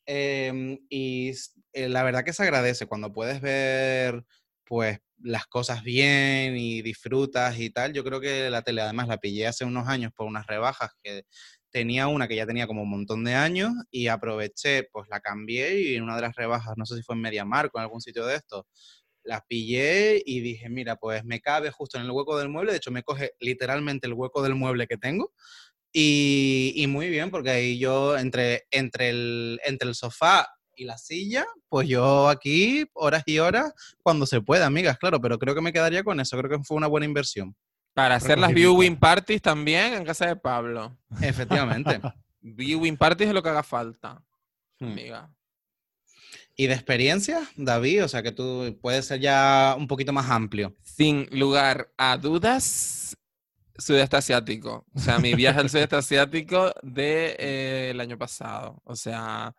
Em, 0.06 0.78
y 0.88 1.32
eh, 1.72 1.88
la 1.88 2.02
verdad 2.02 2.24
que 2.24 2.32
se 2.32 2.42
agradece 2.42 2.86
cuando 2.86 3.12
puedes 3.12 3.40
ver 3.40 4.24
pues 4.64 5.00
las 5.18 5.46
cosas 5.46 5.82
bien 5.84 6.56
y 6.56 6.82
disfrutas 6.82 7.58
y 7.58 7.70
tal. 7.70 7.92
Yo 7.92 8.02
creo 8.04 8.20
que 8.20 8.50
la 8.50 8.62
tele 8.62 8.80
además 8.82 9.08
la 9.08 9.18
pillé 9.18 9.46
hace 9.46 9.64
unos 9.64 9.86
años 9.88 10.12
por 10.14 10.26
unas 10.26 10.46
rebajas 10.46 10.90
que 11.02 11.24
tenía 11.72 12.06
una 12.06 12.28
que 12.28 12.36
ya 12.36 12.46
tenía 12.46 12.66
como 12.66 12.82
un 12.82 12.90
montón 12.90 13.24
de 13.24 13.34
años 13.34 13.72
y 13.90 14.06
aproveché, 14.06 14.84
pues 14.92 15.08
la 15.08 15.20
cambié 15.20 15.80
y 15.80 15.96
en 15.96 16.04
una 16.04 16.16
de 16.16 16.22
las 16.22 16.36
rebajas, 16.36 16.74
no 16.76 16.86
sé 16.86 16.96
si 16.96 17.02
fue 17.02 17.16
en 17.16 17.22
MediaMarkt 17.22 17.74
o 17.74 17.78
en 17.78 17.82
algún 17.82 18.00
sitio 18.00 18.26
de 18.26 18.36
estos, 18.36 18.64
la 19.24 19.44
pillé 19.48 20.22
y 20.24 20.40
dije, 20.40 20.68
mira, 20.68 20.96
pues 20.96 21.24
me 21.24 21.40
cabe 21.40 21.70
justo 21.70 21.98
en 21.98 22.04
el 22.04 22.10
hueco 22.10 22.38
del 22.38 22.48
mueble, 22.48 22.72
de 22.72 22.78
hecho 22.78 22.90
me 22.90 23.02
coge 23.02 23.32
literalmente 23.40 24.06
el 24.06 24.14
hueco 24.14 24.42
del 24.42 24.54
mueble 24.54 24.86
que 24.86 24.98
tengo. 24.98 25.32
Y, 25.94 26.72
y 26.76 26.86
muy 26.86 27.10
bien, 27.10 27.30
porque 27.30 27.50
ahí 27.50 27.78
yo 27.78 28.16
entre, 28.16 28.66
entre, 28.70 29.10
el, 29.10 29.60
entre 29.64 29.88
el 29.88 29.94
sofá 29.94 30.48
y 30.74 30.84
la 30.84 30.96
silla, 30.96 31.46
pues 31.68 31.86
yo 31.88 32.28
aquí 32.28 32.86
horas 32.94 33.22
y 33.26 33.38
horas 33.38 33.72
cuando 34.02 34.26
se 34.26 34.40
pueda, 34.40 34.66
amigas, 34.66 34.98
claro, 34.98 35.20
pero 35.20 35.38
creo 35.38 35.54
que 35.54 35.60
me 35.60 35.72
quedaría 35.72 36.02
con 36.02 36.18
eso, 36.20 36.36
creo 36.38 36.50
que 36.58 36.64
fue 36.64 36.76
una 36.76 36.86
buena 36.86 37.06
inversión. 37.06 37.54
Para 37.94 38.16
hacer 38.16 38.38
las 38.38 38.52
viewing 38.54 38.96
parties 38.96 39.42
también 39.42 39.94
en 39.94 40.04
casa 40.04 40.26
de 40.26 40.36
Pablo. 40.36 40.96
Efectivamente. 41.20 42.00
Viewing 42.40 42.96
parties 42.96 43.28
es 43.28 43.34
lo 43.34 43.42
que 43.42 43.50
haga 43.50 43.62
falta, 43.62 44.20
Hmm. 44.82 44.92
amiga. 44.92 45.30
¿Y 46.56 46.66
de 46.66 46.74
experiencia, 46.74 47.48
David? 47.56 48.04
O 48.04 48.08
sea, 48.08 48.22
que 48.22 48.32
tú 48.32 48.76
puedes 48.82 49.06
ser 49.06 49.20
ya 49.20 49.74
un 49.78 49.86
poquito 49.86 50.12
más 50.12 50.28
amplio. 50.28 50.76
Sin 50.82 51.28
lugar 51.30 51.92
a 51.96 52.18
dudas, 52.18 53.16
sudeste 53.78 54.16
asiático. 54.16 54.84
O 54.94 54.98
sea, 54.98 55.18
mi 55.18 55.34
viaje 55.34 55.60
al 55.60 55.70
sudeste 55.70 55.96
asiático 55.96 56.72
del 56.82 58.00
año 58.00 58.18
pasado. 58.18 58.82
O 58.84 58.96
sea, 58.96 59.54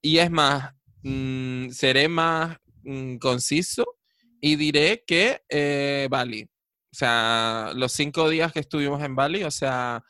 y 0.00 0.18
es 0.18 0.30
más, 0.30 0.74
mm, 1.02 1.68
seré 1.70 2.08
más 2.08 2.56
mm, 2.82 3.16
conciso 3.16 3.84
y 4.40 4.56
diré 4.56 5.04
que 5.06 5.42
eh, 5.48 6.08
Bali. 6.10 6.48
O 6.94 6.96
sea, 6.96 7.72
los 7.74 7.90
cinco 7.90 8.28
días 8.28 8.52
que 8.52 8.60
estuvimos 8.60 9.02
en 9.02 9.16
Bali, 9.16 9.42
o 9.42 9.50
sea, 9.50 10.04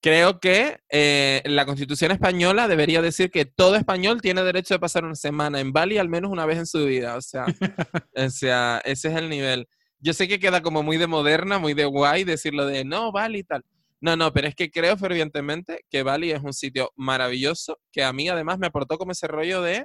creo 0.00 0.40
que 0.40 0.78
eh, 0.88 1.42
la 1.44 1.66
Constitución 1.66 2.12
española 2.12 2.66
debería 2.66 3.02
decir 3.02 3.30
que 3.30 3.44
todo 3.44 3.76
español 3.76 4.22
tiene 4.22 4.42
derecho 4.42 4.72
de 4.72 4.80
pasar 4.80 5.04
una 5.04 5.16
semana 5.16 5.60
en 5.60 5.74
Bali 5.74 5.98
al 5.98 6.08
menos 6.08 6.30
una 6.30 6.46
vez 6.46 6.56
en 6.56 6.66
su 6.66 6.86
vida. 6.86 7.16
O 7.16 7.20
sea, 7.20 7.44
o 8.16 8.30
sea, 8.30 8.80
ese 8.86 9.08
es 9.08 9.16
el 9.16 9.28
nivel. 9.28 9.68
Yo 9.98 10.14
sé 10.14 10.26
que 10.26 10.40
queda 10.40 10.62
como 10.62 10.82
muy 10.82 10.96
de 10.96 11.08
moderna, 11.08 11.58
muy 11.58 11.74
de 11.74 11.84
guay 11.84 12.24
decirlo 12.24 12.64
de 12.64 12.86
no, 12.86 13.12
Bali 13.12 13.40
y 13.40 13.44
tal. 13.44 13.62
No, 14.00 14.16
no, 14.16 14.32
pero 14.32 14.48
es 14.48 14.54
que 14.54 14.70
creo 14.70 14.96
fervientemente 14.96 15.84
que 15.90 16.02
Bali 16.02 16.30
es 16.30 16.42
un 16.42 16.54
sitio 16.54 16.90
maravilloso 16.96 17.78
que 17.92 18.02
a 18.02 18.14
mí 18.14 18.30
además 18.30 18.58
me 18.58 18.68
aportó 18.68 18.96
como 18.96 19.12
ese 19.12 19.26
rollo 19.26 19.60
de 19.60 19.84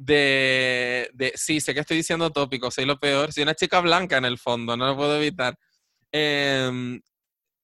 de, 0.00 1.10
de 1.12 1.32
sí, 1.34 1.60
sé 1.60 1.74
que 1.74 1.80
estoy 1.80 1.98
diciendo 1.98 2.30
tópico, 2.30 2.70
soy 2.70 2.86
lo 2.86 2.98
peor, 2.98 3.34
soy 3.34 3.42
una 3.42 3.54
chica 3.54 3.80
blanca 3.80 4.16
en 4.16 4.24
el 4.24 4.38
fondo, 4.38 4.74
no 4.74 4.86
lo 4.86 4.96
puedo 4.96 5.16
evitar. 5.16 5.58
Em, 6.10 7.02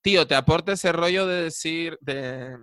tío, 0.02 0.26
te 0.26 0.34
aporta 0.34 0.72
ese 0.72 0.92
rollo 0.92 1.26
de 1.26 1.44
decir, 1.44 1.96
de, 2.02 2.58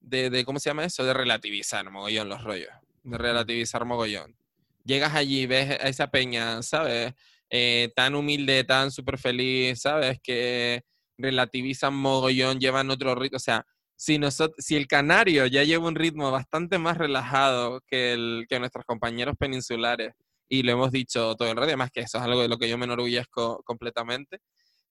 de, 0.00 0.30
de, 0.30 0.44
¿cómo 0.44 0.58
se 0.58 0.70
llama 0.70 0.84
eso? 0.84 1.04
De 1.04 1.14
relativizar 1.14 1.88
mogollón 1.88 2.28
los 2.28 2.42
rollos, 2.42 2.72
de 3.04 3.18
relativizar 3.18 3.84
mogollón. 3.84 4.36
Llegas 4.84 5.14
allí, 5.14 5.46
ves 5.46 5.70
a 5.80 5.88
esa 5.88 6.10
peña, 6.10 6.60
¿sabes? 6.62 7.14
Eh, 7.50 7.92
tan 7.94 8.16
humilde, 8.16 8.64
tan 8.64 8.90
súper 8.90 9.16
feliz, 9.16 9.80
¿sabes? 9.80 10.18
Que 10.20 10.82
relativizan 11.16 11.94
mogollón, 11.94 12.58
llevan 12.58 12.90
otro 12.90 13.14
ritmo, 13.14 13.36
o 13.36 13.40
sea, 13.40 13.64
si, 13.98 14.16
nosotros, 14.18 14.64
si 14.64 14.76
el 14.76 14.86
canario 14.86 15.46
ya 15.46 15.64
lleva 15.64 15.88
un 15.88 15.96
ritmo 15.96 16.30
bastante 16.30 16.78
más 16.78 16.96
relajado 16.96 17.80
que, 17.88 18.12
el, 18.12 18.46
que 18.48 18.60
nuestros 18.60 18.84
compañeros 18.86 19.34
peninsulares, 19.36 20.14
y 20.48 20.62
lo 20.62 20.70
hemos 20.72 20.92
dicho 20.92 21.34
todo 21.34 21.50
el 21.50 21.56
rato, 21.56 21.66
además 21.66 21.90
que 21.92 22.00
eso 22.02 22.18
es 22.18 22.24
algo 22.24 22.40
de 22.40 22.48
lo 22.48 22.58
que 22.58 22.68
yo 22.68 22.78
me 22.78 22.84
enorgullezco 22.84 23.60
completamente, 23.64 24.38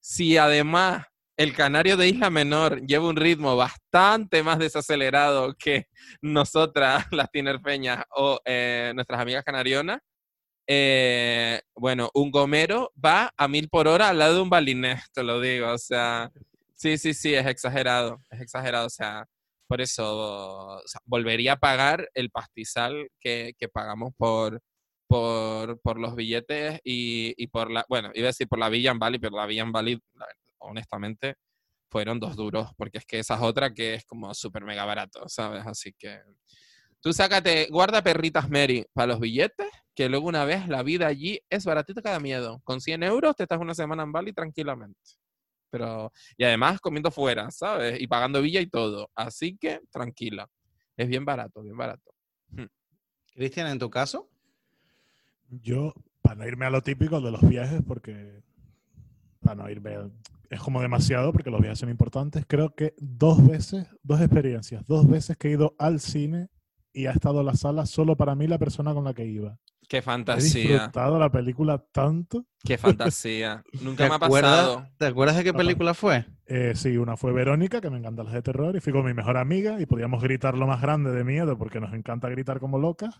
si 0.02 0.38
además 0.38 1.06
el 1.38 1.54
canario 1.54 1.96
de 1.96 2.10
Isla 2.10 2.30
Menor 2.30 2.86
lleva 2.86 3.08
un 3.08 3.16
ritmo 3.16 3.56
bastante 3.56 4.44
más 4.44 4.60
desacelerado 4.60 5.56
que 5.58 5.86
nosotras, 6.22 7.06
las 7.12 7.32
tinerfeñas 7.32 8.04
o 8.10 8.42
eh, 8.44 8.92
nuestras 8.94 9.22
amigas 9.22 9.46
canarionas, 9.46 10.00
eh, 10.68 11.62
bueno, 11.76 12.10
un 12.14 12.30
gomero 12.30 12.92
va 13.04 13.32
a 13.38 13.48
mil 13.48 13.70
por 13.70 13.88
hora 13.88 14.10
al 14.10 14.20
lado 14.20 14.36
de 14.36 14.42
un 14.42 14.50
balinés, 14.50 15.10
te 15.14 15.24
lo 15.24 15.40
digo, 15.40 15.72
o 15.72 15.78
sea, 15.78 16.30
sí, 16.78 16.98
sí, 16.98 17.14
sí, 17.14 17.34
es 17.34 17.46
exagerado, 17.46 18.22
es 18.30 18.42
exagerado, 18.42 18.88
o 18.88 18.90
sea, 18.90 19.26
por 19.68 19.82
eso 19.82 20.82
volvería 21.06 21.54
a 21.54 21.60
pagar 21.60 22.10
el 22.14 22.30
pastizal 22.32 23.10
que, 23.20 23.54
que 23.58 23.68
pagamos 23.68 24.14
por, 24.18 24.62
por, 25.08 25.82
por, 25.82 26.00
los 26.00 26.16
billetes 26.16 26.80
y, 26.84 27.34
y, 27.38 27.48
por 27.48 27.72
la, 27.72 27.86
bueno, 27.90 28.12
iba 28.14 28.28
a 28.28 28.30
decir 28.30 28.48
por 28.48 28.60
la 28.60 28.70
Villa 28.70 28.92
en 28.92 29.00
Bali, 29.00 29.20
pero 29.20 29.36
la 29.36 29.46
Villa 29.46 29.64
en 29.64 29.72
Bali, 29.72 30.00
honestamente, 30.60 31.36
fueron 31.90 32.20
dos 32.20 32.36
duros, 32.36 32.72
porque 32.78 33.00
es 33.00 33.06
que 33.06 33.20
esa 33.20 33.36
es 33.36 33.42
otra 33.42 33.74
que 33.74 33.96
es 33.96 34.06
como 34.06 34.34
súper 34.34 34.64
mega 34.64 34.86
barato, 34.86 35.28
¿sabes? 35.28 35.66
Así 35.66 35.94
que 35.94 36.22
tú 37.02 37.14
sácate, 37.14 37.68
guarda 37.72 38.04
perritas 38.04 38.50
Mary 38.50 38.86
para 38.94 39.08
los 39.08 39.20
billetes, 39.20 39.68
que 39.96 40.10
luego 40.10 40.28
una 40.28 40.46
vez 40.46 40.68
la 40.68 40.84
vida 40.84 41.08
allí 41.08 41.40
es 41.50 41.66
baratita 41.66 42.02
cada 42.02 42.20
miedo. 42.20 42.62
Con 42.64 42.82
100 42.82 43.04
euros 43.04 43.36
te 43.36 43.44
estás 43.44 43.60
una 43.60 43.74
semana 43.74 44.04
en 44.04 44.12
Bali 44.12 44.34
tranquilamente. 44.34 45.00
Pero, 45.70 46.12
y 46.38 46.44
además 46.44 46.80
comiendo 46.80 47.12
fuera, 47.12 47.52
¿sabes? 47.52 48.00
Y 48.02 48.08
pagando 48.08 48.42
villa 48.42 48.62
y 48.62 48.68
todo. 48.68 49.12
Así 49.16 49.58
que 49.58 49.82
tranquila. 49.92 50.50
Es 50.96 51.08
bien 51.08 51.26
barato, 51.26 51.62
bien 51.62 51.78
barato. 51.78 52.14
Cristian, 53.34 53.68
¿en 53.68 53.78
tu 53.78 53.90
caso? 53.90 54.30
Yo, 55.50 55.94
para 56.22 56.36
no 56.36 56.48
irme 56.48 56.66
a 56.66 56.70
lo 56.70 56.82
típico 56.82 57.22
de 57.22 57.32
los 57.32 57.48
viajes, 57.48 57.82
porque 57.88 58.42
para 59.42 59.56
no 59.56 59.70
irme, 59.70 59.96
es 60.50 60.60
como 60.60 60.82
demasiado, 60.82 61.32
porque 61.32 61.50
los 61.50 61.62
viajes 61.62 61.80
son 61.80 61.90
importantes, 61.90 62.46
creo 62.48 62.74
que 62.74 62.96
dos 62.98 63.46
veces, 63.46 63.88
dos 64.04 64.22
experiencias, 64.22 64.86
dos 64.86 65.08
veces 65.08 65.38
que 65.38 65.50
he 65.50 65.52
ido 65.52 65.76
al 65.78 66.00
cine 66.00 66.50
y 66.94 67.06
ha 67.06 67.12
estado 67.12 67.44
la 67.44 67.54
sala 67.54 67.86
solo 67.86 68.18
para 68.18 68.36
mí 68.36 68.48
la 68.48 68.58
persona 68.58 68.94
con 68.94 69.04
la 69.04 69.14
que 69.14 69.26
iba. 69.26 69.60
Qué 69.88 69.98
He 69.98 70.02
fantasía. 70.02 70.62
disfrutado 70.74 71.18
la 71.20 71.32
película 71.32 71.78
tanto. 71.92 72.46
Qué 72.64 72.78
fantasía. 72.78 73.64
Nunca 73.82 74.04
¿Te 74.04 74.10
me 74.10 74.14
ha 74.16 74.18
acuerdas, 74.18 74.68
pasado. 74.68 74.88
¿Te 74.98 75.06
acuerdas 75.06 75.38
de 75.38 75.44
qué 75.46 75.54
película 75.54 75.94
fue? 75.94 76.26
Eh, 76.46 76.74
sí, 76.76 76.98
una 76.98 77.16
fue 77.18 77.32
Verónica, 77.34 77.80
que 77.82 77.90
me 77.90 77.98
encantan 77.98 78.26
las 78.26 78.34
de 78.34 78.42
terror, 78.42 78.76
y 78.76 78.80
fui 78.82 78.92
con 78.94 79.06
mi 79.06 79.14
mejor 79.14 79.38
amiga 79.38 79.80
y 79.82 79.86
podíamos 79.86 80.22
gritar 80.22 80.58
lo 80.58 80.68
más 80.68 80.82
grande 80.82 81.12
de 81.12 81.24
miedo 81.24 81.58
porque 81.58 81.80
nos 81.80 81.94
encanta 81.94 82.30
gritar 82.30 82.60
como 82.60 82.78
locas. 82.80 83.16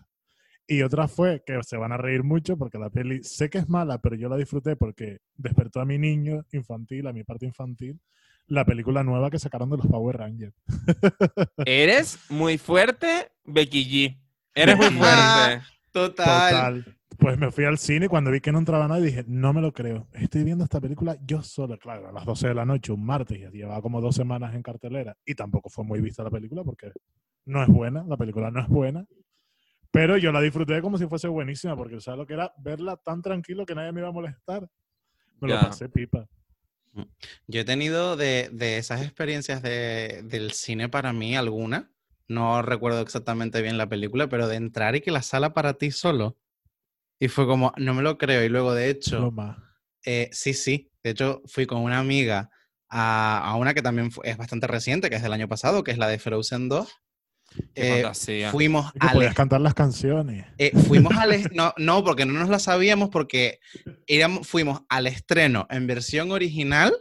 Y 0.66 0.82
otra 0.82 1.08
fue 1.08 1.42
que 1.46 1.58
se 1.62 1.78
van 1.78 1.92
a 1.92 1.96
reír 1.96 2.22
mucho 2.22 2.58
porque 2.58 2.78
la 2.78 2.90
peli 2.90 3.22
sé 3.24 3.48
que 3.48 3.56
es 3.56 3.68
mala, 3.70 3.98
pero 4.02 4.16
yo 4.16 4.28
la 4.28 4.36
disfruté 4.36 4.76
porque 4.76 5.20
despertó 5.34 5.80
a 5.80 5.86
mi 5.86 5.96
niño 5.98 6.44
infantil, 6.52 7.06
a 7.06 7.12
mi 7.14 7.24
parte 7.24 7.46
infantil, 7.46 7.98
la 8.46 8.66
película 8.66 9.02
nueva 9.02 9.30
que 9.30 9.38
sacaron 9.38 9.70
de 9.70 9.78
los 9.78 9.86
Power 9.86 10.18
Rangers. 10.18 10.54
Eres 11.64 12.18
muy 12.28 12.58
fuerte, 12.58 13.30
Becky 13.44 13.84
G. 13.86 14.18
Eres 14.54 14.76
muy 14.76 14.90
fuerte. 14.90 15.62
Total. 15.92 16.50
Total. 16.84 16.96
Pues 17.18 17.36
me 17.38 17.50
fui 17.50 17.64
al 17.64 17.78
cine 17.78 18.06
y 18.06 18.08
cuando 18.08 18.30
vi 18.30 18.40
que 18.40 18.52
no 18.52 18.58
entraba 18.58 18.86
nadie 18.86 19.06
dije, 19.06 19.24
no 19.26 19.52
me 19.52 19.60
lo 19.60 19.72
creo. 19.72 20.06
Estoy 20.12 20.44
viendo 20.44 20.62
esta 20.62 20.80
película 20.80 21.16
yo 21.24 21.42
solo, 21.42 21.76
claro, 21.78 22.08
a 22.08 22.12
las 22.12 22.24
12 22.24 22.48
de 22.48 22.54
la 22.54 22.64
noche, 22.64 22.92
un 22.92 23.04
martes, 23.04 23.38
y 23.38 23.56
llevaba 23.56 23.82
como 23.82 24.00
dos 24.00 24.14
semanas 24.14 24.54
en 24.54 24.62
cartelera. 24.62 25.16
Y 25.24 25.34
tampoco 25.34 25.68
fue 25.68 25.84
muy 25.84 26.00
vista 26.00 26.22
la 26.22 26.30
película 26.30 26.62
porque 26.62 26.92
no 27.46 27.62
es 27.62 27.68
buena, 27.68 28.04
la 28.06 28.16
película 28.16 28.50
no 28.50 28.60
es 28.60 28.68
buena. 28.68 29.04
Pero 29.90 30.16
yo 30.18 30.30
la 30.32 30.40
disfruté 30.42 30.80
como 30.82 30.98
si 30.98 31.06
fuese 31.06 31.28
buenísima, 31.28 31.74
porque 31.74 32.00
¿sabes 32.00 32.18
lo 32.18 32.26
que 32.26 32.34
era? 32.34 32.52
Verla 32.58 32.96
tan 32.98 33.20
tranquilo 33.22 33.64
que 33.66 33.74
nadie 33.74 33.90
me 33.90 34.00
iba 34.00 34.10
a 34.10 34.12
molestar. 34.12 34.68
Me 35.40 35.48
Ya. 35.48 35.54
lo 35.56 35.60
pasé 35.68 35.88
pipa. 35.88 36.28
Yo 37.46 37.60
he 37.60 37.64
tenido 37.64 38.16
de, 38.16 38.50
de 38.52 38.76
esas 38.78 39.02
experiencias 39.02 39.62
de- 39.62 40.22
del 40.24 40.52
cine 40.52 40.88
para 40.88 41.12
mí 41.12 41.36
alguna. 41.36 41.90
No 42.28 42.60
recuerdo 42.62 43.00
exactamente 43.00 43.62
bien 43.62 43.78
la 43.78 43.88
película, 43.88 44.28
pero 44.28 44.48
de 44.48 44.56
entrar 44.56 44.94
y 44.96 45.00
que 45.00 45.10
la 45.10 45.22
sala 45.22 45.54
para 45.54 45.74
ti 45.74 45.90
solo. 45.90 46.36
Y 47.18 47.28
fue 47.28 47.46
como, 47.46 47.72
no 47.76 47.94
me 47.94 48.02
lo 48.02 48.18
creo. 48.18 48.44
Y 48.44 48.48
luego, 48.48 48.74
de 48.74 48.90
hecho. 48.90 49.20
Eh, 50.04 50.28
sí, 50.32 50.54
sí. 50.54 50.90
De 51.02 51.10
hecho, 51.10 51.42
fui 51.46 51.66
con 51.66 51.80
una 51.82 51.98
amiga 51.98 52.50
a, 52.88 53.38
a 53.50 53.56
una 53.56 53.74
que 53.74 53.82
también 53.82 54.10
es 54.24 54.36
bastante 54.36 54.66
reciente, 54.66 55.08
que 55.10 55.16
es 55.16 55.22
del 55.22 55.32
año 55.32 55.48
pasado, 55.48 55.82
que 55.82 55.90
es 55.90 55.98
la 55.98 56.06
de 56.08 56.18
Frozen 56.18 56.68
2. 56.68 56.88
Qué 57.74 57.98
Eh, 57.98 58.02
fantasía. 58.02 58.50
fuimos 58.50 58.92
al, 59.00 59.12
podías 59.14 59.34
cantar 59.34 59.62
las 59.62 59.72
canciones. 59.72 60.44
eh, 60.58 60.70
fuimos 60.86 61.16
al 61.16 61.50
no, 61.54 61.72
no, 61.78 62.04
porque 62.04 62.26
no 62.26 62.34
nos 62.34 62.50
la 62.50 62.58
sabíamos, 62.58 63.08
porque 63.08 63.58
íbamos- 64.06 64.46
fuimos 64.46 64.82
al 64.90 65.06
estreno 65.06 65.66
en 65.70 65.86
versión 65.86 66.30
original 66.30 66.94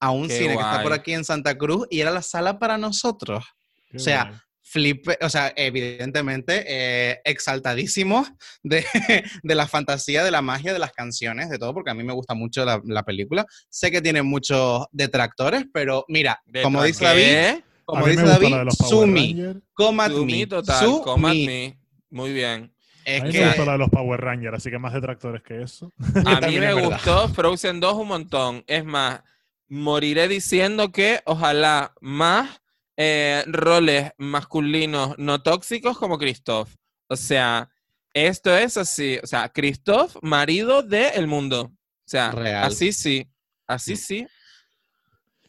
a 0.00 0.10
un 0.10 0.26
Qué 0.28 0.36
cine 0.36 0.56
que 0.56 0.60
está 0.62 0.82
por 0.82 0.92
aquí 0.92 1.12
en 1.14 1.24
Santa 1.24 1.56
Cruz 1.56 1.86
y 1.90 2.00
era 2.00 2.10
la 2.10 2.22
sala 2.22 2.58
para 2.58 2.76
nosotros. 2.76 3.44
Qué 3.88 3.96
O 3.98 4.00
sea, 4.00 4.24
guay. 4.24 4.38
Flipe, 4.74 5.16
o 5.20 5.28
sea, 5.28 5.52
evidentemente 5.54 6.64
eh, 6.66 7.20
exaltadísimos 7.24 8.32
de, 8.64 8.84
de 9.44 9.54
la 9.54 9.68
fantasía, 9.68 10.24
de 10.24 10.32
la 10.32 10.42
magia, 10.42 10.72
de 10.72 10.80
las 10.80 10.90
canciones, 10.90 11.48
de 11.48 11.60
todo, 11.60 11.72
porque 11.72 11.92
a 11.92 11.94
mí 11.94 12.02
me 12.02 12.12
gusta 12.12 12.34
mucho 12.34 12.64
la, 12.64 12.82
la 12.84 13.04
película. 13.04 13.46
Sé 13.68 13.92
que 13.92 14.02
tiene 14.02 14.24
muchos 14.24 14.86
detractores, 14.90 15.66
pero 15.72 16.04
mira, 16.08 16.42
como 16.64 16.82
dice 16.82 17.04
David. 17.04 17.62
Como 17.84 18.04
dice 18.04 18.24
David, 18.24 18.68
Sumi. 18.70 19.62
Come 19.74 20.02
at 20.02 20.10
me, 20.10 20.46
total, 20.48 20.84
Su 20.84 21.02
come 21.02 21.28
at 21.28 21.34
me. 21.34 21.46
me. 21.46 21.78
Muy 22.10 22.32
bien. 22.32 22.74
Es 23.04 23.22
A 23.22 23.26
mí 23.26 23.30
que 23.30 23.40
me 23.42 23.46
gustó 23.46 23.64
la 23.66 23.72
de 23.72 23.78
los 23.78 23.90
Power 23.90 24.20
Rangers, 24.20 24.56
así 24.56 24.70
que 24.70 24.78
más 24.80 24.92
detractores 24.92 25.40
que 25.44 25.62
eso. 25.62 25.92
A 26.26 26.40
mí 26.48 26.58
me 26.58 26.72
gustó 26.72 27.28
Frozen 27.28 27.78
2 27.78 27.94
un 27.94 28.08
montón. 28.08 28.64
Es 28.66 28.84
más, 28.84 29.20
moriré 29.68 30.26
diciendo 30.26 30.90
que 30.90 31.20
ojalá 31.26 31.92
más 32.00 32.60
eh, 32.96 33.42
roles 33.46 34.12
masculinos 34.18 35.14
no 35.18 35.42
tóxicos 35.42 35.98
como 35.98 36.18
Christoph. 36.18 36.74
O 37.08 37.16
sea, 37.16 37.70
esto 38.12 38.56
es 38.56 38.76
así. 38.76 39.18
O 39.22 39.26
sea, 39.26 39.48
Christoph, 39.48 40.16
marido 40.22 40.82
del 40.82 41.26
mundo. 41.26 41.62
O 41.72 42.06
sea, 42.06 42.30
Real. 42.32 42.64
así 42.64 42.92
sí. 42.92 43.26
Así 43.66 43.96
sí. 43.96 44.26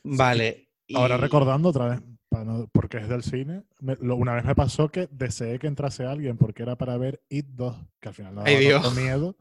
Vale. 0.04 0.70
y- 0.88 0.96
Ahora 0.96 1.18
recordando 1.18 1.70
otra 1.70 1.88
vez, 1.90 2.02
no- 2.46 2.70
porque 2.72 2.98
es 2.98 3.08
del 3.10 3.24
cine, 3.24 3.64
me- 3.80 3.98
lo- 4.02 4.16
una 4.18 4.34
vez 4.36 4.46
me 4.46 4.54
pasó 4.56 4.90
que 4.90 5.08
deseé 5.12 5.58
que 5.58 5.68
entrase 5.68 6.06
alguien 6.06 6.38
porque 6.38 6.62
era 6.64 6.76
para 6.76 6.96
ver 6.98 7.22
It 7.30 7.48
2, 7.50 7.76
que 8.00 8.10
al 8.10 8.14
final 8.16 8.36
no 8.36 8.44
Ay, 8.46 8.68
daba 8.70 8.92
miedo, 8.92 9.36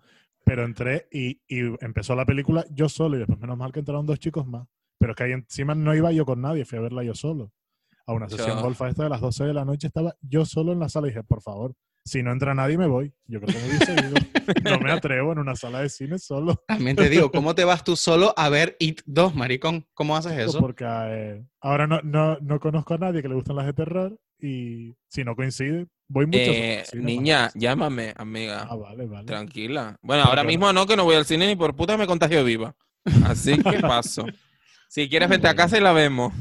pero 0.44 0.64
entré 0.64 1.06
y, 1.12 1.40
y 1.48 1.60
empezó 1.84 2.14
la 2.14 2.24
película 2.24 2.64
yo 2.70 2.88
solo 2.88 3.16
y 3.16 3.18
después 3.18 3.38
menos 3.40 3.58
mal 3.58 3.72
que 3.72 3.80
entraron 3.80 4.06
dos 4.06 4.18
chicos 4.18 4.46
más. 4.46 4.66
Pero 4.98 5.12
es 5.12 5.16
que 5.16 5.24
ahí 5.24 5.32
encima 5.32 5.74
no 5.74 5.94
iba 5.94 6.12
yo 6.12 6.24
con 6.24 6.40
nadie, 6.40 6.64
fui 6.64 6.78
a 6.78 6.82
verla 6.82 7.02
yo 7.04 7.14
solo. 7.14 7.52
A 8.06 8.12
una 8.12 8.28
sesión 8.28 8.56
Yo- 8.58 8.62
golfa 8.62 8.88
esta 8.88 9.04
de 9.04 9.08
las 9.10 9.20
12 9.20 9.44
de 9.44 9.54
la 9.54 9.64
noche 9.64 9.86
estaba 9.86 10.14
yo 10.20 10.44
solo 10.44 10.72
en 10.72 10.80
la 10.80 10.88
sala 10.88 11.06
y 11.06 11.10
dije, 11.10 11.22
por 11.22 11.40
favor, 11.42 11.74
si 12.04 12.22
no 12.22 12.32
entra 12.32 12.54
nadie 12.54 12.76
me 12.76 12.86
voy. 12.86 13.14
Yo 13.26 13.40
creo 13.40 13.54
que 13.54 13.60
me 13.62 13.68
hubiese 13.68 13.92
ido. 13.94 14.14
No 14.62 14.78
me 14.78 14.92
atrevo 14.92 15.32
en 15.32 15.38
una 15.38 15.56
sala 15.56 15.80
de 15.80 15.88
cine 15.88 16.18
solo. 16.18 16.62
También 16.68 16.96
te 16.96 17.08
digo, 17.08 17.30
¿cómo 17.32 17.54
te 17.54 17.64
vas 17.64 17.82
tú 17.82 17.96
solo 17.96 18.34
a 18.36 18.50
ver 18.50 18.76
It 18.78 19.00
2, 19.06 19.34
maricón? 19.34 19.86
¿Cómo 19.94 20.16
haces 20.18 20.32
eso? 20.36 20.60
Porque 20.60 20.84
eh, 20.86 21.42
ahora 21.62 21.86
no, 21.86 22.00
no, 22.02 22.36
no 22.40 22.60
conozco 22.60 22.92
a 22.92 22.98
nadie 22.98 23.22
que 23.22 23.28
le 23.28 23.34
gustan 23.34 23.56
las 23.56 23.64
de 23.64 23.72
terror 23.72 24.18
y 24.38 24.94
si 25.08 25.24
no 25.24 25.34
coincide, 25.34 25.86
voy 26.08 26.26
mucho. 26.26 26.38
Eh, 26.40 26.84
niña, 26.92 27.44
más. 27.44 27.54
llámame, 27.54 28.12
amiga. 28.18 28.66
Ah, 28.68 28.76
vale, 28.76 29.06
vale. 29.06 29.24
Tranquila. 29.24 29.96
Bueno, 30.02 30.24
ahora 30.24 30.44
mismo 30.44 30.70
no, 30.74 30.86
que 30.86 30.96
no 30.96 31.04
voy 31.04 31.16
al 31.16 31.24
cine 31.24 31.46
ni 31.46 31.56
por 31.56 31.74
puta 31.74 31.96
me 31.96 32.06
contagio 32.06 32.44
viva. 32.44 32.76
Así 33.24 33.56
que 33.62 33.78
paso. 33.80 34.26
Si 34.90 35.08
quieres, 35.08 35.30
vente 35.30 35.48
a 35.48 35.54
casa 35.54 35.78
y 35.78 35.80
la 35.80 35.92
vemos. 35.92 36.34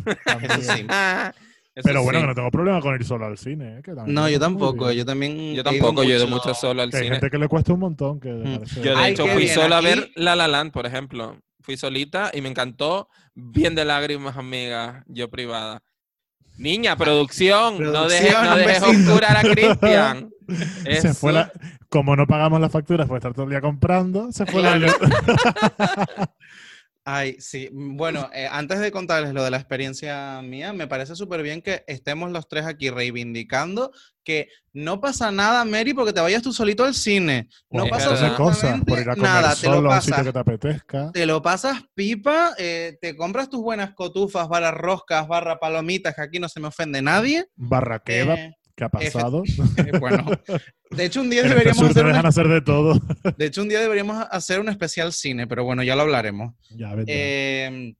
Eso 1.75 1.87
Pero 1.87 2.03
bueno, 2.03 2.19
sí. 2.19 2.23
que 2.23 2.27
no 2.27 2.35
tengo 2.35 2.51
problema 2.51 2.81
con 2.81 2.93
ir 2.95 3.03
solo 3.03 3.25
al 3.25 3.37
cine. 3.37 3.79
eh, 3.79 3.81
que 3.83 3.93
también 3.93 4.13
No, 4.13 4.29
yo 4.29 4.39
tampoco. 4.39 4.91
Yo 4.91 5.05
también. 5.05 5.35
Yo 5.35 5.41
he 5.41 5.53
ido 5.53 5.63
tampoco, 5.63 6.03
yo 6.03 6.13
he 6.13 6.17
ido 6.17 6.27
mucho- 6.27 6.53
solo 6.53 6.83
al 6.83 6.91
Que 6.91 6.97
hay 6.97 7.03
cine. 7.03 7.15
gente 7.15 7.31
que 7.31 7.37
le 7.39 7.47
cuesta 7.47 7.73
un 7.73 7.79
montón. 7.79 8.19
Que 8.19 8.29
Mm. 8.31 8.63
Yo 8.83 8.95
de 8.95 8.95
Ay, 8.95 9.13
hecho 9.13 9.25
fui 9.27 9.43
bien, 9.43 9.55
sola 9.55 9.77
a 9.77 9.79
aquí- 9.79 9.87
ver 9.87 10.11
La 10.15 10.35
La 10.35 10.47
Land, 10.47 10.71
por 10.71 10.85
ejemplo. 10.85 11.39
Fui 11.61 11.75
solita 11.77 12.29
y 12.33 12.41
me 12.41 12.49
encantó. 12.49 13.09
Bien 13.33 13.73
de 13.73 13.85
lágrimas, 13.85 14.37
amiga. 14.37 15.03
Yo 15.07 15.29
privada. 15.31 15.81
Niña, 16.57 16.95
producción. 16.95 17.81
no 17.91 18.07
dejes, 18.07 18.35
Producción, 18.35 18.49
no 18.49 18.55
dejes 18.57 18.83
a 18.83 19.41
Cristian. 19.53 20.29
Se 21.01 21.13
fue 21.15 21.31
Eso. 21.31 21.39
la- 21.39 21.51
como 21.89 22.15
no 22.15 22.27
pagamos 22.27 22.59
las 22.61 22.71
facturas 22.71 23.07
por 23.07 23.17
estar 23.17 23.33
todo 23.33 23.45
el 23.45 23.49
día 23.49 23.61
comprando, 23.61 24.31
se 24.31 24.45
fue 24.45 24.61
la. 24.61 24.77
Ay, 27.05 27.35
sí. 27.39 27.69
mm, 27.71 27.97
Bueno, 27.97 28.29
eh, 28.33 28.47
antes 28.49 28.79
de 28.79 28.91
contarles 28.91 29.33
lo 29.33 29.43
de 29.43 29.51
la 29.51 29.57
experiencia 29.57 30.41
mía, 30.41 30.71
me 30.73 30.87
parece 30.87 31.15
súper 31.15 31.43
bien 31.43 31.61
que 31.61 31.83
estemos 31.87 32.31
los 32.31 32.47
tres 32.47 32.65
aquí 32.65 32.89
reivindicando 32.89 33.91
que 34.23 34.47
no 34.71 35.01
pasa 35.01 35.31
nada, 35.31 35.65
Mary, 35.65 35.93
porque 35.93 36.13
te 36.13 36.21
vayas 36.21 36.41
tú 36.41 36.53
solito 36.53 36.85
al 36.85 36.93
cine. 36.93 37.49
No 37.69 37.87
pasa 37.87 38.11
verdad. 38.11 38.37
cosas, 38.37 38.81
por 38.87 38.97
ir 38.99 39.09
a 39.09 39.15
comer 39.15 39.29
nada. 39.31 39.55
Te 39.55 39.67
lo 39.67 39.73
solo 39.75 39.91
a 39.91 39.95
un 39.95 40.01
sitio 40.01 40.15
pasas 40.15 40.25
que 40.25 40.31
te 40.33 40.39
apetezca. 40.39 41.11
te 41.11 41.25
lo 41.25 41.41
pasas 41.41 41.81
pipa, 41.93 42.53
eh, 42.57 42.97
te 43.01 43.15
compras 43.17 43.49
tus 43.49 43.61
buenas 43.61 43.93
cotufas, 43.93 44.47
barra 44.47 44.71
roscas, 44.71 45.27
barra 45.27 45.59
palomitas, 45.59 46.15
que 46.15 46.21
aquí 46.21 46.39
no 46.39 46.47
se 46.47 46.61
me 46.61 46.67
ofende 46.69 47.01
nadie. 47.01 47.47
Barra 47.55 47.99
kebab, 47.99 48.37
Eh, 48.37 48.53
¿qué 48.75 48.83
ha 48.83 48.89
pasado? 48.89 49.43
eh, 49.77 49.97
bueno, 49.99 50.25
de 50.91 51.05
hecho 51.05 51.21
un 51.21 51.29
día 51.29 51.41
En 51.43 51.49
deberíamos 51.49 51.89
hacer 51.89 52.05
una, 52.05 52.19
hacer 52.19 52.47
de 52.47 52.61
todo. 52.61 52.99
de 53.37 53.45
hecho 53.45 53.61
un 53.61 53.69
día 53.69 53.79
deberíamos 53.79 54.25
hacer 54.29 54.59
un 54.59 54.69
especial 54.69 55.13
cine, 55.13 55.47
pero 55.47 55.63
bueno, 55.63 55.83
ya 55.83 55.95
lo 55.95 56.03
hablaremos. 56.03 56.53
ya. 56.69 56.95
Eh, 57.07 57.95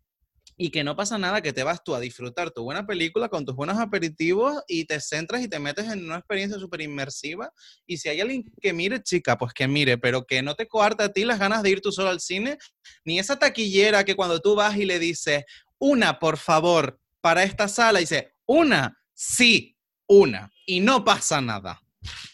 y 0.55 0.69
que 0.69 0.83
no 0.83 0.95
pasa 0.95 1.17
nada, 1.17 1.41
que 1.41 1.53
te 1.53 1.63
vas 1.63 1.83
tú 1.83 1.95
a 1.95 1.99
disfrutar 1.99 2.51
tu 2.51 2.63
buena 2.63 2.85
película 2.85 3.29
con 3.29 3.45
tus 3.45 3.55
buenos 3.55 3.79
aperitivos 3.79 4.63
y 4.67 4.85
te 4.85 4.99
centras 4.99 5.41
y 5.41 5.47
te 5.47 5.59
metes 5.59 5.91
en 5.91 6.05
una 6.05 6.17
experiencia 6.17 6.59
súper 6.59 6.81
inmersiva. 6.81 7.51
Y 7.87 7.97
si 7.97 8.09
hay 8.09 8.21
alguien 8.21 8.45
que 8.61 8.71
mire, 8.71 9.01
chica, 9.01 9.37
pues 9.37 9.53
que 9.53 9.67
mire, 9.67 9.97
pero 9.97 10.25
que 10.25 10.41
no 10.41 10.55
te 10.55 10.67
coarta 10.67 11.05
a 11.05 11.09
ti 11.09 11.25
las 11.25 11.39
ganas 11.39 11.63
de 11.63 11.71
ir 11.71 11.81
tú 11.81 11.91
solo 11.91 12.09
al 12.09 12.19
cine, 12.19 12.57
ni 13.03 13.17
esa 13.17 13.37
taquillera 13.37 14.03
que 14.03 14.15
cuando 14.15 14.39
tú 14.39 14.55
vas 14.55 14.77
y 14.77 14.85
le 14.85 14.99
dices, 14.99 15.43
una, 15.79 16.19
por 16.19 16.37
favor, 16.37 16.99
para 17.19 17.43
esta 17.43 17.67
sala, 17.67 17.99
dice, 17.99 18.33
una, 18.45 18.95
sí, 19.13 19.75
una, 20.07 20.52
y 20.65 20.79
no 20.79 21.03
pasa 21.03 21.41
nada. 21.41 21.81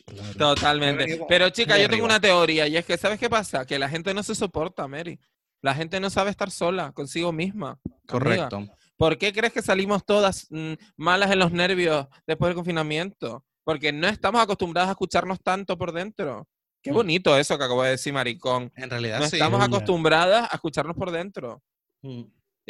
Claro. 0.06 0.34
Totalmente. 0.56 1.22
Pero 1.28 1.50
chica, 1.52 1.78
yo 1.78 1.88
tengo 1.90 2.06
una 2.06 2.20
teoría 2.20 2.68
y 2.68 2.76
es 2.78 2.86
que, 2.86 2.98
¿sabes 2.98 3.20
qué 3.20 3.30
pasa? 3.30 3.66
Que 3.66 3.78
la 3.78 3.88
gente 3.90 4.14
no 4.14 4.24
se 4.24 4.34
soporta, 4.36 4.88
Mary. 4.88 5.20
La 5.62 5.76
gente 5.76 6.00
no 6.00 6.10
sabe 6.10 6.32
estar 6.32 6.50
sola 6.50 6.92
consigo 6.94 7.32
misma. 7.32 7.80
amiga. 7.84 8.02
Correcto. 8.08 8.68
¿Por 8.98 9.18
qué 9.18 9.32
crees 9.32 9.54
que 9.54 9.62
salimos 9.62 10.04
todas 10.06 10.48
mm, 10.50 10.74
malas 10.98 11.32
en 11.32 11.40
los 11.40 11.52
nervios 11.52 12.08
después 12.26 12.50
del 12.50 12.56
confinamiento? 12.56 13.46
Porque 13.64 13.92
no 13.92 14.08
estamos 14.08 14.42
acostumbrados 14.42 14.90
a 14.90 14.92
escucharnos 14.94 15.40
tanto 15.42 15.78
por 15.78 15.92
dentro. 15.92 16.48
Qué 16.82 16.92
Mm. 16.92 16.96
bonito 16.96 17.38
eso 17.38 17.58
que 17.58 17.64
acabo 17.66 17.84
de 17.84 17.92
decir, 17.92 18.12
maricón. 18.14 18.72
En 18.76 18.90
realidad 18.90 19.20
No 19.20 19.28
sí. 19.28 19.36
estamos 19.36 19.62
acostumbradas 19.62 20.50
a 20.52 20.56
escucharnos 20.56 20.96
por 20.96 21.12
dentro. 21.12 21.62
Mm. 22.02 22.24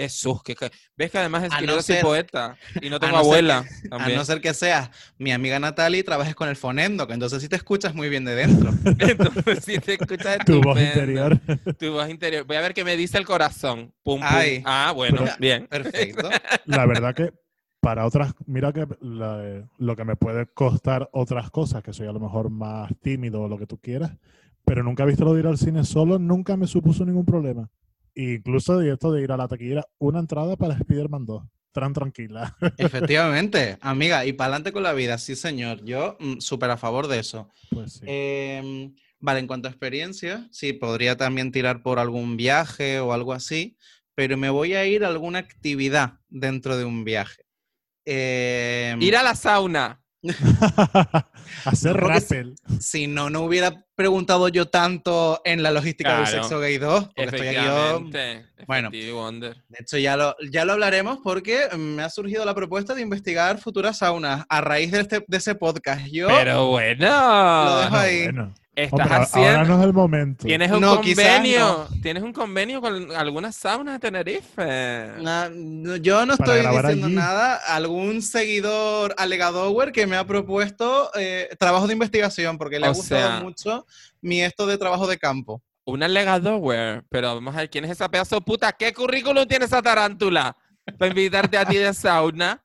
Jesús, 0.04 0.42
que, 0.44 0.56
que- 0.56 0.72
ves 0.96 1.12
que 1.12 1.18
además 1.18 1.44
es 1.44 1.54
que 1.54 1.66
no 1.68 1.76
yo 1.76 1.82
soy 1.82 1.98
poeta 2.02 2.56
y 2.82 2.90
no 2.90 3.00
tengo 3.02 3.18
no 3.18 3.24
ser 3.24 3.26
abuela 3.26 3.66
A 3.92 4.10
no 4.10 4.24
ser 4.26 4.40
que 4.42 4.54
seas 4.54 4.90
mi 5.18 5.32
amiga 5.32 5.60
Natalie 5.60 6.00
y 6.00 6.04
trabajes 6.04 6.36
con 6.36 6.48
el 6.48 6.56
fonendo, 6.56 7.06
que 7.06 7.14
entonces 7.14 7.42
sí 7.42 7.50
te 7.50 7.56
escuchas 7.58 7.94
muy 7.94 8.08
bien 8.10 8.24
de 8.26 8.36
dentro. 8.36 8.72
Entonces, 9.00 9.64
si 9.66 9.78
te 9.80 9.94
escuchas 9.94 10.38
Tu 10.46 10.62
voz 10.62 10.80
interior. 10.80 11.38
Tu 11.78 11.92
voz 11.92 12.10
interior. 12.10 12.46
Voy 12.46 12.56
a 12.58 12.62
ver 12.62 12.74
qué 12.74 12.84
me 12.86 12.96
dice 12.96 13.18
el 13.18 13.26
corazón. 13.26 13.92
Pum, 14.04 14.20
pum. 14.20 14.24
Ay. 14.24 14.64
Ah, 14.66 14.94
bueno, 14.96 15.22
Pero- 15.24 15.36
bien. 15.40 15.68
Perfecto. 15.68 16.30
La 16.66 16.86
verdad 16.86 17.14
que 17.14 17.34
para 17.82 18.06
otras, 18.06 18.34
mira 18.46 18.72
que 18.74 18.88
la- 19.02 19.64
lo 19.78 19.96
que 19.96 20.04
me 20.06 20.16
puede 20.16 20.46
costar 20.48 21.10
otras 21.14 21.50
cosas, 21.52 21.84
que 21.84 21.94
soy 21.94 22.08
a 22.08 22.12
lo 22.12 22.20
mejor 22.20 22.50
más 22.50 22.92
tímido 23.02 23.42
o 23.42 23.48
lo 23.48 23.58
que 23.58 23.66
tú 23.66 23.78
quieras, 23.78 24.12
pero 24.66 24.84
nunca 24.84 25.04
he 25.04 25.08
visto 25.08 25.24
lo 25.26 25.34
de 25.34 25.40
ir 25.42 25.48
al 25.48 25.58
cine 25.58 25.84
solo, 25.84 26.20
nunca 26.20 26.56
me 26.58 26.68
supuso 26.68 27.06
ningún 27.06 27.26
problema. 27.26 27.70
Incluso 28.16 28.78
de 28.78 28.92
esto 28.92 29.12
de 29.12 29.24
ir 29.24 29.32
a 29.32 29.38
la 29.38 29.48
taquillera, 29.48 29.86
una 29.98 30.20
entrada 30.20 30.56
para 30.56 30.76
Spider-Man 30.76 31.26
2. 31.26 31.44
Tan 31.72 31.94
tranquila. 31.94 32.58
Efectivamente, 32.78 33.78
amiga, 33.82 34.26
y 34.26 34.34
para 34.34 34.48
adelante 34.48 34.72
con 34.72 34.84
la 34.84 34.94
vida, 34.94 35.18
sí, 35.18 35.36
señor. 35.36 35.84
Yo 35.86 36.18
mm, 36.20 36.40
súper 36.40 36.72
a 36.72 36.78
favor 36.78 37.08
de 37.08 37.20
eso. 37.20 37.50
Pues 37.70 37.94
sí. 37.94 38.06
Em, 38.06 38.96
vale, 39.20 39.40
en 39.40 39.48
cuanto 39.48 39.68
a 39.68 39.72
experiencia, 39.72 40.48
sí, 40.52 40.74
podría 40.74 41.16
también 41.16 41.52
tirar 41.52 41.84
por 41.84 42.00
algún 42.00 42.38
viaje 42.38 43.00
o 43.00 43.14
algo 43.14 43.34
así, 43.34 43.78
pero 44.16 44.36
me 44.36 44.50
voy 44.50 44.74
a 44.74 44.86
ir 44.86 45.06
a 45.06 45.08
alguna 45.08 45.40
actividad 45.40 46.20
dentro 46.28 46.76
de 46.76 46.86
un 46.86 47.04
viaje. 47.04 47.46
Em, 48.06 49.02
Ir 49.02 49.16
a 49.16 49.24
la 49.24 49.36
sauna. 49.36 50.02
Hacer 51.66 51.96
No, 52.02 52.08
rappel. 52.08 52.56
Si 52.80 53.08
no, 53.08 53.30
no 53.30 53.42
hubiera 53.42 53.86
preguntado 53.96 54.48
yo 54.50 54.68
tanto 54.68 55.42
en 55.44 55.64
la 55.64 55.72
logística 55.72 56.18
del 56.18 56.28
sexo 56.28 56.60
gay 56.60 56.78
2, 56.78 57.04
porque 57.16 57.24
estoy 57.24 57.48
aquí 57.48 57.56
yo 57.66 57.98
Efectivamente. 57.98 58.46
Bueno. 58.68 58.90
De 58.92 59.78
hecho, 59.80 59.98
ya 59.98 60.16
lo, 60.18 60.36
ya 60.52 60.66
lo 60.66 60.74
hablaremos 60.74 61.20
porque 61.24 61.68
me 61.78 62.04
ha 62.04 62.10
surgido 62.10 62.46
la 62.46 62.54
propuesta 62.56 62.94
de 62.94 63.02
investigar 63.02 63.60
futuras 63.60 63.98
saunas 63.98 64.46
a 64.50 64.62
raíz 64.62 64.92
de, 64.92 65.02
este, 65.02 65.26
de 65.28 65.38
ese 65.38 65.56
podcast. 65.56 66.06
Yo, 66.12 66.28
Pero 66.28 66.68
bueno. 66.68 67.06
Lo 67.06 67.80
dejo 67.80 67.96
Ah, 67.96 68.02
ahí. 68.02 68.24
bueno. 68.26 68.54
Estás 68.84 69.00
Hombre, 69.00 69.14
ahora 69.16 69.24
haciendo. 69.24 69.64
no 69.66 69.80
es 69.82 69.86
el 69.88 69.94
momento. 69.94 70.46
Tienes 70.48 70.72
un 70.72 70.82
No, 70.82 70.96
convenio. 70.98 71.88
Tienes 72.02 72.24
un 72.24 72.34
convenio 72.34 72.82
con 72.82 73.12
algunas 73.16 73.56
saunas 73.56 73.96
de 73.96 74.00
Tenerife. 74.00 75.08
no, 75.20 75.96
yo 75.98 76.26
no 76.26 76.38
Para 76.38 76.56
estoy 76.60 76.76
diciendo 76.76 77.08
allí. 77.08 77.16
nada. 77.16 77.56
Algún 77.68 78.22
seguidor 78.22 79.14
alegadower 79.18 79.92
que 79.92 80.08
me 80.08 80.16
ha 80.16 80.26
propuesto 80.26 81.12
eh, 81.16 81.50
trabajo 81.60 81.88
de 81.88 81.94
investigación 81.94 82.58
porque 82.58 82.80
le 82.80 82.88
ha 82.88 82.90
gustado 82.90 83.22
sea- 83.22 83.40
mucho 83.42 83.86
mi 84.22 84.42
esto 84.42 84.66
de 84.66 84.78
trabajo 84.78 85.08
de 85.08 85.18
campo. 85.18 85.62
Una 85.86 86.08
legadower. 86.08 87.04
Pero 87.10 87.36
vamos 87.36 87.56
a 87.56 87.60
ver 87.60 87.70
quién 87.70 87.86
es 87.86 87.92
esa 87.92 88.10
pedazo 88.10 88.36
de 88.36 88.42
puta. 88.42 88.72
¿Qué 88.72 88.94
currículum 88.94 89.46
tiene 89.48 89.66
esa 89.66 89.82
tarántula? 89.82 90.56
Para 90.98 91.08
invitarte 91.10 91.58
a 91.58 91.66
ti 91.66 91.78
de 91.78 91.94
sauna. 91.94 92.64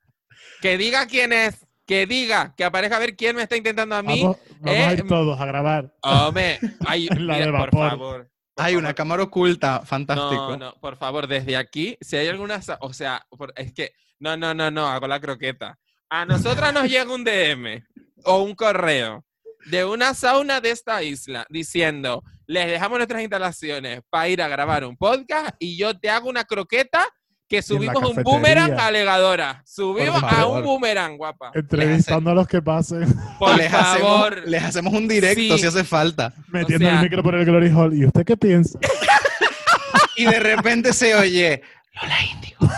Que 0.61 0.77
diga 0.79 1.07
quién 1.07 1.33
es. 1.33 1.64
Que 1.87 2.07
diga. 2.07 2.55
Que 2.57 2.65
aparezca 2.65 2.97
a 2.97 3.01
ver 3.01 3.17
quién 3.17 3.37
me 3.37 3.43
está 3.43 3.57
intentando 3.57 3.95
a 3.95 4.03
mí. 4.03 4.23
Vamos, 4.23 4.39
vamos 4.61 4.79
a 4.81 4.91
eh, 4.93 4.95
ir 4.95 5.07
todos 5.07 5.41
a 5.41 5.47
grabar. 5.47 5.95
Hombre, 6.03 6.59
ay, 6.87 7.07
La 7.11 7.35
mira, 7.35 7.47
de 7.47 7.53
por 7.53 7.71
favor. 7.71 7.99
por 7.99 8.31
Hay 8.57 8.73
favor. 8.73 8.85
una 8.85 8.95
cámara 8.95 9.23
oculta, 9.25 9.81
fantástico. 9.85 10.51
No, 10.51 10.57
no, 10.57 10.75
por 10.81 10.97
favor, 10.97 11.27
desde 11.27 11.57
aquí, 11.57 11.97
si 12.01 12.17
hay 12.17 12.29
alguna, 12.29 12.61
o 12.81 12.93
sea, 12.93 13.27
por- 13.31 13.53
es 13.57 13.73
que, 13.73 13.93
no, 14.21 14.37
no, 14.37 14.55
no, 14.55 14.71
no, 14.71 14.87
hago 14.89 15.07
la 15.07 15.21
croqueta. 15.21 15.79
A 16.09 16.25
nosotras 16.25 16.73
nos 16.73 16.89
llega 16.89 17.13
un 17.13 17.25
DM 17.25 17.83
o 18.25 18.43
un 18.43 18.55
correo 18.55 19.25
de 19.67 19.85
una 19.85 20.15
sauna 20.15 20.61
de 20.61 20.71
esta 20.71 21.03
isla 21.03 21.47
diciendo, 21.49 22.23
les 22.47 22.67
dejamos 22.67 22.99
nuestras 22.99 23.23
instalaciones 23.23 24.01
para 24.11 24.29
ir 24.29 24.41
a 24.43 24.49
grabar 24.49 24.85
un 24.85 24.97
podcast 24.97 25.55
y 25.59 25.77
yo 25.77 25.99
te 25.99 26.11
hago 26.11 26.29
una 26.29 26.45
croqueta 26.45 27.07
que 27.49 27.63
subimos 27.63 28.03
un 28.03 28.23
boomerang 28.23 28.79
a 28.79 28.91
Legadora. 28.91 29.63
Subimos 29.67 30.23
a 30.23 30.47
un 30.47 30.63
boomerang, 30.63 31.17
guapa. 31.17 31.51
Entrevistando 31.55 32.31
a 32.31 32.35
los 32.35 32.47
que 32.49 32.63
pasen, 32.63 33.07
Por 33.39 33.57
les, 33.57 33.71
favor. 33.71 34.33
hacemos, 34.33 34.49
les 34.51 34.63
hacemos 34.65 34.93
un 34.95 35.09
directo 35.09 35.57
Sí. 35.57 35.59
si 35.59 35.67
hace 35.67 35.85
falta. 35.85 36.33
metiendo 36.49 36.87
sea- 36.87 36.97
el 36.97 37.03
micro 37.03 37.23
por 37.23 37.35
el 37.35 37.45
Glory 37.45 37.71
Hall. 37.71 37.95
¿Y 37.95 38.07
usted 38.07 38.25
qué 38.25 38.37
piensa? 38.37 38.79
Y 40.17 40.27
de 40.27 40.39
repente 40.39 40.93
se 40.93 41.17
oye, 41.17 41.61
Lola 42.01 42.17
Índigo. 42.23 42.69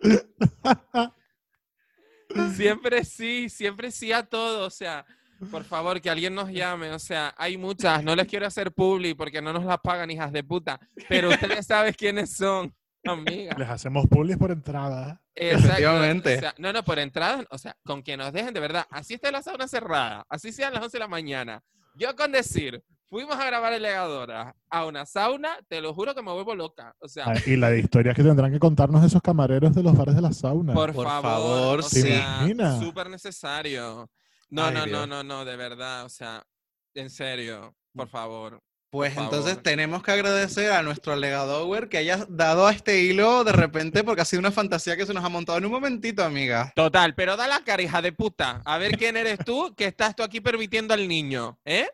Siempre 2.56 3.04
sí, 3.04 3.48
siempre 3.48 3.92
sí 3.92 4.10
a 4.12 4.24
todo. 4.24 4.66
O 4.66 4.70
sea, 4.70 5.06
por 5.50 5.64
favor, 5.64 6.00
que 6.00 6.10
alguien 6.10 6.34
nos 6.34 6.50
llame. 6.50 6.90
O 6.92 6.98
sea, 6.98 7.34
hay 7.36 7.56
muchas. 7.56 8.02
No 8.04 8.14
les 8.16 8.26
quiero 8.26 8.46
hacer 8.46 8.72
publi 8.72 9.14
porque 9.14 9.40
no 9.42 9.52
nos 9.52 9.64
las 9.64 9.78
pagan, 9.78 10.10
hijas 10.10 10.32
de 10.32 10.42
puta. 10.44 10.78
Pero 11.08 11.28
ustedes 11.30 11.66
saben 11.66 11.94
quiénes 11.96 12.34
son, 12.36 12.74
amiga. 13.04 13.54
Les 13.58 13.68
hacemos 13.68 14.06
publis 14.08 14.36
por 14.36 14.50
entrada. 14.50 15.20
Efectivamente. 15.34 16.36
O 16.36 16.40
sea, 16.40 16.54
no, 16.58 16.72
no, 16.72 16.84
por 16.84 16.98
entrada, 16.98 17.44
o 17.50 17.58
sea, 17.58 17.76
con 17.84 18.02
que 18.02 18.16
nos 18.16 18.32
dejen 18.32 18.54
de 18.54 18.60
verdad. 18.60 18.86
Así 18.90 19.14
esté 19.14 19.30
la 19.32 19.42
sauna 19.42 19.66
cerrada, 19.68 20.24
así 20.28 20.52
sean 20.52 20.72
las 20.72 20.82
11 20.82 20.96
de 20.96 21.00
la 21.00 21.08
mañana. 21.08 21.62
Yo 21.96 22.14
con 22.16 22.32
decir, 22.32 22.82
fuimos 23.08 23.36
a 23.36 23.44
grabar 23.46 23.72
el 23.72 23.82
legadora 23.82 24.54
a 24.70 24.86
una 24.86 25.06
sauna, 25.06 25.50
te 25.68 25.80
lo 25.80 25.92
juro 25.94 26.14
que 26.14 26.22
me 26.22 26.32
vuelvo 26.32 26.54
loca. 26.54 26.94
O 27.00 27.08
sea, 27.08 27.24
Ah, 27.28 27.34
Y 27.46 27.56
la 27.56 27.70
de 27.70 27.80
historias 27.80 28.14
que 28.16 28.22
tendrán 28.22 28.52
que 28.52 28.58
contarnos 28.58 29.04
esos 29.04 29.22
camareros 29.22 29.74
de 29.74 29.82
los 29.82 29.96
bares 29.96 30.14
de 30.14 30.22
la 30.22 30.32
sauna. 30.32 30.72
por, 30.74 30.92
por 30.92 31.06
favor, 31.06 31.22
favor, 31.30 31.78
o 31.80 31.82
¿se 31.82 32.02
sea, 32.02 32.16
imagina? 32.40 32.78
súper 32.80 33.10
necesario. 33.10 34.08
No, 34.54 34.66
Ay, 34.66 34.74
no, 34.74 34.80
no, 34.80 34.86
Dios. 34.86 35.08
no, 35.08 35.24
no, 35.24 35.44
de 35.44 35.56
verdad, 35.56 36.04
o 36.04 36.08
sea, 36.08 36.46
en 36.94 37.10
serio, 37.10 37.74
por 37.92 38.08
favor. 38.08 38.60
Pues 38.90 39.12
Por 39.14 39.24
entonces 39.24 39.54
favor. 39.54 39.62
tenemos 39.64 40.02
que 40.04 40.12
agradecer 40.12 40.70
a 40.70 40.80
nuestro 40.84 41.12
alegadower 41.14 41.88
que 41.88 41.98
haya 41.98 42.24
dado 42.28 42.64
a 42.68 42.70
este 42.70 43.00
hilo 43.02 43.42
de 43.42 43.50
repente 43.50 44.04
porque 44.04 44.22
ha 44.22 44.24
sido 44.24 44.38
una 44.38 44.52
fantasía 44.52 44.96
que 44.96 45.04
se 45.04 45.12
nos 45.12 45.24
ha 45.24 45.28
montado 45.28 45.58
en 45.58 45.64
un 45.64 45.72
momentito, 45.72 46.22
amiga. 46.22 46.72
Total, 46.76 47.12
pero 47.16 47.36
da 47.36 47.48
la 47.48 47.64
cara, 47.64 47.82
hija 47.82 48.00
de 48.00 48.12
puta. 48.12 48.62
A 48.64 48.78
ver 48.78 48.96
quién 48.96 49.16
eres 49.16 49.38
tú 49.44 49.74
que 49.76 49.86
estás 49.86 50.14
tú 50.14 50.22
aquí 50.22 50.40
permitiendo 50.40 50.94
al 50.94 51.08
niño, 51.08 51.58
¿eh? 51.64 51.88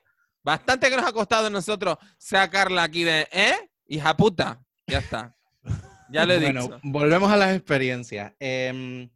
Bastante 0.45 0.91
que 0.91 0.97
nos 0.99 1.07
ha 1.07 1.13
costado 1.13 1.47
a 1.47 1.51
nosotros 1.51 1.97
sacarla 2.19 2.83
aquí 2.83 3.05
de, 3.05 3.27
¿eh? 3.33 3.71
Hija 3.87 4.15
puta. 4.15 4.61
Ya 4.87 4.99
está. 4.99 5.35
Ya 6.11 6.27
lo 6.27 6.35
he 6.35 6.41
bueno, 6.41 6.63
dicho. 6.65 6.81
volvemos 6.83 7.33
a 7.33 7.37
las 7.39 7.57
experiencias. 7.57 8.35
Em, 8.39 9.09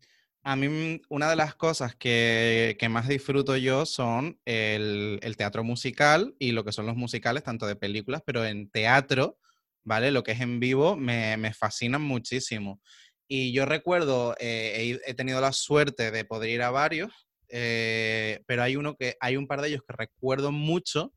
a 0.45 0.57
mí 0.57 1.01
una 1.09 1.31
de 1.31 1.37
las 1.37 1.55
cosas 1.55 1.97
que, 1.97 2.77
que 2.79 2.91
más 2.91 3.09
disfruto 3.09 3.57
yo 3.57 3.87
son 3.87 4.39
el, 4.45 5.19
teatro 5.39 5.65
musical 5.65 6.35
y 6.39 6.53
lo 6.53 6.65
que 6.65 6.73
son 6.73 6.85
los 6.85 6.97
musicales, 6.97 7.43
tanto 7.43 7.67
de 7.67 7.77
películas, 7.77 8.23
pero 8.27 8.45
en 8.45 8.69
teatro, 8.69 9.39
¿vale? 9.85 10.13
Lo 10.13 10.23
que 10.23 10.33
es 10.33 10.41
en 10.43 10.61
vivo 10.61 10.97
me, 10.97 11.39
me 11.39 11.53
muchísimo. 11.99 12.83
Y 13.27 13.53
yo 13.53 13.65
recuerdo, 13.65 14.37
eh, 14.39 15.01
he 15.07 15.15
tenido 15.15 15.41
la 15.41 15.53
suerte 15.53 16.11
de 16.11 16.27
poder 16.27 16.51
ir 16.51 16.63
a 16.63 16.71
varios, 16.71 17.27
eh, 17.49 18.43
pero 18.47 18.63
hay 18.63 18.77
uno 18.77 18.97
que, 18.97 19.17
hay 19.21 19.39
un 19.39 19.47
par 19.47 19.63
de 19.63 19.69
ellos 19.69 19.83
que 19.89 19.97
recuerdo 19.97 20.53
mucho 20.53 21.15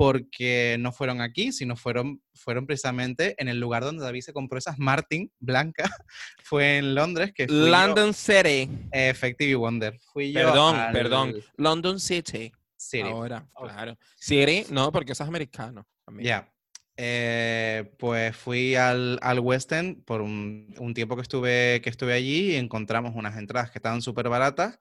porque 0.00 0.78
no 0.80 0.92
fueron 0.92 1.20
aquí, 1.20 1.52
sino 1.52 1.76
fueron, 1.76 2.22
fueron 2.32 2.64
precisamente 2.66 3.34
en 3.36 3.48
el 3.48 3.60
lugar 3.60 3.84
donde 3.84 4.02
David 4.02 4.22
se 4.22 4.32
compró 4.32 4.56
esas 4.56 4.78
Martin 4.78 5.30
blancas. 5.40 5.90
Fue 6.42 6.78
en 6.78 6.94
Londres, 6.94 7.32
que 7.34 7.46
fui 7.46 7.54
yo- 7.54 7.68
London 7.68 8.14
City. 8.14 8.66
Effective 8.92 9.54
Wonder. 9.56 9.98
Fui 10.10 10.32
yo 10.32 10.40
Perdón, 10.40 10.76
al 10.76 10.92
perdón. 10.94 11.34
London 11.58 12.00
City. 12.00 12.50
City. 12.78 13.10
Ahora, 13.10 13.46
Ok. 13.52 13.68
claro. 13.68 13.98
City, 14.16 14.64
no, 14.70 14.90
porque 14.90 15.12
eso 15.12 15.22
es 15.22 15.28
americano. 15.28 15.86
Ya. 16.18 16.50
Eh, 16.96 17.92
pues 17.98 18.34
fui 18.34 18.76
al, 18.76 19.18
al 19.20 19.38
West 19.40 19.70
End 19.72 20.02
por 20.06 20.22
un, 20.22 20.74
un 20.78 20.94
tiempo 20.94 21.14
que 21.14 21.22
estuve, 21.22 21.82
que 21.82 21.90
estuve 21.90 22.14
allí 22.14 22.52
y 22.52 22.56
encontramos 22.56 23.12
unas 23.14 23.36
entradas 23.36 23.70
que 23.70 23.78
estaban 23.78 24.00
súper 24.00 24.30
baratas 24.30 24.78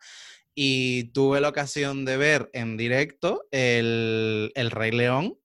y 0.55 1.11
tuve 1.11 1.41
la 1.41 1.49
ocasión 1.49 2.05
de 2.05 2.17
ver 2.17 2.49
en 2.53 2.77
directo 2.77 3.45
el, 3.51 4.51
el 4.55 4.71
Rey 4.71 4.91
León 4.91 5.37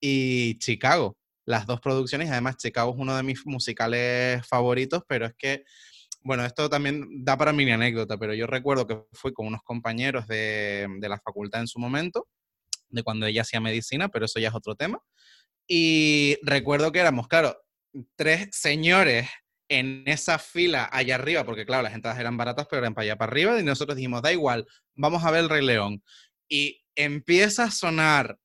y 0.00 0.58
Chicago, 0.58 1.16
las 1.46 1.66
dos 1.66 1.80
producciones. 1.80 2.30
Además, 2.30 2.56
Chicago 2.56 2.92
es 2.92 2.98
uno 2.98 3.16
de 3.16 3.22
mis 3.22 3.46
musicales 3.46 4.46
favoritos, 4.46 5.02
pero 5.08 5.26
es 5.26 5.34
que, 5.36 5.64
bueno, 6.20 6.44
esto 6.44 6.70
también 6.70 7.24
da 7.24 7.36
para 7.36 7.52
mini 7.52 7.72
anécdota, 7.72 8.18
pero 8.18 8.34
yo 8.34 8.46
recuerdo 8.46 8.86
que 8.86 9.02
fui 9.12 9.32
con 9.32 9.46
unos 9.46 9.62
compañeros 9.62 10.26
de, 10.26 10.86
de 10.98 11.08
la 11.08 11.18
facultad 11.18 11.60
en 11.60 11.68
su 11.68 11.78
momento, 11.78 12.28
de 12.88 13.02
cuando 13.02 13.26
ella 13.26 13.42
hacía 13.42 13.60
medicina, 13.60 14.08
pero 14.08 14.26
eso 14.26 14.38
ya 14.38 14.48
es 14.48 14.54
otro 14.54 14.74
tema. 14.74 15.00
Y 15.66 16.36
recuerdo 16.42 16.92
que 16.92 17.00
éramos, 17.00 17.28
claro, 17.28 17.56
tres 18.16 18.48
señores 18.52 19.28
en 19.78 20.02
esa 20.06 20.38
fila 20.38 20.88
allá 20.92 21.14
arriba, 21.16 21.44
porque 21.44 21.64
claro, 21.66 21.82
las 21.82 21.94
entradas 21.94 22.18
eran 22.20 22.36
baratas, 22.36 22.66
pero 22.68 22.80
eran 22.80 22.94
para 22.94 23.04
allá 23.04 23.16
para 23.16 23.30
arriba, 23.32 23.58
y 23.60 23.64
nosotros 23.64 23.96
dijimos, 23.96 24.22
da 24.22 24.32
igual, 24.32 24.66
vamos 24.94 25.24
a 25.24 25.30
ver 25.30 25.40
el 25.44 25.48
Rey 25.48 25.64
León. 25.64 26.02
Y 26.48 26.84
empieza 26.94 27.64
a 27.64 27.70
sonar 27.70 28.38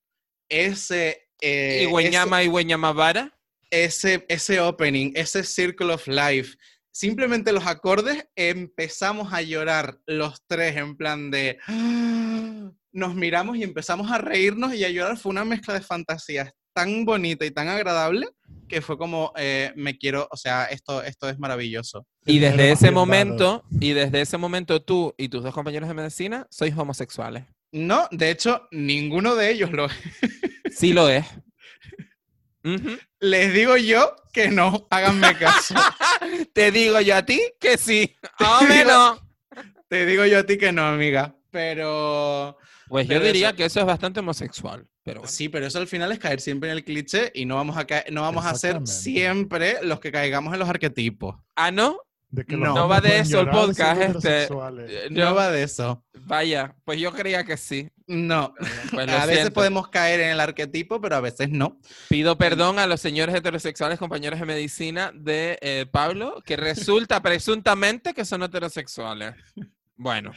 ese... 0.50 1.30
eh, 1.42 1.82
¿Y 1.82 1.86
ese- 1.86 1.92
Gueñama 2.04 2.44
y 2.44 2.48
Gueñamavara? 2.50 3.34
ese, 3.70 4.26
ese 4.30 4.62
opening, 4.62 5.12
ese 5.16 5.44
Circle 5.44 5.94
of 5.94 6.08
Life, 6.08 6.56
simplemente 6.92 7.52
los 7.52 7.68
acordes, 7.68 8.26
empezamos 8.36 9.34
a 9.34 9.42
llorar 9.42 10.00
los 10.06 10.42
tres 10.48 10.78
en 10.78 10.96
plan 10.96 11.30
de... 11.30 11.58
"Ah", 11.68 12.72
Nos 12.94 13.14
miramos 13.14 13.58
y 13.58 13.64
empezamos 13.64 14.10
a 14.12 14.18
reírnos 14.18 14.74
y 14.74 14.84
a 14.86 14.90
llorar. 14.90 15.18
Fue 15.18 15.30
una 15.30 15.44
mezcla 15.46 15.74
de 15.74 15.82
fantasías 15.82 16.52
tan 16.74 17.04
bonita 17.06 17.46
y 17.46 17.52
tan 17.52 17.68
agradable 17.68 18.28
que 18.68 18.82
fue 18.82 18.98
como, 18.98 19.34
eh, 19.38 19.72
me 19.76 19.98
quiero, 19.98 20.28
o 20.32 20.38
sea, 20.38 20.66
esto, 20.66 21.02
esto 21.04 21.30
es 21.30 21.40
maravilloso. 21.40 22.06
Y 22.26 22.40
desde 22.40 22.72
ese 22.72 22.92
momento, 22.92 23.64
y 23.80 23.94
desde 23.94 24.22
ese 24.22 24.38
momento 24.38 24.82
tú 24.82 25.14
y 25.18 25.30
tus 25.30 25.44
dos 25.44 25.54
compañeros 25.54 25.88
de 25.88 25.96
medicina 25.96 26.48
sois 26.50 26.78
homosexuales. 26.78 27.46
No, 27.72 28.08
de 28.12 28.32
hecho, 28.32 28.68
ninguno 28.72 29.36
de 29.36 29.52
ellos 29.52 29.72
lo... 29.72 29.88
Sí 30.72 30.94
lo 30.94 31.10
es. 31.10 31.26
Ujú. 32.64 32.98
Les 33.20 33.54
digo 33.54 33.78
yo 33.78 34.16
que 34.34 34.50
no, 34.50 34.86
háganme 34.92 35.36
caso. 35.38 35.74
Te 36.54 36.72
digo 36.72 37.00
yo 37.02 37.16
a 37.16 37.26
ti 37.26 37.42
que 37.60 37.78
sí. 37.78 38.16
Hombre, 38.40 38.84
no. 38.86 39.20
Te 39.88 40.06
digo 40.06 40.26
yo 40.26 40.40
a 40.40 40.44
ti 40.44 40.58
que 40.58 40.72
no, 40.72 40.86
amiga. 40.86 41.36
Pero... 41.50 42.58
Pues 42.90 43.08
yo 43.08 43.20
diría 43.20 43.50
eso- 43.50 43.56
que 43.58 43.66
eso 43.66 43.80
es 43.80 43.86
bastante 43.86 44.20
homosexual. 44.22 44.88
Pero 45.04 45.22
bueno. 45.22 45.32
Sí, 45.32 45.50
pero 45.50 45.66
eso 45.66 45.80
al 45.80 45.88
final 45.88 46.12
es 46.12 46.20
caer 46.20 46.42
siempre 46.42 46.70
en 46.72 46.78
el 46.78 46.84
cliché 46.84 47.32
y 47.34 47.46
no 47.46 47.56
vamos 47.56 47.78
a 47.78 47.86
caer, 47.86 48.12
no 48.12 48.22
vamos 48.24 48.46
a 48.46 48.54
ser 48.56 48.86
siempre 48.88 49.78
los 49.84 50.00
que 50.00 50.12
caigamos 50.12 50.54
en 50.54 50.60
los 50.60 50.70
arquetipos. 50.70 51.36
Ah, 51.56 51.72
¿no? 51.72 52.00
De 52.30 52.44
que 52.44 52.58
No. 52.58 52.90
va 52.90 53.00
de 53.00 53.20
eso 53.20 53.40
el 53.40 53.50
podcast, 53.50 54.02
este. 54.02 54.44
Eh, 54.44 55.08
No 55.12 55.30
No, 55.30 55.36
va 55.36 55.50
de 55.50 55.64
eso. 55.64 56.04
vaya, 56.26 56.76
pues 56.84 57.00
yo 57.00 57.14
creía 57.14 57.46
que 57.46 57.56
sí. 57.56 57.90
No. 58.06 58.54
Pues 58.92 59.08
a 59.10 59.26
veces 59.26 59.36
siento. 59.44 59.54
podemos 59.54 59.88
caer 59.88 60.20
en 60.20 60.30
el 60.32 60.40
arquetipo, 60.42 61.00
pero 61.00 61.16
a 61.16 61.22
veces 61.22 61.50
no. 61.50 61.80
Pido 62.10 62.38
perdón 62.38 62.80
a 62.80 62.88
los 62.88 63.00
señores 63.00 63.34
heterosexuales, 63.34 63.98
compañeros 63.98 64.42
de 64.42 64.46
medicina 64.46 65.12
de 65.16 65.58
eh, 65.62 65.86
Pablo, 65.90 66.42
que 66.46 66.58
resulta 66.58 67.22
presuntamente 67.22 68.14
que 68.14 68.26
son 68.26 68.44
heterosexuales. 68.44 69.34
Bueno, 70.00 70.32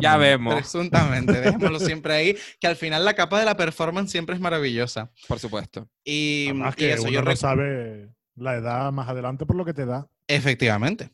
ya 0.00 0.16
vemos, 0.16 0.54
Presuntamente, 0.54 1.32
dejémoslo 1.40 1.78
siempre 1.78 2.14
ahí, 2.14 2.36
que 2.58 2.66
al 2.66 2.76
final 2.76 3.04
la 3.04 3.14
capa 3.14 3.38
de 3.38 3.44
la 3.44 3.56
performance 3.56 4.10
siempre 4.10 4.34
es 4.34 4.40
maravillosa. 4.40 5.10
por 5.28 5.38
supuesto. 5.38 5.88
Y, 6.04 6.46
Además 6.46 6.74
y 6.74 6.78
que 6.78 6.92
eso, 6.94 7.02
uno 7.02 7.10
yo 7.12 7.22
no 7.22 7.36
sabe 7.36 8.08
la 8.34 8.54
edad 8.56 8.90
más 8.92 9.08
adelante 9.08 9.44
por 9.44 9.56
lo 9.56 9.64
que 9.64 9.74
te 9.74 9.84
da. 9.84 10.06
Efectivamente. 10.26 11.10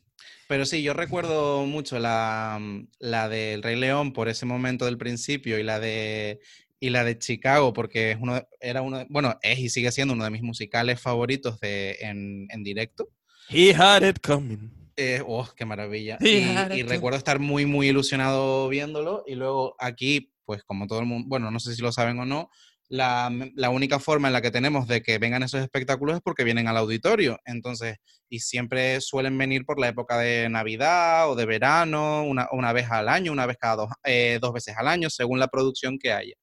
Pero 0.47 0.65
sí, 0.65 0.83
yo 0.83 0.93
recuerdo 0.93 1.65
mucho 1.65 1.97
la, 1.99 2.59
la 2.99 3.27
del 3.29 3.63
Rey 3.63 3.75
León 3.75 4.13
por 4.13 4.29
ese 4.29 4.45
momento 4.45 4.85
del 4.85 4.97
principio 4.97 5.59
y 5.59 5.63
la 5.63 5.79
de 5.79 6.39
y 6.79 6.89
la 6.91 7.03
de 7.03 7.17
Chicago 7.17 7.73
porque 7.73 8.11
es 8.11 8.17
uno 8.19 8.35
de- 8.35 8.47
era 8.59 8.81
uno 8.83 8.99
de- 8.99 9.07
bueno 9.09 9.39
es 9.41 9.57
y 9.59 9.69
sigue 9.69 9.91
siendo 9.91 10.13
uno 10.13 10.23
de 10.25 10.29
mis 10.29 10.43
musicales 10.43 11.01
favoritos 11.01 11.59
de 11.61 11.97
en, 12.01 12.45
en 12.49 12.63
directo 12.63 13.09
He 13.49 13.73
had 13.73 14.03
it 14.07 14.19
coming. 14.25 14.69
Eh, 14.97 15.21
oh 15.25 15.47
qué 15.55 15.65
maravilla 15.65 16.17
Sí, 16.21 16.55
y, 16.73 16.83
recuerdo 16.83 17.17
estar 17.17 17.39
muy 17.39 17.65
muy 17.65 17.89
ilusionado 17.89 18.69
viéndolo 18.69 19.23
y 19.27 19.35
luego 19.35 19.75
aquí 19.77 20.33
pues 20.45 20.63
como 20.63 20.87
todo 20.87 20.99
el 20.99 21.05
mundo 21.05 21.27
bueno 21.27 21.51
no 21.51 21.59
sé 21.59 21.75
si 21.75 21.81
lo 21.81 21.91
saben 21.91 22.17
o 22.19 22.25
no 22.25 22.49
la, 22.87 23.31
la 23.55 23.69
única 23.69 23.99
forma 23.99 24.27
en 24.27 24.33
la 24.33 24.41
que 24.41 24.51
tenemos 24.51 24.87
de 24.87 25.01
que 25.01 25.17
vengan 25.17 25.43
esos 25.43 25.61
espectáculos 25.61 26.15
es 26.15 26.21
porque 26.21 26.43
vienen 26.43 26.67
al 26.67 26.77
auditorio. 26.77 27.39
Entonces, 27.45 27.97
y 28.29 28.39
siempre 28.39 29.01
suelen 29.01 29.37
venir 29.37 29.65
por 29.65 29.79
la 29.79 29.87
época 29.87 30.17
de 30.17 30.49
Navidad 30.49 31.29
o 31.29 31.35
de 31.35 31.45
verano, 31.45 32.23
una, 32.23 32.47
una 32.51 32.73
vez 32.73 32.89
al 32.91 33.09
año, 33.09 33.31
una 33.31 33.45
vez 33.45 33.57
cada 33.57 33.75
dos, 33.75 33.89
eh, 34.03 34.39
dos 34.41 34.53
veces 34.53 34.75
al 34.77 34.87
año, 34.87 35.09
según 35.09 35.39
la 35.39 35.47
producción 35.47 35.97
que 35.97 36.11
haya. 36.11 36.35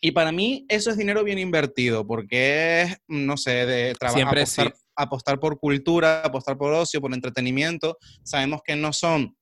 Y 0.00 0.12
para 0.12 0.32
mí 0.32 0.66
eso 0.68 0.90
es 0.90 0.98
dinero 0.98 1.24
bien 1.24 1.38
invertido, 1.38 2.06
porque 2.06 2.82
es, 2.82 2.96
no 3.08 3.36
sé, 3.36 3.66
de 3.66 3.94
trabajar, 3.94 4.18
Siempre 4.18 4.40
apostar, 4.42 4.74
apostar 4.96 5.40
por 5.40 5.58
cultura, 5.58 6.22
apostar 6.22 6.56
por 6.58 6.72
ocio, 6.72 7.00
por 7.00 7.12
entretenimiento. 7.14 7.98
Sabemos 8.22 8.60
que 8.64 8.76
no 8.76 8.92
son, 8.92 9.36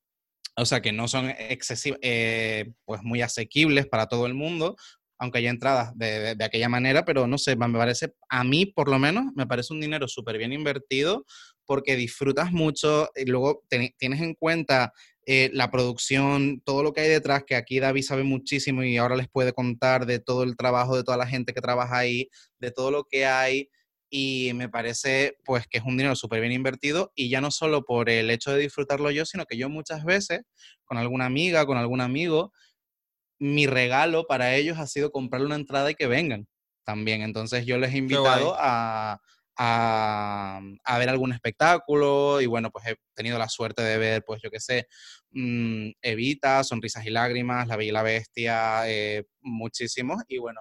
o 0.56 0.64
sea, 0.66 0.80
que 0.82 0.92
no 0.92 1.08
son 1.08 1.30
excesivos, 1.30 1.98
pues 2.84 3.02
muy 3.02 3.22
asequibles 3.22 3.86
para 3.86 4.06
todo 4.06 4.26
el 4.26 4.34
mundo, 4.34 4.76
aunque 5.18 5.38
haya 5.38 5.50
entradas 5.50 5.96
de, 5.96 6.34
de- 6.34 6.44
aquella 6.44 6.68
manera, 6.68 7.04
pero 7.04 7.26
no 7.26 7.38
sé, 7.38 7.54
me 7.56 7.70
parece, 7.72 8.12
a 8.28 8.42
mí 8.44 8.66
por 8.66 8.88
lo 8.88 8.98
menos, 8.98 9.26
me 9.36 9.46
parece 9.46 9.72
un 9.72 9.80
dinero 9.80 10.08
súper 10.08 10.36
bien 10.38 10.52
invertido 10.52 11.24
porque 11.64 11.94
disfrutas 11.96 12.52
mucho 12.52 13.08
y 13.14 13.26
luego 13.26 13.62
tienes 13.68 14.20
en 14.20 14.34
cuenta 14.34 14.92
eh, 15.24 15.50
la 15.52 15.70
producción, 15.70 16.60
todo 16.64 16.82
lo 16.82 16.92
que 16.92 17.02
hay 17.02 17.08
detrás, 17.08 17.44
que 17.44 17.54
aquí 17.54 17.78
David 17.78 18.02
sabe 18.02 18.24
muchísimo 18.24 18.82
y 18.82 18.96
ahora 18.96 19.14
les 19.14 19.28
puede 19.28 19.52
contar 19.52 20.04
de 20.06 20.18
todo 20.18 20.42
el 20.42 20.56
trabajo, 20.56 20.96
de 20.96 21.04
toda 21.04 21.16
la 21.16 21.28
gente 21.28 21.52
que 21.54 21.60
trabaja 21.60 21.96
ahí, 21.98 22.28
de 22.58 22.72
todo 22.72 22.90
lo 22.90 23.04
que 23.04 23.24
hay. 23.24 23.68
Y 24.14 24.52
me 24.54 24.68
parece 24.68 25.38
pues 25.42 25.66
que 25.66 25.78
es 25.78 25.84
un 25.84 25.96
dinero 25.96 26.14
súper 26.14 26.42
bien 26.42 26.52
invertido 26.52 27.12
y 27.14 27.30
ya 27.30 27.40
no 27.40 27.50
solo 27.50 27.82
por 27.82 28.10
el 28.10 28.28
hecho 28.28 28.52
de 28.52 28.58
disfrutarlo 28.58 29.10
yo, 29.10 29.24
sino 29.24 29.46
que 29.46 29.56
yo 29.56 29.70
muchas 29.70 30.04
veces 30.04 30.42
con 30.84 30.98
alguna 30.98 31.24
amiga, 31.24 31.64
con 31.64 31.78
algún 31.78 32.02
amigo, 32.02 32.52
mi 33.38 33.66
regalo 33.66 34.26
para 34.26 34.54
ellos 34.54 34.78
ha 34.78 34.86
sido 34.86 35.10
comprarle 35.10 35.46
una 35.46 35.56
entrada 35.56 35.90
y 35.90 35.94
que 35.94 36.08
vengan 36.08 36.46
también. 36.84 37.22
Entonces 37.22 37.64
yo 37.64 37.78
les 37.78 37.94
he 37.94 37.96
invitado 37.96 38.54
a, 38.58 39.18
a, 39.56 40.60
a 40.84 40.98
ver 40.98 41.08
algún 41.08 41.32
espectáculo 41.32 42.42
y 42.42 42.46
bueno, 42.46 42.70
pues 42.70 42.86
he 42.88 42.96
tenido 43.14 43.38
la 43.38 43.48
suerte 43.48 43.82
de 43.82 43.96
ver, 43.96 44.24
pues 44.26 44.42
yo 44.42 44.50
qué 44.50 44.60
sé, 44.60 44.88
mm, 45.30 45.88
Evita, 46.02 46.62
Sonrisas 46.64 47.06
y 47.06 47.10
Lágrimas, 47.10 47.66
La 47.66 47.76
Bella 47.76 47.88
y 47.88 47.92
la 47.92 48.02
Bestia, 48.02 48.90
eh, 48.90 49.24
muchísimos. 49.40 50.22
Y 50.28 50.36
bueno, 50.36 50.60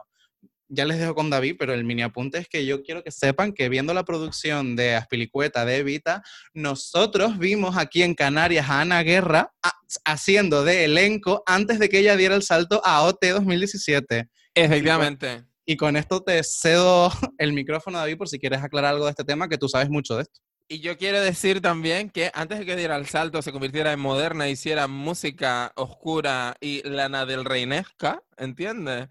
ya 0.73 0.85
les 0.85 0.99
dejo 0.99 1.14
con 1.14 1.30
David, 1.30 1.56
pero 1.60 1.73
el 1.73 1.84
mini 1.84 2.02
apunte 2.02 2.38
es 2.38 2.48
que 2.48 2.65
yo 2.65 2.81
quiero 2.81 3.03
que 3.03 3.11
sepan 3.11 3.52
que 3.52 3.68
viendo 3.68 3.93
la 3.93 4.06
producción 4.06 4.76
de 4.77 4.95
Aspilicueta 4.95 5.65
de 5.65 5.77
Evita, 5.77 6.23
nosotros 6.53 7.38
vimos 7.38 7.76
aquí 7.77 8.03
en 8.03 8.15
Canarias 8.15 8.69
a 8.69 8.81
Ana 8.81 9.03
Guerra 9.03 9.52
ha- 9.61 9.73
haciendo 10.06 10.64
de 10.64 10.85
elenco 10.85 11.43
antes 11.45 11.77
de 11.77 11.89
que 11.89 11.99
ella 11.99 12.15
diera 12.15 12.35
el 12.35 12.43
salto 12.43 12.81
a 12.85 13.02
OT 13.03 13.26
2017. 13.31 14.30
Efectivamente. 14.56 15.43
Y 15.65 15.76
con 15.76 15.95
esto 15.98 16.22
te 16.23 16.41
cedo 16.43 17.11
el 17.38 17.53
micrófono, 17.53 17.98
David, 17.98 18.18
por 18.18 18.30
si 18.30 18.39
quieres 18.39 18.64
aclarar 18.64 18.93
algo 18.93 19.06
de 19.06 19.11
este 19.11 19.23
tema, 19.26 19.49
que 19.49 19.57
tú 19.57 19.68
sabes 19.68 19.89
mucho 19.89 20.15
de 20.15 20.23
esto. 20.23 20.39
Y 20.69 20.80
yo 20.80 20.98
quiero 20.98 21.19
decir 21.19 21.60
también 21.60 22.10
que 22.10 22.31
antes 22.34 22.60
de 22.60 22.65
que 22.65 22.77
diera 22.77 22.95
el 22.95 23.06
salto, 23.06 23.41
se 23.41 23.52
convirtiera 23.52 23.91
en 23.91 23.99
moderna, 23.99 24.48
hiciera 24.48 24.88
música 24.88 25.73
oscura 25.76 26.56
y 26.61 26.81
lana 26.88 27.26
del 27.26 27.43
reinesca, 27.43 28.23
¿entiendes? 28.38 29.10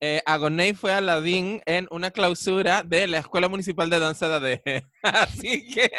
Eh, 0.00 0.20
Agoney 0.26 0.74
fue 0.74 0.92
Aladdin 0.92 1.62
en 1.66 1.86
una 1.90 2.10
clausura 2.10 2.82
de 2.82 3.06
la 3.06 3.18
Escuela 3.18 3.48
Municipal 3.48 3.88
de 3.88 3.98
Danza 3.98 4.38
de 4.38 4.60
ADG. 4.64 4.84
Así 5.02 5.66
que... 5.72 5.90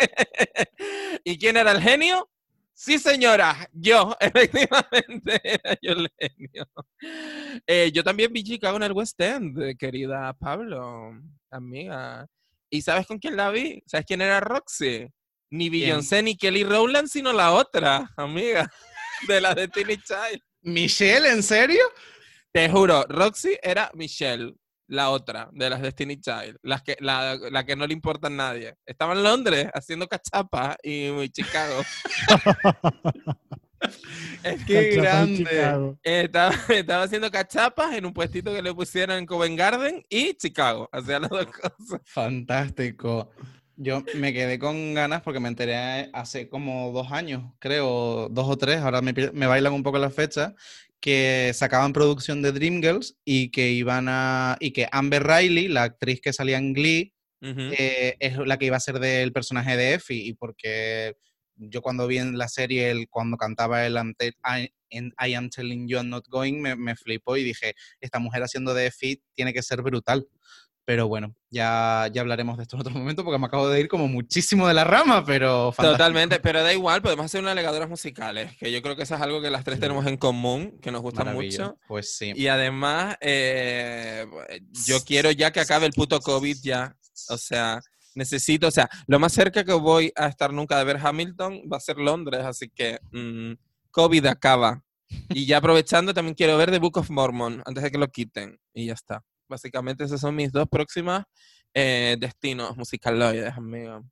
¿Y 1.23 1.37
quién 1.37 1.57
era 1.57 1.71
el 1.71 1.81
genio? 1.81 2.29
Sí, 2.77 2.99
señora, 2.99 3.69
yo, 3.71 4.15
efectivamente, 4.19 5.39
era 5.43 5.77
yo 5.81 5.93
el 5.93 6.11
genio. 6.19 6.67
Eh, 7.65 7.89
yo 7.93 8.03
también 8.03 8.33
vi 8.33 8.43
Chicago 8.43 8.75
en 8.75 8.83
el 8.83 8.91
West 8.91 9.19
End, 9.21 9.77
querida 9.77 10.33
Pablo, 10.33 11.13
amiga. 11.49 12.27
¿Y 12.69 12.81
sabes 12.81 13.07
con 13.07 13.17
quién 13.17 13.37
la 13.37 13.49
vi? 13.49 13.81
¿Sabes 13.87 14.05
quién 14.05 14.21
era 14.21 14.41
Roxy? 14.41 15.07
Ni 15.51 15.69
Beyoncé 15.69 16.21
ni 16.21 16.35
Kelly 16.35 16.65
Rowland, 16.65 17.07
sino 17.07 17.31
la 17.31 17.53
otra, 17.53 18.11
amiga, 18.17 18.69
de 19.29 19.39
la 19.39 19.55
de 19.55 19.69
Tiny 19.69 19.95
Child. 19.95 20.41
Michelle, 20.63 21.29
¿en 21.29 21.43
serio? 21.43 21.81
Te 22.55 22.69
juro, 22.69 23.03
Roxy 23.09 23.57
era 23.61 23.91
Michelle, 23.95 24.55
la 24.87 25.09
otra, 25.09 25.49
de 25.51 25.69
las 25.69 25.81
Destiny 25.81 26.21
Child, 26.21 26.57
las 26.61 26.83
que, 26.83 26.95
la, 27.01 27.35
la 27.51 27.65
que 27.65 27.75
no 27.75 27.85
le 27.85 27.91
importa 27.91 28.27
a 28.27 28.29
nadie. 28.29 28.75
Estaba 28.85 29.11
en 29.11 29.23
Londres 29.23 29.67
haciendo 29.73 30.07
cachapa 30.07 30.77
y 30.81 31.07
en 31.07 31.29
Chicago. 31.29 31.81
Es 34.41 34.63
que 34.65 34.95
grande. 34.95 35.97
Estaba, 36.01 36.55
estaba 36.69 37.03
haciendo 37.03 37.29
cachapas 37.29 37.93
en 37.93 38.05
un 38.05 38.13
puestito 38.13 38.53
que 38.53 38.61
le 38.61 38.73
pusieron 38.73 39.17
en 39.17 39.25
Covent 39.25 39.59
Garden 39.59 40.03
y 40.09 40.33
Chicago. 40.33 40.89
Hacía 40.93 41.19
las 41.19 41.29
dos 41.29 41.47
cosas. 41.47 42.01
Fantástico. 42.05 43.29
Yo 43.77 44.01
me 44.15 44.31
quedé 44.31 44.57
con 44.57 44.93
ganas 44.93 45.21
porque 45.21 45.41
me 45.41 45.49
enteré 45.49 46.09
hace 46.13 46.47
como 46.47 46.93
dos 46.93 47.11
años, 47.11 47.43
creo, 47.59 48.29
dos 48.29 48.47
o 48.47 48.57
tres, 48.57 48.79
ahora 48.79 49.01
me, 49.01 49.11
me 49.11 49.47
bailan 49.47 49.73
un 49.73 49.83
poco 49.83 49.99
las 49.99 50.13
fechas, 50.13 50.53
que 51.05 51.51
sacaban 51.53 51.93
producción 51.93 52.41
de 52.41 52.51
Dreamgirls 52.51 53.15
y 53.23 53.51
que 53.51 53.69
iban 53.69 54.07
a. 54.09 54.57
y 54.59 54.71
que 54.71 54.87
Amber 54.91 55.21
Riley, 55.21 55.67
la 55.67 55.83
actriz 55.83 56.19
que 56.19 56.33
salía 56.33 56.57
en 56.57 56.73
Glee, 56.73 57.13
eh, 57.43 58.15
es 58.19 58.35
la 58.39 58.57
que 58.57 58.65
iba 58.65 58.77
a 58.77 58.79
ser 58.79 58.97
del 58.97 59.31
personaje 59.31 59.77
de 59.77 59.93
Effie, 59.93 60.25
y 60.25 60.33
porque 60.33 61.13
yo 61.57 61.83
cuando 61.83 62.07
vi 62.07 62.17
en 62.17 62.39
la 62.39 62.47
serie 62.47 62.89
el, 62.89 63.07
cuando 63.07 63.37
cantaba 63.37 63.85
el 63.85 63.97
I'm 63.97 64.15
I, 64.19 64.71
I 64.91 65.33
am 65.35 65.51
telling 65.51 65.87
you 65.87 65.99
I'm 65.99 66.09
not 66.09 66.27
going, 66.27 66.59
me, 66.59 66.75
me 66.75 66.95
flipó 66.95 67.37
y 67.37 67.43
dije, 67.43 67.75
esta 68.01 68.17
mujer 68.17 68.41
haciendo 68.41 68.73
de 68.73 68.87
Effie 68.87 69.21
tiene 69.35 69.53
que 69.53 69.61
ser 69.61 69.83
brutal. 69.83 70.27
Pero 70.85 71.07
bueno, 71.07 71.35
ya, 71.49 72.07
ya 72.13 72.21
hablaremos 72.21 72.57
de 72.57 72.63
esto 72.63 72.75
en 72.75 72.81
otro 72.81 72.93
momento 72.97 73.23
porque 73.23 73.39
me 73.39 73.47
acabo 73.47 73.67
de 73.69 73.79
ir 73.79 73.87
como 73.87 74.07
muchísimo 74.07 74.67
de 74.67 74.75
la 74.75 74.83
rama, 74.83 75.25
pero 75.25 75.71
fantástico. 75.71 75.97
Totalmente, 75.97 76.39
pero 76.39 76.61
da 76.61 76.71
igual, 76.71 77.01
podemos 77.01 77.25
hacer 77.25 77.41
unas 77.41 77.55
legadoras 77.55 77.89
musicales, 77.89 78.55
que 78.57 78.71
yo 78.71 78.81
creo 78.81 78.95
que 78.95 79.03
eso 79.03 79.15
es 79.15 79.21
algo 79.21 79.41
que 79.41 79.49
las 79.49 79.63
tres 79.63 79.79
tenemos 79.79 80.05
en 80.05 80.17
común, 80.17 80.77
que 80.81 80.91
nos 80.91 81.01
gusta 81.01 81.23
Maravilla. 81.23 81.65
mucho. 81.65 81.79
Pues 81.87 82.15
sí. 82.15 82.33
Y 82.35 82.47
además, 82.47 83.17
eh, 83.19 84.25
yo 84.85 85.03
quiero 85.03 85.31
ya 85.31 85.51
que 85.51 85.59
acabe 85.59 85.87
el 85.87 85.93
puto 85.93 86.19
COVID 86.19 86.57
ya. 86.61 86.95
O 87.29 87.37
sea, 87.37 87.81
necesito, 88.13 88.67
o 88.67 88.71
sea, 88.71 88.87
lo 89.07 89.19
más 89.19 89.33
cerca 89.33 89.63
que 89.63 89.73
voy 89.73 90.11
a 90.15 90.27
estar 90.27 90.53
nunca 90.53 90.77
de 90.77 90.83
ver 90.83 90.99
Hamilton 91.01 91.63
va 91.71 91.77
a 91.77 91.81
ser 91.81 91.97
Londres, 91.97 92.43
así 92.45 92.69
que 92.69 92.99
mm, 93.11 93.53
COVID 93.89 94.25
acaba. 94.27 94.83
Y 95.29 95.45
ya 95.45 95.57
aprovechando, 95.57 96.13
también 96.13 96.35
quiero 96.35 96.57
ver 96.57 96.71
The 96.71 96.79
Book 96.79 96.97
of 96.97 97.09
Mormon 97.09 97.63
antes 97.65 97.83
de 97.83 97.91
que 97.91 97.97
lo 97.97 98.07
quiten. 98.09 98.59
Y 98.73 98.87
ya 98.87 98.93
está. 98.93 99.23
Básicamente, 99.47 100.03
esos 100.03 100.19
son 100.21 100.35
mis 100.35 100.51
dos 100.51 100.67
próximas 100.69 101.23
eh, 101.73 102.15
destinos 102.19 102.75
musicaloides, 102.77 103.53
amigo. 103.55 104.03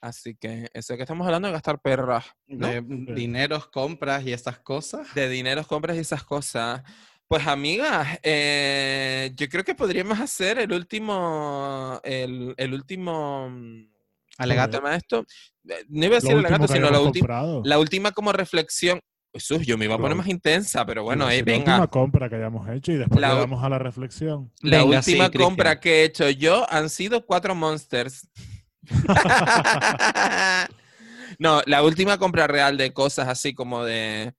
Así 0.00 0.34
que 0.36 0.68
eso 0.74 0.96
que 0.96 1.02
estamos 1.02 1.26
hablando 1.26 1.48
de 1.48 1.52
gastar 1.52 1.80
perras, 1.80 2.26
¿no? 2.46 2.68
De 2.68 2.82
dineros, 3.14 3.68
compras 3.68 4.24
y 4.26 4.32
estas 4.32 4.58
cosas. 4.58 5.14
de 5.14 5.28
dineros, 5.28 5.66
compras 5.66 5.96
y 5.96 6.00
esas 6.00 6.22
cosas. 6.24 6.82
Pues 7.26 7.46
amigas, 7.46 8.18
eh, 8.22 9.32
yo 9.34 9.48
creo 9.48 9.64
que 9.64 9.74
podríamos 9.74 10.20
hacer 10.20 10.58
el 10.58 10.72
último, 10.72 11.98
el, 12.04 12.52
el 12.58 12.74
último 12.74 13.48
Alegato. 14.36 14.80
de 14.80 14.96
esto. 14.96 15.24
Eh, 15.68 15.84
No 15.88 16.04
iba 16.04 16.16
a 16.16 16.20
decir 16.20 16.32
alegato, 16.40 16.64
sino 16.74 16.90
la, 16.90 16.98
ulti- 17.12 17.20
la 17.64 17.78
última 17.78 18.12
como 18.12 18.32
reflexión. 18.32 19.00
Jesús, 19.34 19.66
yo 19.66 19.76
me 19.76 19.86
iba 19.86 19.96
a 19.96 19.98
poner 19.98 20.16
más 20.16 20.28
intensa, 20.28 20.86
pero 20.86 21.02
bueno, 21.02 21.28
Sí, 21.28 21.34
eh, 21.34 21.38
La 21.38 21.44
venga. 21.44 21.72
última 21.72 21.86
compra 21.88 22.28
que 22.28 22.36
hayamos 22.36 22.68
hecho 22.68 22.92
y 22.92 22.96
después 22.96 23.20
La 23.20 23.34
le 23.34 23.40
damos 23.40 23.64
a 23.64 23.68
la 23.68 23.78
reflexión. 23.80 24.52
La 24.62 24.78
Venga, 24.84 25.02
sí, 25.02 25.10
última 25.12 25.28
Cristian. 25.28 25.48
compra 25.48 25.80
que 25.80 26.00
he 26.00 26.04
hecho 26.04 26.30
yo 26.30 26.64
han 26.72 26.88
sido 26.88 27.26
cuatro 27.26 27.54
monsters. 27.56 28.28
no, 31.38 31.62
la 31.66 31.82
última 31.82 32.18
compra 32.18 32.46
real 32.46 32.76
de 32.76 32.92
cosas 32.92 33.28
así 33.28 33.54
como 33.54 33.84
de. 33.84 34.34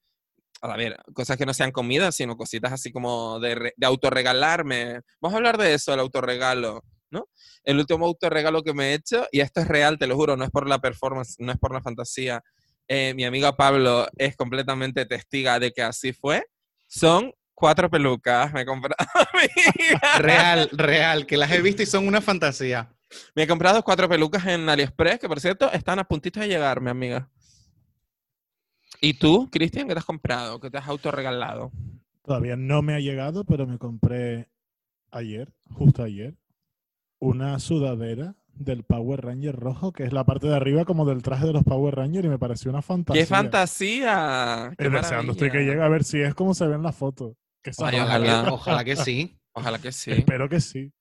A 0.62 0.76
ver, 0.76 0.96
cosas 1.12 1.36
que 1.36 1.44
no 1.44 1.52
sean 1.52 1.70
comidas, 1.72 2.14
sino 2.16 2.36
cositas 2.36 2.72
así 2.72 2.90
como 2.90 3.38
de, 3.38 3.72
de 3.76 3.86
autorregalarme. 3.86 5.00
Vamos 5.20 5.34
a 5.34 5.36
hablar 5.36 5.58
de 5.58 5.74
eso, 5.74 5.92
el 5.92 6.00
autorregalo, 6.00 6.82
¿no? 7.10 7.28
El 7.64 7.78
último 7.78 8.06
autorregalo 8.06 8.62
que 8.62 8.72
me 8.72 8.90
he 8.90 8.94
hecho, 8.94 9.26
y 9.30 9.40
esto 9.40 9.60
es 9.60 9.68
real, 9.68 9.98
te 9.98 10.06
lo 10.06 10.16
juro, 10.16 10.36
no 10.36 10.44
es 10.44 10.50
por 10.50 10.66
la 10.66 10.78
performance, 10.78 11.36
no 11.38 11.52
es 11.52 11.58
por 11.58 11.74
la 11.74 11.82
fantasía. 11.82 12.42
Eh, 12.88 13.14
mi 13.14 13.24
amiga 13.24 13.56
Pablo 13.56 14.06
es 14.16 14.36
completamente 14.36 15.06
testiga 15.06 15.58
de 15.58 15.72
que 15.72 15.82
así 15.82 16.12
fue. 16.12 16.44
Son 16.86 17.32
cuatro 17.54 17.90
pelucas. 17.90 18.52
Me 18.52 18.62
he 18.62 18.66
comprado. 18.66 18.96
Real, 20.18 20.68
real, 20.72 21.26
que 21.26 21.36
las 21.36 21.50
he 21.50 21.60
visto 21.60 21.82
y 21.82 21.86
son 21.86 22.06
una 22.06 22.20
fantasía. 22.20 22.92
Me 23.34 23.44
he 23.44 23.46
comprado 23.46 23.82
cuatro 23.82 24.08
pelucas 24.08 24.46
en 24.46 24.68
AliExpress, 24.68 25.18
que 25.20 25.28
por 25.28 25.40
cierto 25.40 25.70
están 25.72 25.98
a 25.98 26.04
puntito 26.04 26.40
de 26.40 26.48
llegar, 26.48 26.80
mi 26.80 26.90
amiga. 26.90 27.30
¿Y 29.00 29.14
tú, 29.14 29.48
Cristian, 29.50 29.86
qué 29.86 29.94
te 29.94 29.98
has 29.98 30.04
comprado? 30.04 30.58
¿Qué 30.58 30.70
te 30.70 30.78
has 30.78 30.88
autorregalado? 30.88 31.70
Todavía 32.22 32.56
no 32.56 32.82
me 32.82 32.94
ha 32.94 33.00
llegado, 33.00 33.44
pero 33.44 33.66
me 33.66 33.78
compré 33.78 34.48
ayer, 35.10 35.52
justo 35.74 36.02
ayer, 36.02 36.34
una 37.18 37.58
sudadera 37.58 38.34
del 38.58 38.82
Power 38.84 39.24
Ranger 39.24 39.54
rojo, 39.56 39.92
que 39.92 40.04
es 40.04 40.12
la 40.12 40.24
parte 40.24 40.46
de 40.48 40.56
arriba 40.56 40.84
como 40.84 41.04
del 41.04 41.22
traje 41.22 41.46
de 41.46 41.52
los 41.52 41.64
Power 41.64 41.94
Rangers 41.94 42.24
y 42.26 42.28
me 42.28 42.38
pareció 42.38 42.70
una 42.70 42.82
fantasía. 42.82 43.22
¡Qué 43.22 43.26
fantasía! 43.26 44.72
¡Qué 44.78 44.86
Eh, 44.86 44.90
deseando 44.90 45.32
estoy 45.32 45.50
que 45.50 45.58
llegue 45.64 45.82
a 45.82 45.88
ver 45.88 46.04
si 46.04 46.20
es 46.20 46.34
como 46.34 46.54
se 46.54 46.66
ve 46.66 46.74
en 46.74 46.82
la 46.82 46.92
foto. 46.92 47.36
Que 47.62 47.70
Ay, 47.84 47.98
ojalá. 48.00 48.44
que, 48.44 48.50
ojalá 48.50 48.84
que 48.84 48.96
sí. 48.96 49.38
Ojalá 49.58 49.78
que 49.78 49.90
sí. 49.90 50.12
Espero 50.12 50.50
que 50.50 50.60
sí. 50.60 50.92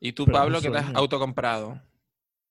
¿Y 0.00 0.12
tú, 0.12 0.24
pero 0.24 0.38
Pablo, 0.38 0.60
qué 0.60 0.70
te 0.70 0.78
has 0.78 0.94
autocomprado? 0.94 1.80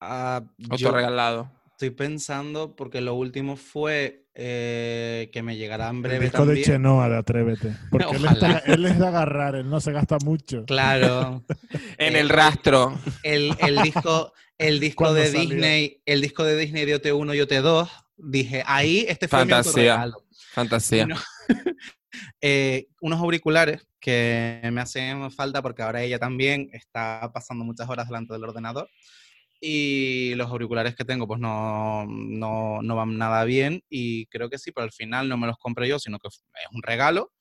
Ah, 0.02 0.41
yo 0.57 0.73
Autorregalado. 0.73 1.49
estoy 1.72 1.91
pensando, 1.91 2.76
porque 2.76 2.99
lo 2.99 3.15
último 3.15 3.56
fue 3.56 4.26
eh, 4.35 5.30
que 5.31 5.41
me 5.41 5.56
llegará 5.56 5.88
en 5.90 6.02
breve 6.02 6.18
El 6.26 6.31
disco 6.31 6.45
de. 6.45 6.61
Chenoa 6.61 7.07
de 7.07 7.15
Atrévete. 7.18 7.77
Porque 7.90 8.15
él, 8.18 8.26
está- 8.26 8.57
él 8.65 8.85
es 8.85 8.99
de 8.99 9.07
agarrar, 9.07 9.56
él 9.56 9.69
no 9.69 9.80
se 9.80 9.94
gasta 9.94 10.18
mucho. 10.26 10.65
Claro. 10.65 11.44
En 11.98 12.15
Eh, 12.18 12.19
el 12.19 12.27
rastro. 12.30 12.98
El, 13.23 13.56
el 13.60 13.77
disco, 13.84 14.34
el 14.68 14.80
disco 14.80 15.14
de 15.14 15.27
salió. 15.27 15.41
Disney, 15.41 16.02
el 16.06 16.22
disco 16.22 16.44
de 16.44 16.57
Disney 16.57 16.85
de 16.85 17.02
OT1 17.02 17.35
y 17.35 17.40
OT2, 17.40 17.90
dije, 18.18 18.64
ahí 18.65 19.06
este 19.07 19.27
fue 19.27 19.40
Fantasía. 19.40 19.64
mi 19.64 19.68
autorregalo. 19.68 20.26
Fantasía. 20.53 21.06
No. 21.06 21.15
eh, 22.41 22.88
unos 23.02 23.19
auriculares 23.19 23.88
que 23.99 24.61
me 24.72 24.81
hacen 24.81 25.31
falta 25.31 25.61
porque 25.61 25.81
ahora 25.81 26.03
ella 26.03 26.19
también 26.19 26.69
está 26.73 27.31
pasando 27.34 27.64
muchas 27.64 27.90
horas 27.90 28.07
delante 28.07 28.34
del 28.34 28.44
ordenador 28.44 28.90
y 29.65 30.35
los 30.35 30.49
auriculares 30.49 30.94
que 30.94 31.06
tengo 31.06 31.26
pues 31.26 31.40
no, 31.40 32.06
no, 32.06 32.81
no, 32.81 32.95
van 32.98 33.18
nada 33.18 33.45
bien 33.45 33.81
y 33.90 34.26
creo 34.26 34.49
que 34.49 34.57
sí, 34.57 34.73
pero 34.73 34.84
al 34.84 34.91
final 34.91 35.30
no 35.30 35.38
me 35.38 35.48
los 35.48 35.57
compré 35.57 35.88
yo, 35.88 35.99
sino 35.99 36.19
que 36.19 36.27
es 36.27 36.44
un 36.73 36.84
regalo. 36.84 37.31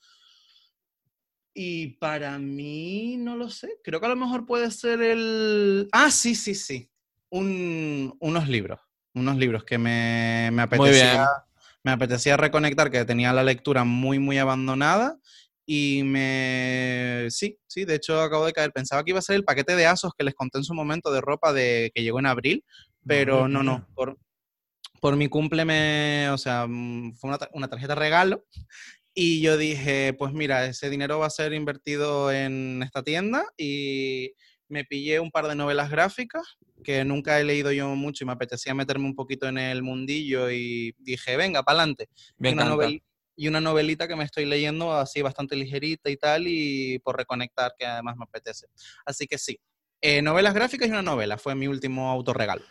Y 1.53 1.99
para 1.99 2.39
mí, 2.39 3.17
no 3.19 3.37
lo 3.37 3.51
sé, 3.51 3.77
creo 3.83 3.99
que 3.99 4.07
a 4.07 4.11
lo 4.11 4.17
mejor 4.17 4.47
puede 4.47 4.71
ser 4.71 5.03
el... 5.03 5.89
Ah, 5.91 6.13
sí, 6.13 6.37
sí, 6.37 6.55
sí, 6.55 6.92
un, 7.33 8.15
unos 8.21 8.49
libros, 8.49 8.81
unos 9.15 9.37
libros 9.37 9.65
que 9.65 9.79
me, 9.79 10.51
me 10.53 10.63
apetecía 10.63 11.27
me 11.85 11.91
apetecía 11.91 12.37
reconectar, 12.37 12.91
que 12.91 13.05
tenía 13.05 13.33
la 13.33 13.43
lectura 13.43 13.85
muy, 13.85 14.19
muy 14.19 14.39
abandonada. 14.39 15.19
Y 15.65 16.03
me. 16.05 17.27
Sí, 17.31 17.59
sí, 17.67 17.85
de 17.85 17.97
hecho 17.97 18.21
acabo 18.21 18.47
de 18.47 18.53
caer. 18.53 18.73
Pensaba 18.73 19.03
que 19.05 19.11
iba 19.11 19.19
a 19.19 19.23
ser 19.23 19.37
el 19.37 19.45
paquete 19.45 19.77
de 19.77 19.87
asos 19.87 20.13
que 20.17 20.25
les 20.25 20.35
conté 20.35 20.59
en 20.59 20.65
su 20.65 20.75
momento 20.75 21.13
de 21.13 21.21
ropa 21.21 21.53
de 21.53 21.91
que 21.95 22.03
llegó 22.03 22.19
en 22.19 22.27
abril, 22.27 22.65
pero 23.07 23.49
no, 23.49 23.63
no. 23.63 23.87
Por, 23.95 24.19
por 25.01 25.17
mi 25.17 25.29
cumple 25.29 25.65
me. 25.65 26.31
O 26.31 26.39
sea, 26.39 26.67
mm, 26.69 27.15
fue 27.15 27.31
una, 27.31 27.39
una 27.53 27.69
tarjeta 27.69 27.95
regalo. 27.95 28.45
Y 29.15 29.41
yo 29.41 29.57
dije, 29.57 30.15
pues 30.19 30.33
mira, 30.33 30.67
ese 30.67 30.89
dinero 30.89 31.19
va 31.19 31.27
a 31.27 31.31
ser 31.31 31.53
invertido 31.53 32.33
en 32.33 32.83
esta 32.83 33.03
tienda 33.03 33.45
y 33.59 34.33
me 34.73 34.85
pillé 34.85 35.21
un 35.21 35.31
par 35.31 35.47
de 35.47 35.55
novelas 35.55 35.91
gráficas 35.91 36.57
que 36.83 37.05
nunca 37.05 37.39
he 37.39 37.45
leído 37.45 37.71
yo 37.73 37.95
mucho 37.95 38.25
y 38.25 38.27
me 38.27 38.33
apetecía 38.33 38.75
meterme 38.75 39.05
un 39.05 39.15
poquito 39.15 39.47
en 39.47 39.59
el 39.59 39.83
mundillo 39.83 40.51
y 40.51 40.95
dije, 40.99 41.37
venga, 41.37 41.63
para 41.63 41.81
adelante. 41.81 42.09
Y 43.35 43.49
una 43.49 43.61
novelita 43.61 44.09
que 44.09 44.17
me 44.17 44.25
estoy 44.25 44.47
leyendo 44.47 44.93
así 44.93 45.23
bastante 45.23 45.57
ligerita 45.57 46.11
y 46.11 46.17
tal 46.17 46.47
y 46.47 46.99
por 47.01 47.17
reconectar 47.17 47.73
que 47.79 47.87
además 47.87 48.17
me 48.17 48.25
apetece. 48.25 48.67
Así 49.05 49.27
que 49.27 49.39
sí, 49.39 49.59
eh, 50.01 50.23
novelas 50.23 50.55
gráficas 50.55 50.89
y 50.89 50.91
una 50.91 51.03
novela 51.03 51.39
fue 51.39 51.55
mi 51.55 51.67
último 51.69 52.11
autorregalo. 52.11 52.65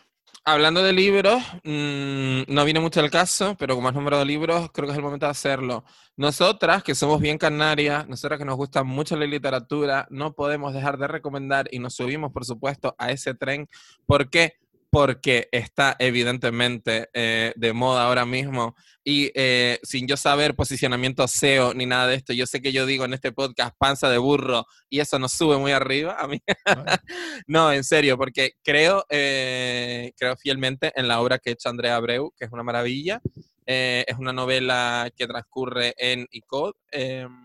Hablando 0.44 0.82
de 0.82 0.92
libros, 0.92 1.40
mm, 1.62 2.52
no 2.52 2.64
viene 2.64 2.80
mucho 2.80 2.98
el 2.98 3.12
caso, 3.12 3.54
pero 3.60 3.76
como 3.76 3.86
has 3.86 3.94
nombrado 3.94 4.24
libros, 4.24 4.70
creo 4.72 4.88
que 4.88 4.92
es 4.92 4.98
el 4.98 5.04
momento 5.04 5.26
de 5.26 5.30
hacerlo. 5.30 5.84
Nosotras, 6.16 6.82
que 6.82 6.96
somos 6.96 7.20
bien 7.20 7.38
canarias, 7.38 8.08
nosotras 8.08 8.40
que 8.40 8.44
nos 8.44 8.56
gusta 8.56 8.82
mucho 8.82 9.14
la 9.14 9.24
literatura, 9.26 10.08
no 10.10 10.34
podemos 10.34 10.74
dejar 10.74 10.98
de 10.98 11.06
recomendar 11.06 11.68
y 11.70 11.78
nos 11.78 11.94
subimos, 11.94 12.32
por 12.32 12.44
supuesto, 12.44 12.96
a 12.98 13.12
ese 13.12 13.34
tren. 13.34 13.68
¿Por 14.04 14.30
qué? 14.30 14.54
Porque 14.92 15.48
está 15.52 15.96
evidentemente 15.98 17.08
eh, 17.14 17.54
de 17.56 17.72
moda 17.72 18.04
ahora 18.04 18.26
mismo 18.26 18.76
y 19.02 19.30
eh, 19.34 19.78
sin 19.82 20.06
yo 20.06 20.18
saber 20.18 20.54
posicionamiento 20.54 21.26
SEO 21.26 21.72
ni 21.72 21.86
nada 21.86 22.08
de 22.08 22.16
esto, 22.16 22.34
yo 22.34 22.44
sé 22.44 22.60
que 22.60 22.72
yo 22.72 22.84
digo 22.84 23.06
en 23.06 23.14
este 23.14 23.32
podcast 23.32 23.74
panza 23.78 24.10
de 24.10 24.18
burro 24.18 24.66
y 24.90 25.00
eso 25.00 25.18
nos 25.18 25.32
sube 25.32 25.56
muy 25.56 25.72
arriba 25.72 26.18
a 26.20 26.28
mí. 26.28 26.42
no, 27.46 27.72
en 27.72 27.84
serio, 27.84 28.18
porque 28.18 28.52
creo, 28.62 29.06
eh, 29.08 30.12
creo 30.18 30.36
fielmente 30.36 30.92
en 30.94 31.08
la 31.08 31.22
obra 31.22 31.38
que 31.38 31.48
ha 31.48 31.52
hecho 31.54 31.70
Andrea 31.70 31.96
Abreu, 31.96 32.30
que 32.36 32.44
es 32.44 32.52
una 32.52 32.62
maravilla. 32.62 33.22
es 33.64 34.18
una 34.18 34.34
novela 34.34 35.10
que 35.16 35.26
transcurre 35.26 35.94
en 35.96 36.26
ICOD 36.30 36.74
em, 36.90 37.41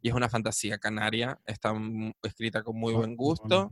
y 0.00 0.08
es 0.08 0.14
una 0.14 0.28
fantasía 0.28 0.78
canaria, 0.78 1.38
está 1.46 1.74
escrita 2.22 2.62
con 2.62 2.78
muy 2.78 2.94
buen 2.94 3.16
gusto. 3.16 3.70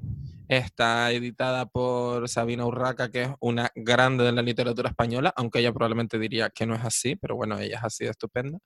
Está 0.48 1.10
editada 1.10 1.66
por 1.66 2.28
Sabina 2.28 2.66
Urraca, 2.66 3.10
que 3.10 3.22
es 3.22 3.28
una 3.40 3.70
grande 3.74 4.24
de 4.24 4.32
la 4.32 4.42
literatura 4.42 4.90
española, 4.90 5.32
aunque 5.36 5.58
ella 5.58 5.72
probablemente 5.72 6.18
diría 6.18 6.50
que 6.50 6.66
no 6.66 6.74
es 6.74 6.84
así, 6.84 7.16
pero 7.16 7.34
bueno, 7.34 7.58
ella 7.58 7.78
es 7.78 7.84
así 7.84 8.04
de 8.04 8.10
estupenda. 8.10 8.58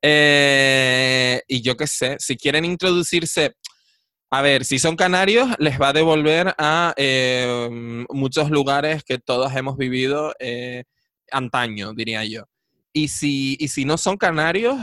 Eh, 0.00 1.42
y 1.48 1.60
yo 1.60 1.76
qué 1.76 1.86
sé, 1.86 2.16
si 2.20 2.36
quieren 2.36 2.64
introducirse, 2.64 3.56
a 4.30 4.42
ver, 4.42 4.64
si 4.64 4.78
son 4.78 4.94
canarios, 4.94 5.48
les 5.58 5.80
va 5.80 5.88
a 5.88 5.92
devolver 5.92 6.54
a 6.58 6.94
eh, 6.96 8.06
muchos 8.10 8.50
lugares 8.50 9.02
que 9.02 9.18
todos 9.18 9.54
hemos 9.56 9.76
vivido 9.76 10.34
eh, 10.38 10.84
antaño, 11.32 11.94
diría 11.94 12.24
yo. 12.24 12.44
Y 12.92 13.08
si, 13.08 13.56
y 13.58 13.68
si 13.68 13.84
no 13.84 13.96
son 13.98 14.16
canarios, 14.16 14.76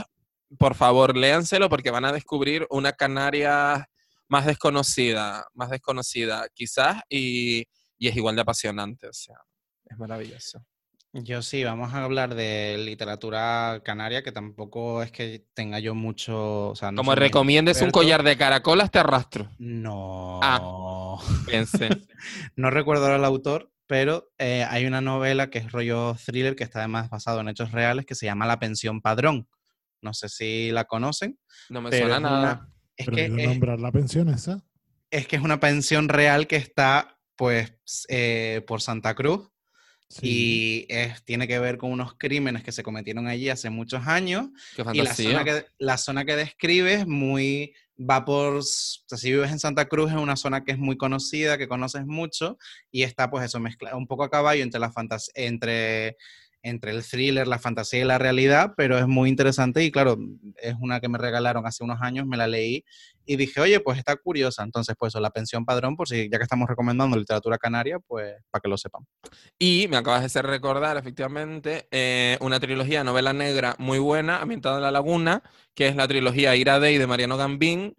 por 0.58 0.74
favor, 0.74 1.16
léanselo 1.16 1.68
porque 1.68 1.90
van 1.90 2.04
a 2.04 2.12
descubrir 2.12 2.66
una 2.70 2.92
Canaria 2.92 3.88
más 4.28 4.46
desconocida, 4.46 5.46
más 5.54 5.70
desconocida 5.70 6.46
quizás, 6.54 7.02
y, 7.08 7.66
y, 7.98 8.08
es 8.08 8.16
igual 8.16 8.34
de 8.34 8.42
apasionante, 8.42 9.08
o 9.08 9.12
sea, 9.12 9.36
es 9.84 9.98
maravilloso. 9.98 10.64
Yo 11.12 11.40
sí, 11.40 11.64
vamos 11.64 11.94
a 11.94 12.04
hablar 12.04 12.34
de 12.34 12.76
literatura 12.78 13.80
canaria, 13.82 14.22
que 14.22 14.32
tampoco 14.32 15.02
es 15.02 15.10
que 15.10 15.46
tenga 15.54 15.78
yo 15.78 15.94
mucho... 15.94 16.74
Como 16.94 17.14
recomiendes 17.14 17.80
un 17.80 17.90
collar 17.90 18.22
de 18.22 18.36
caracolas, 18.36 18.90
te 18.90 18.98
arrastro. 18.98 19.48
No. 19.58 20.40
Ah, 20.42 21.16
pensé. 21.46 21.88
no 22.56 22.70
recuerdo 22.70 23.14
el 23.14 23.24
autor, 23.24 23.72
pero 23.86 24.28
eh, 24.36 24.66
hay 24.68 24.84
una 24.84 25.00
novela 25.00 25.48
que 25.48 25.58
es 25.58 25.72
rollo 25.72 26.14
thriller, 26.22 26.54
que 26.54 26.64
está 26.64 26.80
además 26.80 27.08
basado 27.08 27.40
en 27.40 27.48
hechos 27.48 27.72
reales, 27.72 28.04
que 28.04 28.14
se 28.14 28.26
llama 28.26 28.44
La 28.44 28.58
pensión 28.58 29.00
padrón. 29.00 29.48
No 30.06 30.14
sé 30.14 30.28
si 30.28 30.70
la 30.70 30.84
conocen. 30.84 31.36
No 31.68 31.82
me 31.82 31.90
suena 31.90 32.20
nada. 32.20 32.70
Es 32.96 33.08
que 33.08 33.28
nombrar 33.28 33.80
la 33.80 33.90
pensión 33.90 34.28
esa. 34.28 34.64
Es 35.10 35.26
que 35.26 35.34
es 35.34 35.42
una 35.42 35.58
pensión 35.58 36.08
real 36.08 36.46
que 36.46 36.54
está, 36.54 37.18
pues, 37.34 37.72
eh, 38.08 38.62
por 38.68 38.80
Santa 38.80 39.16
Cruz. 39.16 39.50
Y 40.22 40.86
es, 40.88 41.24
tiene 41.24 41.48
que 41.48 41.58
ver 41.58 41.76
con 41.76 41.90
unos 41.90 42.14
crímenes 42.16 42.62
que 42.62 42.70
se 42.70 42.84
cometieron 42.84 43.26
allí 43.26 43.48
hace 43.48 43.68
muchos 43.70 44.06
años. 44.06 44.46
y 44.92 45.02
la 45.02 45.12
zona, 45.12 45.42
que, 45.42 45.66
la 45.78 45.98
zona 45.98 46.24
que 46.24 46.36
describe 46.36 46.94
es 46.94 47.06
muy. 47.08 47.74
Va 47.98 48.24
por. 48.24 48.58
O 48.58 48.62
sea, 48.62 49.18
si 49.18 49.32
vives 49.32 49.50
en 49.50 49.58
Santa 49.58 49.86
Cruz, 49.86 50.12
es 50.12 50.16
una 50.16 50.36
zona 50.36 50.62
que 50.62 50.70
es 50.70 50.78
muy 50.78 50.96
conocida, 50.96 51.58
que 51.58 51.66
conoces 51.66 52.06
mucho. 52.06 52.56
Y 52.92 53.02
está, 53.02 53.28
pues, 53.28 53.44
eso, 53.44 53.58
mezclado 53.58 53.98
un 53.98 54.06
poco 54.06 54.22
a 54.22 54.30
caballo 54.30 54.62
entre 54.62 54.78
la 54.78 54.92
fantasía. 54.92 55.32
Entre 55.34 56.16
entre 56.68 56.90
el 56.90 57.04
thriller, 57.04 57.46
la 57.46 57.58
fantasía 57.58 58.00
y 58.00 58.04
la 58.04 58.18
realidad, 58.18 58.74
pero 58.76 58.98
es 58.98 59.06
muy 59.06 59.28
interesante 59.28 59.84
y 59.84 59.92
claro, 59.92 60.18
es 60.60 60.74
una 60.80 61.00
que 61.00 61.08
me 61.08 61.16
regalaron 61.16 61.64
hace 61.64 61.84
unos 61.84 61.98
años, 62.02 62.26
me 62.26 62.36
la 62.36 62.48
leí 62.48 62.84
y 63.24 63.36
dije, 63.36 63.60
oye, 63.60 63.80
pues 63.80 63.98
está 63.98 64.16
curiosa. 64.16 64.64
Entonces, 64.64 64.96
pues 64.98 65.14
la 65.14 65.30
pensión 65.30 65.64
padrón, 65.64 65.96
por 65.96 66.08
si 66.08 66.28
ya 66.28 66.38
que 66.38 66.42
estamos 66.42 66.68
recomendando 66.68 67.16
literatura 67.16 67.56
canaria, 67.58 67.98
pues 68.00 68.34
para 68.50 68.60
que 68.60 68.68
lo 68.68 68.76
sepan. 68.76 69.06
Y 69.58 69.86
me 69.88 69.96
acabas 69.96 70.20
de 70.20 70.26
hacer 70.26 70.46
recordar, 70.46 70.96
efectivamente, 70.96 71.86
eh, 71.90 72.36
una 72.40 72.58
trilogía 72.58 73.04
novela 73.04 73.32
negra 73.32 73.76
muy 73.78 73.98
buena, 73.98 74.40
ambientada 74.40 74.76
en 74.76 74.82
La 74.82 74.90
Laguna, 74.90 75.42
que 75.74 75.88
es 75.88 75.96
la 75.96 76.08
trilogía 76.08 76.56
Ira 76.56 76.80
Day 76.80 76.98
de 76.98 77.06
Mariano 77.06 77.36
Gambín 77.36 77.96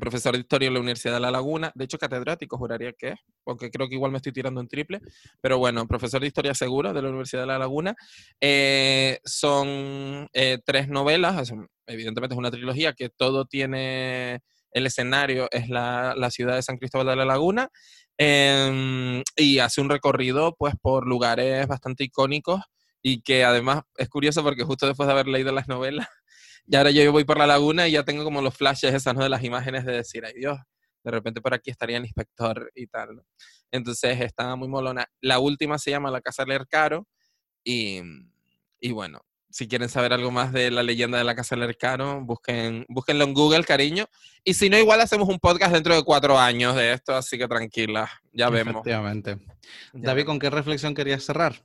profesor 0.00 0.32
de 0.34 0.40
historia 0.40 0.68
en 0.68 0.74
la 0.74 0.80
Universidad 0.80 1.14
de 1.14 1.20
La 1.20 1.30
Laguna, 1.30 1.72
de 1.74 1.84
hecho 1.84 1.98
catedrático 1.98 2.58
juraría 2.58 2.92
que 2.92 3.10
es, 3.10 3.20
porque 3.44 3.70
creo 3.70 3.88
que 3.88 3.94
igual 3.94 4.10
me 4.10 4.18
estoy 4.18 4.32
tirando 4.32 4.60
en 4.60 4.68
triple, 4.68 5.00
pero 5.40 5.58
bueno, 5.58 5.86
profesor 5.86 6.20
de 6.20 6.26
historia 6.26 6.54
seguro 6.54 6.92
de 6.92 7.02
la 7.02 7.08
Universidad 7.08 7.42
de 7.42 7.46
La 7.46 7.58
Laguna. 7.58 7.94
Eh, 8.40 9.20
son 9.24 10.28
eh, 10.32 10.58
tres 10.64 10.88
novelas, 10.88 11.52
evidentemente 11.86 12.34
es 12.34 12.38
una 12.38 12.50
trilogía 12.50 12.92
que 12.92 13.08
todo 13.08 13.44
tiene, 13.46 14.40
el 14.72 14.86
escenario 14.86 15.48
es 15.50 15.68
la, 15.68 16.14
la 16.16 16.30
ciudad 16.30 16.56
de 16.56 16.62
San 16.62 16.78
Cristóbal 16.78 17.06
de 17.06 17.16
la 17.16 17.24
Laguna, 17.24 17.68
em, 18.18 19.22
y 19.36 19.58
hace 19.58 19.80
un 19.80 19.90
recorrido 19.90 20.54
pues 20.58 20.74
por 20.80 21.06
lugares 21.06 21.66
bastante 21.66 22.04
icónicos 22.04 22.60
y 23.02 23.22
que 23.22 23.44
además 23.44 23.82
es 23.96 24.08
curioso 24.08 24.42
porque 24.42 24.64
justo 24.64 24.86
después 24.86 25.06
de 25.06 25.12
haber 25.12 25.28
leído 25.28 25.52
las 25.52 25.68
novelas, 25.68 26.08
y 26.66 26.76
ahora 26.76 26.90
yo 26.90 27.10
voy 27.12 27.24
por 27.24 27.38
la 27.38 27.46
laguna 27.46 27.88
y 27.88 27.92
ya 27.92 28.04
tengo 28.04 28.24
como 28.24 28.42
los 28.42 28.56
flashes 28.56 28.94
esas, 28.94 29.14
¿no? 29.14 29.22
De 29.22 29.28
las 29.28 29.42
imágenes 29.44 29.84
de 29.84 29.92
decir, 29.92 30.24
ay 30.24 30.34
Dios, 30.34 30.58
de 31.04 31.10
repente 31.10 31.40
por 31.40 31.54
aquí 31.54 31.70
estaría 31.70 31.96
el 31.96 32.04
inspector 32.04 32.70
y 32.74 32.86
tal. 32.86 33.22
Entonces 33.70 34.20
está 34.20 34.54
muy 34.56 34.68
molona. 34.68 35.06
La 35.20 35.38
última 35.38 35.78
se 35.78 35.90
llama 35.90 36.10
La 36.10 36.20
Casa 36.20 36.44
del 36.44 36.66
Caro 36.66 37.08
y, 37.64 38.00
y 38.80 38.92
bueno, 38.92 39.20
si 39.52 39.68
quieren 39.68 39.88
saber 39.88 40.12
algo 40.12 40.30
más 40.30 40.52
de 40.52 40.70
la 40.70 40.82
leyenda 40.82 41.18
de 41.18 41.24
la 41.24 41.34
Casa 41.34 41.56
del 41.56 41.76
Caro, 41.76 42.22
busquen, 42.22 42.86
búsquenlo 42.88 43.24
en 43.24 43.34
Google, 43.34 43.64
cariño. 43.64 44.06
Y 44.44 44.54
si 44.54 44.70
no, 44.70 44.78
igual 44.78 45.00
hacemos 45.00 45.28
un 45.28 45.38
podcast 45.38 45.74
dentro 45.74 45.94
de 45.94 46.02
cuatro 46.02 46.38
años 46.38 46.74
de 46.74 46.94
esto, 46.94 47.14
así 47.14 47.36
que 47.36 47.46
tranquila, 47.46 48.10
ya 48.32 48.48
vemos. 48.48 48.76
Efectivamente. 48.76 49.38
David, 49.92 50.24
¿con 50.24 50.38
qué 50.38 50.48
reflexión 50.48 50.94
querías 50.94 51.22
cerrar? 51.24 51.62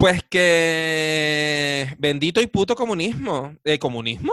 Pues 0.00 0.22
que 0.24 1.94
bendito 1.98 2.40
y 2.40 2.46
puto 2.46 2.74
comunismo. 2.74 3.54
¿Eh, 3.62 3.78
¿Comunismo? 3.78 4.32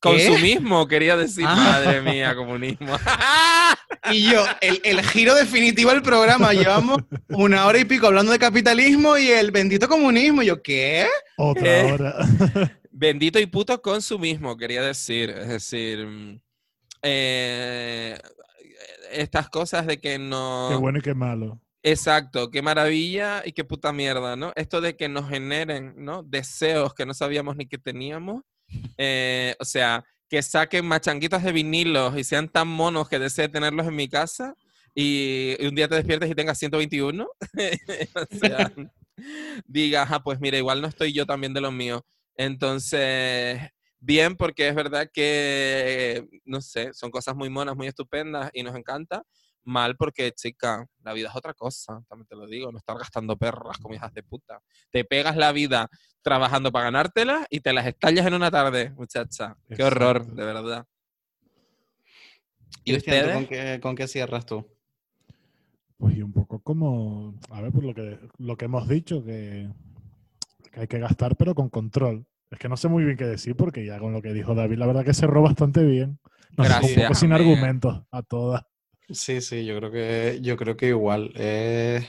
Consumismo, 0.00 0.88
quería 0.88 1.18
decir, 1.18 1.44
ah. 1.46 1.54
madre 1.54 2.00
mía, 2.00 2.34
comunismo. 2.34 2.96
y 4.10 4.30
yo, 4.30 4.42
el, 4.62 5.02
giro 5.02 5.34
definitivo 5.34 5.90
del 5.90 6.00
programa, 6.00 6.54
llevamos 6.54 7.02
una 7.28 7.66
hora 7.66 7.78
y 7.78 7.84
pico 7.84 8.06
hablando 8.06 8.32
de 8.32 8.38
capitalismo 8.38 9.18
y 9.18 9.28
el 9.28 9.50
bendito 9.50 9.86
comunismo. 9.86 10.42
Y 10.42 10.46
yo, 10.46 10.62
¿qué? 10.62 11.06
Otra 11.36 11.80
eh, 11.80 11.92
hora. 11.92 12.14
bendito 12.90 13.38
y 13.38 13.44
puto 13.44 13.82
consumismo, 13.82 14.56
quería 14.56 14.80
decir. 14.80 15.28
Es 15.28 15.48
decir, 15.48 16.40
eh, 17.02 18.18
estas 19.12 19.50
cosas 19.50 19.86
de 19.86 20.00
que 20.00 20.18
no... 20.18 20.68
Qué 20.70 20.76
bueno 20.76 21.00
y 21.00 21.02
qué 21.02 21.12
malo. 21.12 21.60
Exacto, 21.84 22.48
qué 22.50 22.62
maravilla 22.62 23.42
y 23.44 23.52
qué 23.52 23.64
puta 23.64 23.92
mierda, 23.92 24.36
¿no? 24.36 24.52
Esto 24.54 24.80
de 24.80 24.96
que 24.96 25.08
nos 25.08 25.28
generen, 25.28 25.94
¿no? 25.96 26.22
Deseos 26.22 26.94
que 26.94 27.04
no 27.06 27.12
sabíamos 27.14 27.56
ni 27.56 27.66
que 27.66 27.78
teníamos 27.78 28.42
Eh, 28.98 29.56
o 29.60 29.64
sea, 29.66 30.04
que 30.28 30.42
saquen 30.42 30.86
machanguitas 30.86 31.44
de 31.44 31.52
vinilos 31.52 32.18
y 32.18 32.24
sean 32.24 32.48
tan 32.50 32.68
monos 32.68 33.08
que 33.08 33.18
desee 33.20 33.48
tenerlos 33.48 33.86
en 33.88 33.96
mi 33.96 34.08
casa 34.10 34.54
y 34.94 35.56
un 35.66 35.74
día 35.76 35.88
te 35.88 35.96
despiertes 35.96 36.30
y 36.30 36.34
tengas 36.36 36.58
121. 36.58 37.28
o 38.16 38.26
sea, 38.36 38.72
diga, 39.66 40.02
ajá, 40.02 40.22
pues 40.22 40.40
mira, 40.40 40.58
igual 40.58 40.82
no 40.82 40.88
estoy 40.88 41.12
yo 41.14 41.26
también 41.26 41.54
de 41.54 41.60
los 41.62 41.72
míos. 41.72 42.02
Entonces, 42.36 43.60
bien, 44.00 44.36
porque 44.36 44.68
es 44.68 44.74
verdad 44.74 45.08
que, 45.12 46.26
no 46.44 46.60
sé, 46.60 46.92
son 46.94 47.10
cosas 47.10 47.36
muy 47.36 47.50
monas, 47.50 47.76
muy 47.76 47.86
estupendas 47.88 48.50
y 48.54 48.62
nos 48.62 48.76
encanta. 48.76 49.22
Mal 49.64 49.96
porque, 49.96 50.32
chica, 50.32 50.86
la 51.02 51.12
vida 51.12 51.28
es 51.28 51.36
otra 51.36 51.54
cosa, 51.54 52.02
también 52.08 52.26
te 52.26 52.36
lo 52.36 52.46
digo, 52.46 52.72
no 52.72 52.78
estar 52.78 52.98
gastando 52.98 53.36
perras 53.36 53.78
como 53.78 53.94
hijas 53.94 54.12
de 54.12 54.22
puta. 54.22 54.60
Te 54.90 55.04
pegas 55.04 55.36
la 55.36 55.52
vida 55.52 55.88
trabajando 56.22 56.72
para 56.72 56.86
ganártelas 56.86 57.46
y 57.50 57.60
te 57.60 57.72
las 57.72 57.86
estallas 57.86 58.26
en 58.26 58.34
una 58.34 58.50
tarde, 58.50 58.90
muchacha. 58.90 59.56
Qué 59.68 59.84
horror, 59.84 60.26
de 60.26 60.44
verdad. 60.44 60.86
¿Y 62.84 62.92
Cristian, 62.92 63.16
¿tú 63.16 63.20
ustedes? 63.20 63.34
¿con 63.34 63.46
qué, 63.46 63.80
con 63.80 63.96
qué 63.96 64.08
cierras 64.08 64.46
tú? 64.46 64.66
Pues 65.96 66.16
y 66.16 66.22
un 66.22 66.32
poco 66.32 66.60
como, 66.60 67.38
a 67.50 67.60
ver, 67.60 67.70
por 67.70 67.84
lo 67.84 67.94
que, 67.94 68.18
lo 68.38 68.56
que 68.56 68.64
hemos 68.64 68.88
dicho, 68.88 69.24
que, 69.24 69.70
que 70.72 70.80
hay 70.80 70.88
que 70.88 70.98
gastar 70.98 71.36
pero 71.36 71.54
con 71.54 71.68
control. 71.68 72.26
Es 72.50 72.58
que 72.58 72.68
no 72.68 72.76
sé 72.76 72.88
muy 72.88 73.04
bien 73.04 73.16
qué 73.16 73.24
decir 73.24 73.56
porque 73.56 73.86
ya 73.86 73.98
con 73.98 74.12
lo 74.12 74.20
que 74.20 74.32
dijo 74.32 74.54
David, 74.54 74.78
la 74.78 74.86
verdad 74.86 75.04
que 75.04 75.14
cerró 75.14 75.42
bastante 75.42 75.84
bien. 75.84 76.18
Nos 76.56 76.68
dejó 76.68 76.80
un 76.80 76.86
Gracias, 76.86 77.04
poco 77.06 77.14
sin 77.14 77.32
argumentos 77.32 78.02
a 78.10 78.22
todas. 78.22 78.64
Sí, 79.10 79.40
sí, 79.40 79.64
yo 79.66 79.76
creo 79.78 79.90
que, 79.90 80.38
yo 80.42 80.56
creo 80.56 80.76
que 80.76 80.86
igual. 80.88 81.32
Eh, 81.36 82.00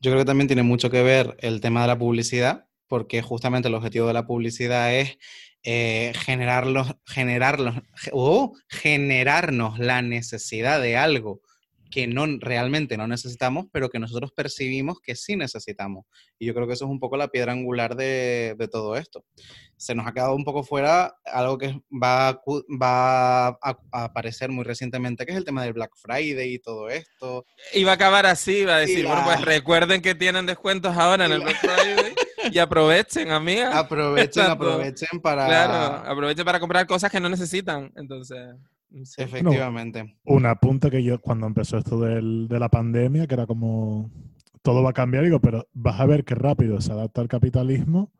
yo 0.00 0.10
creo 0.10 0.18
que 0.22 0.26
también 0.26 0.48
tiene 0.48 0.62
mucho 0.62 0.90
que 0.90 1.02
ver 1.02 1.36
el 1.40 1.60
tema 1.60 1.82
de 1.82 1.88
la 1.88 1.98
publicidad, 1.98 2.66
porque 2.88 3.22
justamente 3.22 3.68
el 3.68 3.74
objetivo 3.74 4.06
de 4.06 4.12
la 4.14 4.26
publicidad 4.26 4.94
es 4.94 5.18
eh, 5.62 6.12
generarlos, 6.16 6.94
generarlos, 7.06 7.74
ge- 7.96 8.10
oh, 8.12 8.54
generarnos 8.68 9.78
la 9.78 10.02
necesidad 10.02 10.80
de 10.82 10.96
algo 10.96 11.40
que 11.90 12.06
no 12.06 12.26
realmente 12.40 12.96
no 12.96 13.06
necesitamos, 13.06 13.66
pero 13.72 13.88
que 13.90 13.98
nosotros 13.98 14.32
percibimos 14.32 15.00
que 15.00 15.14
sí 15.14 15.36
necesitamos. 15.36 16.04
Y 16.38 16.46
yo 16.46 16.54
creo 16.54 16.66
que 16.66 16.72
eso 16.74 16.84
es 16.84 16.90
un 16.90 16.98
poco 17.00 17.16
la 17.16 17.28
piedra 17.28 17.52
angular 17.52 17.94
de, 17.96 18.54
de 18.58 18.68
todo 18.68 18.96
esto. 18.96 19.24
Se 19.76 19.94
nos 19.94 20.06
ha 20.06 20.12
quedado 20.12 20.34
un 20.34 20.44
poco 20.44 20.62
fuera 20.64 21.14
algo 21.24 21.58
que 21.58 21.80
va, 21.90 22.28
a 22.28 22.40
va 22.82 23.46
a, 23.48 23.56
a 23.92 24.04
aparecer 24.04 24.50
muy 24.50 24.64
recientemente, 24.64 25.24
que 25.26 25.32
es 25.32 25.38
el 25.38 25.44
tema 25.44 25.62
del 25.62 25.74
Black 25.74 25.92
Friday 25.96 26.54
y 26.54 26.58
todo 26.58 26.88
esto. 26.88 27.44
Iba 27.74 27.92
a 27.92 27.94
acabar 27.94 28.26
así, 28.26 28.58
iba 28.58 28.76
a 28.76 28.82
Y 28.82 28.86
decir, 28.86 29.04
la- 29.04 29.10
bueno, 29.10 29.24
pues 29.26 29.40
recuerden 29.42 30.02
que 30.02 30.14
tienen 30.14 30.46
descuentos 30.46 30.96
ahora 30.96 31.26
en 31.26 31.30
Y 31.30 31.34
el 31.34 31.38
la- 31.40 31.44
Black 31.46 31.58
Friday 31.60 32.14
y 32.52 32.58
aprovechen, 32.58 33.30
amiga. 33.30 33.78
Aprovechen, 33.78 34.24
Exacto. 34.42 34.52
aprovechen 34.72 35.20
para... 35.20 35.46
Claro, 35.46 36.10
aprovechen 36.10 36.44
para 36.44 36.60
comprar 36.60 36.86
cosas 36.86 37.10
que 37.10 37.20
no 37.20 37.28
necesitan. 37.28 37.92
Entonces, 37.96 38.38
sí. 39.04 39.22
Efectivamente. 39.22 40.18
Un 40.24 40.46
apunte 40.46 40.90
que 40.90 41.02
yo 41.02 41.20
cuando 41.20 41.46
empezó 41.46 41.78
esto 41.78 42.00
del- 42.00 42.48
de 42.48 42.58
la 42.58 42.68
pandemia, 42.68 43.26
que 43.26 43.34
era 43.34 43.46
como 43.46 44.10
todo 44.62 44.82
va 44.82 44.90
a 44.90 44.94
cambiar, 44.94 45.24
digo, 45.24 45.40
pero 45.40 45.68
vas 45.72 46.00
a 46.00 46.06
ver 46.06 46.24
qué 46.24 46.34
rápido 46.34 46.80
se 46.80 46.92
adapta 46.92 47.22
el 47.22 47.28
capitalismo 47.28 48.12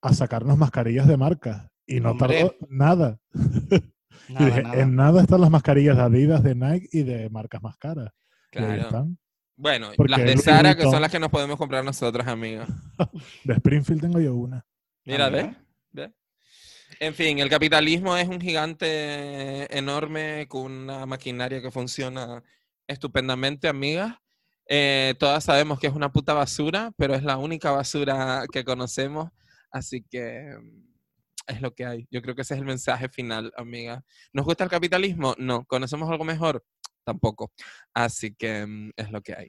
a 0.00 0.12
sacarnos 0.14 0.56
mascarillas 0.56 1.08
de 1.08 1.16
marca. 1.16 1.70
Y 1.86 2.00
no 2.00 2.10
Hombre. 2.12 2.38
tardó 2.40 2.54
nada. 2.68 3.18
y 4.28 4.44
dije, 4.44 4.62
nada. 4.62 4.80
en 4.80 4.94
nada 4.94 5.22
están 5.22 5.40
las 5.40 5.50
mascarillas 5.50 5.96
de 5.96 6.02
Adidas, 6.02 6.42
de 6.42 6.54
Nike 6.54 6.88
y 6.92 7.02
de 7.02 7.30
marcas 7.30 7.62
más 7.62 7.76
caras. 7.78 8.10
Y 8.52 8.58
ahí 8.58 8.64
claro. 8.64 8.82
están. 8.82 9.18
Bueno, 9.56 9.88
Porque 9.96 10.10
las 10.12 10.24
de 10.24 10.36
Sara, 10.36 10.76
que 10.76 10.82
son 10.84 11.02
las 11.02 11.10
que 11.10 11.18
nos 11.18 11.30
podemos 11.30 11.56
comprar 11.56 11.84
nosotros, 11.84 12.24
amiga. 12.28 12.64
De 13.44 13.54
Springfield 13.54 14.00
tengo 14.02 14.20
yo 14.20 14.34
una. 14.36 14.64
Mira. 15.04 15.30
¿Ves? 15.30 15.56
En 17.00 17.14
fin, 17.14 17.38
el 17.38 17.48
capitalismo 17.48 18.16
es 18.16 18.26
un 18.26 18.40
gigante 18.40 19.76
enorme 19.76 20.46
con 20.48 20.72
una 20.72 21.06
maquinaria 21.06 21.62
que 21.62 21.70
funciona 21.70 22.42
estupendamente, 22.88 23.68
amigas. 23.68 24.16
Eh, 24.66 25.14
todas 25.18 25.44
sabemos 25.44 25.78
que 25.78 25.86
es 25.86 25.92
una 25.94 26.10
puta 26.12 26.34
basura, 26.34 26.92
pero 26.96 27.14
es 27.14 27.22
la 27.22 27.36
única 27.36 27.70
basura 27.70 28.44
que 28.52 28.64
conocemos, 28.64 29.30
así 29.70 30.02
que 30.02 30.56
mm, 30.60 30.88
es 31.46 31.60
lo 31.62 31.72
que 31.72 31.86
hay. 31.86 32.06
Yo 32.10 32.20
creo 32.20 32.34
que 32.34 32.42
ese 32.42 32.54
es 32.54 32.60
el 32.60 32.66
mensaje 32.66 33.08
final, 33.08 33.52
amiga. 33.56 34.04
¿Nos 34.32 34.44
gusta 34.44 34.64
el 34.64 34.70
capitalismo? 34.70 35.34
No. 35.38 35.64
¿Conocemos 35.66 36.10
algo 36.10 36.24
mejor? 36.24 36.64
Tampoco. 37.04 37.52
Así 37.94 38.34
que 38.34 38.66
mm, 38.66 38.90
es 38.96 39.10
lo 39.12 39.22
que 39.22 39.34
hay. 39.34 39.48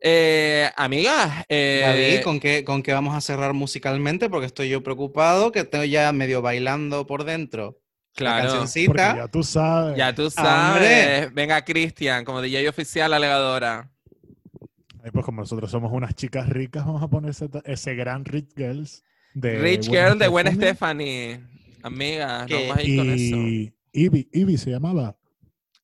Eh, 0.00 0.68
amigas, 0.76 1.44
eh, 1.48 1.82
David, 1.84 2.22
¿con 2.24 2.38
qué, 2.40 2.62
¿con 2.64 2.82
qué 2.82 2.92
vamos 2.92 3.14
a 3.14 3.20
cerrar 3.20 3.54
musicalmente? 3.54 4.28
Porque 4.28 4.46
estoy 4.46 4.68
yo 4.68 4.82
preocupado, 4.82 5.50
que 5.50 5.60
estoy 5.60 5.90
ya 5.90 6.12
medio 6.12 6.42
bailando 6.42 7.06
por 7.06 7.24
dentro. 7.24 7.80
La 8.16 8.36
claro. 8.36 8.42
Cancioncita. 8.48 9.16
ya 9.16 9.28
tú 9.28 9.42
sabes. 9.42 9.96
Ya 9.96 10.14
tú 10.14 10.22
Hombre. 10.22 10.34
sabes. 10.42 11.34
Venga, 11.34 11.64
Cristian, 11.64 12.24
como 12.24 12.42
DJ 12.42 12.68
oficial 12.68 13.12
alegadora. 13.12 13.90
Ahí, 15.02 15.10
pues 15.10 15.24
como 15.24 15.40
nosotros 15.42 15.70
somos 15.70 15.90
unas 15.92 16.14
chicas 16.14 16.48
ricas, 16.48 16.84
vamos 16.86 17.02
a 17.02 17.08
poner 17.08 17.30
ese, 17.30 17.48
ese 17.64 17.94
gran 17.94 18.24
Rich 18.24 18.50
Girls 18.56 19.02
de 19.34 19.58
Rich 19.58 19.88
Gwen 19.88 20.04
Girl 20.06 20.18
de 20.18 20.28
Gwen. 20.28 20.54
Stephanie. 20.54 21.40
Amiga, 21.82 22.46
Que- 22.46 22.54
no 22.54 22.60
vamos 22.68 22.76
a 22.78 22.82
ir 22.82 22.98
con 22.98 23.10
eso. 23.10 23.36
Y 23.36 23.74
Ivy, 23.92 24.28
Ivy 24.32 24.58
se 24.58 24.70
llamaba. 24.70 25.16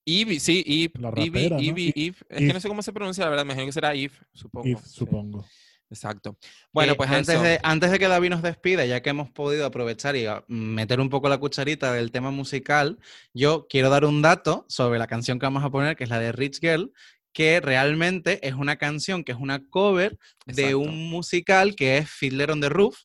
Ivy, 0.05 0.41
sí, 0.41 0.65
Eve. 0.67 0.93
La 1.01 1.11
Ivy, 1.17 1.29
rapera, 1.29 1.57
¿no? 1.57 1.63
Ivy, 1.63 1.93
Eve. 1.97 2.17
Es 2.29 2.39
que 2.39 2.45
Eve. 2.45 2.53
no 2.55 2.61
sé 2.61 2.69
cómo 2.69 2.83
se 2.83 2.93
pronuncia, 2.93 3.25
la 3.25 3.31
verdad. 3.31 3.45
Me 3.45 3.53
imagino 3.53 3.67
que 3.67 3.73
será 3.73 3.95
Eve, 3.95 4.13
supongo. 4.33 4.67
Eve, 4.69 4.81
Sí, 4.85 4.91
supongo. 4.95 5.47
exacto. 5.91 6.37
Bueno, 6.73 6.93
Eh, 6.93 6.97
pues 6.97 7.11
antes, 7.11 7.43
de, 7.43 7.59
antes 7.63 7.91
de 7.91 7.99
que 7.99 8.09
David 8.09 8.31
nos 8.31 8.43
despida, 8.43 8.85
ya 8.87 9.03
que 9.03 9.11
hemos 9.11 9.31
podido 9.31 9.67
aprovechar 9.67 10.17
y 10.17 10.27
a- 10.27 10.45
meter 10.49 11.01
un 11.01 11.09
poco 11.11 11.29
la 11.29 11.39
cucharita 11.39 11.93
del 11.93 12.11
tema 12.13 12.31
musical, 12.31 12.99
yo 13.35 13.67
quiero 13.69 13.91
dar 13.91 14.05
un 14.05 14.23
dato 14.23 14.65
sobre 14.69 14.99
la 14.99 15.07
canción 15.07 15.39
que 15.39 15.47
vamos 15.47 15.65
a 15.65 15.71
poner, 15.71 15.97
que 15.97 16.05
es 16.05 16.11
la 16.11 16.19
de 16.21 16.33
Rich 16.33 16.61
Girl, 16.61 16.93
que 17.33 17.61
realmente 17.61 18.45
es 18.47 18.55
una 18.55 18.77
canción 18.77 19.23
que 19.23 19.31
es 19.33 19.39
una 19.39 19.65
cover 19.69 20.19
de 20.47 20.75
un 20.75 21.09
musical 21.11 21.77
que 21.77 21.99
es 21.99 22.11
Fiddler 22.11 22.51
on 22.51 22.61
the 22.61 22.69
Roof. 22.69 22.99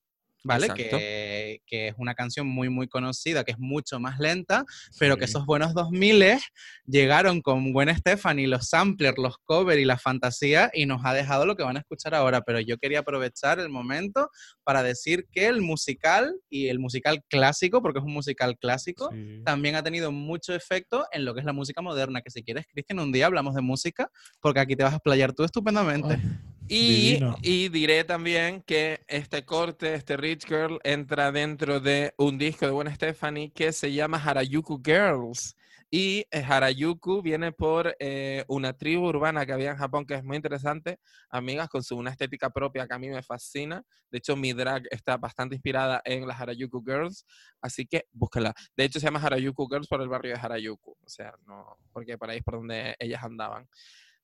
¿Vale? 0.47 0.67
Que, 0.75 1.61
que 1.65 1.87
es 1.89 1.95
una 1.97 2.13
canción 2.13 2.47
muy, 2.47 2.69
muy 2.69 2.87
conocida, 2.87 3.43
que 3.43 3.51
es 3.51 3.59
mucho 3.59 3.99
más 3.99 4.19
lenta, 4.19 4.63
pero 4.99 5.17
que 5.17 5.25
esos 5.25 5.45
buenos 5.45 5.73
2000 5.73 6.37
llegaron 6.85 7.41
con 7.41 7.73
Gwen 7.73 7.95
Stefani, 7.95 8.45
los 8.47 8.69
samplers, 8.69 9.17
los 9.17 9.37
covers 9.39 9.81
y 9.81 9.85
la 9.85 9.97
fantasía 9.97 10.69
y 10.73 10.85
nos 10.85 11.03
ha 11.03 11.13
dejado 11.13 11.45
lo 11.45 11.55
que 11.55 11.63
van 11.63 11.77
a 11.77 11.79
escuchar 11.79 12.13
ahora. 12.15 12.41
Pero 12.41 12.59
yo 12.59 12.77
quería 12.77 12.99
aprovechar 12.99 13.59
el 13.59 13.69
momento 13.69 14.29
para 14.63 14.83
decir 14.83 15.25
que 15.31 15.47
el 15.47 15.61
musical 15.61 16.35
y 16.49 16.67
el 16.67 16.79
musical 16.79 17.23
clásico, 17.27 17.81
porque 17.81 17.99
es 17.99 18.05
un 18.05 18.13
musical 18.13 18.57
clásico, 18.57 19.09
Sí. 19.11 19.41
también 19.43 19.75
ha 19.75 19.83
tenido 19.83 20.11
mucho 20.11 20.53
efecto 20.53 21.05
en 21.11 21.25
lo 21.25 21.33
que 21.33 21.39
es 21.39 21.45
la 21.45 21.53
música 21.53 21.81
moderna. 21.81 22.21
Que 22.21 22.29
si 22.29 22.43
quieres, 22.43 22.65
Cristian, 22.71 22.99
un 22.99 23.11
día 23.11 23.25
hablamos 23.25 23.55
de 23.55 23.61
música, 23.61 24.09
porque 24.39 24.59
aquí 24.59 24.75
te 24.75 24.83
vas 24.83 24.93
a 24.93 24.97
explayar 24.97 25.33
tú 25.33 25.43
estupendamente. 25.43 26.13
Ay, 26.13 26.21
Y, 26.67 27.19
y 27.41 27.69
diré 27.69 28.03
también 28.03 28.61
que 28.61 29.03
este 29.07 29.45
corte, 29.45 29.93
este 29.93 30.17
Rich 30.17 30.47
Girl, 30.47 30.79
entra 30.83 31.31
dentro 31.31 31.79
de 31.79 32.13
un 32.17 32.37
disco 32.37 32.65
de 32.65 32.71
Gwen 32.71 32.93
Stephanie 32.93 33.51
que 33.51 33.71
se 33.71 33.93
llama 33.93 34.17
Harajuku 34.17 34.81
Girls. 34.83 35.55
Y 35.91 36.25
eh, 36.31 36.43
Harajuku 36.43 37.21
viene 37.21 37.51
por 37.51 37.95
eh, 37.99 38.43
una 38.47 38.73
tribu 38.73 39.07
urbana 39.07 39.45
que 39.45 39.53
había 39.53 39.71
en 39.71 39.77
Japón 39.77 40.05
que 40.05 40.15
es 40.15 40.23
muy 40.23 40.35
interesante, 40.35 40.99
amigas, 41.29 41.69
con 41.69 41.83
su 41.83 41.95
una 41.95 42.09
estética 42.09 42.49
propia 42.49 42.87
que 42.87 42.93
a 42.95 42.99
mí 42.99 43.07
me 43.07 43.21
fascina. 43.21 43.83
De 44.09 44.17
hecho, 44.17 44.35
mi 44.35 44.51
drag 44.51 44.83
está 44.89 45.17
bastante 45.17 45.55
inspirada 45.55 46.01
en 46.03 46.27
las 46.27 46.41
Harajuku 46.41 46.83
Girls, 46.83 47.25
así 47.61 47.85
que 47.85 48.07
búscala. 48.11 48.53
De 48.75 48.83
hecho, 48.83 48.99
se 48.99 49.05
llama 49.05 49.21
Harajuku 49.21 49.67
Girls 49.69 49.87
por 49.87 50.01
el 50.01 50.09
barrio 50.09 50.33
de 50.33 50.39
Harajuku, 50.39 50.91
o 50.91 51.09
sea, 51.09 51.33
no, 51.45 51.77
porque 51.93 52.17
por 52.17 52.29
ahí 52.29 52.39
es 52.39 52.43
por 52.43 52.55
donde 52.55 52.95
ellas 52.99 53.23
andaban. 53.23 53.69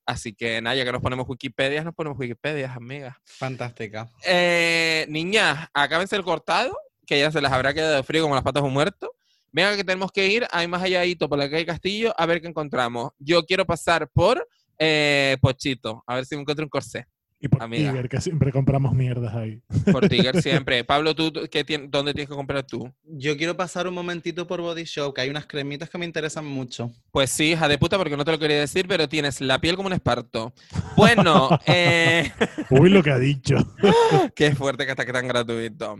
Así 0.06 0.34
que 0.34 0.61
nada, 0.61 0.76
ya 0.76 0.84
que 0.84 0.91
nos 0.91 1.02
ponemos 1.02 1.28
Wikipedia, 1.28 1.84
nos 1.84 1.94
ponemos 1.94 2.18
Wikipedia, 2.19 2.73
amigas. 2.73 3.15
Fantástica. 3.23 4.10
Eh, 4.26 5.06
niñas, 5.10 5.69
acábense 5.73 6.15
el 6.15 6.23
cortado, 6.23 6.76
que 7.06 7.19
ya 7.19 7.32
se 7.32 7.41
les 7.41 7.52
habrá 7.52 7.73
quedado 7.73 8.03
frío 8.03 8.23
como 8.23 8.36
las 8.36 8.44
patas 8.44 8.64
de 8.64 8.68
un 8.68 8.73
muerto. 8.73 9.14
Venga, 9.52 9.76
que 9.76 9.84
tenemos 9.84 10.11
que 10.11 10.28
ir 10.28 10.48
ahí 10.52 10.68
más 10.68 10.82
allá 10.82 11.02
por 11.19 11.38
la 11.38 11.49
calle 11.49 11.65
Castillo 11.65 12.14
a 12.18 12.26
ver 12.26 12.41
qué 12.41 12.48
encontramos. 12.48 13.11
Yo 13.19 13.44
quiero 13.45 13.65
pasar 13.65 14.10
por 14.10 14.48
eh, 14.80 15.38
Pochito, 15.41 16.03
a 16.07 16.15
ver 16.15 16.26
si 16.26 16.36
me 16.36 16.41
encuentro 16.41 16.65
un 16.65 16.69
corsé. 16.69 17.06
Y 17.43 17.47
por 17.47 17.63
amiga. 17.63 17.91
Tiger, 17.91 18.07
que 18.07 18.22
siempre 18.22 18.51
compramos 18.51 18.93
mierdas 18.93 19.34
ahí. 19.34 19.61
Por 19.91 20.07
Tiger 20.07 20.41
siempre. 20.43 20.84
Pablo, 20.84 21.15
¿tú 21.15 21.34
qué 21.49 21.63
dónde 21.89 22.13
tienes 22.13 22.30
que 22.30 22.35
comprar 22.35 22.63
tú? 22.63 22.93
Yo 23.03 23.35
quiero 23.35 23.57
pasar 23.57 23.88
un 23.88 23.95
momentito 23.95 24.45
por 24.45 24.61
Body 24.61 24.84
Shop, 24.84 25.13
que 25.13 25.22
hay 25.22 25.30
unas 25.30 25.47
cremitas 25.47 25.89
que 25.89 25.97
me 25.97 26.05
interesan 26.05 26.45
mucho. 26.45 26.91
Pues 27.11 27.31
sí, 27.31 27.51
hija 27.51 27.68
de 27.68 27.80
puta, 27.80 27.97
porque 27.97 28.15
no 28.15 28.23
te 28.23 28.31
lo 28.31 28.38
quería 28.38 28.59
decir, 28.59 28.85
pero 28.88 29.09
tienes 29.09 29.41
la 29.41 29.59
piel 29.59 29.76
como 29.76 29.88
un 29.88 29.93
esparto. 29.93 30.53
Bueno, 30.95 31.49
eh, 31.65 32.31
Uy, 32.69 32.91
lo 32.91 33.01
que 33.01 33.11
ha 33.11 33.18
dicho. 33.18 33.55
Qué 34.35 34.53
fuerte 34.53 34.85
que 34.85 34.91
está 34.91 35.05
que 35.05 35.13
tan 35.13 35.27
gratuito. 35.27 35.97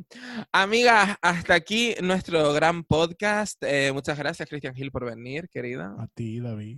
Amigas, 0.52 1.18
hasta 1.24 1.56
aquí 1.56 1.96
nuestro 2.04 2.54
gran 2.54 2.84
podcast. 2.84 3.62
Eh, 3.64 3.92
muchas 3.92 4.18
gracias, 4.18 4.48
Cristian 4.48 4.76
Gil, 4.76 4.92
por 4.92 5.06
venir, 5.06 5.50
querida. 5.50 5.96
A 5.98 6.08
ti, 6.14 6.40
David. 6.40 6.78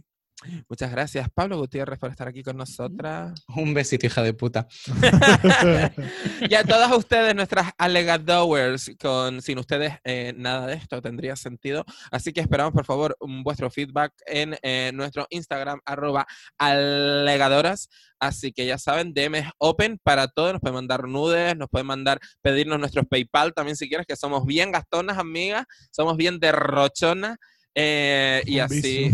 Muchas 0.70 0.91
gracias, 0.91 1.28
Pablo 1.34 1.57
Gutiérrez, 1.57 1.99
por 1.99 2.10
estar 2.10 2.28
aquí 2.28 2.44
con 2.44 2.57
nosotras. 2.57 3.44
Un 3.56 3.74
besito, 3.74 4.06
hija 4.06 4.22
de 4.22 4.34
puta. 4.34 4.68
y 6.49 6.56
a 6.56 6.64
todas 6.64 6.91
ustedes, 6.91 7.36
nuestras 7.36 7.72
alegadores, 7.78 8.91
con 8.99 9.41
sin 9.41 9.60
ustedes 9.60 9.94
eh, 10.03 10.34
nada 10.38 10.68
de 10.68 10.76
esto 10.76 11.02
tendría 11.02 11.36
sentido. 11.36 11.86
Así 12.11 12.34
que 12.34 12.41
esperamos, 12.41 12.74
por 12.74 12.86
favor, 12.86 13.18
vuestro 13.44 13.70
feedback 13.70 14.14
en 14.26 14.56
eh, 14.61 14.91
nuestro 14.94 15.28
Instagram, 15.30 15.80
arroba 15.86 16.26
alegadoras. 16.57 17.90
Así 18.20 18.53
que 18.53 18.65
ya 18.65 18.78
saben, 18.78 19.14
DM 19.14 19.36
es 19.36 19.48
open 19.57 19.99
para 20.02 20.30
todos. 20.30 20.53
Nos 20.53 20.61
pueden 20.61 20.76
mandar 20.76 21.07
nudes, 21.07 21.57
nos 21.57 21.70
pueden 21.70 21.88
mandar, 21.88 22.20
pedirnos 22.41 22.80
nuestros 22.80 23.06
PayPal 23.06 23.53
también 23.53 23.76
si 23.76 23.90
quieres, 23.90 24.07
que 24.07 24.15
somos 24.15 24.45
bien 24.45 24.72
gastonas, 24.72 25.18
amigas, 25.18 25.65
somos 25.91 26.15
bien 26.15 26.40
derrochonas. 26.40 27.38
Eh, 27.76 28.44
y 28.45 28.60
así 28.60 29.12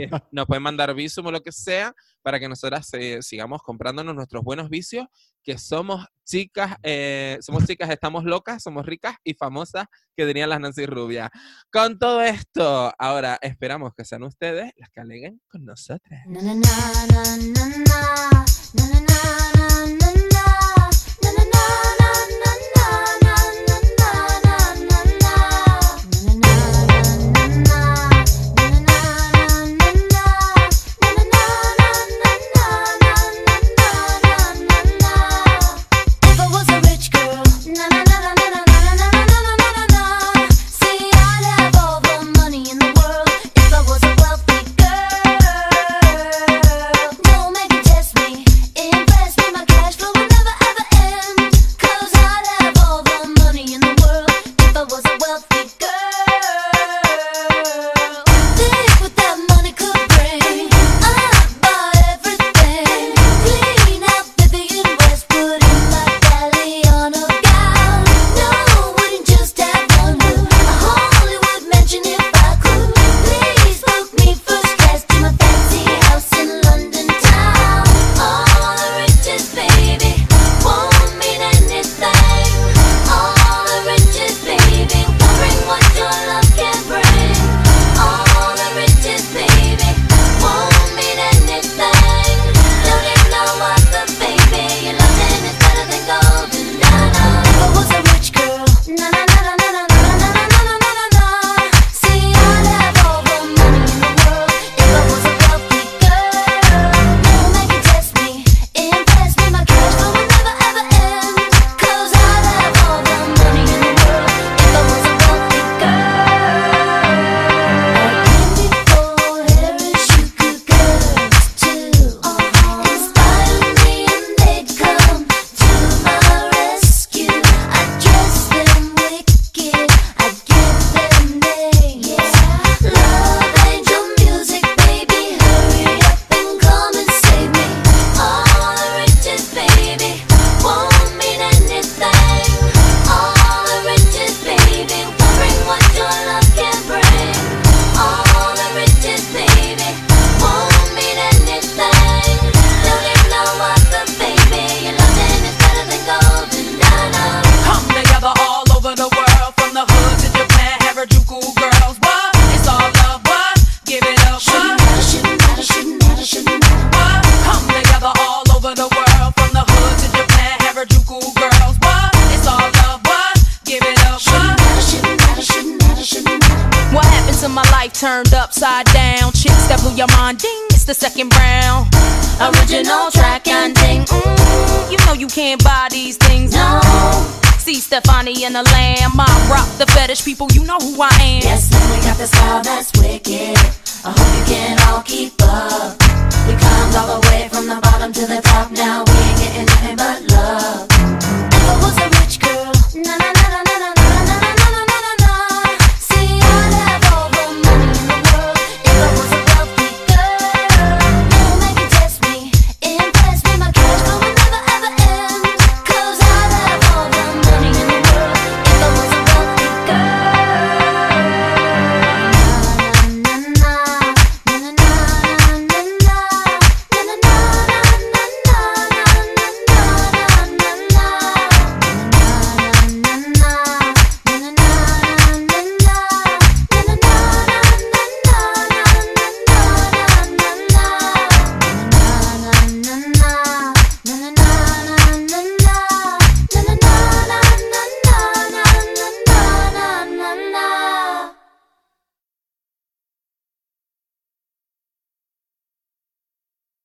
eh, 0.00 0.10
nos 0.32 0.46
pueden 0.46 0.62
mandar 0.62 0.92
visum 0.94 1.26
o 1.26 1.30
lo 1.30 1.40
que 1.40 1.52
sea 1.52 1.94
para 2.22 2.38
que 2.38 2.48
nosotras 2.48 2.88
eh, 2.94 3.18
sigamos 3.22 3.62
comprándonos 3.62 4.14
nuestros 4.14 4.44
buenos 4.44 4.68
vicios, 4.68 5.06
que 5.42 5.56
somos 5.58 6.06
chicas, 6.24 6.76
eh, 6.82 7.38
somos 7.40 7.64
chicas, 7.64 7.88
estamos 7.90 8.24
locas, 8.24 8.62
somos 8.62 8.84
ricas 8.84 9.16
y 9.24 9.34
famosas 9.34 9.86
que 10.16 10.26
tenían 10.26 10.50
las 10.50 10.60
Nancy 10.60 10.86
Rubia. 10.86 11.30
Con 11.72 11.98
todo 11.98 12.20
esto, 12.22 12.92
ahora 12.98 13.38
esperamos 13.40 13.92
que 13.96 14.04
sean 14.04 14.22
ustedes 14.24 14.72
las 14.76 14.90
que 14.90 15.00
aleguen 15.00 15.40
con 15.48 15.64
nosotras. 15.64 16.26
Na, 16.26 16.42
na, 16.42 16.54
na, 16.54 16.66